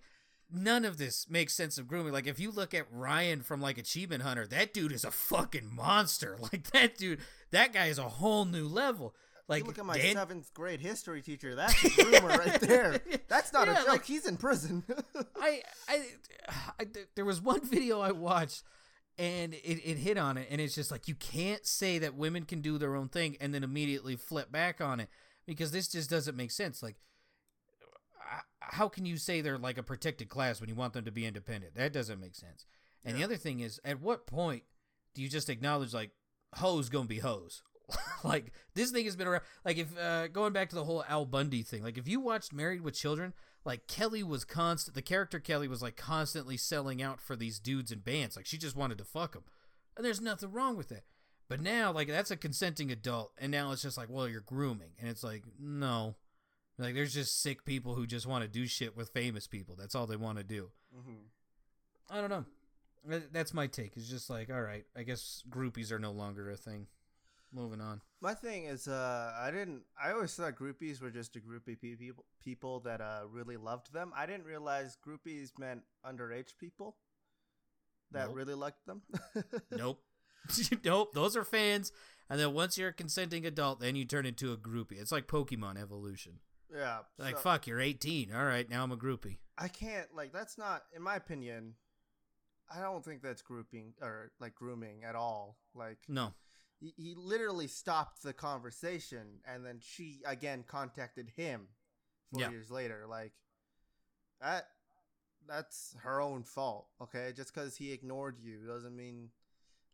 none 0.53 0.85
of 0.85 0.99
this 0.99 1.27
makes 1.29 1.55
sense 1.55 1.79
of 1.79 1.87
grooming. 1.89 2.13
Like 2.13 2.27
if 2.27 2.39
you 2.39 2.51
look 2.51 2.75
at 2.75 2.87
Ryan 2.93 3.43
from 3.43 3.61
like 3.61 3.79
Achievement 3.79 4.23
Hunter, 4.23 4.47
that 4.47 4.73
dude 4.75 4.93
is 4.93 5.05
a 5.05 5.11
fucking 5.11 5.75
monster. 5.75 6.39
Like 6.53 6.71
that 6.73 6.97
dude, 6.97 7.21
that 7.51 7.73
guy 7.73 7.87
is 7.87 7.99
a 7.99 8.09
whole 8.09 8.45
new 8.45 8.67
level. 8.69 9.15
Like 9.49 9.63
you 9.63 9.67
look 9.67 9.79
at 9.79 9.85
my 9.85 9.99
Dan- 9.99 10.15
seventh 10.15 10.55
grade 10.55 10.81
history 10.81 11.21
teacher. 11.23 11.55
That's 11.55 11.73
a 11.85 11.89
groomer 11.91 12.39
right 12.39 12.61
there. 12.61 13.01
That's 13.29 13.53
not 13.53 13.67
Yeah, 13.67 13.75
a 13.75 13.77
joke. 13.77 13.89
like- 13.89 14.05
He's 14.07 14.27
in 14.27 14.37
prison. 14.37 14.83
I, 15.41 15.63
I, 15.89 16.03
I, 16.81 16.87
there 17.15 17.25
was 17.25 17.41
one 17.43 17.61
video 17.67 18.01
I 18.01 18.13
watched 18.13 18.63
and 19.19 19.55
it, 19.55 19.81
it 19.85 19.97
hit 19.99 20.17
on 20.19 20.37
it 20.39 20.49
and 20.51 20.61
it's 20.61 20.75
just 20.75 20.91
like 20.91 21.07
you 21.09 21.15
can't 21.15 21.65
say 21.67 21.99
that 21.99 22.15
women 22.15 22.45
can 22.45 22.61
do 22.61 22.79
their 22.79 22.97
own 22.97 23.09
thing 23.09 23.37
and 23.41 23.55
then 23.55 23.63
immediately 23.63 24.17
flip 24.17 24.51
back 24.51 24.81
on 24.81 24.99
it 24.99 25.09
because 25.47 25.71
this 25.73 25.89
just 25.89 26.11
doesn't 26.11 26.37
make 26.37 26.51
sense 26.51 26.83
like 26.83 26.97
how 28.61 28.89
can 28.89 29.07
you 29.07 29.17
say 29.17 29.41
they're 29.41 29.59
like 29.59 29.79
a 29.79 29.83
protected 29.83 30.29
class 30.29 30.61
when 30.61 30.69
you 30.69 30.75
want 30.75 30.93
them 30.93 31.05
to 31.05 31.13
be 31.13 31.27
independent? 31.27 31.75
That 31.75 31.93
doesn't 31.93 32.21
make 32.21 32.35
sense. 32.35 32.67
And 33.05 33.17
the 33.17 33.25
other 33.25 33.37
thing 33.37 33.61
is 33.61 33.81
at 33.85 34.01
what 34.01 34.27
point 34.27 34.63
do 35.15 35.23
you 35.23 35.29
just 35.29 35.51
acknowledge 35.51 35.95
like 35.95 36.11
hoes 36.55 36.89
gonna 36.89 37.07
be 37.07 37.19
hoes? 37.19 37.63
Like 38.25 38.53
this 38.73 38.91
thing 38.91 39.05
has 39.05 39.17
been 39.17 39.27
around 39.27 39.43
like 39.67 39.77
if 39.77 39.99
uh, 39.99 40.29
going 40.29 40.55
back 40.55 40.71
to 40.71 40.75
the 40.75 40.85
whole 40.85 41.05
al 41.07 41.27
bundy 41.27 41.63
thing 41.63 41.83
like 41.83 41.99
if 41.99 42.09
you 42.09 42.21
watched 42.21 42.55
married 42.55 42.81
with 42.81 42.95
children 42.95 43.35
like 43.67 43.87
kelly 43.87 44.23
was 44.23 44.47
constant 44.47 44.95
the 44.95 45.03
character 45.03 45.39
kelly 45.39 45.69
was 45.69 45.83
like 45.83 45.95
constantly 45.95 46.57
selling 46.57 47.03
out 47.03 47.21
for 47.21 47.37
these 47.37 47.59
dudes 47.59 47.93
and 47.93 48.03
bands 48.03 48.35
like 48.35 48.47
she 48.47 48.57
just 48.57 48.75
wanted 48.75 48.97
to 48.97 49.05
fuck 49.05 49.35
them 49.35 49.43
and 49.97 50.05
there's 50.05 50.21
nothing 50.21 50.53
wrong 50.53 50.77
with 50.77 50.89
that. 50.89 51.05
But 51.49 51.61
now 51.61 51.93
like 51.93 52.09
that's 52.09 52.31
a 52.31 52.37
consenting 52.37 52.91
adult 52.91 53.33
and 53.39 53.53
now 53.53 53.73
it's 53.73 53.83
just 53.83 53.97
like 53.97 54.09
well 54.09 54.29
you're 54.29 54.41
grooming. 54.41 54.93
And 54.99 55.09
it's 55.09 55.23
like 55.25 55.45
no 55.59 56.17
like 56.79 56.95
there's 56.95 57.15
just 57.15 57.41
sick 57.41 57.65
people 57.65 57.95
who 57.95 58.07
just 58.07 58.27
want 58.27 58.43
to 58.43 58.49
do 58.49 58.67
shit 58.67 58.97
with 58.97 59.11
famous 59.11 59.47
people 59.47 59.77
that's 59.77 59.95
all 59.95 60.07
they 60.07 60.17
want 60.17 60.39
to 60.39 60.45
do 60.45 60.71
mm-hmm. 60.97 61.15
I 62.11 62.21
don't 62.21 62.31
know. 62.31 62.45
That's 63.33 63.53
my 63.53 63.67
take. 63.67 63.97
It's 63.97 64.09
just 64.09 64.31
like, 64.31 64.51
all 64.51 64.63
right, 64.63 64.85
I 64.97 65.03
guess 65.03 65.43
groupies 65.49 65.93
are 65.93 65.99
no 65.99 66.11
longer 66.13 66.51
a 66.51 66.57
thing. 66.57 66.87
Moving 67.53 67.81
on. 67.81 68.01
My 68.21 68.35
thing 68.35 68.65
is, 68.65 68.89
uh, 68.89 69.33
I 69.39 69.51
didn't. 69.51 69.83
I 70.03 70.11
always 70.11 70.35
thought 70.35 70.57
groupies 70.57 71.01
were 71.01 71.11
just 71.11 71.37
a 71.37 71.41
group 71.41 71.69
of 71.69 71.81
people 71.81 72.25
people 72.43 72.81
that 72.81 73.01
uh 73.01 73.21
really 73.31 73.57
loved 73.57 73.93
them. 73.93 74.13
I 74.17 74.27
didn't 74.27 74.45
realize 74.45 74.97
groupies 75.07 75.51
meant 75.59 75.83
underage 76.05 76.57
people 76.59 76.97
that 78.11 78.29
Nope. 78.29 78.37
really 78.37 78.55
liked 78.55 78.85
them. 78.87 79.03
Nope. 79.71 80.03
nope. 80.85 81.15
Those 81.15 81.37
are 81.37 81.45
fans. 81.45 81.93
And 82.29 82.41
then 82.41 82.55
once 82.55 82.77
you're 82.77 82.89
a 82.89 82.93
consenting 82.93 83.47
adult, 83.47 83.81
then 83.81 83.97
you 83.97 84.05
turn 84.05 84.27
into 84.27 84.53
a 84.53 84.57
groupie. 84.57 85.01
It's 85.01 85.13
like 85.13 85.29
Pokemon 85.29 85.81
evolution. 85.81 86.41
Yeah. 86.73 86.99
Like, 87.19 87.37
so 87.37 87.43
fuck, 87.43 87.67
you're 87.67 87.81
18. 87.81 88.33
All 88.35 88.45
right, 88.45 88.69
now 88.69 88.83
I'm 88.83 88.93
a 88.93 88.97
groupie. 88.97 89.39
I 89.57 89.69
can't 89.69 90.09
like 90.15 90.33
that's 90.33 90.59
not 90.59 90.83
in 90.95 91.03
my 91.03 91.17
opinion. 91.17 91.75
I 92.75 92.81
don't 92.81 93.05
think 93.05 93.23
that's 93.23 93.43
grouping 93.43 93.95
or 94.01 94.33
like 94.41 94.55
grooming 94.55 95.05
at 95.05 95.15
all. 95.15 95.59
Like 95.75 95.99
No. 96.09 96.33
he, 96.81 96.93
he 96.97 97.15
literally 97.17 97.67
stopped 97.69 98.23
the 98.23 98.33
conversation 98.33 99.41
and 99.47 99.65
then 99.65 99.79
she 99.81 100.21
again 100.27 100.65
contacted 100.67 101.31
him 101.37 101.69
four 102.33 102.41
Yeah. 102.43 102.51
years 102.51 102.71
later 102.71 103.05
like 103.09 103.33
that 104.41 104.67
that's 105.47 105.95
her 106.03 106.21
own 106.21 106.43
fault 106.43 106.89
okay 107.01 107.33
just 107.37 107.55
because 107.55 107.77
he 107.77 107.93
ignored 107.93 108.39
you 108.43 108.67
doesn't 108.67 108.97
mean 108.97 109.29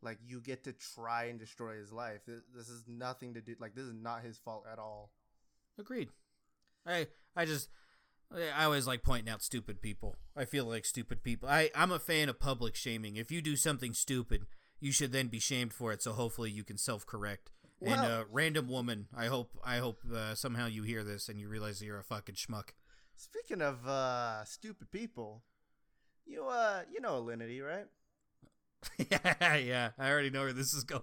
like 0.00 0.18
you 0.24 0.40
get 0.40 0.62
to 0.64 0.72
try 0.72 1.24
and 1.24 1.38
destroy 1.40 1.76
his 1.76 1.92
life 1.92 2.20
this, 2.26 2.40
this 2.54 2.68
is 2.68 2.84
nothing 2.86 3.34
to 3.34 3.40
do 3.40 3.56
like 3.60 3.74
this 3.74 3.84
is 3.84 3.92
not 3.92 4.22
his 4.22 4.38
fault 4.38 4.64
at 4.72 4.78
all 4.78 5.10
Agreed. 5.78 6.08
I 6.86 7.08
I 7.36 7.44
just 7.44 7.68
I 8.32 8.64
always 8.64 8.86
like 8.86 9.02
pointing 9.02 9.32
out 9.32 9.42
stupid 9.42 9.82
people. 9.82 10.16
I 10.36 10.44
feel 10.44 10.64
like 10.64 10.84
stupid 10.84 11.22
people. 11.22 11.48
I 11.48 11.70
I'm 11.74 11.90
a 11.92 11.98
fan 11.98 12.28
of 12.28 12.38
public 12.40 12.76
shaming. 12.76 13.16
If 13.16 13.30
you 13.30 13.42
do 13.42 13.56
something 13.56 13.92
stupid, 13.94 14.46
you 14.80 14.92
should 14.92 15.12
then 15.12 15.28
be 15.28 15.40
shamed 15.40 15.72
for 15.72 15.92
it. 15.92 16.02
So 16.02 16.12
hopefully 16.12 16.50
you 16.50 16.64
can 16.64 16.78
self 16.78 17.04
correct. 17.06 17.50
and 17.80 18.00
Well- 18.00 18.20
uh, 18.20 18.24
random 18.30 18.68
woman, 18.68 19.08
I 19.16 19.26
hope 19.26 19.58
I 19.64 19.78
hope 19.78 20.00
uh, 20.14 20.34
somehow 20.34 20.66
you 20.66 20.82
hear 20.84 21.02
this 21.04 21.28
and 21.28 21.40
you 21.40 21.48
realize 21.48 21.78
that 21.78 21.86
you're 21.86 21.98
a 21.98 22.04
fucking 22.04 22.36
schmuck. 22.36 22.70
speaking 23.16 23.60
of 23.62 23.86
uh 23.86 24.44
stupid 24.44 24.90
people 24.90 25.42
you 26.26 26.46
uh 26.46 26.82
you 26.92 27.00
know 27.00 27.20
alinity 27.22 27.60
right 27.62 27.86
yeah, 29.10 29.56
yeah. 29.56 29.90
I 29.98 30.10
already 30.10 30.30
know 30.30 30.40
where 30.40 30.52
this 30.52 30.72
is 30.74 30.84
going. 30.84 31.02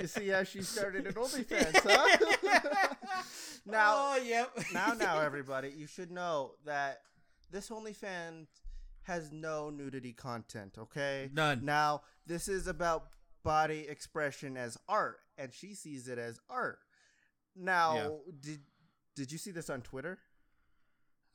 you 0.00 0.06
see 0.06 0.28
how 0.28 0.42
she 0.44 0.62
started 0.62 1.06
an 1.06 1.14
OnlyFans, 1.14 1.76
huh? 1.84 2.94
now, 3.66 3.94
oh, 3.96 4.16
yep. 4.24 4.50
now, 4.72 4.94
now, 4.94 5.20
everybody, 5.20 5.72
you 5.76 5.86
should 5.86 6.10
know 6.10 6.52
that 6.64 7.00
this 7.50 7.68
OnlyFans 7.70 8.46
has 9.02 9.30
no 9.32 9.70
nudity 9.70 10.12
content. 10.12 10.76
Okay, 10.78 11.30
None. 11.32 11.64
Now, 11.64 12.02
this 12.26 12.48
is 12.48 12.66
about 12.66 13.08
body 13.42 13.86
expression 13.88 14.56
as 14.56 14.78
art, 14.88 15.18
and 15.38 15.52
she 15.52 15.74
sees 15.74 16.08
it 16.08 16.18
as 16.18 16.38
art. 16.48 16.78
Now, 17.56 17.94
Yeah. 17.96 18.08
did 18.40 18.60
did 19.16 19.32
you 19.32 19.38
see 19.38 19.50
this 19.50 19.68
on 19.68 19.82
Twitter? 19.82 20.18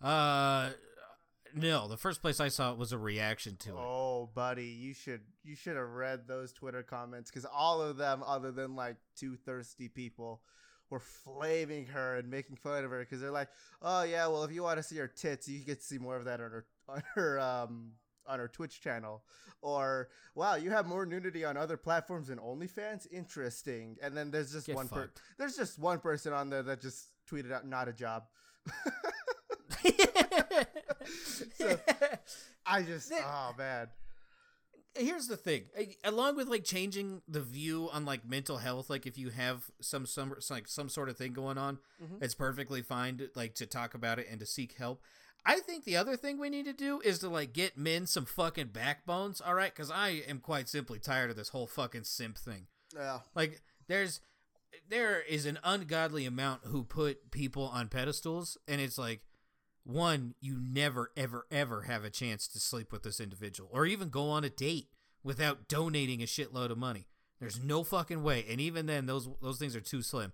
Uh, 0.02 0.70
no. 1.56 1.88
The 1.88 1.98
first 1.98 2.22
place 2.22 2.40
I 2.40 2.49
saw 2.49 2.72
it 2.72 2.77
was 2.77 2.91
a 2.91 2.98
reaction 2.98 3.56
to 3.57 3.69
it. 3.72 3.80
Oh, 3.80 4.30
buddy, 4.34 4.65
you 4.68 4.94
should 4.94 5.22
you 5.44 5.56
should 5.56 5.76
have 5.76 5.90
read 5.90 6.27
those 6.27 6.52
Twitter 6.52 6.84
comments 6.84 7.32
because 7.32 7.45
all 7.45 7.82
of 7.82 7.98
them, 7.98 8.23
other 8.26 8.52
than 8.52 8.76
like 8.76 8.98
two 9.15 9.36
thirsty 9.36 9.88
people, 9.88 10.41
were 10.90 10.99
flaming 10.99 11.86
her 11.88 12.15
and 12.18 12.30
making 12.30 12.57
fun 12.57 12.84
of 12.84 12.91
her 12.91 12.99
because 12.99 13.22
they're 13.22 13.32
like, 13.32 13.49
"Oh 13.82 14.03
yeah, 14.03 14.27
well 14.27 14.44
if 14.44 14.52
you 14.52 14.64
want 14.64 14.77
to 14.77 14.84
see 14.84 14.98
her 14.98 15.07
tits, 15.07 15.48
you 15.48 15.60
get 15.64 15.80
to 15.80 15.86
see 15.86 15.98
more 15.98 16.15
of 16.15 16.26
that 16.26 16.41
on 16.41 16.52
her 16.52 16.65
on 16.88 17.03
her 17.15 17.40
um 17.40 17.91
on 18.27 18.40
her 18.40 18.48
Twitch 18.48 18.82
channel." 18.82 19.23
Or, 19.61 20.10
"Wow, 20.36 20.56
you 20.56 20.69
have 20.72 20.86
more 20.86 21.06
nudity 21.06 21.44
on 21.44 21.57
other 21.57 21.77
platforms 21.77 22.27
than 22.27 22.38
OnlyFans. 22.38 23.07
Interesting." 23.11 23.98
And 24.02 24.15
then 24.15 24.30
there's 24.32 24.52
just 24.52 24.68
Get 24.68 24.76
one 24.76 24.88
per- 24.88 25.11
there's 25.38 25.56
just 25.56 25.80
one 25.80 25.99
person 25.99 26.34
on 26.34 26.49
there 26.49 26.64
that 26.64 26.82
just 26.82 27.07
tweeted 27.30 27.52
out, 27.52 27.65
"Not 27.65 27.88
a 27.88 27.94
job." 27.94 28.26
So- 31.53 31.80
I 32.66 32.82
just, 32.82 33.10
Th- 33.10 33.22
oh 33.24 33.53
man. 33.57 33.88
here's 34.95 35.28
the 35.28 35.38
thing 35.38 35.66
along 36.03 36.36
with 36.36 36.48
like 36.48 36.64
changing 36.64 37.22
the 37.28 37.41
view 37.41 37.90
on 37.94 38.06
like 38.06 38.26
mental 38.28 38.57
health 38.57 38.90
like 38.90 39.06
if 39.06 39.18
you 39.18 39.30
have 39.30 39.66
some 39.82 40.06
some 40.06 40.34
like 40.49 40.68
some 40.68 40.88
sort 40.90 41.10
of 41.10 41.18
thing 41.18 41.34
going 41.34 41.57
on 41.57 41.78
Mhm. 42.02 42.24
it's 42.24 42.34
perfectly 42.34 42.82
fine 42.82 43.18
to, 43.18 43.30
like 43.36 43.53
to 43.56 43.66
talk 43.66 43.94
about 43.94 44.18
it 44.20 44.28
and 44.32 44.40
to 44.40 44.45
seek 44.45 44.74
help 44.78 45.02
i 45.45 45.60
think 45.60 45.84
the 45.84 45.98
other 45.98 46.16
thing 46.18 46.40
we 46.40 46.49
need 46.49 46.64
to 46.66 46.74
do 46.74 47.02
is 47.02 47.20
to 47.20 47.30
like 47.30 47.52
get 47.53 47.78
men 47.78 48.07
some 48.07 48.26
fucking 48.26 48.68
backbones 48.70 49.41
all 49.41 49.53
right 49.53 49.74
because 49.76 49.91
i 49.91 50.10
am 50.28 50.40
quite 50.40 50.68
simply 50.70 50.98
tired 50.98 51.30
of 51.30 51.36
this 51.36 51.49
whole 51.49 51.68
fucking 51.68 52.06
simp 52.06 52.38
thing 52.38 52.66
Yeah. 52.95 53.20
like 53.36 53.62
there's 53.88 54.22
there 54.90 55.22
is 55.22 55.45
an 55.45 55.60
ungodly 55.64 56.26
amount 56.26 56.62
who 56.66 56.84
put 56.84 57.32
people 57.32 57.64
on 57.66 57.90
pedestals 57.90 58.57
and 58.68 58.80
it's 58.82 58.98
like 58.98 59.22
one 59.86 60.34
you 60.41 60.57
never 60.60 61.12
ever 61.16 61.45
ever 61.52 61.84
have 61.84 62.03
a 62.03 62.10
chance 62.10 62.48
to 62.48 62.60
sleep 62.60 62.91
with 62.91 63.03
this 63.03 63.20
individual 63.20 63.70
or 63.72 63.86
even 63.86 64.10
go 64.10 64.30
on 64.30 64.44
a 64.44 64.49
date 64.49 64.90
without 65.24 65.68
donating 65.68 66.22
a 66.22 66.26
shitload 66.26 66.72
of 66.72 66.78
money. 66.78 67.07
There's 67.40 67.64
no 67.64 67.84
fucking 67.84 68.24
way. 68.24 68.45
And 68.49 68.60
even 68.60 68.88
then 68.88 69.06
those 69.06 69.30
those 69.41 69.60
things 69.60 69.76
are 69.76 69.82
too 69.82 70.02
slim. 70.02 70.34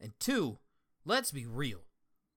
And 0.00 0.12
two 0.20 0.58
let's 1.04 1.30
be 1.30 1.46
real. 1.46 1.82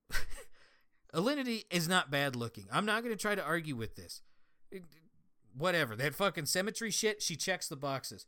Alinity 1.14 1.66
is 1.70 1.88
not 1.88 2.12
bad 2.12 2.36
looking. 2.36 2.68
I'm 2.72 2.86
not 2.86 3.04
going 3.04 3.16
to 3.16 3.22
try 3.22 3.36
to 3.36 3.44
argue 3.44 3.76
with 3.76 3.96
this. 3.96 4.22
Whatever. 5.58 5.96
That 5.96 6.16
fucking 6.16 6.46
symmetry 6.46 6.92
shit 6.92 7.22
she 7.22 7.36
checks 7.36 7.68
the 7.68 7.76
boxes. 7.76 8.26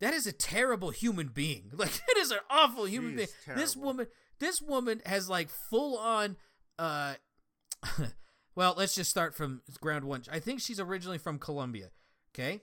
That 0.00 0.14
is 0.14 0.26
a 0.26 0.32
terrible 0.32 0.90
human 0.90 1.28
being. 1.28 1.70
Like 1.76 1.92
that 1.92 2.16
is 2.16 2.30
an 2.30 2.38
awful 2.50 2.86
human 2.86 3.16
being. 3.16 3.28
is 3.28 3.34
this 3.54 3.76
woman 3.76 4.06
this 4.40 4.60
woman 4.60 5.00
has 5.06 5.28
like 5.28 5.48
full 5.48 5.96
on 5.98 6.36
uh 6.78 7.14
well 8.54 8.74
let's 8.76 8.94
just 8.94 9.10
start 9.10 9.34
from 9.34 9.62
ground 9.80 10.04
one 10.04 10.22
i 10.30 10.38
think 10.38 10.60
she's 10.60 10.80
originally 10.80 11.18
from 11.18 11.38
colombia 11.38 11.90
okay 12.34 12.62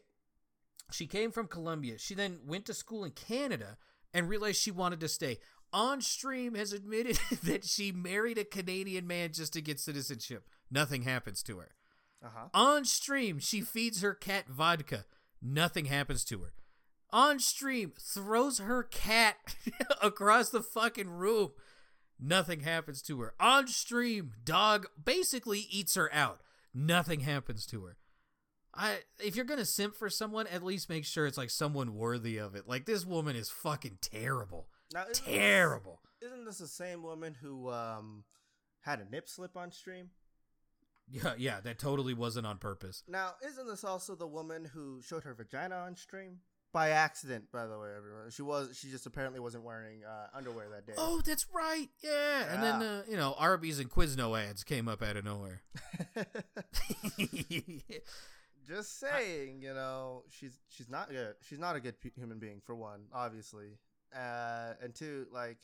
she 0.92 1.08
came 1.08 1.32
from 1.32 1.48
colombia 1.48 1.98
she 1.98 2.14
then 2.14 2.40
went 2.46 2.66
to 2.66 2.74
school 2.74 3.04
in 3.04 3.12
canada 3.12 3.78
and 4.14 4.30
realized 4.30 4.58
she 4.62 4.72
wanted 4.72 5.00
to 5.00 5.08
stay 5.08 5.38
on 5.74 6.02
stream 6.02 6.56
has 6.56 6.74
admitted 6.74 7.18
that 7.44 7.66
she 7.66 7.92
married 7.92 8.38
a 8.38 8.44
canadian 8.46 9.08
man 9.08 9.32
just 9.32 9.54
to 9.54 9.62
get 9.62 9.80
citizenship 9.80 10.48
nothing 10.70 11.04
happens 11.04 11.42
to 11.44 11.58
her 11.60 11.70
Uh 12.24 12.30
huh. 12.34 12.48
on 12.54 12.86
stream, 12.86 13.40
she 13.40 13.62
feeds 13.62 14.02
her 14.02 14.14
cat 14.14 14.48
vodka. 14.50 15.06
Nothing 15.42 15.86
happens 15.86 16.24
to 16.26 16.40
her. 16.40 16.54
On 17.12 17.40
stream, 17.40 17.94
throws 18.00 18.58
her 18.58 18.82
cat 18.82 19.36
across 20.02 20.50
the 20.50 20.64
fucking 20.64 21.10
room. 21.10 21.52
Nothing 22.20 22.62
happens 22.62 23.02
to 23.04 23.20
her. 23.22 23.34
On 23.40 23.68
stream, 23.68 24.34
dog 24.44 24.88
basically 25.04 25.68
eats 25.70 25.96
her 25.96 26.10
out. 26.14 26.42
Nothing 26.74 27.22
happens 27.22 27.66
to 27.68 27.84
her. 27.86 27.98
I 28.74 29.00
if 29.20 29.36
you're 29.36 29.46
gonna 29.46 29.66
simp 29.66 29.96
for 29.96 30.10
someone, 30.10 30.48
at 30.48 30.64
least 30.64 30.90
make 30.90 31.06
sure 31.06 31.26
it's 31.26 31.38
like 31.38 31.50
someone 31.50 31.96
worthy 31.96 32.38
of 32.38 32.56
it. 32.56 32.68
Like 32.68 32.86
this 32.86 33.06
woman 33.06 33.36
is 33.36 33.50
fucking 33.50 34.00
terrible. 34.02 34.68
Now, 34.94 35.04
isn't 35.10 35.26
this- 35.26 35.34
Terrible. 35.36 36.02
Isn't 36.22 36.46
this 36.46 36.58
the 36.58 36.68
same 36.68 37.04
woman 37.04 37.36
who 37.42 37.70
um 37.72 38.24
had 38.82 39.00
a 39.00 39.10
nip 39.10 39.28
slip 39.30 39.56
on 39.56 39.72
stream? 39.72 40.10
Yeah, 41.08 41.34
yeah, 41.38 41.60
that 41.62 41.78
totally 41.78 42.14
wasn't 42.16 42.48
on 42.48 42.58
purpose. 42.58 43.04
Now, 43.08 43.36
isn't 43.48 43.68
this 43.68 43.84
also 43.84 44.16
the 44.16 44.26
woman 44.28 44.66
who 44.66 45.02
showed 45.04 45.24
her 45.24 45.36
vagina 45.36 45.76
on 45.76 45.96
stream? 45.96 46.40
By 46.76 46.89
accident, 46.89 47.45
by 47.53 47.68
the 47.68 47.80
way, 47.80 47.88
everyone. 47.95 48.30
She 48.31 48.41
was. 48.41 48.77
She 48.77 48.89
just 48.89 49.06
apparently 49.06 49.39
wasn't 49.39 49.64
wearing 49.64 50.03
uh, 50.03 50.38
underwear 50.38 50.68
that 50.72 50.85
day. 50.85 50.91
Oh, 50.97 51.22
that's 51.26 51.45
right. 51.56 51.88
Yeah. 52.03 52.53
And 52.53 52.61
then, 52.61 52.81
uh, 52.81 53.03
you 53.07 53.15
know, 53.15 53.34
Arby's 53.38 53.80
and 53.80 53.89
Quizno 53.89 54.38
ads 54.38 54.65
came 54.65 54.89
up 54.89 55.02
out 55.02 55.15
of 55.15 55.23
nowhere. 55.23 55.61
just 58.68 58.99
saying, 58.99 59.61
you 59.61 59.73
know, 59.73 60.23
she's 60.30 60.60
she's 60.68 60.89
not 60.89 61.10
good. 61.10 61.35
She's 61.47 61.60
not 61.60 61.77
a 61.77 61.80
good 61.80 61.95
human 62.14 62.39
being 62.39 62.60
for 62.65 62.76
one, 62.76 63.06
obviously, 63.14 63.80
uh, 64.14 64.73
and 64.84 64.93
two, 64.93 65.27
like, 65.31 65.60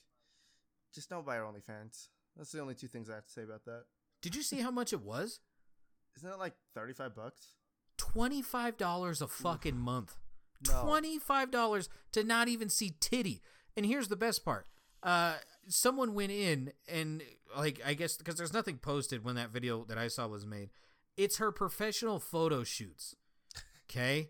just 0.95 1.09
don't 1.09 1.25
buy 1.25 1.35
her 1.35 1.43
OnlyFans. 1.43 2.07
That's 2.37 2.53
the 2.53 2.61
only 2.61 2.75
two 2.75 2.87
things 2.87 3.09
I 3.09 3.15
have 3.15 3.25
to 3.25 3.31
say 3.33 3.43
about 3.43 3.65
that. 3.65 3.83
Did 4.21 4.33
you 4.33 4.43
see 4.43 4.61
how 4.61 4.71
much 4.71 4.93
it 4.93 5.01
was? 5.01 5.41
Isn't 6.15 6.31
it 6.31 6.39
like 6.39 6.53
thirty 6.73 6.93
five 6.93 7.13
bucks? 7.13 7.55
$25 7.97 9.21
a 9.21 9.27
fucking 9.27 9.77
month. 9.77 10.15
No. 10.67 10.83
$25 10.85 11.89
to 12.11 12.23
not 12.23 12.47
even 12.47 12.69
see 12.69 12.95
titty. 12.99 13.41
And 13.75 13.85
here's 13.85 14.07
the 14.07 14.15
best 14.15 14.43
part. 14.45 14.67
Uh, 15.01 15.35
someone 15.67 16.13
went 16.13 16.31
in 16.31 16.73
and, 16.87 17.23
like, 17.57 17.81
I 17.85 17.93
guess, 17.93 18.17
because 18.17 18.35
there's 18.35 18.53
nothing 18.53 18.77
posted 18.77 19.23
when 19.23 19.35
that 19.35 19.49
video 19.51 19.85
that 19.85 19.97
I 19.97 20.07
saw 20.07 20.27
was 20.27 20.45
made. 20.45 20.69
It's 21.17 21.37
her 21.37 21.51
professional 21.51 22.19
photo 22.19 22.63
shoots. 22.63 23.15
Okay? 23.89 24.29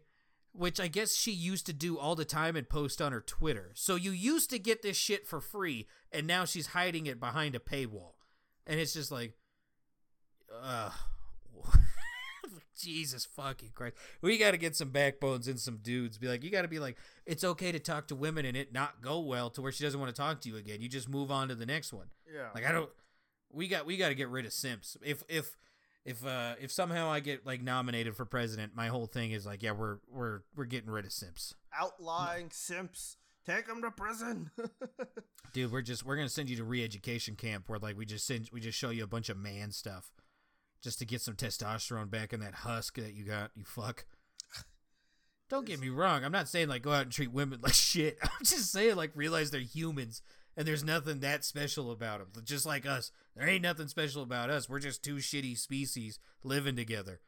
Which 0.53 0.79
I 0.79 0.87
guess 0.87 1.15
she 1.15 1.31
used 1.31 1.65
to 1.67 1.73
do 1.73 1.97
all 1.97 2.15
the 2.15 2.25
time 2.25 2.55
and 2.55 2.67
post 2.67 3.01
on 3.01 3.11
her 3.11 3.21
Twitter. 3.21 3.71
So 3.73 3.95
you 3.95 4.11
used 4.11 4.49
to 4.51 4.59
get 4.59 4.81
this 4.81 4.97
shit 4.97 5.27
for 5.27 5.39
free, 5.41 5.87
and 6.11 6.27
now 6.27 6.45
she's 6.45 6.67
hiding 6.67 7.05
it 7.05 7.19
behind 7.19 7.55
a 7.55 7.59
paywall. 7.59 8.13
And 8.67 8.79
it's 8.79 8.93
just 8.93 9.11
like, 9.11 9.33
uh, 10.61 10.91
Jesus 12.81 13.25
fucking 13.25 13.71
Christ. 13.73 13.95
We 14.21 14.37
got 14.37 14.51
to 14.51 14.57
get 14.57 14.75
some 14.75 14.89
backbones 14.89 15.47
in 15.47 15.57
some 15.57 15.77
dudes. 15.77 16.17
Be 16.17 16.27
like, 16.27 16.43
you 16.43 16.49
got 16.49 16.63
to 16.63 16.67
be 16.67 16.79
like, 16.79 16.97
it's 17.25 17.43
okay 17.43 17.71
to 17.71 17.79
talk 17.79 18.07
to 18.07 18.15
women 18.15 18.45
and 18.45 18.57
it 18.57 18.73
not 18.73 19.01
go 19.01 19.19
well 19.19 19.49
to 19.51 19.61
where 19.61 19.71
she 19.71 19.83
doesn't 19.83 19.99
want 19.99 20.13
to 20.13 20.19
talk 20.19 20.41
to 20.41 20.49
you 20.49 20.57
again. 20.57 20.81
You 20.81 20.89
just 20.89 21.09
move 21.09 21.31
on 21.31 21.47
to 21.49 21.55
the 21.55 21.65
next 21.65 21.93
one. 21.93 22.07
Yeah. 22.33 22.47
Like 22.53 22.65
I 22.65 22.71
don't. 22.71 22.89
We 23.53 23.67
got 23.67 23.85
we 23.85 23.97
got 23.97 24.09
to 24.09 24.15
get 24.15 24.29
rid 24.29 24.45
of 24.45 24.53
simps. 24.53 24.97
If 25.03 25.23
if 25.27 25.57
if 26.05 26.25
uh 26.25 26.55
if 26.59 26.71
somehow 26.71 27.09
I 27.09 27.19
get 27.19 27.45
like 27.45 27.61
nominated 27.61 28.15
for 28.15 28.25
president, 28.25 28.75
my 28.75 28.87
whole 28.87 29.05
thing 29.05 29.31
is 29.31 29.45
like, 29.45 29.61
yeah, 29.61 29.71
we're 29.71 29.97
we're 30.09 30.41
we're 30.55 30.65
getting 30.65 30.89
rid 30.89 31.05
of 31.05 31.11
simps. 31.11 31.55
Outlawing 31.77 32.49
simps. 32.51 33.17
Take 33.45 33.67
them 33.67 33.81
to 33.81 33.91
prison. 33.91 34.51
Dude, 35.53 35.71
we're 35.71 35.81
just 35.81 36.05
we're 36.05 36.15
gonna 36.15 36.29
send 36.29 36.49
you 36.49 36.55
to 36.57 36.63
re-education 36.63 37.35
camp 37.35 37.67
where 37.67 37.79
like 37.79 37.97
we 37.97 38.05
just 38.05 38.25
send 38.25 38.49
we 38.53 38.59
just 38.59 38.77
show 38.77 38.91
you 38.91 39.03
a 39.03 39.07
bunch 39.07 39.29
of 39.29 39.37
man 39.37 39.71
stuff, 39.71 40.11
just 40.81 40.99
to 40.99 41.05
get 41.05 41.21
some 41.21 41.35
testosterone 41.35 42.09
back 42.09 42.33
in 42.33 42.39
that 42.39 42.53
husk 42.55 42.95
that 42.95 43.13
you 43.13 43.23
got. 43.23 43.51
You 43.55 43.63
fuck. 43.65 44.05
Don't 45.49 45.65
get 45.65 45.81
me 45.81 45.89
wrong. 45.89 46.23
I'm 46.23 46.31
not 46.31 46.47
saying 46.47 46.69
like 46.69 46.81
go 46.81 46.93
out 46.93 47.03
and 47.03 47.11
treat 47.11 47.31
women 47.31 47.59
like 47.63 47.73
shit. 47.73 48.17
I'm 48.23 48.29
just 48.43 48.71
saying 48.71 48.95
like 48.95 49.11
realize 49.15 49.51
they're 49.51 49.59
humans 49.61 50.21
and 50.55 50.67
there's 50.67 50.83
nothing 50.83 51.19
that 51.19 51.43
special 51.43 51.91
about 51.91 52.19
them. 52.33 52.43
Just 52.45 52.65
like 52.65 52.85
us, 52.85 53.11
there 53.35 53.47
ain't 53.47 53.61
nothing 53.63 53.87
special 53.87 54.23
about 54.23 54.49
us. 54.49 54.69
We're 54.69 54.79
just 54.79 55.03
two 55.03 55.15
shitty 55.17 55.57
species 55.57 56.19
living 56.43 56.75
together. 56.75 57.19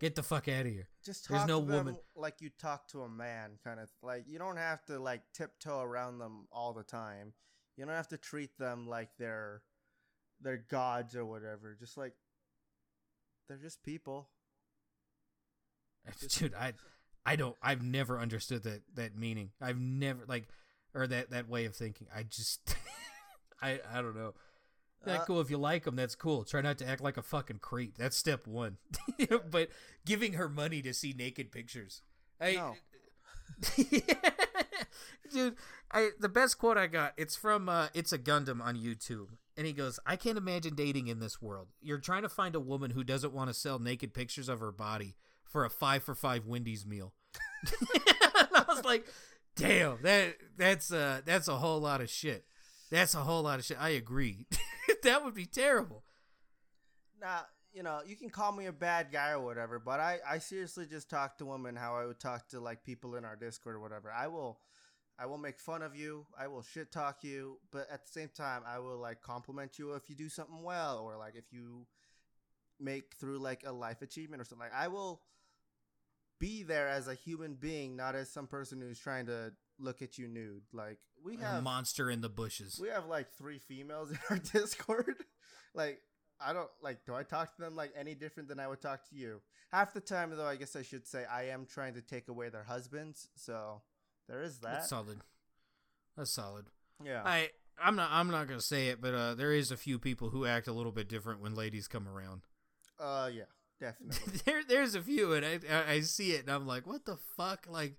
Get 0.00 0.16
the 0.16 0.22
fuck 0.24 0.48
out 0.48 0.66
of 0.66 0.72
here. 0.72 0.88
Just 1.04 1.28
There's 1.28 1.46
no 1.46 1.60
to 1.60 1.66
them 1.66 1.76
woman- 1.86 1.98
like 2.16 2.40
you 2.40 2.50
talk 2.58 2.88
to 2.88 3.02
a 3.02 3.08
man, 3.08 3.52
kind 3.62 3.78
of 3.78 3.88
like 4.02 4.24
you 4.26 4.38
don't 4.40 4.56
have 4.56 4.84
to 4.86 4.98
like 4.98 5.22
tiptoe 5.32 5.80
around 5.80 6.18
them 6.18 6.48
all 6.50 6.72
the 6.72 6.82
time. 6.82 7.32
You 7.76 7.84
don't 7.86 7.94
have 7.94 8.08
to 8.08 8.18
treat 8.18 8.58
them 8.58 8.88
like 8.88 9.10
they're 9.18 9.62
they're 10.40 10.64
gods 10.68 11.14
or 11.14 11.24
whatever. 11.24 11.76
Just 11.78 11.96
like 11.96 12.14
they're 13.48 13.56
just 13.58 13.82
people. 13.82 14.28
dude 16.28 16.54
i 16.54 16.72
i 17.24 17.36
don't 17.36 17.56
i've 17.62 17.82
never 17.82 18.18
understood 18.18 18.62
that 18.64 18.82
that 18.94 19.16
meaning. 19.16 19.50
I've 19.60 19.78
never 19.78 20.24
like 20.26 20.48
or 20.94 21.06
that 21.06 21.30
that 21.30 21.48
way 21.48 21.64
of 21.64 21.74
thinking. 21.76 22.06
I 22.14 22.22
just 22.24 22.76
i 23.62 23.80
i 23.92 24.02
don't 24.02 24.16
know. 24.16 24.34
That's 25.04 25.22
Uh, 25.22 25.24
cool 25.26 25.40
if 25.40 25.50
you 25.50 25.58
like 25.58 25.84
them 25.84 25.96
that's 25.96 26.14
cool. 26.14 26.44
Try 26.44 26.60
not 26.60 26.78
to 26.78 26.88
act 26.88 27.00
like 27.02 27.16
a 27.16 27.22
fucking 27.22 27.58
creep. 27.58 27.96
That's 27.98 28.16
step 28.16 28.46
one. 28.46 28.78
But 29.50 29.68
giving 30.06 30.34
her 30.34 30.48
money 30.48 30.80
to 30.82 30.92
see 30.94 31.12
naked 31.16 31.50
pictures. 31.52 32.02
I, 32.40 32.52
No. 32.54 32.74
dude 35.32 35.54
i 35.92 36.10
the 36.20 36.28
best 36.28 36.58
quote 36.58 36.76
i 36.76 36.86
got 36.86 37.12
it's 37.16 37.36
from 37.36 37.68
uh 37.68 37.88
it's 37.94 38.12
a 38.12 38.18
gundam 38.18 38.60
on 38.62 38.76
youtube 38.76 39.28
and 39.62 39.68
he 39.68 39.72
goes 39.72 40.00
i 40.04 40.16
can't 40.16 40.36
imagine 40.36 40.74
dating 40.74 41.06
in 41.06 41.20
this 41.20 41.40
world. 41.40 41.68
You're 41.80 41.98
trying 41.98 42.22
to 42.22 42.28
find 42.28 42.56
a 42.56 42.60
woman 42.60 42.90
who 42.90 43.04
doesn't 43.04 43.32
want 43.32 43.48
to 43.48 43.54
sell 43.54 43.78
naked 43.78 44.12
pictures 44.12 44.48
of 44.48 44.58
her 44.58 44.72
body 44.72 45.14
for 45.44 45.64
a 45.64 45.70
five 45.70 46.02
for 46.02 46.16
five 46.16 46.46
wendy's 46.46 46.84
meal. 46.84 47.14
And 48.34 48.48
i 48.56 48.64
was 48.66 48.84
like 48.84 49.06
damn 49.54 50.02
that 50.02 50.34
that's 50.56 50.92
uh 50.92 51.20
that's 51.24 51.46
a 51.46 51.56
whole 51.56 51.78
lot 51.78 52.00
of 52.00 52.10
shit. 52.10 52.44
That's 52.90 53.14
a 53.14 53.18
whole 53.18 53.42
lot 53.42 53.60
of 53.60 53.64
shit. 53.64 53.76
I 53.80 53.90
agree. 53.90 54.46
That 55.04 55.24
would 55.24 55.34
be 55.34 55.46
terrible. 55.46 56.04
Now, 57.20 57.42
you 57.72 57.82
know, 57.82 58.00
you 58.06 58.14
can 58.14 58.30
call 58.30 58.52
me 58.52 58.66
a 58.66 58.72
bad 58.72 59.08
guy 59.12 59.30
or 59.30 59.40
whatever, 59.40 59.78
but 59.78 59.98
I, 59.98 60.18
I 60.28 60.38
seriously 60.38 60.86
just 60.86 61.08
talk 61.08 61.38
to 61.38 61.44
women 61.44 61.74
how 61.74 61.96
I 61.96 62.06
would 62.06 62.20
talk 62.20 62.48
to 62.48 62.60
like 62.60 62.84
people 62.84 63.14
in 63.16 63.24
our 63.24 63.34
Discord 63.34 63.76
or 63.76 63.80
whatever. 63.80 64.12
I 64.12 64.28
will, 64.28 64.58
I 65.18 65.26
will 65.26 65.38
make 65.38 65.58
fun 65.60 65.82
of 65.82 65.94
you. 65.94 66.26
I 66.38 66.48
will 66.48 66.62
shit 66.62 66.90
talk 66.90 67.22
you, 67.22 67.58
but 67.70 67.86
at 67.92 68.04
the 68.06 68.10
same 68.10 68.30
time, 68.34 68.62
I 68.66 68.78
will 68.78 68.98
like 68.98 69.22
compliment 69.22 69.78
you 69.78 69.92
if 69.94 70.08
you 70.08 70.16
do 70.16 70.28
something 70.28 70.62
well 70.62 70.98
or 70.98 71.16
like 71.16 71.34
if 71.36 71.52
you 71.52 71.86
make 72.80 73.14
through 73.20 73.38
like 73.38 73.62
a 73.66 73.72
life 73.72 74.02
achievement 74.02 74.40
or 74.42 74.44
something. 74.44 74.66
Like 74.70 74.74
I 74.74 74.88
will 74.88 75.20
be 76.38 76.62
there 76.62 76.88
as 76.88 77.08
a 77.08 77.14
human 77.14 77.54
being, 77.54 77.96
not 77.96 78.14
as 78.14 78.30
some 78.30 78.46
person 78.46 78.80
who's 78.80 78.98
trying 78.98 79.26
to 79.26 79.52
look 79.78 80.02
at 80.02 80.18
you 80.18 80.26
nude. 80.28 80.62
Like 80.72 80.98
we 81.24 81.36
a 81.36 81.40
have 81.40 81.62
monster 81.62 82.10
in 82.10 82.20
the 82.20 82.28
bushes 82.28 82.78
we 82.80 82.88
have 82.88 83.06
like 83.06 83.30
three 83.32 83.58
females 83.58 84.10
in 84.10 84.18
our 84.30 84.38
Discord. 84.52 85.14
like, 85.74 86.00
I 86.44 86.52
don't 86.52 86.70
like. 86.82 87.04
Do 87.06 87.14
I 87.14 87.22
talk 87.22 87.54
to 87.54 87.62
them 87.62 87.76
like 87.76 87.92
any 87.96 88.14
different 88.14 88.48
than 88.48 88.58
I 88.58 88.66
would 88.66 88.80
talk 88.80 89.08
to 89.10 89.16
you? 89.16 89.40
Half 89.70 89.94
the 89.94 90.00
time, 90.00 90.34
though, 90.36 90.46
I 90.46 90.56
guess 90.56 90.74
I 90.74 90.82
should 90.82 91.06
say 91.06 91.24
I 91.24 91.44
am 91.44 91.66
trying 91.66 91.94
to 91.94 92.02
take 92.02 92.28
away 92.28 92.48
their 92.48 92.64
husbands. 92.64 93.28
So 93.36 93.82
there 94.28 94.42
is 94.42 94.58
that. 94.58 94.72
that's 94.72 94.88
solid 94.88 95.18
that's 96.16 96.30
solid 96.30 96.66
yeah. 97.04 97.22
I 97.24 97.50
I'm 97.82 97.96
not 97.96 98.10
I'm 98.12 98.30
not 98.30 98.46
gonna 98.46 98.60
say 98.60 98.88
it, 98.88 99.00
but 99.00 99.12
uh, 99.14 99.34
there 99.34 99.52
is 99.52 99.70
a 99.72 99.76
few 99.76 99.98
people 99.98 100.30
who 100.30 100.46
act 100.46 100.68
a 100.68 100.72
little 100.72 100.92
bit 100.92 101.08
different 101.08 101.40
when 101.40 101.54
ladies 101.54 101.88
come 101.88 102.06
around. 102.06 102.42
uh, 103.00 103.28
yeah, 103.32 103.44
definitely. 103.80 104.40
there 104.44 104.62
there's 104.68 104.94
a 104.94 105.02
few, 105.02 105.32
and 105.32 105.44
I, 105.44 105.58
I 105.68 105.92
I 105.94 106.00
see 106.00 106.32
it, 106.32 106.42
and 106.42 106.50
I'm 106.50 106.66
like, 106.66 106.86
what 106.86 107.04
the 107.06 107.16
fuck? 107.36 107.66
Like, 107.68 107.96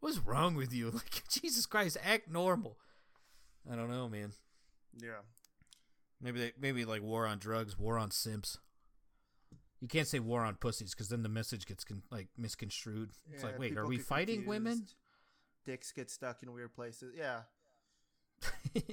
what's 0.00 0.18
wrong 0.18 0.54
with 0.54 0.72
you? 0.72 0.90
Like, 0.94 1.24
Jesus 1.28 1.66
Christ, 1.66 1.98
act 2.02 2.30
normal. 2.30 2.78
I 3.70 3.76
don't 3.76 3.90
know, 3.90 4.08
man. 4.08 4.32
yeah. 4.98 5.20
Maybe 6.22 6.40
they 6.40 6.52
maybe 6.58 6.84
like 6.86 7.02
war 7.02 7.26
on 7.26 7.38
drugs, 7.38 7.78
war 7.78 7.98
on 7.98 8.10
simps. 8.10 8.58
You 9.80 9.88
can't 9.88 10.08
say 10.08 10.20
war 10.20 10.42
on 10.42 10.54
pussies 10.54 10.92
because 10.94 11.08
then 11.10 11.22
the 11.22 11.28
message 11.28 11.66
gets 11.66 11.84
con- 11.84 12.02
like 12.10 12.28
misconstrued. 12.38 13.10
It's 13.32 13.44
like, 13.44 13.58
wait, 13.58 13.76
are 13.76 13.86
we 13.86 13.98
fighting 13.98 14.46
women? 14.46 14.86
Dicks 15.68 15.92
get 15.92 16.08
stuck 16.10 16.42
in 16.42 16.50
weird 16.54 16.72
places. 16.72 17.14
Yeah. 17.14 17.40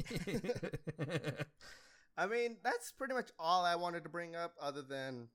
I 2.17 2.25
mean, 2.27 2.57
that's 2.65 2.91
pretty 2.91 3.13
much 3.13 3.29
all 3.39 3.63
I 3.63 3.75
wanted 3.75 4.03
to 4.03 4.09
bring 4.09 4.35
up, 4.35 4.53
other 4.61 4.81
than 4.81 5.29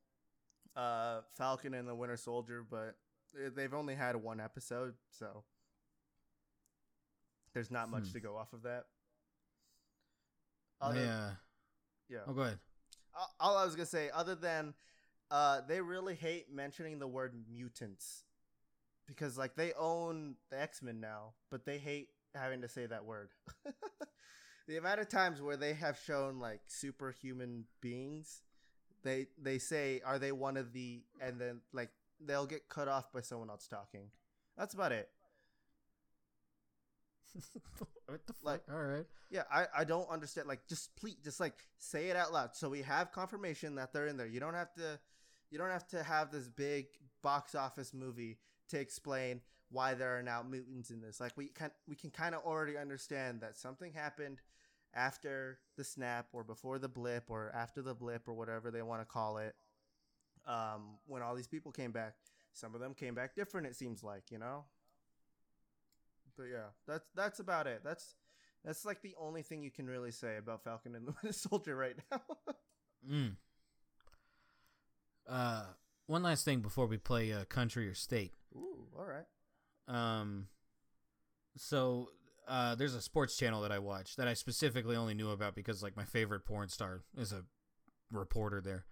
uh, 0.77 1.21
Falcon 1.39 1.73
and 1.73 1.89
the 1.89 1.95
Winter 1.95 2.19
Soldier. 2.19 2.63
But 2.69 2.97
they've 3.57 3.73
only 3.73 3.95
had 3.95 4.17
one 4.17 4.39
episode, 4.39 4.95
so 5.11 5.45
there's 7.55 7.71
not 7.71 7.89
much 7.91 8.09
Hmm. 8.09 8.13
to 8.13 8.21
go 8.21 8.37
off 8.37 8.53
of 8.53 8.63
that. 8.65 8.85
Other, 10.81 11.01
yeah. 11.01 11.31
yeah. 12.11 12.19
Oh, 12.27 12.35
go 12.35 12.43
ahead. 12.43 12.59
All- 13.19 13.35
All 13.41 13.57
I 13.57 13.65
was 13.65 13.75
gonna 13.77 13.87
say, 13.87 14.11
other 14.13 14.35
than 14.35 14.75
uh, 15.31 15.63
they 15.67 15.81
really 15.81 16.15
hate 16.17 16.53
mentioning 16.53 16.99
the 16.99 17.09
word 17.09 17.35
mutants 17.51 18.25
because, 19.11 19.39
like, 19.39 19.57
they 19.57 19.73
own 19.75 20.37
the 20.51 20.61
X 20.61 20.83
Men 20.83 21.01
now, 21.01 21.35
but 21.51 21.65
they 21.67 21.79
hate 21.79 22.09
having 22.35 22.63
to 22.63 22.69
say 22.69 22.87
that 22.87 23.05
word. 23.05 23.31
the 24.69 24.77
amount 24.77 25.01
of 25.01 25.09
times 25.09 25.41
where 25.43 25.57
they 25.57 25.75
have 25.75 25.99
shown 25.99 26.39
like 26.39 26.61
superhuman 26.67 27.65
beings, 27.81 28.43
they 29.03 29.29
they 29.43 29.59
say, 29.59 30.01
"Are 30.05 30.19
they 30.19 30.33
one 30.33 30.57
of 30.57 30.73
the?" 30.73 31.03
and 31.21 31.41
then 31.41 31.61
like 31.73 31.91
they'll 32.25 32.47
get 32.47 32.69
cut 32.69 32.89
off 32.89 33.13
by 33.13 33.21
someone 33.21 33.51
else 33.51 33.69
talking. 33.69 34.11
That's 34.57 34.75
about 34.75 34.93
it. 34.93 35.09
what 38.07 38.27
the 38.27 38.33
fuck? 38.33 38.43
Like- 38.43 38.63
All 38.71 38.83
right. 38.83 39.07
Yeah, 39.31 39.45
I, 39.53 39.67
I 39.79 39.85
don't 39.85 40.09
understand. 40.11 40.49
Like, 40.49 40.67
just 40.69 40.95
please, 40.97 41.17
just 41.23 41.39
like 41.41 41.55
say 41.79 42.09
it 42.09 42.17
out 42.17 42.33
loud, 42.33 42.57
so 42.57 42.69
we 42.69 42.83
have 42.83 43.13
confirmation 43.13 43.77
that 43.77 43.93
they're 43.93 44.09
in 44.09 44.17
there. 44.17 44.27
You 44.27 44.41
don't 44.41 44.55
have 44.55 44.73
to, 44.75 44.99
you 45.51 45.59
don't 45.59 45.71
have 45.71 45.87
to 45.89 46.03
have 46.03 46.33
this 46.33 46.49
big 46.49 46.87
box 47.23 47.55
office 47.55 47.95
movie 47.95 48.39
to 48.71 48.81
explain 48.81 49.41
why 49.71 49.95
there 49.95 50.19
are 50.19 50.23
now 50.23 50.43
mutants 50.43 50.91
in 50.91 51.01
this. 51.01 51.21
Like, 51.21 51.37
we 51.37 51.47
can 51.49 51.71
we 51.87 51.95
can 51.95 52.11
kind 52.11 52.35
of 52.35 52.43
already 52.43 52.77
understand 52.77 53.41
that 53.41 53.57
something 53.57 53.93
happened 53.93 54.41
after 54.95 55.61
the 55.77 55.85
snap, 55.85 56.27
or 56.33 56.43
before 56.43 56.79
the 56.79 56.89
blip, 56.89 57.31
or 57.31 57.53
after 57.55 57.83
the 57.83 57.95
blip, 57.95 58.27
or 58.27 58.35
whatever 58.35 58.71
they 58.71 58.83
want 58.83 59.01
to 59.01 59.07
call 59.07 59.39
it. 59.39 59.55
Um, 60.47 60.99
when 61.07 61.23
all 61.23 61.35
these 61.35 61.47
people 61.47 61.71
came 61.71 61.93
back, 61.93 62.15
some 62.53 62.75
of 62.75 62.81
them 62.81 62.95
came 62.95 63.15
back 63.15 63.37
different. 63.37 63.67
It 63.67 63.77
seems 63.77 64.03
like 64.03 64.25
you 64.31 64.39
know. 64.39 64.65
But 66.37 66.47
yeah, 66.53 66.71
that's 66.87 67.09
that's 67.15 67.39
about 67.39 67.67
it. 67.67 67.83
That's 67.85 68.15
that's 68.65 68.85
like 68.85 69.03
the 69.03 69.15
only 69.19 69.43
thing 69.43 69.63
you 69.63 69.71
can 69.71 69.87
really 69.87 70.11
say 70.11 70.37
about 70.37 70.65
Falcon 70.65 70.95
and 70.95 71.09
the 71.23 71.33
Soldier 71.33 71.77
right 71.77 71.97
now. 72.11 72.21
Mm. 73.09 73.37
Uh, 75.29 75.63
one 76.11 76.23
last 76.25 76.45
thing 76.45 76.61
before 76.61 76.87
we 76.87 76.99
play 76.99 77.33
uh, 77.33 77.45
country 77.45 77.89
or 77.89 77.95
state. 77.95 78.33
Ooh, 78.55 78.87
all 78.99 79.07
right. 79.07 79.27
Um, 79.87 80.49
so 81.57 82.11
uh, 82.49 82.75
there's 82.75 82.95
a 82.95 83.01
sports 83.01 83.37
channel 83.37 83.63
that 83.63 83.71
I 83.71 83.79
watch 83.79 84.17
that 84.17 84.27
I 84.27 84.35
specifically 84.35 84.97
only 84.97 85.15
knew 85.15 85.31
about 85.31 85.55
because 85.55 85.83
like 85.83 85.97
my 85.97 86.05
favorite 86.05 86.45
porn 86.45 86.69
star 86.69 87.03
is 87.17 87.33
a 87.33 87.45
reporter 88.11 88.61
there, 88.61 88.85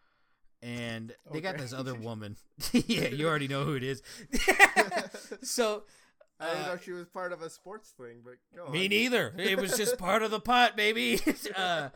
and 0.62 1.12
they 1.32 1.40
got 1.40 1.58
this 1.58 1.72
other 1.72 1.94
woman. 2.00 2.36
yeah, 2.72 3.08
you 3.08 3.26
already 3.26 3.48
know 3.48 3.64
who 3.64 3.74
it 3.74 3.82
is. 3.82 4.02
so. 5.42 5.82
I 6.40 6.50
didn't 6.50 6.62
uh, 6.62 6.66
know 6.68 6.76
she 6.80 6.92
was 6.92 7.08
part 7.08 7.32
of 7.32 7.42
a 7.42 7.50
sports 7.50 7.90
thing, 7.98 8.20
but 8.24 8.34
go 8.54 8.70
me 8.70 8.84
on. 8.84 8.90
neither. 8.90 9.34
It 9.36 9.60
was 9.60 9.76
just 9.76 9.98
part 9.98 10.22
of 10.22 10.30
the 10.30 10.38
pot, 10.38 10.76
baby. 10.76 11.20
uh, 11.56 11.88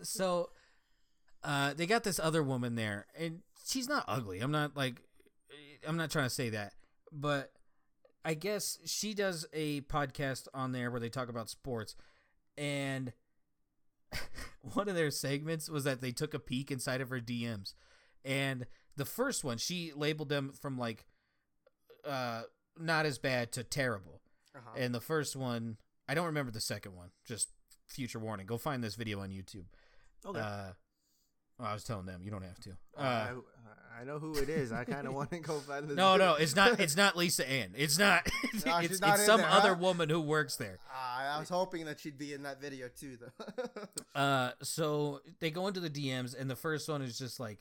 so 0.00 0.50
uh, 1.42 1.74
they 1.74 1.86
got 1.86 2.04
this 2.04 2.18
other 2.18 2.42
woman 2.42 2.74
there, 2.74 3.06
and 3.18 3.40
she's 3.66 3.88
not 3.88 4.04
ugly. 4.06 4.40
I'm 4.40 4.50
not 4.50 4.76
like, 4.76 5.02
I'm 5.86 5.96
not 5.96 6.10
trying 6.10 6.26
to 6.26 6.34
say 6.34 6.50
that, 6.50 6.74
but 7.12 7.52
I 8.24 8.34
guess 8.34 8.78
she 8.84 9.14
does 9.14 9.46
a 9.52 9.80
podcast 9.82 10.48
on 10.52 10.72
there 10.72 10.90
where 10.90 11.00
they 11.00 11.08
talk 11.08 11.28
about 11.28 11.48
sports, 11.48 11.96
and 12.58 13.12
one 14.74 14.88
of 14.88 14.94
their 14.94 15.10
segments 15.10 15.68
was 15.68 15.84
that 15.84 16.00
they 16.00 16.12
took 16.12 16.34
a 16.34 16.38
peek 16.38 16.70
inside 16.70 17.00
of 17.00 17.10
her 17.10 17.20
DMs, 17.20 17.74
and 18.24 18.66
the 18.96 19.04
first 19.04 19.44
one 19.44 19.56
she 19.56 19.92
labeled 19.94 20.28
them 20.28 20.52
from 20.60 20.76
like 20.76 21.06
uh 22.06 22.42
not 22.78 23.06
as 23.06 23.18
bad 23.18 23.52
to 23.52 23.64
terrible. 23.64 24.20
Uh-huh. 24.54 24.70
And 24.76 24.94
the 24.94 25.00
first 25.00 25.36
one, 25.36 25.76
I 26.08 26.14
don't 26.14 26.26
remember 26.26 26.50
the 26.50 26.60
second 26.60 26.96
one. 26.96 27.10
Just 27.24 27.50
future 27.86 28.18
warning. 28.18 28.46
Go 28.46 28.58
find 28.58 28.82
this 28.82 28.94
video 28.94 29.20
on 29.20 29.30
YouTube. 29.30 29.66
okay. 30.24 30.40
Uh, 30.40 30.72
well, 31.60 31.70
I 31.70 31.74
was 31.74 31.84
telling 31.84 32.06
them 32.06 32.22
you 32.22 32.30
don't 32.30 32.42
have 32.42 32.58
to. 32.60 32.70
Uh, 32.96 33.00
Uh, 33.00 33.04
I, 33.98 34.00
I 34.00 34.04
know 34.04 34.18
who 34.18 34.34
it 34.36 34.48
is. 34.48 34.72
I 34.72 34.84
kind 34.84 35.06
of 35.06 35.12
want 35.14 35.30
to 35.32 35.38
go 35.40 35.58
find 35.58 35.88
this. 35.88 35.96
no, 36.04 36.16
no, 36.16 36.34
it's 36.34 36.56
not. 36.56 36.80
It's 36.80 36.96
not 36.96 37.16
Lisa 37.16 37.48
Ann. 37.48 37.74
It's 37.76 37.98
not. 37.98 38.26
No, 38.64 38.78
it's 38.82 39.00
not 39.00 39.16
it's 39.16 39.26
some 39.26 39.40
there, 39.40 39.50
other 39.50 39.74
huh? 39.74 39.80
woman 39.80 40.08
who 40.08 40.20
works 40.20 40.56
there. 40.56 40.78
Ah, 40.92 41.36
I 41.36 41.38
was 41.40 41.48
hoping 41.50 41.84
that 41.84 42.00
she'd 42.00 42.16
be 42.18 42.32
in 42.32 42.44
that 42.44 42.60
video 42.60 42.88
too, 42.88 43.18
though. 43.20 44.20
Uh, 44.20 44.52
so 44.62 45.20
they 45.40 45.50
go 45.50 45.66
into 45.68 45.80
the 45.80 45.90
DMs, 45.90 46.38
and 46.38 46.48
the 46.50 46.56
first 46.56 46.88
one 46.88 47.02
is 47.02 47.18
just 47.18 47.38
like, 47.38 47.58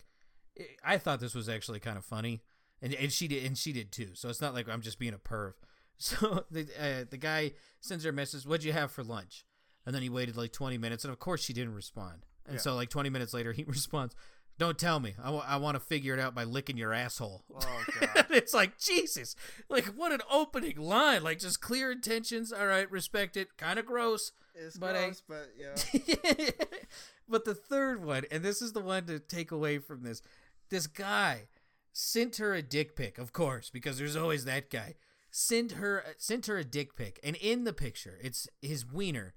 I 0.83 0.97
thought 0.97 1.19
this 1.19 1.35
was 1.35 1.49
actually 1.49 1.79
kind 1.79 1.97
of 1.97 2.05
funny, 2.05 2.41
and 2.81 2.93
and 2.93 3.11
she 3.11 3.27
did, 3.27 3.45
and 3.45 3.57
she 3.57 3.73
did 3.73 3.91
too. 3.91 4.09
So 4.13 4.29
it's 4.29 4.41
not 4.41 4.53
like 4.53 4.69
I'm 4.69 4.81
just 4.81 4.99
being 4.99 5.13
a 5.13 5.17
perv. 5.19 5.53
So 6.01 6.45
the 6.49 6.65
uh, 6.79 7.03
the 7.09 7.17
guy 7.17 7.51
sends 7.81 8.05
her 8.05 8.11
a 8.11 8.13
message, 8.13 8.45
"What'd 8.45 8.63
you 8.63 8.71
have 8.71 8.89
for 8.89 9.03
lunch?" 9.03 9.45
And 9.85 9.93
then 9.93 10.01
he 10.01 10.07
waited 10.07 10.37
like 10.37 10.53
20 10.53 10.77
minutes, 10.77 11.03
and 11.03 11.11
of 11.11 11.19
course 11.19 11.43
she 11.43 11.51
didn't 11.51 11.73
respond. 11.73 12.25
And 12.49 12.55
Yeah. 12.57 12.61
so 12.61 12.75
like 12.75 12.89
20 12.89 13.09
minutes 13.09 13.33
later, 13.33 13.53
he 13.53 13.63
responds, 13.67 14.15
"Don't 14.57 14.77
tell 14.77 14.99
me. 14.99 15.15
I 15.23 15.57
want 15.57 15.75
to 15.75 15.79
figure 15.79 16.13
it 16.13 16.19
out 16.19 16.35
by 16.35 16.43
licking 16.43 16.77
your 16.77 16.93
asshole." 16.93 17.43
oh 17.53 17.83
god. 17.99 18.25
it's 18.31 18.53
like 18.53 18.77
Jesus, 18.77 19.35
like 19.69 19.85
what 19.85 20.11
an 20.11 20.21
opening 20.29 20.77
line! 20.77 21.23
Like 21.23 21.39
just 21.39 21.61
clear 21.61 21.91
intentions. 21.91 22.51
All 22.51 22.65
right, 22.67 22.89
respect 22.91 23.37
it. 23.37 23.55
Kind 23.57 23.79
of 23.79 23.85
gross. 23.85 24.31
It's 24.55 24.77
But 24.77 24.95
I- 24.95 25.05
gross, 25.05 25.23
but 25.27 25.49
yeah. 25.57 26.49
but 27.29 27.45
the 27.45 27.55
third 27.55 28.03
one, 28.03 28.23
and 28.31 28.43
this 28.43 28.61
is 28.61 28.73
the 28.73 28.81
one 28.81 29.05
to 29.05 29.19
take 29.19 29.51
away 29.51 29.77
from 29.77 30.03
this, 30.03 30.21
this 30.69 30.87
guy 30.87 31.47
sent 31.93 32.37
her 32.37 32.53
a 32.53 32.61
dick 32.61 32.95
pic, 32.95 33.17
of 33.17 33.31
course, 33.33 33.69
because 33.69 33.97
there's 33.97 34.15
always 34.15 34.45
that 34.45 34.69
guy. 34.69 34.95
Sent 35.31 35.73
her 35.73 36.03
sent 36.17 36.47
her 36.47 36.57
a 36.57 36.63
dick 36.63 36.95
pic, 36.95 37.19
and 37.23 37.35
in 37.35 37.63
the 37.63 37.73
picture, 37.73 38.17
it's 38.21 38.47
his 38.63 38.83
wiener 38.85 39.35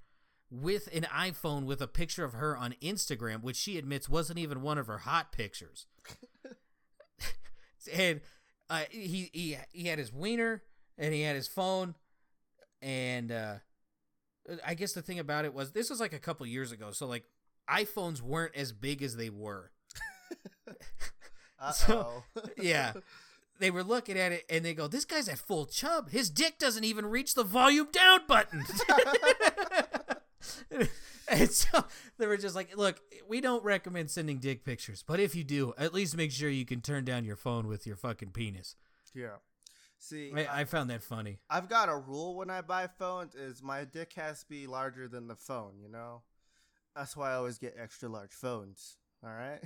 with 0.53 0.89
an 0.95 1.05
iPhone 1.05 1.65
with 1.65 1.81
a 1.81 1.87
picture 1.87 2.25
of 2.25 2.35
her 2.35 2.57
on 2.57 2.75
Instagram, 2.83 3.43
which 3.43 3.57
she 3.57 3.79
admits 3.79 4.09
wasn't 4.09 4.39
even 4.39 4.61
one 4.61 4.77
of 4.77 4.87
her 4.87 4.99
hot 4.99 5.33
pictures. 5.33 5.87
and 7.93 8.21
uh, 8.69 8.83
he 8.91 9.31
he 9.33 9.57
he 9.73 9.89
had 9.89 9.99
his 9.99 10.13
wiener 10.13 10.63
and 10.99 11.15
he 11.15 11.23
had 11.23 11.37
his 11.37 11.49
phone, 11.49 11.95
and 12.83 13.33
uh, 13.33 13.55
I 14.67 14.75
guess 14.75 14.93
the 14.93 15.03
thing 15.03 15.19
about 15.19 15.45
it 15.45 15.55
was 15.55 15.73
this 15.73 15.89
was 15.89 16.01
like 16.01 16.13
a 16.13 16.19
couple 16.19 16.47
years 16.47 16.71
ago, 16.71 16.91
so 16.93 17.07
like 17.07 17.25
iPhones 17.69 18.21
weren't 18.21 18.55
as 18.55 18.73
big 18.73 19.03
as 19.03 19.17
they 19.17 19.31
were. 19.31 19.71
So-. 21.71 22.25
Yeah. 22.61 22.95
They 23.59 23.71
were 23.71 23.85
looking 23.85 24.19
at 24.19 24.33
it 24.33 24.45
and 24.51 24.65
they 24.65 24.75
go, 24.75 24.89
This 24.89 25.05
guy's 25.05 25.29
at 25.29 25.39
full 25.39 25.67
chub. 25.67 26.11
His 26.11 26.31
dick 26.31 26.59
doesn't 26.59 26.83
even 26.83 27.07
reach 27.07 27.35
the 27.35 27.45
volume 27.45 27.89
down 27.93 28.21
button. 28.27 28.65
And 31.29 31.51
so 31.51 31.85
they 32.19 32.27
were 32.27 32.37
just 32.37 32.55
like, 32.55 32.77
Look, 32.77 33.01
we 33.29 33.41
don't 33.41 33.63
recommend 33.65 34.11
sending 34.11 34.39
dick 34.39 34.65
pictures, 34.65 35.05
but 35.07 35.21
if 35.21 35.35
you 35.35 35.45
do, 35.45 35.75
at 35.79 35.95
least 35.95 36.17
make 36.17 36.33
sure 36.33 36.49
you 36.51 36.65
can 36.65 36.81
turn 36.81 37.05
down 37.05 37.25
your 37.25 37.37
phone 37.37 37.67
with 37.69 37.87
your 37.87 37.97
fucking 37.97 38.31
penis. 38.31 38.77
yeah. 39.15 39.37
See, 39.99 40.33
I, 40.35 40.63
I 40.63 40.65
found 40.65 40.91
that 40.91 41.01
funny. 41.05 41.39
I've 41.49 41.69
got 41.69 41.89
a 41.89 41.97
rule 41.97 42.35
when 42.35 42.51
I 42.51 42.61
buy 42.61 42.89
phones: 42.89 43.37
is 43.37 43.63
my 43.63 43.85
dick 43.85 44.15
has 44.17 44.41
to 44.43 44.49
be 44.49 44.67
larger 44.67 45.07
than 45.07 45.29
the 45.29 45.37
phone. 45.37 45.75
You 45.81 45.89
know, 45.89 46.23
that's 46.97 47.17
why 47.17 47.31
I 47.31 47.35
always 47.35 47.59
get 47.59 47.77
extra 47.79 48.09
large 48.09 48.33
phones. 48.33 48.97
All 49.23 49.31
right. 49.31 49.61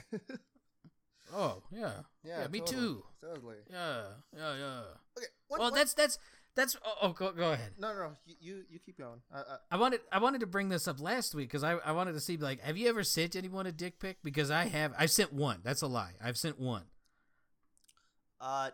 Oh, 1.35 1.63
yeah. 1.73 1.93
Yeah, 2.25 2.47
me 2.49 2.59
totally, 2.59 2.77
too. 2.77 3.03
Totally. 3.23 3.57
Yeah, 3.71 4.03
yeah, 4.37 4.55
yeah. 4.57 4.81
Okay. 5.17 5.27
What, 5.49 5.61
Well, 5.61 5.71
what- 5.71 5.75
that's, 5.77 5.95
that's, 5.95 6.19
that's, 6.57 6.77
oh, 6.85 6.95
oh 7.03 7.13
go, 7.13 7.31
go 7.33 7.53
ahead. 7.53 7.73
no, 7.79 7.93
no, 7.93 7.99
no. 8.01 8.13
You, 8.27 8.35
you, 8.41 8.63
you 8.71 8.79
keep 8.79 8.99
going. 8.99 9.21
Uh, 9.33 9.39
uh, 9.39 9.57
I 9.71 9.77
wanted 9.77 10.01
I 10.11 10.19
wanted 10.19 10.41
to 10.41 10.47
bring 10.47 10.69
this 10.69 10.89
up 10.89 11.01
last 11.01 11.35
week 11.35 11.49
because 11.49 11.63
I, 11.63 11.75
I 11.75 11.93
wanted 11.93 12.15
to 12.15 12.21
see 12.21 12.37
like 12.37 12.61
have 12.63 12.77
you 12.77 12.89
ever 12.89 13.05
sent 13.05 13.37
anyone 13.37 13.67
a 13.67 13.73
dick 13.73 14.01
pic 14.01 14.19
because 14.25 14.51
I 14.51 14.65
have 14.65 14.93
I've 14.99 15.11
sent 15.13 15.33
one 15.33 15.61
that's 15.63 15.83
a 15.83 15.87
lie 15.87 16.13
I've 16.23 16.37
sent 16.37 16.59
one 16.59 16.85
uh, 18.41 18.71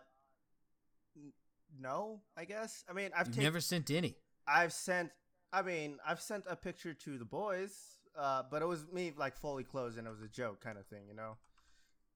n- 1.15 1.33
no. 1.79 2.21
I 2.35 2.45
guess. 2.45 2.83
I 2.89 2.93
mean, 2.93 3.11
I've 3.15 3.35
never 3.37 3.59
sent 3.59 3.91
any 3.91 4.15
I've 4.47 4.73
sent. 4.73 5.11
I 5.51 5.61
mean, 5.61 5.97
I've 6.07 6.21
sent 6.21 6.45
a 6.49 6.55
picture 6.55 6.93
to 6.93 7.17
the 7.17 7.25
boys, 7.25 7.77
uh, 8.17 8.43
but 8.49 8.61
it 8.61 8.65
was 8.67 8.85
me 8.91 9.13
like 9.15 9.35
fully 9.35 9.63
clothed 9.63 9.97
and 9.97 10.07
it 10.07 10.09
was 10.09 10.21
a 10.21 10.27
joke 10.27 10.61
kind 10.61 10.77
of 10.77 10.85
thing, 10.87 11.03
you 11.07 11.15
know. 11.15 11.37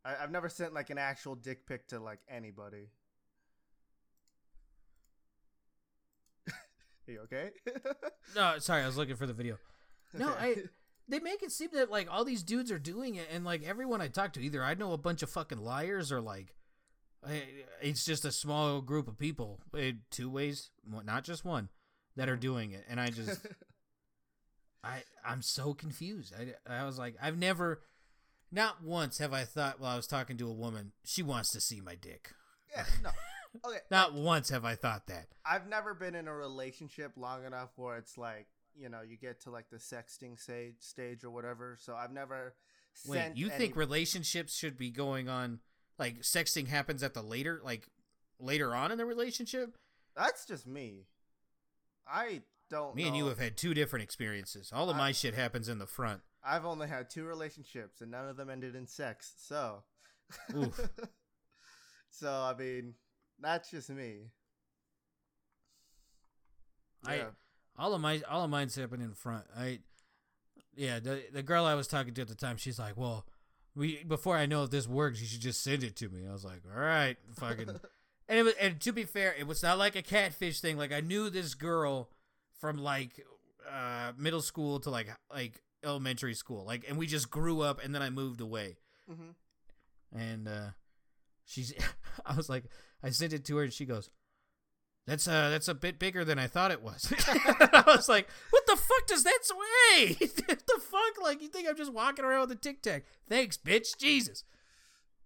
I, 0.03 0.15
I've 0.23 0.31
never 0.31 0.49
sent 0.49 0.73
like 0.73 0.89
an 0.89 0.97
actual 0.97 1.35
dick 1.35 1.67
pic 1.67 1.87
to 1.89 1.99
like 1.99 2.19
anybody. 2.29 2.89
Are 7.07 7.11
you 7.11 7.19
okay? 7.21 7.49
no 8.35 8.59
sorry 8.59 8.83
I 8.83 8.85
was 8.85 8.97
looking 8.97 9.15
for 9.15 9.25
the 9.27 9.33
video 9.33 9.57
no 10.13 10.27
I 10.29 10.55
they 11.09 11.19
make 11.19 11.41
it 11.43 11.51
seem 11.51 11.69
that 11.73 11.89
like 11.91 12.07
all 12.11 12.25
these 12.25 12.43
dudes 12.43 12.71
are 12.71 12.79
doing 12.79 13.15
it 13.15 13.27
and 13.31 13.45
like 13.45 13.63
everyone 13.63 14.01
I 14.01 14.07
talk 14.07 14.33
to 14.33 14.41
either 14.41 14.63
I 14.63 14.73
know 14.73 14.91
a 14.93 14.97
bunch 14.97 15.23
of 15.23 15.29
fucking 15.29 15.59
liars 15.59 16.11
or 16.11 16.19
like 16.21 16.53
I- 17.25 17.43
it's 17.81 18.05
just 18.05 18.25
a 18.25 18.31
small 18.31 18.81
group 18.81 19.07
of 19.07 19.17
people 19.17 19.61
eh, 19.77 19.93
two 20.11 20.29
ways 20.29 20.69
not 20.85 21.23
just 21.23 21.45
one 21.45 21.69
that 22.15 22.29
are 22.29 22.35
doing 22.37 22.71
it 22.71 22.83
and 22.89 22.99
I 22.99 23.09
just 23.09 23.45
I 24.83 25.03
I'm 25.25 25.41
so 25.41 25.73
confused. 25.73 26.33
I 26.37 26.53
I 26.81 26.85
was 26.85 26.97
like 26.97 27.15
I've 27.21 27.37
never 27.37 27.81
not 28.51 28.83
once 28.83 29.17
have 29.19 29.33
I 29.33 29.43
thought 29.43 29.79
while 29.79 29.91
I 29.91 29.95
was 29.97 30.07
talking 30.07 30.37
to 30.37 30.47
a 30.47 30.53
woman 30.53 30.91
she 31.03 31.21
wants 31.23 31.51
to 31.51 31.61
see 31.61 31.81
my 31.81 31.95
dick. 31.95 32.31
yeah, 32.75 32.85
no. 33.03 33.09
Okay. 33.65 33.77
Not 33.91 34.13
once 34.13 34.49
have 34.49 34.65
I 34.65 34.75
thought 34.75 35.07
that. 35.07 35.27
I've 35.45 35.67
never 35.67 35.93
been 35.93 36.15
in 36.15 36.27
a 36.27 36.33
relationship 36.33 37.13
long 37.15 37.45
enough 37.45 37.69
where 37.75 37.97
it's 37.97 38.17
like, 38.17 38.47
you 38.75 38.89
know, 38.89 39.01
you 39.01 39.17
get 39.17 39.41
to 39.41 39.51
like 39.51 39.69
the 39.69 39.77
sexting 39.77 40.39
stage 40.39 40.75
stage 40.79 41.23
or 41.23 41.29
whatever. 41.29 41.77
So 41.79 41.95
I've 41.95 42.11
never 42.11 42.53
Wait, 43.07 43.31
you 43.35 43.47
any- 43.49 43.57
think 43.57 43.75
relationships 43.75 44.55
should 44.55 44.77
be 44.77 44.89
going 44.91 45.29
on 45.29 45.59
like 45.99 46.21
sexting 46.21 46.67
happens 46.67 47.01
at 47.03 47.13
the 47.13 47.21
later 47.21 47.59
like 47.63 47.87
later 48.39 48.75
on 48.75 48.91
in 48.91 48.97
the 48.97 49.05
relationship? 49.05 49.77
That's 50.15 50.45
just 50.45 50.67
me. 50.67 51.05
I 52.07 52.41
don't 52.69 52.95
Me 52.95 53.07
and 53.07 53.15
you 53.15 53.27
have 53.27 53.39
had 53.39 53.57
two 53.57 53.73
different 53.73 54.03
experiences. 54.03 54.71
All 54.73 54.89
of 54.89 54.95
I- 54.95 54.99
my 54.99 55.11
shit 55.11 55.33
happens 55.35 55.69
in 55.69 55.79
the 55.79 55.87
front. 55.87 56.21
I've 56.43 56.65
only 56.65 56.87
had 56.87 57.09
two 57.09 57.25
relationships 57.25 57.99
and 57.99 58.11
none 58.11 58.29
of 58.29 58.37
them 58.37 58.49
ended 58.49 58.73
in 58.75 58.87
sex. 58.87 59.33
So, 59.37 59.83
Oof. 60.55 60.79
so 62.09 62.31
I 62.31 62.55
mean, 62.57 62.93
that's 63.41 63.69
just 63.71 63.89
me. 63.89 64.31
I 67.05 67.15
Yeah. 67.17 67.29
all 67.77 67.93
of 67.93 68.01
my 68.01 68.21
all 68.27 68.43
of 68.43 68.49
mine's 68.49 68.75
happened 68.75 69.03
in 69.03 69.13
front. 69.13 69.45
I 69.55 69.79
yeah, 70.75 70.99
the 70.99 71.23
the 71.31 71.43
girl 71.43 71.65
I 71.65 71.73
was 71.75 71.87
talking 71.87 72.13
to 72.15 72.21
at 72.21 72.27
the 72.27 72.35
time, 72.35 72.57
she's 72.57 72.79
like, 72.79 72.97
"Well, 72.97 73.25
we 73.75 74.03
before 74.03 74.37
I 74.37 74.45
know 74.45 74.63
if 74.63 74.69
this 74.71 74.87
works, 74.87 75.19
you 75.21 75.27
should 75.27 75.41
just 75.41 75.63
send 75.63 75.83
it 75.83 75.95
to 75.97 76.09
me." 76.09 76.27
I 76.27 76.31
was 76.31 76.43
like, 76.45 76.61
"All 76.71 76.79
right, 76.79 77.17
fucking." 77.35 77.69
and 78.27 78.39
it 78.39 78.43
was, 78.43 78.53
and 78.59 78.79
to 78.81 78.91
be 78.91 79.03
fair, 79.03 79.33
it 79.37 79.47
was 79.47 79.63
not 79.63 79.77
like 79.77 79.95
a 79.95 80.01
catfish 80.01 80.59
thing. 80.59 80.77
Like 80.77 80.91
I 80.91 80.99
knew 81.01 81.29
this 81.29 81.53
girl 81.53 82.09
from 82.59 82.77
like 82.77 83.23
uh 83.69 84.13
middle 84.17 84.41
school 84.41 84.79
to 84.81 84.89
like 84.89 85.07
like 85.31 85.61
elementary 85.83 86.33
school. 86.33 86.65
Like 86.65 86.85
and 86.87 86.97
we 86.97 87.07
just 87.07 87.29
grew 87.29 87.61
up 87.61 87.83
and 87.83 87.93
then 87.93 88.01
I 88.01 88.09
moved 88.09 88.41
away. 88.41 88.77
Mhm. 89.09 89.35
And 90.15 90.47
uh 90.47 90.69
she's 91.47 91.73
I 92.25 92.35
was 92.35 92.49
like 92.49 92.65
I 93.03 93.09
sent 93.09 93.33
it 93.33 93.43
to 93.45 93.57
her 93.57 93.63
and 93.63 93.73
she 93.73 93.85
goes, 93.85 94.09
That's 95.07 95.25
a 95.27 95.49
that's 95.49 95.67
a 95.67 95.73
bit 95.73 95.97
bigger 95.97 96.23
than 96.23 96.37
I 96.37 96.45
thought 96.47 96.71
it 96.71 96.83
was. 96.83 97.11
I 97.27 97.83
was 97.87 98.07
like, 98.07 98.27
What 98.51 98.67
the 98.67 98.75
fuck 98.75 99.07
does 99.07 99.23
that 99.23 99.39
say? 99.43 100.13
what 100.19 100.67
the 100.67 100.81
fuck? 100.81 101.23
Like 101.23 101.41
you 101.41 101.47
think 101.47 101.67
I'm 101.67 101.75
just 101.75 101.93
walking 101.93 102.25
around 102.25 102.41
with 102.41 102.51
a 102.51 102.55
tic 102.61 102.81
tac. 102.83 103.03
Thanks, 103.27 103.57
bitch. 103.57 103.97
Jesus. 103.97 104.43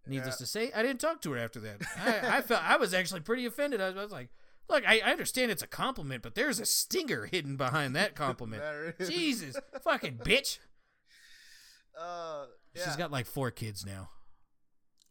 Needless 0.08 0.36
Yeah. 0.36 0.38
to 0.38 0.46
say, 0.46 0.72
I 0.74 0.82
didn't 0.82 1.00
talk 1.02 1.22
to 1.22 1.32
her 1.34 1.38
after 1.38 1.60
that. 1.60 1.82
I, 1.98 2.38
I 2.38 2.42
felt 2.42 2.64
I 2.64 2.78
was 2.78 2.94
actually 2.94 3.22
pretty 3.22 3.46
offended. 3.46 3.82
I 3.82 3.90
was, 3.90 3.98
I 3.98 4.04
was 4.04 4.12
like, 4.12 4.30
Look, 4.70 4.88
I, 4.88 5.02
I 5.04 5.12
understand 5.12 5.52
it's 5.52 5.62
a 5.64 5.68
compliment, 5.68 6.24
but 6.24 6.34
there's 6.34 6.60
a 6.60 6.66
stinger 6.66 7.26
hidden 7.26 7.58
behind 7.58 7.94
that 7.98 8.16
compliment. 8.16 8.64
Jesus, 9.00 9.58
fucking 9.84 10.20
bitch. 10.20 10.60
Uh, 12.00 12.46
yeah. 12.74 12.86
She's 12.86 12.96
got 12.96 13.12
like 13.12 13.26
four 13.26 13.52
kids 13.52 13.86
now. 13.86 14.10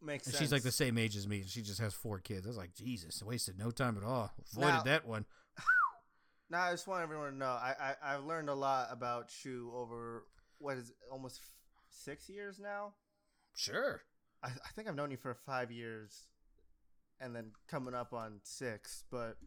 Makes 0.01 0.25
And 0.27 0.33
sense. 0.33 0.41
she's 0.43 0.51
like 0.51 0.63
the 0.63 0.71
same 0.71 0.97
age 0.97 1.15
as 1.15 1.27
me. 1.27 1.41
and 1.41 1.49
She 1.49 1.61
just 1.61 1.79
has 1.79 1.93
four 1.93 2.19
kids. 2.19 2.45
I 2.45 2.49
was 2.49 2.57
like, 2.57 2.73
Jesus, 2.73 3.21
wasted 3.23 3.57
no 3.57 3.71
time 3.71 3.97
at 3.97 4.03
all. 4.03 4.31
Avoided 4.53 4.67
Now- 4.73 4.83
that 4.83 5.07
one. 5.07 5.25
Now, 6.49 6.63
I 6.63 6.71
just 6.71 6.85
want 6.85 7.01
everyone 7.01 7.31
to 7.31 7.37
know 7.37 7.45
I, 7.45 7.75
I 8.03 8.15
I've 8.15 8.25
learned 8.25 8.49
a 8.49 8.53
lot 8.53 8.89
about 8.91 9.29
Shu 9.31 9.71
over 9.73 10.25
what 10.57 10.75
is 10.77 10.89
it, 10.89 10.95
almost 11.09 11.39
f- 11.41 11.49
six 11.89 12.27
years 12.27 12.59
now. 12.59 12.91
Sure. 13.55 14.01
I, 14.43 14.47
I 14.49 14.69
think 14.75 14.89
I've 14.89 14.95
known 14.95 15.11
you 15.11 15.17
for 15.17 15.33
five 15.33 15.71
years, 15.71 16.27
and 17.21 17.33
then 17.33 17.51
coming 17.69 17.93
up 17.93 18.11
on 18.11 18.41
six. 18.43 19.05
But 19.09 19.37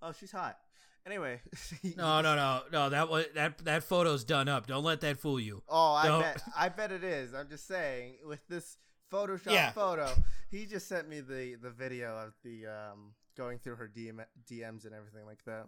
oh, 0.00 0.12
she's 0.12 0.30
hot. 0.30 0.56
Anyway. 1.04 1.40
No, 1.96 2.20
no, 2.20 2.36
no, 2.36 2.60
no. 2.70 2.88
That 2.90 3.08
was 3.10 3.26
that 3.34 3.58
that 3.64 3.82
photo's 3.82 4.22
done 4.22 4.48
up. 4.48 4.68
Don't 4.68 4.84
let 4.84 5.00
that 5.00 5.18
fool 5.18 5.40
you. 5.40 5.64
Oh, 5.68 5.94
I 5.94 6.06
Don't- 6.06 6.20
bet 6.22 6.42
I 6.56 6.68
bet 6.68 6.92
it 6.92 7.02
is. 7.02 7.34
I'm 7.34 7.48
just 7.48 7.66
saying 7.66 8.18
with 8.24 8.46
this 8.46 8.76
Photoshop 9.12 9.52
Yeah. 9.52 9.72
photo. 9.72 10.10
He 10.50 10.66
just 10.66 10.88
sent 10.88 11.08
me 11.08 11.20
the 11.20 11.56
the 11.56 11.70
video 11.70 12.16
of 12.16 12.34
the 12.42 12.66
um 12.66 13.14
going 13.36 13.58
through 13.58 13.76
her 13.76 13.88
DM, 13.94 14.24
DMs 14.50 14.84
and 14.84 14.94
everything 14.94 15.26
like 15.26 15.44
that. 15.46 15.66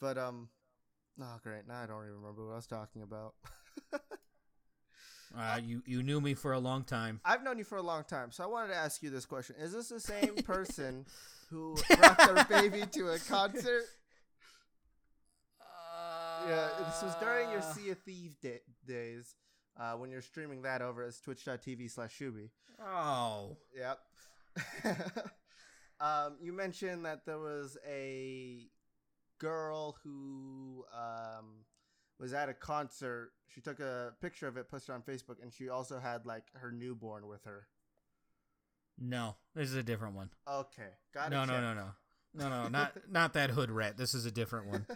But 0.00 0.18
um, 0.18 0.48
oh 1.20 1.38
great, 1.42 1.66
now 1.68 1.80
I 1.82 1.86
don't 1.86 2.02
even 2.04 2.16
remember 2.16 2.46
what 2.46 2.52
I 2.52 2.56
was 2.56 2.66
talking 2.66 3.02
about. 3.02 3.34
Uh, 5.36 5.58
you 5.64 5.82
you 5.86 6.02
knew 6.02 6.20
me 6.20 6.34
for 6.34 6.52
a 6.52 6.58
long 6.58 6.84
time. 6.84 7.18
I've 7.24 7.42
known 7.42 7.56
you 7.58 7.64
for 7.64 7.78
a 7.78 7.82
long 7.82 8.04
time, 8.04 8.30
so 8.32 8.44
I 8.44 8.46
wanted 8.46 8.68
to 8.68 8.76
ask 8.76 9.02
you 9.02 9.08
this 9.10 9.24
question: 9.24 9.56
Is 9.58 9.72
this 9.72 9.88
the 9.88 9.98
same 10.00 10.34
person 10.44 11.06
who 11.50 11.74
brought 11.96 12.18
their 12.18 12.44
baby 12.60 12.84
to 12.92 13.10
a 13.12 13.18
concert? 13.18 13.84
Yeah, 16.48 16.68
this 16.86 17.02
was 17.02 17.14
during 17.20 17.50
your 17.50 17.60
Uh, 17.60 17.72
Sea 17.74 17.90
of 17.90 17.98
Thieves 17.98 18.34
da- 18.36 18.60
days, 18.84 19.34
uh, 19.78 19.92
when 19.94 20.10
you're 20.10 20.22
streaming 20.22 20.62
that 20.62 20.82
over 20.82 21.02
as 21.02 21.20
twitch.tv 21.20 21.90
slash 21.90 22.18
Shuby. 22.18 22.50
Oh, 22.84 23.56
Yep. 23.76 23.98
um, 26.00 26.36
you 26.40 26.52
mentioned 26.52 27.04
that 27.06 27.24
there 27.26 27.38
was 27.38 27.76
a 27.88 28.66
girl 29.38 29.96
who 30.02 30.84
um, 30.94 31.64
was 32.18 32.32
at 32.32 32.48
a 32.48 32.54
concert. 32.54 33.32
She 33.48 33.60
took 33.60 33.80
a 33.80 34.12
picture 34.20 34.46
of 34.48 34.56
it, 34.56 34.68
posted 34.70 34.90
it 34.90 34.94
on 34.94 35.02
Facebook, 35.02 35.42
and 35.42 35.52
she 35.52 35.68
also 35.68 35.98
had 35.98 36.26
like 36.26 36.44
her 36.54 36.70
newborn 36.72 37.26
with 37.26 37.44
her. 37.44 37.66
no, 38.98 39.36
this 39.54 39.68
is 39.68 39.74
a 39.74 39.82
different 39.82 40.14
one. 40.16 40.30
Okay, 40.48 40.88
got 41.14 41.30
No, 41.30 41.42
it. 41.44 41.46
no, 41.46 41.60
no, 41.60 41.74
no, 41.74 41.86
no, 42.34 42.48
no, 42.48 42.68
not 42.68 42.92
not 43.10 43.32
that 43.34 43.50
hood 43.50 43.70
rat. 43.70 43.96
This 43.96 44.14
is 44.14 44.26
a 44.26 44.30
different 44.30 44.66
one. 44.68 44.86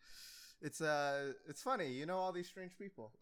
it's 0.62 0.80
uh, 0.80 1.32
it's 1.48 1.62
funny. 1.62 1.88
You 1.92 2.06
know 2.06 2.16
all 2.18 2.32
these 2.32 2.48
strange 2.48 2.76
people. 2.78 3.12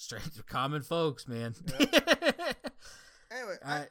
Strange, 0.00 0.46
common 0.46 0.80
folks, 0.80 1.28
man. 1.28 1.54
anyway, 1.78 3.56
I, 3.62 3.74
I, 3.74 3.86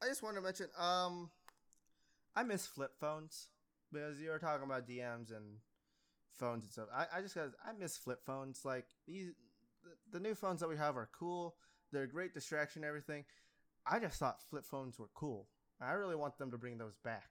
I 0.00 0.06
just 0.06 0.22
want 0.22 0.36
to 0.36 0.40
mention, 0.40 0.68
um, 0.78 1.28
I 2.36 2.44
miss 2.44 2.68
flip 2.68 2.92
phones 3.00 3.48
because 3.92 4.20
you 4.20 4.30
were 4.30 4.38
talking 4.38 4.64
about 4.64 4.88
DMs 4.88 5.36
and 5.36 5.56
phones 6.38 6.62
and 6.62 6.72
stuff. 6.72 6.86
I, 6.94 7.18
I 7.18 7.20
just 7.20 7.34
got, 7.34 7.48
I 7.66 7.72
miss 7.76 7.96
flip 7.96 8.20
phones. 8.24 8.64
Like 8.64 8.86
these, 9.08 9.32
the, 9.82 10.18
the 10.18 10.22
new 10.22 10.36
phones 10.36 10.60
that 10.60 10.68
we 10.68 10.76
have 10.76 10.96
are 10.96 11.10
cool. 11.18 11.56
They're 11.90 12.04
a 12.04 12.08
great 12.08 12.32
distraction, 12.32 12.84
and 12.84 12.88
everything. 12.88 13.24
I 13.84 13.98
just 13.98 14.20
thought 14.20 14.40
flip 14.40 14.64
phones 14.64 15.00
were 15.00 15.10
cool. 15.14 15.48
I 15.80 15.94
really 15.94 16.16
want 16.16 16.38
them 16.38 16.52
to 16.52 16.58
bring 16.58 16.78
those 16.78 16.96
back. 17.02 17.30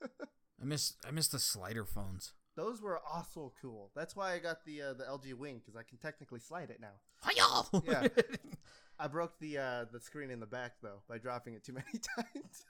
I 0.04 0.64
miss 0.64 0.94
I 1.04 1.10
miss 1.10 1.26
the 1.26 1.40
slider 1.40 1.84
phones. 1.84 2.32
Those 2.56 2.80
were 2.82 3.00
also 3.00 3.52
cool. 3.60 3.90
That's 3.94 4.14
why 4.16 4.34
I 4.34 4.38
got 4.38 4.64
the 4.64 4.82
uh, 4.82 4.92
the 4.94 5.04
LG 5.04 5.34
Wing 5.34 5.60
because 5.60 5.76
I 5.76 5.82
can 5.82 5.98
technically 5.98 6.40
slide 6.40 6.70
it 6.70 6.80
now. 6.80 6.94
Hi-yo! 7.20 7.82
Yeah. 7.86 8.08
I 8.98 9.08
broke 9.08 9.38
the 9.40 9.58
uh, 9.58 9.84
the 9.92 10.00
screen 10.00 10.30
in 10.30 10.40
the 10.40 10.46
back 10.46 10.72
though 10.82 11.02
by 11.08 11.18
dropping 11.18 11.54
it 11.54 11.64
too 11.64 11.72
many 11.74 11.98
times. 12.16 12.64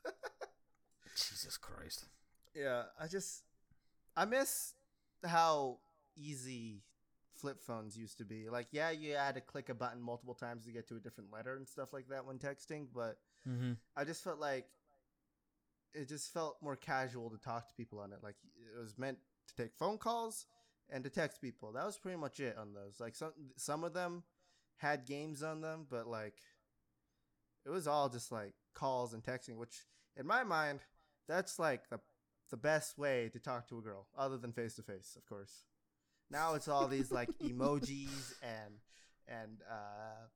Jesus 1.14 1.56
Christ. 1.56 2.06
Yeah, 2.54 2.84
I 2.98 3.06
just 3.06 3.42
I 4.16 4.24
miss 4.24 4.74
how 5.24 5.78
easy 6.16 6.82
flip 7.34 7.60
phones 7.60 7.96
used 7.96 8.18
to 8.18 8.24
be. 8.24 8.48
Like, 8.48 8.68
yeah, 8.70 8.90
you 8.90 9.14
had 9.14 9.34
to 9.34 9.40
click 9.40 9.68
a 9.68 9.74
button 9.74 10.00
multiple 10.00 10.34
times 10.34 10.64
to 10.66 10.72
get 10.72 10.88
to 10.88 10.96
a 10.96 11.00
different 11.00 11.32
letter 11.32 11.56
and 11.56 11.68
stuff 11.68 11.92
like 11.92 12.08
that 12.08 12.24
when 12.24 12.38
texting, 12.38 12.86
but 12.94 13.18
Mm-hmm. 13.48 13.72
I 13.96 14.04
just 14.04 14.24
felt 14.24 14.40
like 14.40 14.66
it 15.92 16.08
just 16.08 16.32
felt 16.32 16.56
more 16.62 16.76
casual 16.76 17.30
to 17.30 17.36
talk 17.38 17.68
to 17.68 17.74
people 17.74 18.00
on 18.00 18.12
it. 18.12 18.18
Like 18.22 18.36
it 18.74 18.80
was 18.80 18.98
meant 18.98 19.18
to 19.56 19.62
take 19.62 19.74
phone 19.74 19.98
calls 19.98 20.46
and 20.90 21.04
to 21.04 21.10
text 21.10 21.40
people. 21.40 21.72
That 21.72 21.86
was 21.86 21.98
pretty 21.98 22.18
much 22.18 22.40
it 22.40 22.56
on 22.58 22.74
those. 22.74 23.00
Like 23.00 23.14
some 23.14 23.32
some 23.56 23.84
of 23.84 23.94
them 23.94 24.22
had 24.78 25.06
games 25.06 25.42
on 25.42 25.60
them, 25.60 25.86
but 25.90 26.06
like 26.06 26.38
it 27.64 27.70
was 27.70 27.86
all 27.86 28.08
just 28.08 28.30
like 28.30 28.52
calls 28.74 29.14
and 29.14 29.22
texting, 29.22 29.56
which 29.56 29.86
in 30.16 30.26
my 30.26 30.44
mind 30.44 30.80
that's 31.28 31.58
like 31.58 31.88
the 31.90 32.00
the 32.50 32.56
best 32.56 32.98
way 32.98 33.30
to 33.32 33.38
talk 33.38 33.68
to 33.68 33.78
a 33.78 33.82
girl 33.82 34.06
other 34.16 34.36
than 34.36 34.52
face 34.52 34.74
to 34.74 34.82
face, 34.82 35.16
of 35.16 35.24
course. 35.26 35.64
Now 36.30 36.54
it's 36.54 36.68
all 36.68 36.88
these 36.88 37.10
like 37.10 37.30
emojis 37.42 38.34
and 38.42 38.74
and 39.26 39.62
uh 39.70 40.26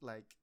like 0.00 0.36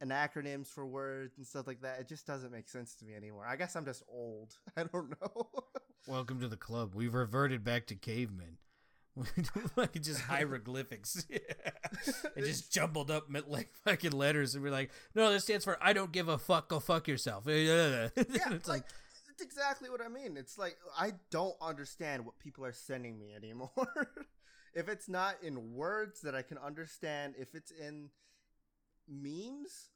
and 0.00 0.10
acronyms 0.10 0.66
for 0.66 0.84
words 0.84 1.38
and 1.38 1.46
stuff 1.46 1.66
like 1.66 1.82
that. 1.82 2.00
It 2.00 2.08
just 2.08 2.26
doesn't 2.26 2.50
make 2.50 2.68
sense 2.68 2.94
to 2.96 3.04
me 3.04 3.14
anymore. 3.14 3.46
I 3.46 3.56
guess 3.56 3.76
I'm 3.76 3.84
just 3.84 4.02
old. 4.08 4.56
I 4.76 4.84
don't 4.84 5.10
know. 5.20 5.46
Welcome 6.08 6.40
to 6.40 6.48
the 6.48 6.56
club. 6.56 6.94
We've 6.96 7.14
reverted 7.14 7.62
back 7.62 7.86
to 7.86 7.94
cavemen. 7.94 8.58
like 9.76 10.00
just 10.02 10.20
hieroglyphics. 10.22 11.24
it 11.30 11.44
just 12.36 12.72
jumbled 12.72 13.10
up 13.10 13.26
like 13.46 13.72
fucking 13.84 14.10
letters, 14.10 14.54
and 14.54 14.64
we're 14.64 14.72
like, 14.72 14.90
no, 15.14 15.32
this 15.32 15.44
stands 15.44 15.64
for 15.64 15.78
I 15.80 15.92
don't 15.92 16.10
give 16.10 16.28
a 16.28 16.38
fuck. 16.38 16.68
Go 16.68 16.80
fuck 16.80 17.06
yourself. 17.06 17.44
yeah, 17.46 18.08
yeah, 18.16 18.52
it's 18.52 18.68
like 18.68 18.84
it's 19.30 19.42
exactly 19.42 19.90
what 19.90 20.00
I 20.00 20.08
mean. 20.08 20.36
It's 20.36 20.58
like 20.58 20.76
I 20.98 21.12
don't 21.30 21.54
understand 21.60 22.24
what 22.24 22.38
people 22.40 22.64
are 22.64 22.72
sending 22.72 23.16
me 23.16 23.32
anymore. 23.36 23.70
if 24.74 24.88
it's 24.88 25.08
not 25.08 25.36
in 25.40 25.74
words 25.74 26.22
that 26.22 26.34
I 26.34 26.42
can 26.42 26.58
understand, 26.58 27.34
if 27.38 27.54
it's 27.54 27.70
in 27.70 28.08
memes, 29.08 29.90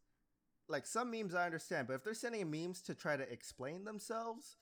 like 0.69 0.87
some 0.87 1.11
memes 1.11 1.35
I 1.35 1.47
understand, 1.47 1.89
but 1.89 1.95
if 1.95 2.05
they're 2.05 2.15
sending 2.15 2.49
memes 2.49 2.81
to 2.83 2.95
try 2.95 3.17
to 3.17 3.29
explain 3.33 3.85
themselves, 3.85 4.57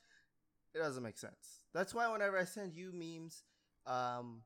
it 0.75 0.79
doesn't 0.79 1.01
make 1.03 1.17
sense. 1.17 1.61
That's 1.73 1.93
why 1.93 2.11
whenever 2.11 2.37
I 2.37 2.43
send 2.43 2.73
you 2.75 2.91
memes, 2.93 3.43
um, 3.87 4.41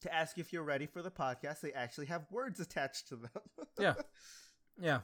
to 0.00 0.14
ask 0.14 0.38
if 0.38 0.52
you're 0.52 0.62
ready 0.64 0.86
for 0.86 1.02
the 1.02 1.10
podcast, 1.10 1.60
they 1.60 1.72
actually 1.72 2.06
have 2.06 2.26
words 2.30 2.58
attached 2.60 3.08
to 3.08 3.16
them. 3.16 3.30
yeah, 3.78 3.94
yeah. 4.80 5.00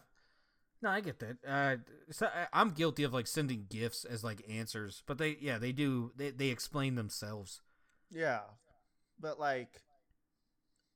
No, 0.82 0.91
I 0.91 1.01
get 1.01 1.19
that. 1.20 1.36
Uh, 1.47 1.77
so 2.11 2.27
I, 2.27 2.47
I'm 2.53 2.70
guilty 2.70 3.05
of 3.05 3.12
like 3.15 3.27
sending 3.27 3.66
gifts 3.70 4.05
as 4.05 4.23
like 4.23 4.43
answers, 4.49 5.03
but 5.07 5.19
they, 5.19 5.36
yeah, 5.41 5.59
they 5.59 5.73
do. 5.73 6.12
They 6.16 6.31
they 6.31 6.49
explain 6.49 6.95
themselves. 6.95 7.61
Yeah. 8.11 8.41
But 9.19 9.41
like 9.41 9.82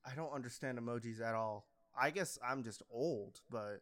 I 0.05 0.15
don't 0.15 0.31
understand 0.33 0.77
emojis 0.79 1.21
at 1.21 1.33
all. 1.35 1.65
I 1.99 2.11
guess 2.11 2.37
I'm 2.47 2.63
just 2.63 2.83
old, 2.91 3.41
but 3.49 3.81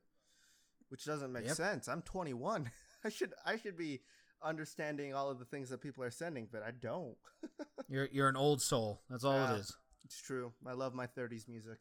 which 0.89 1.03
doesn't 1.05 1.31
make 1.33 1.45
Yep. 1.45 1.55
sense. 1.55 1.87
I'm 1.87 2.01
21. 2.01 2.71
I 3.03 3.09
should 3.09 3.33
I 3.45 3.57
should 3.57 3.77
be 3.77 4.01
understanding 4.43 5.13
all 5.13 5.29
of 5.29 5.39
the 5.39 5.45
things 5.45 5.69
that 5.69 5.81
people 5.81 6.03
are 6.03 6.11
sending, 6.11 6.47
but 6.51 6.63
I 6.63 6.71
don't. 6.71 7.15
You're 7.89 8.09
you're 8.11 8.27
an 8.29 8.35
old 8.35 8.61
soul. 8.61 9.01
That's 9.09 9.23
all 9.23 9.37
it 9.53 9.59
is. 9.59 9.75
It's 10.05 10.21
true. 10.21 10.51
I 10.65 10.73
love 10.73 10.93
my 10.93 11.07
30s 11.07 11.47
music. 11.47 11.77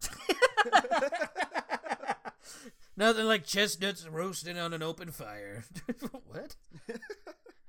Nothing 2.96 3.26
like 3.26 3.44
chestnuts 3.44 4.06
roasting 4.08 4.56
on 4.58 4.72
an 4.72 4.82
open 4.82 5.10
fire. 5.10 5.64
what? 6.26 6.56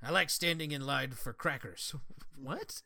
I 0.02 0.10
like 0.10 0.30
standing 0.30 0.70
in 0.72 0.86
line 0.86 1.10
for 1.10 1.32
crackers. 1.32 1.94
what? 2.40 2.80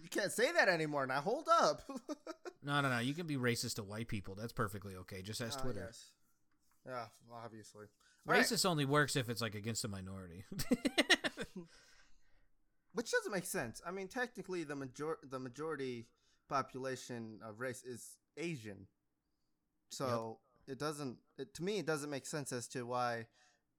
You 0.00 0.08
can't 0.10 0.30
say 0.30 0.52
that 0.52 0.68
anymore. 0.68 1.06
Now 1.06 1.20
hold 1.20 1.48
up. 1.50 1.82
no, 2.62 2.80
no, 2.80 2.90
no. 2.90 2.98
You 3.00 3.14
can 3.14 3.26
be 3.26 3.36
racist 3.36 3.76
to 3.76 3.82
white 3.82 4.06
people. 4.08 4.34
That's 4.34 4.52
perfectly 4.52 4.94
okay. 4.96 5.22
Just 5.22 5.40
ask 5.40 5.58
Ah, 5.58 5.62
Twitter. 5.62 5.84
yes. 5.86 6.10
Yeah, 6.86 7.06
obviously. 7.32 7.86
Right. 8.26 8.40
Racist 8.40 8.64
only 8.64 8.84
works 8.84 9.16
if 9.16 9.28
it's 9.28 9.42
like 9.42 9.54
against 9.54 9.84
a 9.84 9.88
minority. 9.88 10.44
Which 12.94 13.10
doesn't 13.10 13.32
make 13.32 13.44
sense. 13.44 13.82
I 13.86 13.90
mean, 13.90 14.08
technically, 14.08 14.64
the 14.64 14.76
major 14.76 15.18
the 15.28 15.38
majority 15.38 16.06
population 16.48 17.40
of 17.46 17.60
race 17.60 17.82
is 17.82 18.16
Asian, 18.36 18.86
so 19.90 20.38
it 20.66 20.78
doesn't. 20.78 21.18
It, 21.36 21.52
to 21.54 21.64
me, 21.64 21.78
it 21.78 21.86
doesn't 21.86 22.08
make 22.08 22.24
sense 22.24 22.52
as 22.52 22.68
to 22.68 22.86
why 22.86 23.26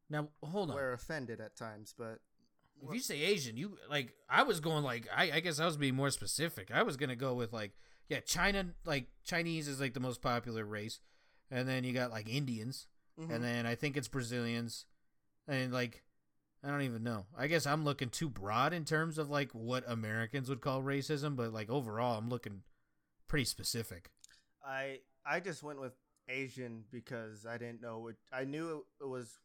now, 0.09 0.29
hold 0.43 0.69
on. 0.69 0.75
we're 0.75 0.93
offended 0.93 1.41
at 1.41 1.55
times. 1.55 1.93
But 1.97 2.19
If 2.83 2.93
you 2.93 2.99
say 2.99 3.21
Asian, 3.21 3.57
you 3.57 3.77
like 3.89 4.13
I 4.29 4.43
was 4.43 4.59
going 4.59 4.83
like 4.83 5.07
I, 5.15 5.31
I 5.33 5.39
guess 5.39 5.59
I 5.59 5.65
was 5.65 5.77
being 5.77 5.95
more 5.95 6.11
specific. 6.11 6.71
I 6.73 6.83
was 6.83 6.97
gonna 6.97 7.15
go 7.15 7.33
with 7.33 7.53
like 7.53 7.71
yeah, 8.09 8.19
China 8.19 8.67
like 8.85 9.07
Chinese 9.23 9.67
is 9.67 9.79
like 9.79 9.93
the 9.93 9.99
most 9.99 10.21
popular 10.21 10.63
race, 10.63 10.99
and 11.49 11.67
then 11.67 11.83
you 11.83 11.93
got 11.93 12.11
like 12.11 12.29
Indians, 12.29 12.87
Mhm. 13.19 13.29
and 13.31 13.43
then 13.43 13.65
I 13.65 13.75
think 13.75 13.95
it's 13.97 14.07
Brazilians, 14.07 14.85
and 15.47 15.71
like 15.73 16.03
I 16.63 16.69
don't 16.69 16.81
even 16.81 17.03
know. 17.03 17.27
I 17.37 17.47
guess 17.47 17.65
I'm 17.67 17.83
looking 17.85 18.09
too 18.09 18.29
broad 18.29 18.73
in 18.73 18.85
terms 18.85 19.17
of 19.17 19.29
like 19.29 19.51
what 19.53 19.83
Americans 19.87 20.49
would 20.49 20.61
call 20.61 20.81
racism, 20.81 21.35
but 21.35 21.53
like 21.53 21.69
overall, 21.69 22.17
I'm 22.17 22.27
looking 22.29 22.63
pretty 23.27 23.45
specific. 23.45 24.11
I 24.63 25.01
I 25.25 25.39
just 25.39 25.61
went 25.63 25.79
with 25.79 25.93
Asian 26.27 26.85
because 26.91 27.45
I 27.45 27.57
didn't 27.57 27.81
know 27.81 28.07
it. 28.07 28.17
I 28.31 28.45
knew 28.45 28.83
it 28.99 29.05
was 29.05 29.39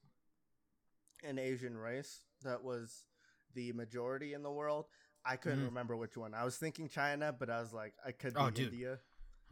an 1.23 1.39
Asian 1.39 1.77
race 1.77 2.25
that 2.43 2.65
was 2.65 3.07
the 3.55 3.73
majority 3.73 4.33
in 4.33 4.43
the 4.43 4.51
world. 4.51 4.87
I 5.25 5.37
couldn't 5.37 5.61
Mhm. 5.61 5.67
remember 5.67 5.97
which 5.97 6.17
one. 6.17 6.33
I 6.33 6.45
was 6.45 6.57
thinking 6.57 6.89
China, 6.89 7.33
but 7.33 7.51
I 7.51 7.61
was 7.61 7.75
like, 7.75 7.95
I 8.05 8.13
could 8.13 8.33
be 8.35 8.41
Oh, 8.41 8.49
dude. 8.51 8.73
India. 8.73 9.01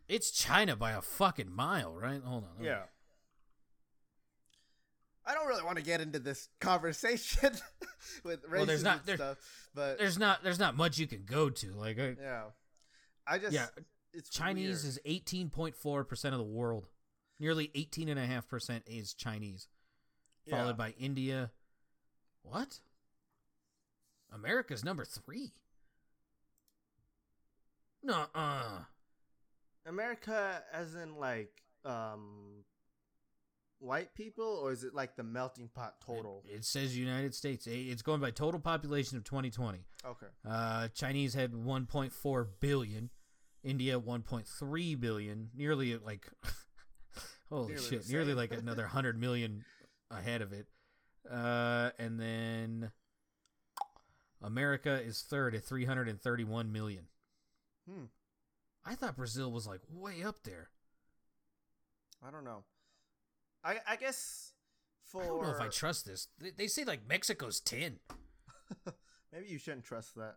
It's 0.09 0.31
China 0.31 0.75
by 0.77 0.93
a 0.93 1.03
fucking 1.03 1.53
mile, 1.53 1.95
right? 1.95 2.23
Hold 2.23 2.45
on. 2.45 2.65
Yeah. 2.65 2.87
I 5.29 5.35
don't 5.35 5.47
really 5.47 5.63
want 5.63 5.77
to 5.77 5.85
get 5.85 6.01
into 6.01 6.19
this 6.19 6.49
conversation 6.59 7.51
with 8.25 8.43
racism 8.45 8.51
Well, 8.57 8.67
there's 8.67 8.83
not- 8.83 8.99
and 9.01 9.07
there- 9.07 9.17
stuff, 9.17 9.39
but 9.75 9.99
There's 9.99 10.19
not 10.19 10.43
there's 10.43 10.59
not 10.59 10.77
much 10.77 10.99
you 10.99 11.07
can 11.07 11.25
go 11.25 11.51
to. 11.51 11.73
Like 11.75 11.99
I, 12.01 12.17
yeah, 12.21 12.43
I 13.27 13.39
just 13.39 13.53
yeah, 13.53 13.67
it's 14.15 14.31
Chinese 14.31 14.83
weird. 14.85 14.99
is 15.05 15.23
18.4% 15.35 16.25
of 16.33 16.39
the 16.39 16.43
world. 16.43 16.87
Nearly 17.39 17.69
18.5% 17.77 18.81
is 18.87 19.13
Chinese, 19.15 19.69
followed 20.51 20.77
by 20.79 20.95
India. 20.99 21.51
What? 22.43 22.81
America's 24.35 24.83
number 24.83 25.05
three. 25.05 25.53
No, 28.03 28.25
uh. 28.35 28.81
America, 29.87 30.63
as 30.73 30.95
in 30.95 31.17
like 31.17 31.53
um, 31.85 32.65
white 33.81 34.15
people, 34.15 34.45
or 34.63 34.73
is 34.73 34.85
it 34.85 34.95
like 34.95 35.17
the 35.17 35.23
melting 35.23 35.69
pot 35.75 35.95
total? 36.05 36.43
It, 36.49 36.57
it 36.57 36.65
says 36.65 36.97
United 36.97 37.35
States. 37.35 37.67
It's 37.67 38.03
going 38.03 38.21
by 38.21 38.31
total 38.31 38.61
population 38.61 39.17
of 39.17 39.25
2020. 39.25 39.79
okay. 40.05 40.27
Uh, 40.49 40.89
Chinese 40.89 41.35
had 41.35 41.53
1.4 41.53 42.47
billion, 42.61 43.11
India 43.63 43.99
1.3 44.01 45.01
billion, 45.01 45.51
nearly 45.55 45.97
like 45.97 46.29
holy 47.49 47.69
Nearly 47.69 47.83
shit, 47.83 48.09
nearly 48.09 48.35
like 48.35 48.53
another 48.53 48.83
100 48.93 49.19
million 49.19 49.65
ahead 50.11 50.43
of 50.43 50.53
it. 50.53 50.67
Uh, 51.31 51.91
and 51.99 52.19
then 52.19 52.91
America 54.43 55.01
is 55.03 55.23
third 55.23 55.55
at 55.55 55.65
331 55.65 56.73
million. 56.73 57.05
Hmm. 57.89 58.05
I 58.85 58.95
thought 58.95 59.17
Brazil 59.17 59.53
was 59.53 59.67
like 59.67 59.81
way 59.91 60.23
up 60.23 60.43
there. 60.45 60.71
I 62.27 62.31
don't 62.31 62.45
know. 62.45 62.65
I 63.65 63.77
I 63.87 63.97
guess 63.97 64.53
for 65.05 65.23
I 65.23 65.27
don't 65.27 65.43
know 65.43 65.51
if 65.51 65.61
I 65.61 65.69
trust 65.69 66.07
this. 66.07 66.29
They, 66.39 66.51
they 66.51 66.67
say 66.67 66.85
like 66.85 67.09
Mexico's 67.09 67.61
10. 67.61 67.99
maybe 69.33 69.47
you 69.49 69.59
shouldn't 69.59 69.85
trust 69.85 70.15
that. 70.17 70.37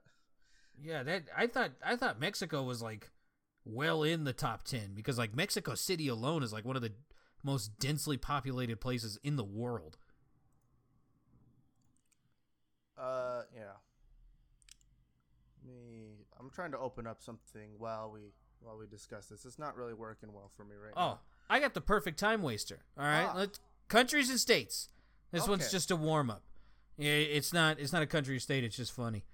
Yeah, 0.82 1.04
that 1.04 1.24
I 1.36 1.48
thought 1.48 1.72
I 1.86 1.96
thought 1.96 2.20
Mexico 2.20 2.64
was 2.64 2.82
like 2.82 3.10
well 3.66 4.04
in 4.04 4.24
the 4.24 4.34
top 4.34 4.64
10 4.64 4.94
because 4.96 5.18
like 5.18 5.36
Mexico 5.36 5.76
City 5.76 6.08
alone 6.08 6.42
is 6.42 6.52
like 6.52 6.66
one 6.66 6.76
of 6.76 6.82
the 6.82 6.94
most 7.44 7.80
densely 7.80 8.18
populated 8.18 8.80
places 8.80 9.20
in 9.24 9.36
the 9.36 9.44
world. 9.44 9.98
Uh, 12.98 13.44
yeah. 13.56 13.78
Me, 15.66 16.26
I'm 16.40 16.50
trying 16.50 16.72
to 16.72 16.80
open 16.80 17.08
up 17.08 17.22
something 17.22 17.72
while 17.78 18.12
we 18.12 18.32
while 18.60 18.78
we 18.78 18.86
discuss 18.88 19.28
this. 19.28 19.46
It's 19.46 19.60
not 19.60 19.76
really 19.76 19.94
working 19.94 20.34
well 20.34 20.52
for 20.56 20.64
me 20.64 20.76
right 20.76 20.96
now. 20.96 21.02
Oh, 21.02 21.20
I 21.52 21.60
got 21.60 21.74
the 21.74 21.82
perfect 21.82 22.18
time 22.18 22.42
waster. 22.42 22.80
All 22.98 23.04
right, 23.04 23.28
Ah. 23.30 23.34
let's 23.36 23.60
countries 23.90 24.30
and 24.30 24.40
states. 24.40 24.88
This 25.32 25.48
one's 25.50 25.70
just 25.70 25.92
a 25.92 25.96
warm 25.98 26.30
up. 26.30 26.44
It's 26.98 27.52
not. 27.52 27.78
It's 27.80 27.92
not 27.92 28.02
a 28.02 28.08
country 28.08 28.36
or 28.38 28.40
state. 28.40 28.64
It's 28.64 28.78
just 28.78 28.94
funny. 28.94 29.26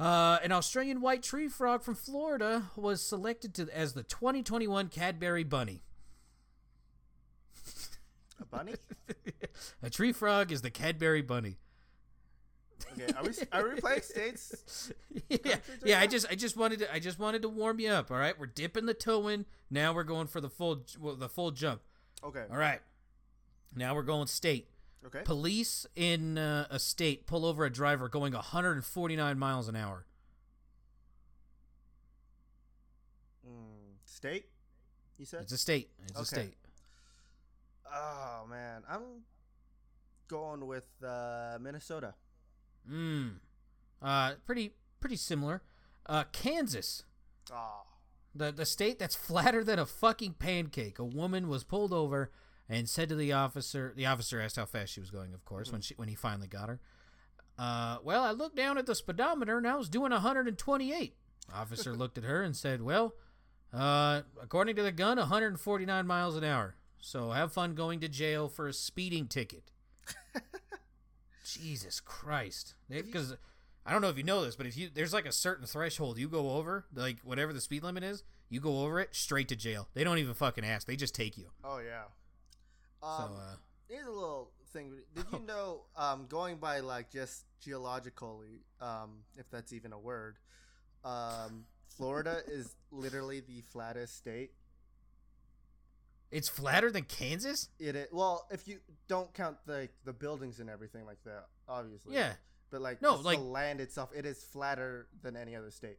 Uh, 0.00 0.38
an 0.42 0.52
Australian 0.52 1.00
white 1.02 1.22
tree 1.22 1.48
frog 1.48 1.82
from 1.82 1.94
Florida 1.94 2.70
was 2.74 3.02
selected 3.02 3.54
to 3.54 3.68
as 3.76 3.92
the 3.92 4.02
2021 4.02 4.88
Cadbury 4.88 5.44
Bunny. 5.44 5.82
A 8.40 8.44
bunny? 8.44 8.74
a 9.82 9.90
tree 9.90 10.12
frog 10.12 10.52
is 10.52 10.62
the 10.62 10.70
Cadbury 10.70 11.22
Bunny. 11.22 11.58
Okay, 12.98 13.12
are 13.16 13.22
we 13.22 13.30
are 13.52 13.74
we 13.74 13.80
playing 13.80 14.02
states? 14.02 14.92
yeah, 15.28 15.38
right 15.44 15.60
yeah. 15.84 16.00
I 16.00 16.06
just, 16.06 16.26
I 16.30 16.34
just 16.34 16.56
wanted 16.56 16.80
to, 16.80 16.94
I 16.94 16.98
just 16.98 17.18
wanted 17.18 17.42
to 17.42 17.48
warm 17.48 17.80
you 17.80 17.90
up. 17.90 18.10
All 18.10 18.16
right, 18.16 18.38
we're 18.38 18.46
dipping 18.46 18.86
the 18.86 18.94
toe 18.94 19.28
in. 19.28 19.44
Now 19.70 19.92
we're 19.92 20.04
going 20.04 20.26
for 20.26 20.40
the 20.40 20.48
full, 20.48 20.84
well, 21.00 21.16
the 21.16 21.28
full 21.28 21.50
jump. 21.50 21.82
Okay. 22.24 22.44
All 22.50 22.56
right. 22.56 22.80
Now 23.74 23.94
we're 23.94 24.02
going 24.02 24.26
state. 24.26 24.68
Okay. 25.04 25.20
Police 25.24 25.86
in 25.94 26.38
uh, 26.38 26.66
a 26.70 26.78
state 26.78 27.26
pull 27.26 27.44
over 27.44 27.64
a 27.64 27.70
driver 27.70 28.08
going 28.08 28.32
149 28.32 29.38
miles 29.38 29.68
an 29.68 29.76
hour. 29.76 30.04
Mm, 33.46 33.94
state? 34.04 34.46
You 35.18 35.24
said? 35.24 35.42
It's 35.42 35.52
a 35.52 35.58
state. 35.58 35.90
It's 36.08 36.20
a 36.20 36.24
state. 36.24 36.54
Oh 37.92 38.46
man, 38.50 38.82
I'm 38.88 39.22
going 40.28 40.66
with 40.66 40.88
uh, 41.04 41.58
Minnesota. 41.60 42.14
Mm. 42.90 43.36
Uh, 44.00 44.32
pretty, 44.44 44.72
pretty 45.00 45.16
similar. 45.16 45.62
Uh, 46.06 46.24
Kansas. 46.32 47.04
Oh. 47.52 47.82
The 48.34 48.52
the 48.52 48.66
state 48.66 48.98
that's 48.98 49.14
flatter 49.26 49.64
than 49.64 49.78
a 49.78 49.86
fucking 49.86 50.34
pancake. 50.34 50.98
A 50.98 51.04
woman 51.04 51.48
was 51.48 51.64
pulled 51.64 51.92
over 51.92 52.30
and 52.68 52.88
said 52.88 53.08
to 53.08 53.14
the 53.14 53.32
officer. 53.32 53.92
The 53.96 54.06
officer 54.06 54.40
asked 54.40 54.56
how 54.56 54.66
fast 54.66 54.92
she 54.92 55.00
was 55.00 55.10
going, 55.10 55.32
of 55.34 55.44
course, 55.44 55.72
when 55.72 55.80
she 55.80 55.94
when 55.94 56.08
he 56.08 56.14
finally 56.14 56.48
got 56.48 56.68
her. 56.68 56.80
Uh, 57.58 57.98
well, 58.04 58.22
I 58.22 58.32
looked 58.32 58.56
down 58.56 58.76
at 58.76 58.86
the 58.86 58.94
speedometer 58.94 59.56
and 59.56 59.66
I 59.66 59.76
was 59.76 59.88
doing 59.88 60.12
128. 60.12 61.16
Officer 61.54 61.94
looked 61.96 62.18
at 62.18 62.24
her 62.24 62.42
and 62.42 62.54
said, 62.54 62.82
"Well, 62.82 63.14
uh, 63.72 64.22
according 64.42 64.76
to 64.76 64.82
the 64.82 64.92
gun, 64.92 65.16
149 65.16 66.06
miles 66.06 66.36
an 66.36 66.44
hour. 66.44 66.76
So 66.98 67.30
have 67.30 67.52
fun 67.52 67.74
going 67.74 68.00
to 68.00 68.08
jail 68.08 68.48
for 68.48 68.68
a 68.68 68.72
speeding 68.72 69.26
ticket." 69.26 69.70
Jesus 71.46 72.00
Christ! 72.00 72.74
Because 72.88 73.36
I 73.84 73.92
don't 73.92 74.02
know 74.02 74.08
if 74.08 74.18
you 74.18 74.24
know 74.24 74.44
this, 74.44 74.56
but 74.56 74.66
if 74.66 74.76
you 74.76 74.90
there's 74.92 75.12
like 75.12 75.26
a 75.26 75.32
certain 75.32 75.66
threshold 75.66 76.18
you 76.18 76.28
go 76.28 76.52
over, 76.52 76.86
like 76.94 77.18
whatever 77.22 77.52
the 77.52 77.60
speed 77.60 77.82
limit 77.82 78.02
is, 78.02 78.24
you 78.48 78.60
go 78.60 78.82
over 78.82 79.00
it 79.00 79.14
straight 79.14 79.48
to 79.48 79.56
jail. 79.56 79.88
They 79.94 80.04
don't 80.04 80.18
even 80.18 80.34
fucking 80.34 80.64
ask; 80.64 80.86
they 80.86 80.96
just 80.96 81.14
take 81.14 81.38
you. 81.38 81.46
Oh 81.62 81.78
yeah. 81.78 82.04
so 83.00 83.06
Um, 83.06 83.30
uh, 83.36 83.54
here's 83.88 84.06
a 84.06 84.10
little 84.10 84.50
thing. 84.72 84.92
Did 85.14 85.24
you 85.32 85.38
know, 85.46 85.82
um, 85.96 86.26
going 86.28 86.56
by 86.56 86.80
like 86.80 87.10
just 87.10 87.44
geologically, 87.60 88.64
um, 88.80 89.22
if 89.36 89.48
that's 89.50 89.72
even 89.72 89.92
a 89.92 89.98
word, 89.98 90.38
um, 91.04 91.64
Florida 91.96 92.40
is 92.48 92.74
literally 92.90 93.40
the 93.40 93.62
flattest 93.72 94.16
state. 94.16 94.50
It's 96.30 96.48
flatter 96.48 96.90
than 96.90 97.04
Kansas. 97.04 97.68
It 97.78 97.96
is, 97.96 98.08
well, 98.12 98.46
if 98.50 98.66
you 98.66 98.78
don't 99.08 99.32
count 99.34 99.58
the 99.66 99.88
the 100.04 100.12
buildings 100.12 100.60
and 100.60 100.68
everything 100.68 101.06
like 101.06 101.22
that, 101.24 101.46
obviously. 101.68 102.14
Yeah, 102.14 102.32
But 102.70 102.80
like, 102.80 103.02
No, 103.02 103.16
like- 103.16 103.38
the 103.38 103.44
land 103.44 103.80
itself, 103.80 104.10
it 104.14 104.26
is 104.26 104.42
flatter 104.42 105.08
than 105.22 105.36
any 105.36 105.54
other 105.54 105.70
state. 105.70 105.98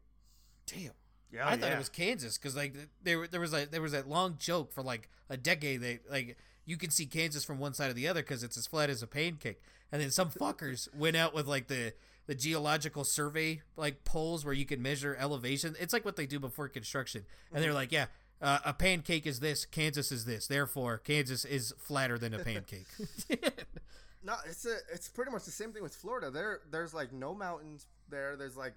damn. 0.65 0.91
Yeah, 1.31 1.47
I 1.47 1.57
thought 1.57 1.73
it 1.73 1.77
was 1.77 1.89
Kansas 1.89 2.37
because 2.37 2.55
like 2.55 2.73
th- 2.73 2.87
there 3.03 3.27
there 3.27 3.41
was 3.41 3.51
like 3.51 3.71
there 3.71 3.81
was 3.81 3.91
that 3.91 4.07
long 4.07 4.37
joke 4.39 4.71
for 4.71 4.81
like 4.81 5.09
a 5.29 5.35
decade. 5.35 5.81
that 5.81 6.09
like 6.09 6.37
you 6.65 6.77
can 6.77 6.89
see 6.89 7.05
Kansas 7.05 7.43
from 7.43 7.59
one 7.59 7.73
side 7.73 7.89
or 7.89 7.93
the 7.93 8.07
other 8.07 8.21
because 8.21 8.43
it's 8.43 8.57
as 8.57 8.65
flat 8.65 8.89
as 8.89 9.03
a 9.03 9.07
pancake. 9.07 9.61
And 9.91 10.01
then 10.01 10.11
some 10.11 10.29
fuckers 10.29 10.93
went 10.97 11.17
out 11.17 11.33
with 11.33 11.45
like 11.45 11.67
the 11.67 11.93
the 12.27 12.35
geological 12.35 13.03
survey 13.03 13.61
like 13.75 14.03
poles 14.03 14.45
where 14.45 14.53
you 14.53 14.65
can 14.65 14.81
measure 14.81 15.17
elevation. 15.19 15.75
It's 15.79 15.93
like 15.93 16.05
what 16.05 16.15
they 16.15 16.25
do 16.25 16.39
before 16.39 16.69
construction. 16.69 17.25
And 17.51 17.61
they're 17.61 17.69
mm-hmm. 17.69 17.75
like, 17.75 17.91
yeah, 17.91 18.05
uh, 18.41 18.59
a 18.65 18.73
pancake 18.73 19.25
is 19.25 19.39
this, 19.39 19.65
Kansas 19.65 20.11
is 20.11 20.25
this. 20.25 20.47
Therefore, 20.47 20.97
Kansas 20.97 21.45
is 21.45 21.73
flatter 21.77 22.17
than 22.17 22.33
a 22.33 22.39
pancake. 22.39 22.87
No, 24.27 24.35
it's 24.45 24.65
a, 24.65 24.75
it's 24.93 25.07
pretty 25.07 25.31
much 25.31 25.45
the 25.45 25.51
same 25.51 25.71
thing 25.71 25.83
with 25.83 25.95
Florida. 25.95 26.29
There, 26.29 26.59
there's 26.69 26.93
like 26.93 27.13
no 27.13 27.33
mountains 27.33 27.87
there. 28.09 28.35
There's 28.35 28.57
like 28.57 28.73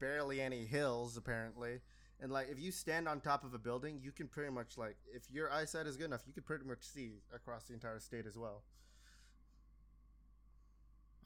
barely 0.00 0.40
any 0.40 0.64
hills 0.64 1.18
apparently, 1.18 1.80
and 2.22 2.32
like 2.32 2.48
if 2.50 2.58
you 2.58 2.72
stand 2.72 3.06
on 3.06 3.20
top 3.20 3.44
of 3.44 3.52
a 3.52 3.58
building, 3.58 4.00
you 4.02 4.12
can 4.12 4.28
pretty 4.28 4.50
much 4.50 4.78
like 4.78 4.96
if 5.12 5.24
your 5.30 5.52
eyesight 5.52 5.86
is 5.86 5.98
good 5.98 6.06
enough, 6.06 6.22
you 6.26 6.32
can 6.32 6.42
pretty 6.42 6.64
much 6.64 6.80
see 6.80 7.10
across 7.34 7.64
the 7.64 7.74
entire 7.74 8.00
state 8.00 8.24
as 8.26 8.38
well. 8.38 8.62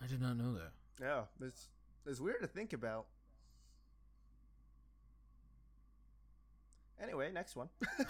I 0.03 0.09
did 0.09 0.21
not 0.21 0.37
know 0.37 0.55
that. 0.55 0.73
Yeah, 1.01 1.23
it's 1.41 1.69
it's 2.05 2.19
weird 2.19 2.41
to 2.41 2.49
think 2.49 2.73
about. 2.73 3.07
Anyway, 7.03 7.31
next 7.33 7.57
one. 7.57 7.69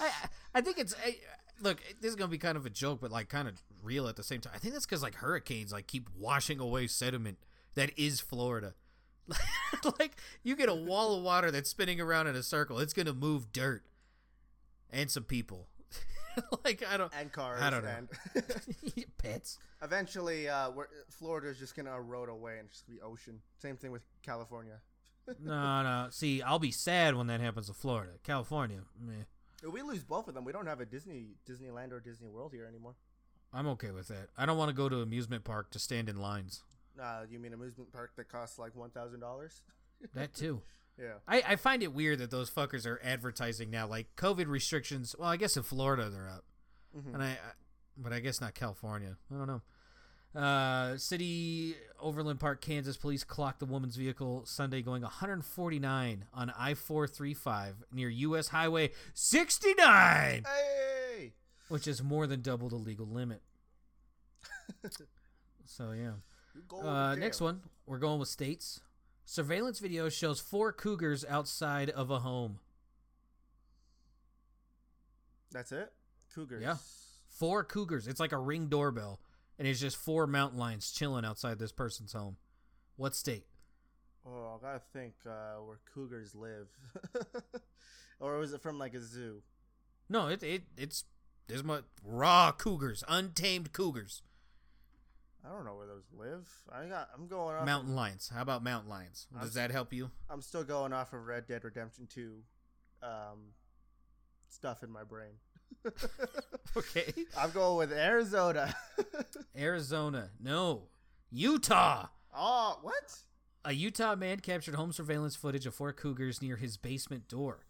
I 0.00 0.10
I 0.54 0.60
think 0.60 0.78
it's 0.78 0.94
I, 1.04 1.16
look. 1.60 1.78
This 2.00 2.10
is 2.10 2.16
gonna 2.16 2.30
be 2.30 2.38
kind 2.38 2.56
of 2.56 2.66
a 2.66 2.70
joke, 2.70 3.00
but 3.00 3.10
like 3.10 3.28
kind 3.28 3.48
of 3.48 3.62
real 3.82 4.08
at 4.08 4.16
the 4.16 4.22
same 4.22 4.40
time. 4.40 4.52
I 4.54 4.58
think 4.58 4.74
that's 4.74 4.86
because 4.86 5.02
like 5.02 5.16
hurricanes 5.16 5.72
like 5.72 5.86
keep 5.86 6.08
washing 6.18 6.58
away 6.58 6.86
sediment 6.86 7.38
that 7.74 7.90
is 7.98 8.20
Florida. 8.20 8.74
like 9.98 10.16
you 10.42 10.56
get 10.56 10.68
a 10.68 10.74
wall 10.74 11.16
of 11.16 11.22
water 11.22 11.50
that's 11.50 11.68
spinning 11.68 12.00
around 12.00 12.26
in 12.26 12.36
a 12.36 12.42
circle, 12.42 12.78
it's 12.78 12.92
gonna 12.92 13.12
move 13.12 13.52
dirt 13.52 13.84
and 14.90 15.10
some 15.10 15.24
people. 15.24 15.68
like 16.64 16.84
I 16.88 16.96
don't 16.96 17.12
and 17.18 17.32
cars. 17.32 17.60
I 17.62 17.70
don't 17.70 17.84
know. 17.84 17.90
And 17.90 18.08
pets. 19.18 19.58
eventually, 19.82 20.48
uh, 20.48 20.70
we're, 20.70 20.86
Florida's 21.08 21.58
just 21.58 21.74
gonna 21.76 21.94
erode 21.94 22.28
away 22.28 22.58
and 22.58 22.68
just 22.70 22.86
be 22.86 23.00
ocean. 23.00 23.40
Same 23.58 23.76
thing 23.76 23.90
with 23.90 24.02
California. 24.22 24.80
No, 25.42 25.82
no. 25.82 26.06
See, 26.10 26.42
I'll 26.42 26.58
be 26.58 26.70
sad 26.70 27.14
when 27.16 27.26
that 27.28 27.40
happens 27.40 27.66
to 27.66 27.72
Florida, 27.74 28.12
California. 28.22 28.80
Meh. 29.00 29.24
If 29.62 29.72
we 29.72 29.82
lose 29.82 30.04
both 30.04 30.28
of 30.28 30.34
them, 30.34 30.44
we 30.44 30.52
don't 30.52 30.66
have 30.66 30.80
a 30.80 30.86
Disney 30.86 31.30
Disneyland 31.48 31.92
or 31.92 32.00
Disney 32.00 32.28
World 32.28 32.52
here 32.52 32.66
anymore. 32.66 32.94
I'm 33.52 33.66
okay 33.68 33.90
with 33.90 34.08
that. 34.08 34.28
I 34.36 34.44
don't 34.46 34.58
want 34.58 34.68
to 34.68 34.74
go 34.74 34.88
to 34.88 34.96
amusement 35.00 35.44
park 35.44 35.70
to 35.70 35.78
stand 35.78 36.08
in 36.08 36.16
lines. 36.20 36.62
Uh, 37.00 37.22
you 37.30 37.38
mean 37.38 37.52
amusement 37.52 37.92
park 37.92 38.12
that 38.16 38.28
costs 38.28 38.58
like 38.58 38.74
one 38.74 38.90
thousand 38.90 39.20
dollars? 39.20 39.62
That 40.14 40.34
too. 40.34 40.60
Yeah. 41.00 41.14
I, 41.26 41.42
I 41.46 41.56
find 41.56 41.82
it 41.82 41.92
weird 41.92 42.18
that 42.18 42.30
those 42.30 42.50
fuckers 42.50 42.86
are 42.86 43.00
advertising 43.02 43.70
now 43.70 43.86
like 43.86 44.14
COVID 44.16 44.46
restrictions. 44.46 45.14
Well, 45.18 45.28
I 45.28 45.36
guess 45.38 45.56
in 45.56 45.62
Florida 45.62 46.10
they're 46.10 46.28
up, 46.28 46.44
Mhm. 46.96 47.14
and 47.14 47.22
I, 47.22 47.28
I 47.30 47.36
but 47.96 48.12
I 48.12 48.20
guess 48.20 48.40
not 48.42 48.54
California. 48.54 49.16
I 49.34 49.38
don't 49.38 49.46
know. 49.46 49.62
Uh, 50.36 50.98
City 50.98 51.74
Overland 51.98 52.40
Park, 52.40 52.60
Kansas 52.60 52.96
police 52.96 53.24
clocked 53.24 53.60
the 53.60 53.66
woman's 53.66 53.96
vehicle 53.96 54.42
Sunday 54.44 54.82
going 54.82 55.02
149 55.02 56.26
on 56.34 56.52
I 56.58 56.74
435 56.74 57.76
near 57.92 58.08
U.S. 58.10 58.48
Highway 58.48 58.90
69. 59.14 60.44
Hey, 60.44 61.32
which 61.68 61.88
is 61.88 62.02
more 62.02 62.26
than 62.26 62.42
double 62.42 62.68
the 62.68 62.76
legal 62.76 63.06
limit. 63.06 63.40
so 65.64 65.92
yeah. 65.92 66.12
Uh, 66.82 67.14
next 67.14 67.40
one, 67.40 67.62
we're 67.86 67.98
going 67.98 68.18
with 68.18 68.28
states. 68.28 68.80
Surveillance 69.24 69.78
video 69.78 70.08
shows 70.08 70.38
four 70.38 70.72
cougars 70.72 71.24
outside 71.28 71.90
of 71.90 72.10
a 72.10 72.20
home. 72.20 72.60
That's 75.50 75.72
it. 75.72 75.92
Cougars. 76.34 76.62
Yeah. 76.62 76.76
Four 77.28 77.64
cougars. 77.64 78.06
It's 78.06 78.20
like 78.20 78.32
a 78.32 78.38
ring 78.38 78.68
doorbell, 78.68 79.18
and 79.58 79.66
it's 79.68 79.80
just 79.80 79.96
four 79.96 80.26
mountain 80.26 80.58
lions 80.58 80.90
chilling 80.92 81.24
outside 81.24 81.58
this 81.58 81.72
person's 81.72 82.12
home. 82.12 82.36
What 82.96 83.14
state? 83.14 83.46
Oh, 84.26 84.58
I 84.58 84.64
gotta 84.66 84.80
think 84.92 85.14
uh, 85.26 85.62
where 85.64 85.78
cougars 85.94 86.34
live, 86.34 86.68
or 88.20 88.38
was 88.38 88.52
it 88.52 88.60
from 88.60 88.78
like 88.78 88.94
a 88.94 89.00
zoo? 89.00 89.42
No, 90.08 90.28
it 90.28 90.42
it 90.42 90.62
it's 90.76 91.04
there's 91.46 91.62
my 91.64 91.80
raw 92.02 92.50
cougars, 92.52 93.04
untamed 93.08 93.72
cougars, 93.72 94.22
I 95.46 95.50
don't 95.54 95.64
know 95.64 95.76
where 95.76 95.86
those 95.86 96.06
live. 96.12 96.48
I 96.72 96.86
got. 96.86 97.08
I'm 97.14 97.28
going 97.28 97.54
off. 97.56 97.64
mountain 97.66 97.94
lions. 97.94 98.30
How 98.34 98.42
about 98.42 98.64
mountain 98.64 98.90
lions? 98.90 99.28
I'm 99.32 99.40
Does 99.42 99.50
s- 99.50 99.54
that 99.54 99.70
help 99.70 99.92
you? 99.92 100.10
I'm 100.28 100.42
still 100.42 100.64
going 100.64 100.92
off 100.92 101.12
of 101.12 101.24
Red 101.24 101.46
Dead 101.46 101.62
Redemption 101.62 102.08
2 102.12 102.32
um, 103.02 103.52
stuff 104.48 104.82
in 104.82 104.90
my 104.90 105.04
brain. 105.04 105.34
Okay. 106.76 107.10
I'm 107.38 107.50
going 107.52 107.78
with 107.78 107.92
Arizona. 107.96 108.74
Arizona. 109.56 110.28
No. 110.38 110.82
Utah. 111.30 112.08
oh, 112.36 112.78
what? 112.82 113.16
A 113.64 113.72
Utah 113.72 114.14
man 114.14 114.40
captured 114.40 114.74
home 114.74 114.92
surveillance 114.92 115.34
footage 115.36 115.64
of 115.64 115.74
four 115.74 115.92
cougars 115.94 116.42
near 116.42 116.56
his 116.56 116.76
basement 116.76 117.28
door. 117.28 117.60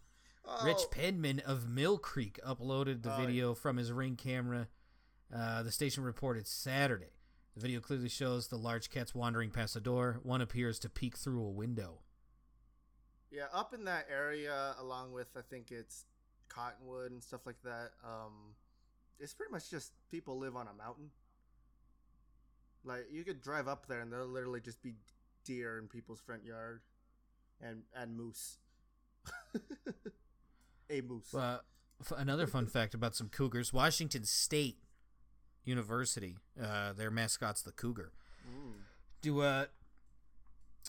Rich 0.63 0.77
Oh, 0.81 0.87
Penman 0.91 1.39
of 1.39 1.69
Mill 1.69 1.97
Creek 1.97 2.39
uploaded 2.45 3.03
the 3.03 3.13
Oh, 3.13 3.17
video 3.17 3.53
from 3.53 3.77
his 3.77 3.91
ring 3.93 4.15
camera. 4.17 4.67
Uh, 5.33 5.63
the 5.63 5.71
station 5.71 6.03
reported 6.03 6.45
Saturday. 6.47 7.11
The 7.55 7.61
video 7.61 7.79
clearly 7.79 8.09
shows 8.09 8.47
the 8.49 8.57
large 8.57 8.89
cats 8.89 9.15
wandering 9.15 9.51
past 9.51 9.73
the 9.73 9.79
door. 9.81 10.19
One 10.23 10.41
appears 10.41 10.79
to 10.79 10.89
peek 10.89 11.17
through 11.17 11.41
a 11.43 11.49
window. 11.49 11.99
Yeah, 13.31 13.45
up 13.53 13.73
in 13.73 13.85
that 13.85 14.07
area, 14.11 14.75
along 14.79 15.13
with 15.13 15.27
I 15.37 15.41
think 15.49 15.71
it's 15.71 16.05
Cottonwood 16.57 17.11
and 17.11 17.23
stuff 17.23 17.41
like 17.45 17.61
that. 17.63 17.91
Um, 18.03 18.55
it's 19.19 19.33
pretty 19.33 19.51
much 19.51 19.69
just 19.69 19.91
people 20.09 20.37
live 20.37 20.55
on 20.55 20.67
a 20.67 20.73
mountain. 20.73 21.11
Like 22.83 23.07
you 23.11 23.23
could 23.23 23.41
drive 23.41 23.67
up 23.67 23.87
there 23.87 24.01
and 24.01 24.11
there'll 24.11 24.27
literally 24.27 24.61
just 24.61 24.81
be 24.81 24.93
deer 25.45 25.77
in 25.77 25.87
people's 25.87 26.19
front 26.19 26.45
yard, 26.45 26.81
and 27.61 27.83
and 27.95 28.15
moose. 28.15 28.57
a 30.89 31.01
moose. 31.01 31.33
F- 31.33 32.13
another 32.15 32.47
fun 32.47 32.67
fact 32.67 32.93
about 32.93 33.15
some 33.15 33.29
cougars: 33.29 33.73
Washington 33.73 34.23
State 34.23 34.77
University, 35.63 36.35
uh, 36.61 36.93
their 36.93 37.11
mascot's 37.11 37.61
the 37.61 37.71
cougar. 37.71 38.11
Mm. 38.47 38.73
Do 39.21 39.41
uh, 39.41 39.65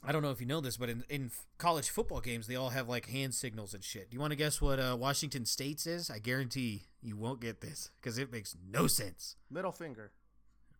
I 0.05 0.13
don't 0.13 0.23
know 0.23 0.31
if 0.31 0.41
you 0.41 0.47
know 0.47 0.61
this, 0.61 0.77
but 0.77 0.89
in 0.89 1.05
in 1.09 1.31
college 1.59 1.91
football 1.91 2.21
games, 2.21 2.47
they 2.47 2.55
all 2.57 2.71
have 2.71 2.89
like 2.89 3.07
hand 3.07 3.35
signals 3.35 3.75
and 3.75 3.83
shit. 3.83 4.11
Do 4.11 4.15
you 4.15 4.21
want 4.21 4.31
to 4.31 4.37
guess 4.37 4.61
what 4.61 4.79
uh, 4.79 4.97
Washington 4.99 5.45
State's 5.45 5.87
is? 5.87 6.09
I 6.11 6.19
guarantee 6.19 6.85
you 7.03 7.17
won't 7.17 7.41
get 7.41 7.61
this 7.61 7.91
because 8.01 8.17
it 8.19 8.31
makes 8.31 8.55
no 8.71 8.87
sense. 8.87 9.37
Middle 9.51 9.73
finger. 9.73 10.13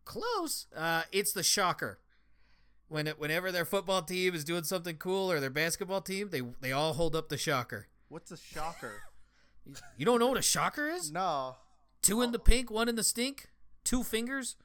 Close. 0.05 0.67
Uh, 0.75 1.03
it's 1.11 1.33
the 1.33 1.43
shocker. 1.43 1.99
When 2.87 3.05
it, 3.05 3.19
whenever 3.19 3.51
their 3.51 3.65
football 3.65 4.01
team 4.01 4.33
is 4.33 4.43
doing 4.43 4.63
something 4.63 4.95
cool 4.95 5.31
or 5.31 5.39
their 5.39 5.51
basketball 5.51 6.01
team, 6.01 6.29
they 6.31 6.41
they 6.61 6.71
all 6.71 6.93
hold 6.93 7.15
up 7.15 7.29
the 7.29 7.37
shocker. 7.37 7.87
What's 8.07 8.31
a 8.31 8.37
shocker? 8.37 9.03
You 9.97 10.05
don't 10.05 10.19
know 10.19 10.27
what 10.27 10.37
a 10.37 10.41
shocker 10.41 10.87
is? 10.87 11.11
no. 11.11 11.57
Two 12.01 12.21
in 12.21 12.31
the 12.31 12.39
pink, 12.39 12.71
one 12.71 12.87
in 12.87 12.95
the 12.95 13.03
stink, 13.03 13.49
two 13.83 14.03
fingers. 14.03 14.55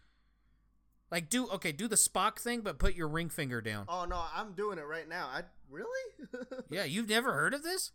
Like 1.10 1.30
do 1.30 1.48
okay, 1.50 1.70
do 1.72 1.86
the 1.86 1.96
Spock 1.96 2.38
thing, 2.38 2.60
but 2.62 2.78
put 2.78 2.94
your 2.94 3.08
ring 3.08 3.28
finger 3.28 3.60
down. 3.60 3.84
Oh 3.88 4.04
no, 4.04 4.20
I'm 4.34 4.52
doing 4.52 4.78
it 4.78 4.86
right 4.86 5.08
now. 5.08 5.28
I 5.32 5.42
really? 5.70 5.90
Yeah, 6.70 6.84
you've 6.84 7.08
never 7.08 7.32
heard 7.32 7.54
of 7.54 7.62
this? 7.62 7.92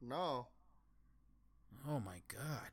no. 0.00 0.46
Oh 1.88 1.98
my 1.98 2.20
god. 2.28 2.70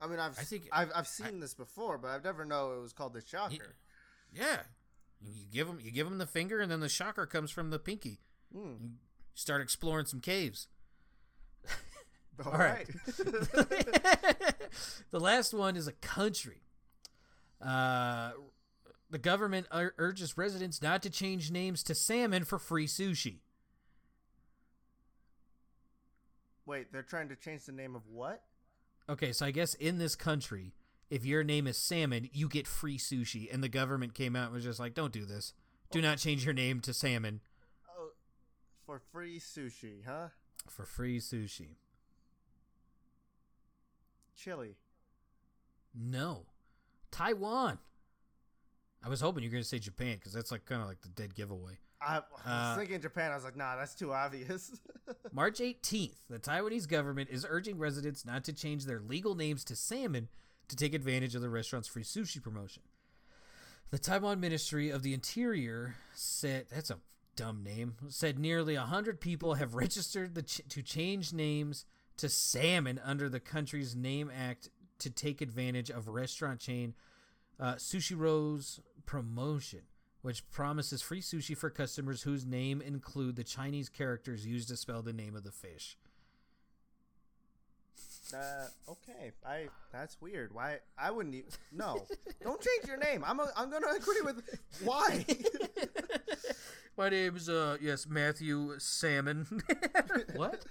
I 0.00 0.06
mean, 0.06 0.18
I've 0.18 0.38
I 0.38 0.42
think- 0.42 0.68
I've 0.70 0.90
I've 0.94 1.08
seen 1.08 1.40
this 1.40 1.54
before, 1.54 1.96
but 1.98 2.08
I've 2.08 2.24
never 2.24 2.44
know 2.44 2.72
it 2.72 2.82
was 2.82 2.92
called 2.92 3.14
the 3.14 3.22
shocker. 3.22 3.76
Yeah. 4.34 4.58
You 5.20 5.46
give 5.52 5.66
them 5.66 5.78
you 5.82 5.90
give 5.90 6.06
them 6.08 6.18
the 6.18 6.26
finger 6.26 6.60
and 6.60 6.70
then 6.70 6.80
the 6.80 6.88
shocker 6.88 7.24
comes 7.26 7.50
from 7.50 7.70
the 7.70 7.78
pinky. 7.78 8.20
Mm. 8.54 8.80
You 8.80 8.90
start 9.34 9.62
exploring 9.62 10.06
some 10.06 10.20
caves. 10.20 10.68
All 12.44 12.52
All 12.52 12.58
right. 12.58 12.86
right. 12.88 12.88
the 15.10 15.20
last 15.20 15.54
one 15.54 15.76
is 15.76 15.86
a 15.86 15.92
country. 15.92 16.62
Uh, 17.64 18.32
the 19.10 19.18
government 19.18 19.66
ur- 19.72 19.94
urges 19.98 20.36
residents 20.36 20.82
not 20.82 21.02
to 21.02 21.10
change 21.10 21.50
names 21.50 21.82
to 21.84 21.94
salmon 21.94 22.44
for 22.44 22.58
free 22.58 22.86
sushi. 22.86 23.38
Wait, 26.66 26.92
they're 26.92 27.02
trying 27.02 27.28
to 27.28 27.36
change 27.36 27.64
the 27.64 27.72
name 27.72 27.94
of 27.94 28.02
what? 28.06 28.42
Okay, 29.08 29.32
so 29.32 29.44
I 29.46 29.50
guess 29.50 29.74
in 29.74 29.98
this 29.98 30.14
country, 30.14 30.72
if 31.10 31.24
your 31.24 31.42
name 31.44 31.66
is 31.66 31.76
salmon, 31.76 32.30
you 32.32 32.48
get 32.48 32.66
free 32.66 32.98
sushi. 32.98 33.52
And 33.52 33.62
the 33.62 33.68
government 33.68 34.14
came 34.14 34.36
out 34.36 34.46
and 34.46 34.54
was 34.54 34.64
just 34.64 34.80
like, 34.80 34.94
don't 34.94 35.12
do 35.12 35.24
this. 35.24 35.52
Do 35.90 36.00
not 36.00 36.18
change 36.18 36.44
your 36.44 36.54
name 36.54 36.80
to 36.80 36.94
salmon 36.94 37.40
Oh, 37.98 38.10
for 38.86 38.98
free 39.12 39.38
sushi, 39.38 40.04
huh? 40.06 40.28
for 40.68 40.84
free 40.86 41.18
sushi. 41.18 41.74
Chile. 44.36 44.76
No. 45.94 46.46
Taiwan. 47.12 47.78
I 49.04 49.08
was 49.08 49.20
hoping 49.20 49.42
you 49.44 49.48
were 49.48 49.52
going 49.52 49.62
to 49.62 49.68
say 49.68 49.78
Japan 49.78 50.14
because 50.16 50.32
that's 50.32 50.50
like 50.50 50.64
kind 50.64 50.82
of 50.82 50.88
like 50.88 51.00
the 51.02 51.08
dead 51.08 51.34
giveaway. 51.34 51.78
I, 52.00 52.16
I 52.16 52.18
was 52.18 52.22
Uh, 52.44 52.76
thinking 52.76 53.00
Japan. 53.00 53.30
I 53.30 53.34
was 53.36 53.44
like, 53.44 53.56
nah, 53.56 53.76
that's 53.76 53.94
too 53.94 54.12
obvious. 54.12 54.72
March 55.32 55.58
18th, 55.58 56.16
the 56.28 56.38
Taiwanese 56.38 56.88
government 56.88 57.30
is 57.30 57.46
urging 57.48 57.78
residents 57.78 58.24
not 58.24 58.42
to 58.44 58.52
change 58.52 58.84
their 58.86 59.00
legal 59.00 59.34
names 59.36 59.62
to 59.64 59.76
salmon 59.76 60.28
to 60.68 60.74
take 60.76 60.94
advantage 60.94 61.34
of 61.34 61.42
the 61.42 61.48
restaurant's 61.50 61.88
free 61.88 62.02
sushi 62.02 62.42
promotion. 62.42 62.82
The 63.90 63.98
Taiwan 63.98 64.40
Ministry 64.40 64.88
of 64.90 65.02
the 65.02 65.12
Interior 65.14 65.96
said 66.14 66.66
that's 66.72 66.90
a 66.90 66.98
dumb 67.36 67.62
name. 67.62 67.94
Said 68.08 68.38
nearly 68.38 68.76
100 68.76 69.20
people 69.20 69.54
have 69.54 69.74
registered 69.74 70.34
the 70.34 70.42
ch- 70.42 70.62
to 70.70 70.82
change 70.82 71.32
names 71.32 71.84
to 72.16 72.28
salmon 72.28 73.00
under 73.04 73.28
the 73.28 73.40
country's 73.40 73.94
Name 73.96 74.30
Act 74.34 74.68
to 75.02 75.10
take 75.10 75.40
advantage 75.40 75.90
of 75.90 76.08
restaurant 76.08 76.60
chain 76.60 76.94
uh, 77.60 77.74
Sushiro's 77.74 78.80
promotion, 79.06 79.82
which 80.22 80.48
promises 80.50 81.02
free 81.02 81.20
sushi 81.20 81.56
for 81.56 81.70
customers 81.70 82.22
whose 82.22 82.44
name 82.44 82.80
include 82.80 83.36
the 83.36 83.44
Chinese 83.44 83.88
characters 83.88 84.46
used 84.46 84.68
to 84.68 84.76
spell 84.76 85.02
the 85.02 85.12
name 85.12 85.36
of 85.36 85.44
the 85.44 85.52
fish. 85.52 85.96
uh, 88.34 88.66
okay, 88.88 89.32
I 89.46 89.68
that's 89.92 90.20
weird. 90.20 90.54
Why? 90.54 90.78
I 90.98 91.10
wouldn't. 91.10 91.34
Even, 91.34 91.50
no, 91.70 92.06
don't 92.42 92.60
change 92.60 92.86
your 92.88 92.96
name. 92.96 93.22
I'm 93.26 93.38
a, 93.40 93.50
I'm 93.56 93.70
gonna 93.70 93.88
agree 93.94 94.22
with 94.22 94.42
why. 94.84 95.24
My 96.96 97.08
name's 97.08 97.48
uh 97.48 97.76
yes 97.80 98.06
Matthew 98.08 98.78
Salmon. 98.78 99.46
what? 100.36 100.64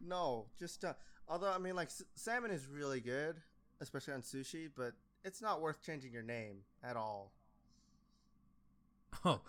no, 0.00 0.46
just 0.58 0.84
uh, 0.84 0.92
although 1.28 1.50
I 1.52 1.58
mean, 1.58 1.74
like 1.74 1.88
s- 1.88 2.02
salmon 2.14 2.50
is 2.50 2.66
really 2.66 3.00
good, 3.00 3.36
especially 3.82 4.14
on 4.14 4.22
sushi, 4.22 4.68
but 4.74 4.92
it's 5.24 5.42
not 5.42 5.60
worth 5.60 5.82
changing 5.82 6.12
your 6.12 6.22
name 6.22 6.58
at 6.82 6.96
all. 6.96 7.32
Oh, 9.24 9.40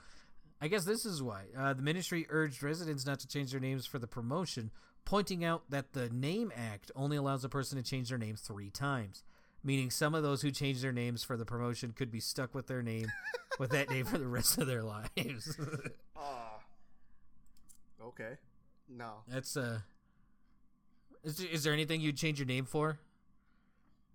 I 0.62 0.68
guess 0.68 0.86
this 0.86 1.06
is 1.06 1.24
why. 1.24 1.44
Uh, 1.58 1.74
the 1.74 1.82
ministry 1.82 2.26
urged 2.30 2.62
residents 2.64 3.06
not 3.06 3.20
to 3.20 3.28
change 3.28 3.52
their 3.52 3.60
names 3.60 3.86
for 3.86 4.00
the 4.00 4.08
promotion, 4.08 4.72
pointing 5.06 5.44
out 5.44 5.64
that 5.70 5.94
the 5.94 6.10
Name 6.10 6.52
Act 6.56 6.92
only 6.96 7.18
allows 7.18 7.44
a 7.44 7.50
person 7.50 7.78
to 7.78 7.84
change 7.90 8.10
their 8.10 8.18
name 8.18 8.36
three 8.36 8.70
times, 8.70 9.24
meaning 9.64 9.90
some 9.90 10.14
of 10.16 10.24
those 10.24 10.42
who 10.42 10.52
change 10.52 10.82
their 10.82 10.92
names 10.92 11.24
for 11.24 11.38
the 11.38 11.46
promotion 11.46 11.94
could 11.96 12.12
be 12.12 12.20
stuck 12.20 12.54
with 12.54 12.68
their 12.68 12.84
name, 12.84 13.08
with 13.60 13.72
that 13.72 13.90
name 13.90 14.06
for 14.06 14.18
the 14.18 14.28
rest 14.28 14.58
of 14.58 14.68
their 14.68 14.84
lives. 14.84 15.58
Ah. 16.16 16.60
okay. 18.02 18.38
No. 18.88 19.24
That's 19.28 19.58
uh. 19.58 19.80
Is 21.24 21.42
is 21.42 21.64
there 21.64 21.74
anything 21.74 22.00
you'd 22.00 22.16
change 22.16 22.40
your 22.40 22.46
name 22.46 22.64
for? 22.66 23.00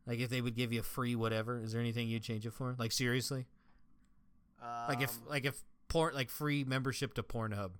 Like 0.08 0.20
if 0.20 0.30
they 0.30 0.40
would 0.40 0.56
give 0.56 0.72
you 0.72 0.80
a 0.80 0.82
free 0.82 1.14
whatever, 1.14 1.60
is 1.62 1.72
there 1.72 1.80
anything 1.82 2.08
you'd 2.08 2.22
change 2.22 2.46
it 2.46 2.54
for? 2.54 2.74
Like 2.78 2.92
seriously? 2.92 3.46
Like 4.88 5.02
if 5.02 5.10
Um, 5.10 5.28
like 5.28 5.44
if 5.44 5.62
porn 5.88 6.14
like 6.14 6.30
free 6.30 6.64
membership 6.64 7.12
to 7.14 7.22
Pornhub, 7.22 7.72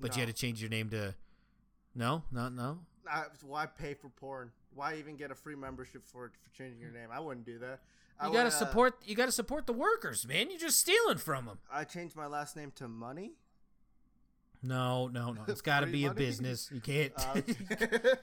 but 0.00 0.16
you 0.16 0.22
had 0.22 0.28
to 0.28 0.34
change 0.34 0.60
your 0.60 0.70
name 0.70 0.90
to 0.90 1.14
No, 1.94 2.24
not 2.32 2.52
no. 2.52 2.80
I, 3.08 3.24
why 3.46 3.66
pay 3.66 3.94
for 3.94 4.08
porn? 4.08 4.50
Why 4.74 4.96
even 4.96 5.16
get 5.16 5.30
a 5.30 5.34
free 5.34 5.54
membership 5.54 6.04
for 6.06 6.32
for 6.42 6.50
changing 6.56 6.80
your 6.80 6.90
name? 6.90 7.08
I 7.12 7.20
wouldn't 7.20 7.46
do 7.46 7.58
that. 7.60 7.80
I 8.18 8.26
You 8.26 8.32
got 8.32 8.38
to 8.40 8.44
would, 8.44 8.52
uh, 8.54 8.56
support 8.56 8.94
you 9.04 9.14
got 9.14 9.26
to 9.26 9.32
support 9.32 9.66
the 9.66 9.72
workers, 9.72 10.26
man. 10.26 10.50
You're 10.50 10.58
just 10.58 10.80
stealing 10.80 11.18
from 11.18 11.46
them. 11.46 11.58
I 11.72 11.84
changed 11.84 12.16
my 12.16 12.26
last 12.26 12.56
name 12.56 12.72
to 12.76 12.88
Money. 12.88 13.34
No, 14.64 15.06
no, 15.08 15.32
no. 15.32 15.42
It's 15.46 15.60
got 15.72 15.80
to 15.80 15.86
be 15.86 16.06
a 16.06 16.12
business. 16.12 16.70
You 16.72 16.80
can't 16.80 17.12
Uh, 17.16 17.40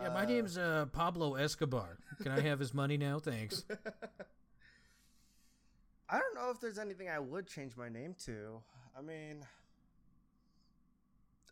Yeah, 0.00 0.08
my 0.10 0.22
Uh, 0.22 0.26
name's 0.26 0.56
uh, 0.58 0.86
Pablo 0.92 1.34
Escobar. 1.34 1.98
Can 2.22 2.32
I 2.32 2.40
have 2.40 2.58
his 2.58 2.72
money 2.74 2.96
now? 2.96 3.18
Thanks. 3.18 3.64
I 6.08 6.18
don't 6.18 6.34
know 6.34 6.50
if 6.50 6.60
there's 6.60 6.78
anything 6.78 7.08
I 7.08 7.18
would 7.18 7.46
change 7.46 7.76
my 7.76 7.88
name 7.88 8.14
to. 8.24 8.60
I 8.98 9.02
mean, 9.02 9.44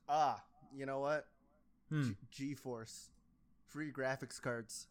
ah, 0.09 0.43
you 0.75 0.85
know 0.87 0.99
what? 1.01 1.27
Hmm. 1.91 2.11
GeForce, 2.35 3.07
free 3.69 3.93
graphics 3.93 4.41
cards. 4.41 4.89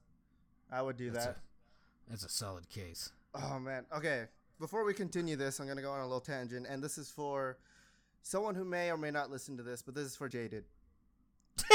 I 0.72 0.82
would 0.82 0.98
do 0.98 1.12
That's 1.12 1.26
that. 1.26 1.36
a, 1.36 2.10
that's 2.10 2.26
a 2.26 2.30
solid 2.30 2.70
case. 2.70 3.12
Oh 3.36 3.60
man. 3.60 3.86
Okay. 3.96 4.26
Before 4.60 4.84
we 4.86 4.94
continue 4.94 5.36
this, 5.36 5.60
I'm 5.60 5.68
gonna 5.68 5.82
go 5.82 5.92
on 5.92 6.00
a 6.00 6.04
little 6.06 6.20
tangent, 6.22 6.66
and 6.68 6.82
this 6.84 6.98
is 6.98 7.10
for 7.12 7.58
someone 8.24 8.56
who 8.56 8.64
may 8.66 8.90
or 8.90 8.98
may 8.98 9.12
not 9.12 9.30
listen 9.30 9.56
to 9.58 9.64
this, 9.64 9.82
but 9.82 9.94
this 9.96 10.06
is 10.06 10.16
for 10.16 10.28
Jaded. 10.30 10.64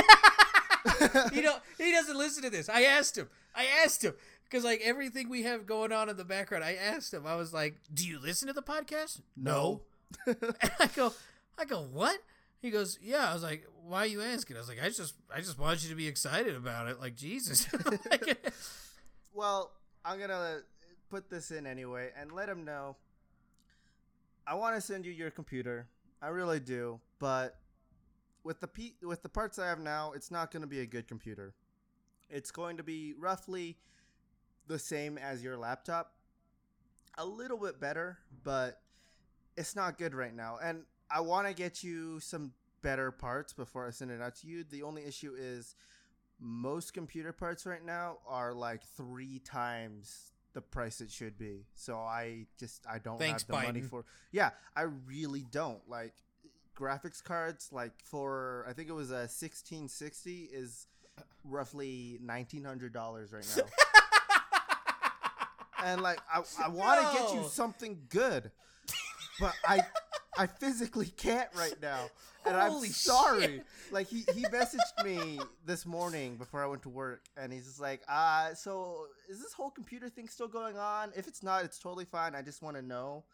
you 1.32 1.42
know, 1.42 1.56
he 1.78 1.92
doesn't 1.92 2.16
listen 2.16 2.42
to 2.42 2.50
this. 2.50 2.68
I 2.68 2.82
asked 2.84 3.16
him. 3.16 3.28
I 3.54 3.66
asked 3.84 4.02
him 4.04 4.14
because 4.44 4.64
like 4.64 4.80
everything 4.82 5.28
we 5.28 5.42
have 5.42 5.66
going 5.66 5.92
on 5.92 6.08
in 6.08 6.16
the 6.16 6.24
background, 6.24 6.64
I 6.64 6.74
asked 6.74 7.12
him. 7.12 7.26
I 7.26 7.36
was 7.36 7.52
like, 7.52 7.76
"Do 7.92 8.06
you 8.06 8.18
listen 8.20 8.48
to 8.48 8.54
the 8.54 8.62
podcast?" 8.62 9.20
No. 9.36 9.82
and 10.26 10.72
I 10.78 10.88
go, 10.94 11.12
I 11.58 11.64
go, 11.64 11.82
what? 11.92 12.18
He 12.60 12.70
goes, 12.70 12.98
yeah. 13.02 13.30
I 13.30 13.34
was 13.34 13.42
like, 13.42 13.66
why 13.86 14.00
are 14.00 14.06
you 14.06 14.22
asking? 14.22 14.56
I 14.56 14.60
was 14.60 14.68
like, 14.68 14.82
I 14.82 14.88
just, 14.88 15.14
I 15.34 15.38
just 15.40 15.58
want 15.58 15.82
you 15.82 15.90
to 15.90 15.96
be 15.96 16.06
excited 16.06 16.54
about 16.54 16.88
it. 16.88 17.00
Like 17.00 17.16
Jesus. 17.16 17.66
Like, 18.10 18.52
Well, 19.34 19.72
I'm 20.04 20.18
gonna 20.18 20.60
put 21.10 21.30
this 21.30 21.50
in 21.50 21.66
anyway 21.66 22.10
and 22.18 22.32
let 22.32 22.48
him 22.48 22.64
know. 22.64 22.96
I 24.46 24.54
want 24.54 24.74
to 24.76 24.80
send 24.80 25.06
you 25.06 25.12
your 25.12 25.30
computer. 25.30 25.86
I 26.20 26.28
really 26.28 26.60
do, 26.60 27.00
but 27.18 27.56
with 28.44 28.60
the 28.60 28.68
P- 28.68 28.96
with 29.02 29.22
the 29.22 29.28
parts 29.28 29.58
I 29.58 29.66
have 29.66 29.78
now, 29.78 30.12
it's 30.12 30.30
not 30.30 30.50
going 30.50 30.62
to 30.62 30.66
be 30.68 30.80
a 30.80 30.86
good 30.86 31.06
computer. 31.06 31.54
It's 32.28 32.50
going 32.50 32.76
to 32.78 32.82
be 32.82 33.14
roughly 33.18 33.76
the 34.66 34.78
same 34.78 35.18
as 35.18 35.42
your 35.42 35.56
laptop, 35.56 36.14
a 37.18 37.24
little 37.24 37.58
bit 37.58 37.80
better, 37.80 38.18
but 38.42 38.80
it's 39.56 39.76
not 39.76 39.98
good 39.98 40.14
right 40.14 40.34
now. 40.34 40.58
And 40.62 40.84
I 41.10 41.20
want 41.20 41.46
to 41.46 41.54
get 41.54 41.84
you 41.84 42.20
some 42.20 42.52
better 42.80 43.10
parts 43.10 43.52
before 43.52 43.86
I 43.86 43.90
send 43.90 44.10
it 44.10 44.20
out 44.20 44.36
to 44.36 44.46
you. 44.46 44.64
The 44.64 44.82
only 44.82 45.04
issue 45.04 45.34
is 45.38 45.74
most 46.40 46.94
computer 46.94 47.32
parts 47.32 47.66
right 47.66 47.84
now 47.84 48.18
are 48.26 48.52
like 48.52 48.82
three 48.96 49.38
times 49.38 50.32
the 50.54 50.60
price 50.60 51.00
it 51.00 51.10
should 51.10 51.38
be. 51.38 51.66
So 51.74 51.96
I 51.96 52.46
just 52.58 52.84
I 52.90 52.98
don't 52.98 53.18
Thanks, 53.18 53.42
have 53.42 53.56
the 53.56 53.66
money 53.66 53.80
for. 53.80 54.04
Yeah, 54.32 54.50
I 54.76 54.82
really 55.06 55.46
don't 55.50 55.88
like 55.88 56.14
graphics 56.76 57.22
cards. 57.22 57.68
Like 57.72 57.92
for 58.04 58.64
I 58.68 58.72
think 58.72 58.88
it 58.88 58.94
was 58.94 59.10
a 59.10 59.26
1660 59.28 60.48
is 60.52 60.86
roughly 61.44 62.18
nineteen 62.22 62.64
hundred 62.64 62.92
dollars 62.92 63.32
right 63.32 63.46
now. 63.56 63.64
and 65.84 66.00
like 66.02 66.18
I, 66.32 66.42
I 66.64 66.68
want 66.68 67.00
to 67.00 67.18
get 67.18 67.34
you 67.34 67.48
something 67.48 67.98
good, 68.08 68.50
but 69.40 69.52
I 69.66 69.80
I 70.38 70.46
physically 70.46 71.06
can't 71.06 71.48
right 71.54 71.74
now, 71.82 72.08
and 72.46 72.56
I'm 72.56 72.72
Holy 72.72 72.88
sorry. 72.88 73.42
shit. 73.42 73.66
Like 73.90 74.08
he 74.08 74.24
he 74.34 74.42
messaged 74.44 75.04
me 75.04 75.40
this 75.66 75.84
morning 75.84 76.36
before 76.36 76.62
I 76.62 76.66
went 76.66 76.82
to 76.82 76.88
work, 76.88 77.24
and 77.36 77.52
he's 77.52 77.66
just 77.66 77.80
like, 77.80 78.00
uh, 78.08 78.54
so 78.54 79.06
is 79.28 79.42
this 79.42 79.52
whole 79.52 79.70
computer 79.70 80.08
thing 80.08 80.28
still 80.28 80.48
going 80.48 80.78
on? 80.78 81.12
If 81.16 81.28
it's 81.28 81.42
not, 81.42 81.64
it's 81.64 81.78
totally 81.78 82.04
fine. 82.06 82.34
I 82.34 82.42
just 82.42 82.62
want 82.62 82.76
to 82.76 82.82
know. 82.82 83.24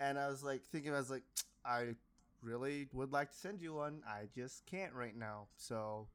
And 0.00 0.18
I 0.18 0.28
was 0.28 0.42
like 0.42 0.62
thinking, 0.64 0.92
I 0.92 0.98
was 0.98 1.10
like, 1.10 1.22
I 1.64 1.94
really 2.42 2.88
would 2.92 3.12
like 3.12 3.30
to 3.30 3.36
send 3.36 3.60
you 3.60 3.74
one. 3.74 4.02
I 4.06 4.28
just 4.34 4.66
can't 4.66 4.92
right 4.94 5.16
now, 5.16 5.46
so 5.56 6.08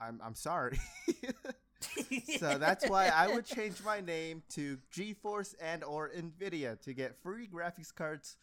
I'm 0.00 0.20
I'm 0.24 0.34
sorry. 0.34 0.78
so 2.38 2.58
that's 2.58 2.88
why 2.88 3.08
I 3.08 3.28
would 3.28 3.44
change 3.46 3.82
my 3.84 4.00
name 4.00 4.42
to 4.50 4.78
GeForce 4.92 5.54
and 5.60 5.84
or 5.84 6.10
Nvidia 6.10 6.80
to 6.82 6.92
get 6.92 7.16
free 7.22 7.46
graphics 7.48 7.94
cards 7.94 8.36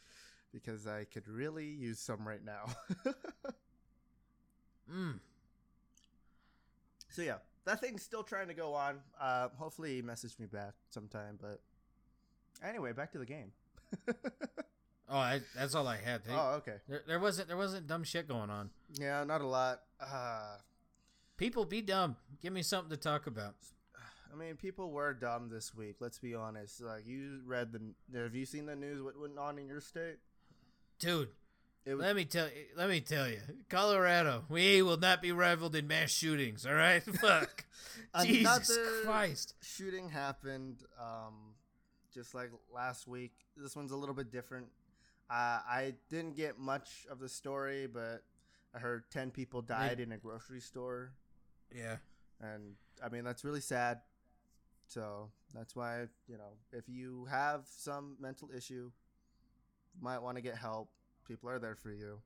because 0.53 0.87
I 0.87 1.05
could 1.05 1.27
really 1.27 1.67
use 1.67 1.99
some 1.99 2.27
right 2.27 2.43
now. 2.43 2.65
Mm. 4.91 5.19
so 7.09 7.21
yeah, 7.21 7.37
that 7.65 7.81
thing's 7.81 8.03
still 8.03 8.23
trying 8.23 8.47
to 8.47 8.53
go 8.53 8.73
on. 8.73 8.99
Uh, 9.19 9.49
hopefully 9.57 9.95
he 9.95 10.01
messaged 10.01 10.39
me 10.39 10.45
back 10.45 10.73
sometime. 10.89 11.37
But 11.41 11.59
anyway, 12.63 12.93
back 12.93 13.11
to 13.13 13.17
the 13.17 13.25
game. 13.25 13.51
Oh, 15.09 15.17
I, 15.17 15.41
that's 15.55 15.75
all 15.75 15.87
I 15.87 15.97
had. 15.97 16.23
They- 16.25 16.33
oh, 16.33 16.55
okay. 16.57 16.77
there, 16.87 17.01
there 17.07 17.19
wasn't, 17.19 17.47
there 17.47 17.57
wasn't 17.57 17.87
dumb 17.87 18.03
shit 18.03 18.27
going 18.27 18.49
on. 18.49 18.69
Yeah, 18.99 19.23
not 19.23 19.41
a 19.41 19.47
lot. 19.47 19.81
Uh, 20.01 20.57
People 21.37 21.65
be 21.65 21.81
dumb. 21.81 22.15
Give 22.41 22.53
me 22.53 22.61
something 22.61 22.89
to 22.89 22.97
talk 22.97 23.27
about. 23.27 23.55
I 24.33 24.37
mean, 24.37 24.55
people 24.55 24.91
were 24.91 25.13
dumb 25.13 25.49
this 25.49 25.75
week. 25.75 25.97
Let's 25.99 26.17
be 26.17 26.33
honest. 26.33 26.81
Like 26.81 27.05
you 27.05 27.41
read 27.45 27.71
the. 27.71 27.81
Have 28.19 28.35
you 28.35 28.45
seen 28.45 28.65
the 28.65 28.75
news? 28.75 29.01
What 29.01 29.19
went 29.19 29.37
on 29.37 29.57
in 29.59 29.67
your 29.67 29.81
state? 29.81 30.17
Dude, 30.99 31.27
It 31.85 31.93
was 31.95 32.05
let 32.05 32.15
me 32.15 32.23
tell 32.25 32.47
let 32.77 32.89
me 32.89 33.01
tell 33.01 33.27
you, 33.27 33.39
Colorado, 33.69 34.45
we 34.49 34.81
will 34.81 34.97
not 34.97 35.21
be 35.21 35.31
rivaled 35.33 35.75
in 35.75 35.87
mass 35.87 36.09
shootings. 36.09 36.65
All 36.65 36.73
right, 36.73 37.03
fuck, 37.21 37.65
Jesus 38.23 38.77
Christ. 39.03 39.55
shooting 39.61 40.09
happened 40.09 40.83
um, 40.99 41.33
just 42.13 42.33
like 42.33 42.49
last 42.73 43.07
week. 43.07 43.33
This 43.57 43.75
one's 43.75 43.91
a 43.91 43.97
little 43.97 44.15
bit 44.15 44.31
different. 44.31 44.67
Uh, 45.29 45.59
I 45.67 45.93
didn't 46.09 46.35
get 46.35 46.59
much 46.59 47.07
of 47.09 47.19
the 47.19 47.29
story, 47.29 47.87
but 47.87 48.23
I 48.75 48.79
heard 48.79 49.09
10 49.11 49.31
people 49.31 49.61
died 49.61 49.99
in 49.99 50.11
a 50.11 50.17
grocery 50.17 50.59
store. 50.61 51.11
Yeah, 51.73 51.97
And 52.41 52.75
I 53.03 53.09
mean, 53.09 53.23
that's 53.23 53.43
really 53.43 53.61
sad. 53.61 54.01
So 54.87 55.29
that's 55.53 55.75
why, 55.75 56.05
you 56.27 56.37
know, 56.37 56.53
if 56.71 56.87
you 56.87 57.25
have 57.29 57.65
some 57.65 58.17
mental 58.19 58.49
issue, 58.55 58.91
you 59.95 60.01
might 60.01 60.19
want 60.19 60.37
to 60.37 60.41
get 60.41 60.57
help. 60.57 60.89
People 61.27 61.49
are 61.49 61.57
there 61.57 61.75
for 61.75 61.91
you. 61.91 62.19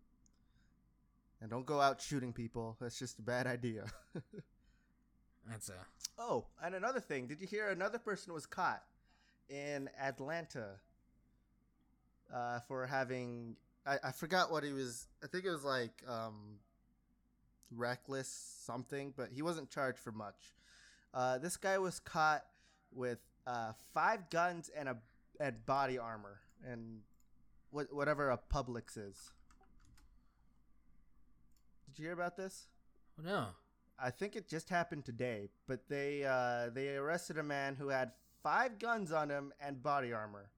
And 1.41 1.49
don't 1.49 1.65
go 1.65 1.79
out 1.79 2.01
shooting 2.01 2.33
people. 2.33 2.75
That's 2.81 2.99
just 2.99 3.19
a 3.19 3.21
bad 3.21 3.47
idea. 3.47 3.85
that's 5.49 5.69
a 5.69 5.73
Oh, 6.17 6.47
and 6.61 6.75
another 6.75 6.99
thing. 6.99 7.27
Did 7.27 7.39
you 7.39 7.47
hear 7.47 7.69
another 7.69 7.97
person 7.97 8.33
was 8.33 8.45
caught 8.45 8.83
in 9.47 9.89
Atlanta 9.97 10.71
uh, 12.33 12.59
for 12.67 12.85
having. 12.85 13.55
I, 13.85 13.97
I 14.03 14.11
forgot 14.11 14.51
what 14.51 14.63
he 14.63 14.71
was. 14.71 15.07
I 15.23 15.27
think 15.27 15.45
it 15.45 15.49
was 15.49 15.63
like 15.63 16.03
um, 16.07 16.59
reckless 17.75 18.27
something, 18.65 19.13
but 19.15 19.29
he 19.33 19.41
wasn't 19.41 19.69
charged 19.69 19.99
for 19.99 20.11
much. 20.11 20.55
Uh, 21.13 21.37
this 21.37 21.57
guy 21.57 21.77
was 21.77 21.99
caught 21.99 22.45
with 22.93 23.19
uh, 23.47 23.73
five 23.93 24.29
guns 24.29 24.69
and 24.75 24.89
a 24.89 24.97
and 25.39 25.65
body 25.65 25.97
armor 25.97 26.41
and 26.65 26.99
what 27.71 27.93
whatever 27.93 28.29
a 28.29 28.39
Publix 28.53 28.97
is. 28.97 29.31
Did 31.87 31.99
you 31.99 32.05
hear 32.05 32.13
about 32.13 32.37
this? 32.37 32.67
no. 33.21 33.47
I 34.01 34.11
think 34.11 34.37
it 34.37 34.47
just 34.47 34.69
happened 34.69 35.03
today, 35.03 35.49
but 35.67 35.89
they 35.89 36.23
uh, 36.23 36.69
they 36.73 36.95
arrested 36.95 37.37
a 37.37 37.43
man 37.43 37.75
who 37.75 37.89
had 37.89 38.11
five 38.41 38.79
guns 38.79 39.11
on 39.11 39.29
him 39.29 39.51
and 39.59 39.83
body 39.83 40.13
armor. 40.13 40.49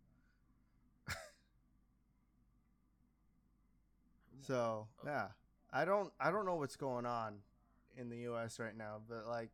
So 4.46 4.88
yeah, 5.06 5.28
I 5.72 5.86
don't 5.86 6.12
I 6.20 6.32
don't 6.32 6.46
know 6.46 6.56
what's 6.56 6.76
going 6.76 7.06
on 7.06 7.36
in 7.98 8.10
the 8.10 8.18
U.S. 8.20 8.60
right 8.60 8.76
now, 8.76 8.98
but 9.08 9.28
like 9.28 9.50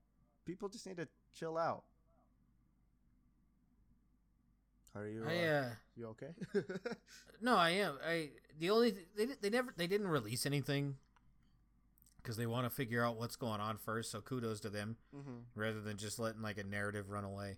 people 0.45 0.69
just 0.69 0.85
need 0.88 0.97
to 0.97 1.07
chill 1.34 1.57
out. 1.57 1.84
Are 4.95 5.07
you? 5.07 5.23
I 5.27 5.43
uh, 5.45 5.61
uh, 5.61 5.69
you 5.95 6.07
okay? 6.07 6.34
no, 7.41 7.55
I 7.55 7.69
am. 7.72 7.97
I 8.05 8.30
the 8.59 8.69
only 8.72 8.95
they 9.15 9.27
they 9.41 9.49
never 9.49 9.73
they 9.77 9.85
didn't 9.88 10.07
release 10.07 10.45
anything 10.45 10.95
because 12.18 12.35
they 12.38 12.47
want 12.47 12.65
to 12.65 12.69
figure 12.69 13.03
out 13.05 13.18
what's 13.18 13.35
going 13.35 13.61
on 13.61 13.77
first. 13.77 14.11
So 14.11 14.22
kudos 14.22 14.59
to 14.61 14.69
them. 14.69 14.97
hmm 15.14 15.39
rather 15.55 15.81
than 15.81 15.97
just 15.97 16.18
letting 16.19 16.41
like 16.41 16.57
a 16.57 16.64
narrative 16.64 17.09
run 17.09 17.23
away. 17.23 17.57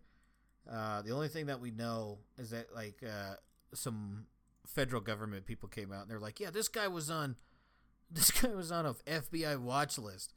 Uh, 0.69 1.01
the 1.01 1.11
only 1.11 1.29
thing 1.29 1.45
that 1.47 1.59
we 1.61 1.71
know 1.71 2.17
is 2.37 2.49
that 2.49 2.67
like 2.75 3.01
uh, 3.03 3.35
some 3.73 4.25
federal 4.73 5.01
government 5.01 5.45
people 5.45 5.69
came 5.69 5.91
out 5.91 6.03
and 6.03 6.11
they're 6.11 6.19
like, 6.19 6.39
"Yeah, 6.39 6.51
this 6.51 6.67
guy 6.67 6.87
was 6.87 7.09
on, 7.09 7.35
this 8.11 8.31
guy 8.31 8.49
was 8.49 8.71
on 8.71 8.85
a 8.85 8.93
FBI 8.93 9.59
watch 9.59 9.97
list." 9.97 10.33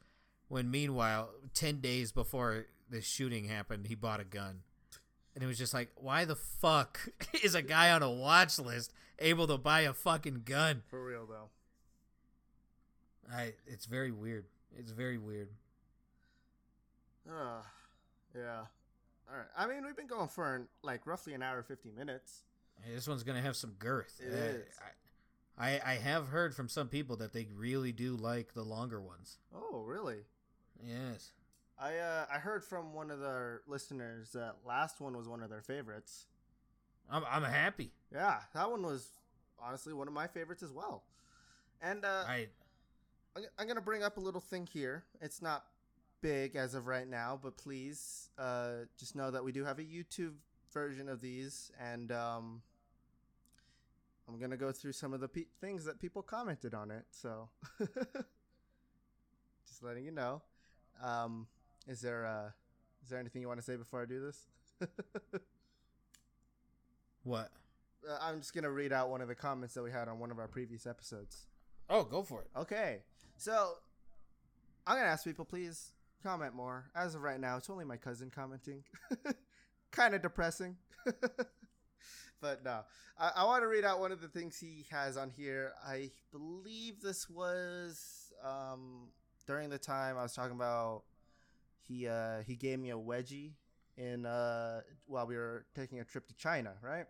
When 0.47 0.69
meanwhile, 0.69 1.29
ten 1.53 1.79
days 1.79 2.11
before 2.11 2.65
the 2.89 3.01
shooting 3.01 3.45
happened, 3.45 3.87
he 3.87 3.95
bought 3.95 4.19
a 4.19 4.25
gun, 4.25 4.61
and 5.33 5.43
it 5.43 5.47
was 5.47 5.57
just 5.57 5.73
like, 5.73 5.89
"Why 5.95 6.25
the 6.25 6.35
fuck 6.35 6.99
is 7.43 7.55
a 7.55 7.61
guy 7.61 7.91
on 7.91 8.03
a 8.03 8.11
watch 8.11 8.59
list 8.59 8.93
able 9.19 9.47
to 9.47 9.57
buy 9.57 9.81
a 9.81 9.93
fucking 9.93 10.43
gun?" 10.45 10.83
For 10.89 11.03
real 11.03 11.25
though. 11.25 11.49
I, 13.31 13.53
it's 13.65 13.85
very 13.85 14.11
weird. 14.11 14.45
It's 14.77 14.91
very 14.91 15.17
weird. 15.17 15.49
Uh, 17.27 17.61
yeah. 18.35 18.65
All 19.29 19.37
right. 19.37 19.47
I 19.57 19.65
mean, 19.65 19.85
we've 19.85 19.95
been 19.95 20.07
going 20.07 20.27
for 20.27 20.67
like 20.83 21.07
roughly 21.07 21.33
an 21.33 21.41
hour, 21.41 21.63
fifty 21.63 21.89
minutes. 21.89 22.43
This 22.93 23.07
one's 23.07 23.23
gonna 23.23 23.41
have 23.41 23.55
some 23.55 23.71
girth. 23.79 24.19
It 24.19 24.33
Uh, 24.33 24.35
is. 24.35 24.65
I, 25.57 25.65
I 25.75 25.91
I 25.91 25.95
have 25.95 26.27
heard 26.27 26.55
from 26.55 26.67
some 26.69 26.89
people 26.89 27.15
that 27.17 27.33
they 27.33 27.47
really 27.55 27.91
do 27.91 28.15
like 28.15 28.53
the 28.53 28.63
longer 28.63 28.99
ones. 29.01 29.37
Oh, 29.55 29.83
really? 29.85 30.25
Yes. 30.83 31.31
I 31.79 31.97
uh, 31.97 32.25
I 32.31 32.39
heard 32.39 32.63
from 32.63 32.93
one 32.93 33.09
of 33.11 33.19
their 33.19 33.61
listeners 33.67 34.31
that 34.33 34.57
last 34.65 34.99
one 34.99 35.15
was 35.17 35.27
one 35.27 35.41
of 35.41 35.49
their 35.49 35.61
favorites. 35.61 36.25
I'm 37.09 37.23
I'm 37.29 37.43
happy. 37.43 37.91
Yeah, 38.11 38.39
that 38.53 38.69
one 38.69 38.83
was 38.83 39.07
honestly 39.59 39.93
one 39.93 40.07
of 40.07 40.13
my 40.13 40.27
favorites 40.27 40.63
as 40.63 40.71
well. 40.71 41.03
And 41.81 42.03
uh, 42.05 42.23
I 42.27 42.47
I'm, 43.35 43.43
I'm 43.57 43.67
gonna 43.67 43.81
bring 43.81 44.03
up 44.03 44.17
a 44.17 44.21
little 44.21 44.41
thing 44.41 44.67
here. 44.71 45.03
It's 45.21 45.41
not 45.41 45.65
big 46.21 46.55
as 46.55 46.73
of 46.73 46.87
right 46.87 47.07
now, 47.07 47.39
but 47.41 47.57
please 47.57 48.29
uh, 48.37 48.85
just 48.97 49.15
know 49.15 49.31
that 49.31 49.43
we 49.43 49.51
do 49.51 49.63
have 49.65 49.79
a 49.79 49.83
YouTube 49.83 50.33
version 50.73 51.07
of 51.07 51.21
these, 51.21 51.71
and 51.79 52.11
um, 52.11 52.61
I'm 54.27 54.39
gonna 54.39 54.57
go 54.57 54.71
through 54.71 54.93
some 54.93 55.13
of 55.13 55.19
the 55.19 55.27
pe- 55.27 55.45
things 55.61 55.85
that 55.85 55.99
people 55.99 56.21
commented 56.21 56.73
on 56.73 56.91
it. 56.91 57.05
So, 57.11 57.49
just 59.67 59.81
letting 59.81 60.05
you 60.05 60.11
know. 60.11 60.41
Um, 61.03 61.47
is 61.87 62.01
there 62.01 62.25
uh, 62.25 62.49
is 63.03 63.09
there 63.09 63.19
anything 63.19 63.41
you 63.41 63.47
want 63.47 63.59
to 63.59 63.65
say 63.65 63.75
before 63.75 64.01
I 64.01 64.05
do 64.05 64.21
this? 64.21 64.47
what? 67.23 67.51
Uh, 68.09 68.17
I'm 68.21 68.39
just 68.39 68.53
gonna 68.53 68.71
read 68.71 68.91
out 68.91 69.09
one 69.09 69.21
of 69.21 69.27
the 69.27 69.35
comments 69.35 69.73
that 69.75 69.83
we 69.83 69.91
had 69.91 70.07
on 70.07 70.19
one 70.19 70.31
of 70.31 70.39
our 70.39 70.47
previous 70.47 70.87
episodes. 70.87 71.47
Oh, 71.89 72.03
go 72.03 72.23
for 72.23 72.41
it. 72.41 72.47
Okay, 72.57 72.99
so 73.37 73.73
I'm 74.87 74.97
gonna 74.97 75.09
ask 75.09 75.23
people, 75.23 75.45
please 75.45 75.91
comment 76.23 76.53
more. 76.55 76.85
As 76.95 77.15
of 77.15 77.21
right 77.21 77.39
now, 77.39 77.57
it's 77.57 77.69
only 77.69 77.85
my 77.85 77.97
cousin 77.97 78.31
commenting. 78.33 78.83
kind 79.93 80.15
of 80.15 80.21
depressing, 80.23 80.77
but 82.41 82.63
no. 82.63 82.81
I, 83.17 83.31
I 83.37 83.45
want 83.45 83.63
to 83.63 83.67
read 83.67 83.85
out 83.85 83.99
one 83.99 84.11
of 84.11 84.21
the 84.21 84.27
things 84.27 84.57
he 84.59 84.85
has 84.91 85.17
on 85.17 85.29
here. 85.29 85.73
I 85.85 86.11
believe 86.31 87.01
this 87.01 87.29
was 87.29 88.33
um, 88.43 89.09
during 89.47 89.69
the 89.69 89.79
time 89.79 90.17
I 90.17 90.23
was 90.23 90.33
talking 90.33 90.55
about. 90.55 91.03
He 91.87 92.07
uh, 92.07 92.43
he 92.47 92.55
gave 92.55 92.79
me 92.79 92.91
a 92.91 92.97
wedgie 92.97 93.53
in 93.97 94.25
uh, 94.25 94.81
while 95.07 95.27
we 95.27 95.35
were 95.37 95.65
taking 95.75 95.99
a 95.99 96.05
trip 96.05 96.27
to 96.27 96.35
China, 96.35 96.73
right? 96.81 97.05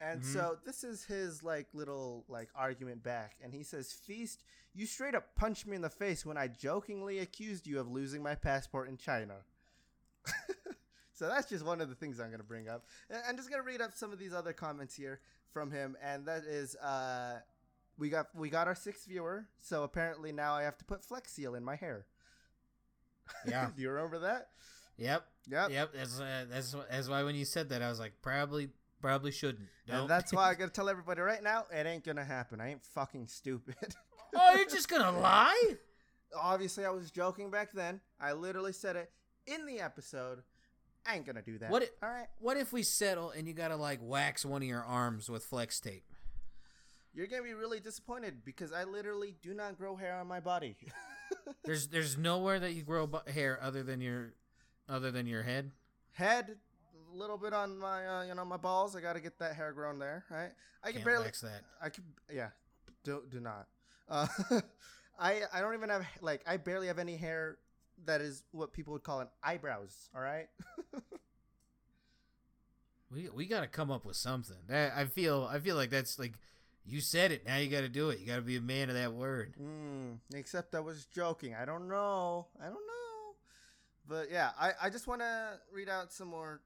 And 0.00 0.20
Mhm. 0.20 0.24
so 0.24 0.58
this 0.66 0.84
is 0.84 1.04
his 1.04 1.42
like 1.42 1.68
little 1.74 2.24
like 2.28 2.50
argument 2.56 3.02
back, 3.02 3.36
and 3.42 3.54
he 3.54 3.62
says, 3.64 3.92
"Feast, 3.92 4.42
you 4.74 4.86
straight 4.86 5.14
up 5.14 5.34
punched 5.36 5.66
me 5.66 5.76
in 5.76 5.82
the 5.82 5.90
face 5.90 6.26
when 6.26 6.38
I 6.38 6.48
jokingly 6.48 7.20
accused 7.20 7.66
you 7.66 7.80
of 7.80 7.90
losing 7.90 8.22
my 8.22 8.34
passport 8.36 8.88
in 8.88 8.96
China." 8.98 9.36
so 11.14 11.28
that's 11.28 11.48
just 11.48 11.64
one 11.64 11.80
of 11.80 11.88
the 11.88 11.94
things 11.94 12.20
I'm 12.20 12.30
gonna 12.30 12.42
bring 12.42 12.68
up. 12.68 12.84
I'm 13.28 13.36
just 13.36 13.50
gonna 13.50 13.62
read 13.62 13.80
up 13.80 13.94
some 13.94 14.12
of 14.12 14.18
these 14.18 14.34
other 14.34 14.52
comments 14.52 14.94
here 14.94 15.20
from 15.52 15.70
him, 15.70 15.96
and 16.02 16.26
that 16.26 16.44
is, 16.44 16.74
uh, 16.76 17.38
we 17.96 18.08
got 18.10 18.26
we 18.34 18.50
got 18.50 18.66
our 18.66 18.74
sixth 18.74 19.06
viewer, 19.06 19.46
so 19.60 19.84
apparently 19.84 20.32
now 20.32 20.54
I 20.54 20.62
have 20.62 20.76
to 20.78 20.84
put 20.84 21.04
Flex 21.04 21.32
Seal 21.32 21.54
in 21.54 21.64
my 21.64 21.76
hair. 21.76 22.06
Yeah. 23.46 23.70
Do 23.74 23.82
you 23.82 23.90
remember 23.90 24.18
that? 24.20 24.48
Yep. 24.96 25.24
Yep. 25.48 25.70
Yep. 25.70 25.90
That's 25.94 26.20
uh, 26.20 26.44
that's 26.50 26.76
that's 26.90 27.08
why 27.08 27.22
when 27.22 27.34
you 27.34 27.44
said 27.44 27.68
that, 27.70 27.82
I 27.82 27.88
was 27.88 28.00
like, 28.00 28.12
probably 28.22 28.70
probably 29.00 29.30
shouldn't. 29.30 29.68
Don't. 29.86 30.00
And 30.00 30.08
that's 30.10 30.32
why 30.32 30.50
I 30.50 30.54
gotta 30.54 30.70
tell 30.72 30.88
everybody 30.88 31.20
right 31.20 31.42
now, 31.42 31.64
it 31.72 31.86
ain't 31.86 32.04
gonna 32.04 32.24
happen. 32.24 32.60
I 32.60 32.70
ain't 32.70 32.82
fucking 32.82 33.28
stupid. 33.28 33.76
oh, 34.36 34.54
you're 34.56 34.68
just 34.68 34.88
gonna 34.88 35.18
lie? 35.18 35.76
Obviously, 36.36 36.84
I 36.84 36.90
was 36.90 37.10
joking 37.10 37.50
back 37.50 37.72
then. 37.72 38.00
I 38.20 38.32
literally 38.32 38.72
said 38.72 38.96
it 38.96 39.10
in 39.46 39.66
the 39.66 39.80
episode. 39.80 40.42
I 41.06 41.16
ain't 41.16 41.26
gonna 41.26 41.42
do 41.42 41.58
that. 41.58 41.70
What 41.70 41.82
it- 41.82 41.96
All 42.02 42.08
right, 42.08 42.28
What 42.40 42.56
if 42.56 42.72
we 42.72 42.82
settle 42.82 43.30
and 43.30 43.46
you 43.46 43.54
gotta 43.54 43.76
like 43.76 43.98
wax 44.02 44.44
one 44.44 44.62
of 44.62 44.68
your 44.68 44.82
arms 44.84 45.28
with 45.28 45.44
flex 45.44 45.80
tape? 45.80 46.04
you're 47.16 47.26
gonna 47.28 47.42
be 47.44 47.54
really 47.54 47.78
disappointed 47.78 48.44
because 48.44 48.72
I 48.72 48.82
literally 48.84 49.36
do 49.40 49.54
not 49.54 49.78
grow 49.78 49.94
hair 49.96 50.16
on 50.16 50.26
my 50.26 50.40
body. 50.40 50.76
There's 51.64 51.88
there's 51.88 52.16
nowhere 52.18 52.58
that 52.60 52.72
you 52.74 52.82
grow 52.82 53.06
bu- 53.06 53.30
hair 53.30 53.58
other 53.62 53.82
than 53.82 54.00
your 54.00 54.34
other 54.88 55.10
than 55.10 55.26
your 55.26 55.42
head. 55.42 55.70
Head, 56.12 56.56
a 57.12 57.16
little 57.16 57.38
bit 57.38 57.52
on 57.52 57.78
my, 57.78 58.06
uh, 58.06 58.22
you 58.24 58.34
know, 58.34 58.44
my 58.44 58.56
balls. 58.56 58.94
I 58.96 59.00
gotta 59.00 59.20
get 59.20 59.38
that 59.38 59.54
hair 59.54 59.72
grown 59.72 59.98
there. 59.98 60.24
Right? 60.30 60.50
I 60.82 60.92
can 60.92 61.02
barely. 61.02 61.24
wax 61.24 61.40
that. 61.40 61.62
I 61.82 61.88
could, 61.88 62.04
yeah. 62.32 62.48
Do 63.04 63.22
do 63.30 63.40
not. 63.40 63.66
Uh, 64.08 64.26
I 65.18 65.42
I 65.52 65.60
don't 65.60 65.74
even 65.74 65.88
have 65.90 66.06
like 66.20 66.42
I 66.46 66.56
barely 66.56 66.88
have 66.88 66.98
any 66.98 67.16
hair 67.16 67.58
that 68.06 68.20
is 68.20 68.44
what 68.52 68.72
people 68.72 68.92
would 68.92 69.02
call 69.02 69.20
an 69.20 69.28
eyebrows. 69.42 70.08
All 70.14 70.20
right. 70.22 70.48
We 73.14 73.28
we 73.28 73.46
gotta 73.46 73.68
come 73.68 73.90
up 73.90 74.04
with 74.04 74.16
something. 74.16 74.56
That 74.66 74.92
I 74.96 75.04
feel 75.04 75.48
I 75.50 75.60
feel 75.60 75.76
like 75.76 75.90
that's 75.90 76.18
like 76.18 76.32
you 76.84 77.00
said 77.00 77.30
it. 77.30 77.46
Now 77.46 77.56
you 77.56 77.68
gotta 77.70 77.88
do 77.88 78.10
it. 78.10 78.18
You 78.18 78.26
gotta 78.26 78.42
be 78.42 78.56
a 78.56 78.60
man 78.60 78.88
of 78.88 78.96
that 78.96 79.12
word. 79.12 79.54
Mm, 79.60 80.18
except 80.34 80.74
I 80.74 80.80
was 80.80 81.06
joking. 81.06 81.54
I 81.54 81.64
don't 81.64 81.88
know. 81.88 82.48
I 82.60 82.64
don't 82.64 82.74
know. 82.74 83.34
But 84.06 84.30
yeah, 84.30 84.50
I, 84.58 84.72
I 84.82 84.90
just 84.90 85.06
want 85.06 85.20
to 85.20 85.58
read 85.72 85.88
out 85.88 86.12
some 86.12 86.28
more 86.28 86.60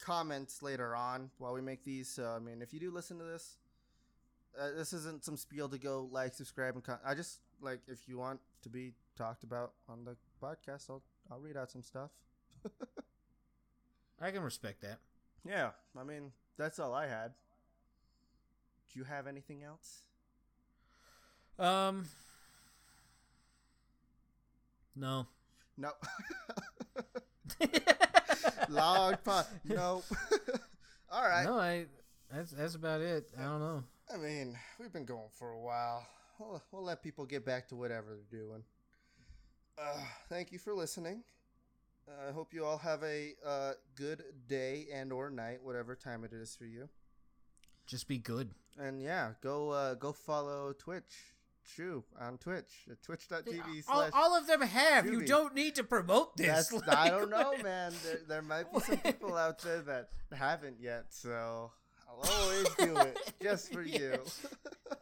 comments 0.00 0.62
later 0.62 0.94
on 0.94 1.30
while 1.38 1.52
we 1.52 1.60
make 1.60 1.84
these. 1.84 2.08
So, 2.08 2.24
I 2.24 2.38
mean, 2.38 2.62
if 2.62 2.72
you 2.72 2.80
do 2.80 2.90
listen 2.90 3.18
to 3.18 3.24
this, 3.24 3.58
uh, 4.58 4.70
this 4.76 4.94
isn't 4.94 5.24
some 5.24 5.36
spiel 5.36 5.68
to 5.68 5.78
go 5.78 6.08
like, 6.10 6.32
subscribe, 6.32 6.74
and 6.74 6.84
con- 6.84 7.00
I 7.04 7.14
just 7.14 7.40
like 7.60 7.80
if 7.86 8.08
you 8.08 8.16
want 8.16 8.40
to 8.62 8.70
be 8.70 8.92
talked 9.16 9.44
about 9.44 9.72
on 9.88 10.04
the 10.04 10.16
podcast, 10.40 10.90
I'll 10.90 11.02
I'll 11.30 11.40
read 11.40 11.56
out 11.56 11.70
some 11.70 11.82
stuff. 11.82 12.10
I 14.20 14.30
can 14.30 14.42
respect 14.42 14.82
that. 14.82 14.98
Yeah, 15.46 15.70
I 15.98 16.04
mean 16.04 16.32
that's 16.56 16.78
all 16.78 16.94
I 16.94 17.06
had. 17.06 17.32
Do 18.92 18.98
you 18.98 19.04
have 19.04 19.26
anything 19.26 19.62
else? 19.62 20.00
Um. 21.58 22.06
No. 24.96 25.26
No. 25.76 25.92
Long 28.68 29.16
pause. 29.24 29.46
No. 29.64 30.02
all 31.10 31.22
right. 31.22 31.44
No, 31.44 31.58
I. 31.58 31.86
That's 32.32 32.50
that's 32.52 32.74
about 32.74 33.00
it. 33.00 33.30
I 33.38 33.42
don't 33.42 33.60
know. 33.60 33.84
I 34.12 34.16
mean, 34.16 34.56
we've 34.78 34.92
been 34.92 35.04
going 35.04 35.28
for 35.32 35.50
a 35.50 35.58
while. 35.58 36.06
We'll, 36.38 36.62
we'll 36.72 36.84
let 36.84 37.02
people 37.02 37.26
get 37.26 37.44
back 37.44 37.68
to 37.68 37.76
whatever 37.76 38.16
they're 38.30 38.40
doing. 38.40 38.62
Uh, 39.80 39.98
thank 40.28 40.52
you 40.52 40.58
for 40.58 40.74
listening. 40.74 41.22
Uh, 42.06 42.28
I 42.28 42.32
hope 42.32 42.52
you 42.52 42.64
all 42.64 42.78
have 42.78 43.02
a 43.02 43.32
uh, 43.46 43.72
good 43.94 44.22
day 44.48 44.88
and 44.92 45.12
or 45.12 45.30
night, 45.30 45.62
whatever 45.62 45.94
time 45.96 46.24
it 46.24 46.32
is 46.32 46.54
for 46.54 46.66
you. 46.66 46.88
Just 47.86 48.06
be 48.06 48.18
good. 48.18 48.50
And 48.78 49.02
yeah, 49.02 49.32
go 49.40 49.70
uh, 49.70 49.94
go 49.94 50.12
follow 50.12 50.72
Twitch. 50.72 51.34
True 51.74 52.04
on 52.18 52.38
Twitch 52.38 52.88
at 52.90 53.02
twitch.tv 53.02 53.84
all, 53.86 54.08
all 54.14 54.36
of 54.36 54.46
them 54.46 54.62
have. 54.62 55.06
You 55.06 55.24
don't 55.24 55.54
need 55.54 55.76
to 55.76 55.84
promote 55.84 56.36
this. 56.36 56.68
That's, 56.68 56.88
I 56.88 57.10
don't 57.10 57.30
know, 57.30 57.54
man. 57.62 57.92
There, 58.02 58.20
there 58.26 58.42
might 58.42 58.72
be 58.72 58.80
some 58.80 58.96
people 58.96 59.36
out 59.36 59.60
there 59.60 59.82
that 59.82 60.08
haven't 60.32 60.78
yet, 60.80 61.06
so 61.10 61.70
I'll 62.08 62.30
always 62.40 62.66
do 62.76 62.96
it 62.96 63.18
just 63.42 63.72
for 63.72 63.82
you. 63.82 64.18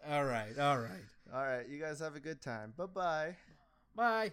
all 0.09 0.25
right. 0.25 0.59
All 0.59 0.79
right. 0.79 1.05
All 1.33 1.43
right, 1.43 1.69
you 1.69 1.79
guys 1.81 2.01
have 2.01 2.17
a 2.17 2.21
good 2.21 2.43
time. 2.43 2.75
Bye 2.77 2.87
bye. 2.87 3.37
Bye. 3.95 4.33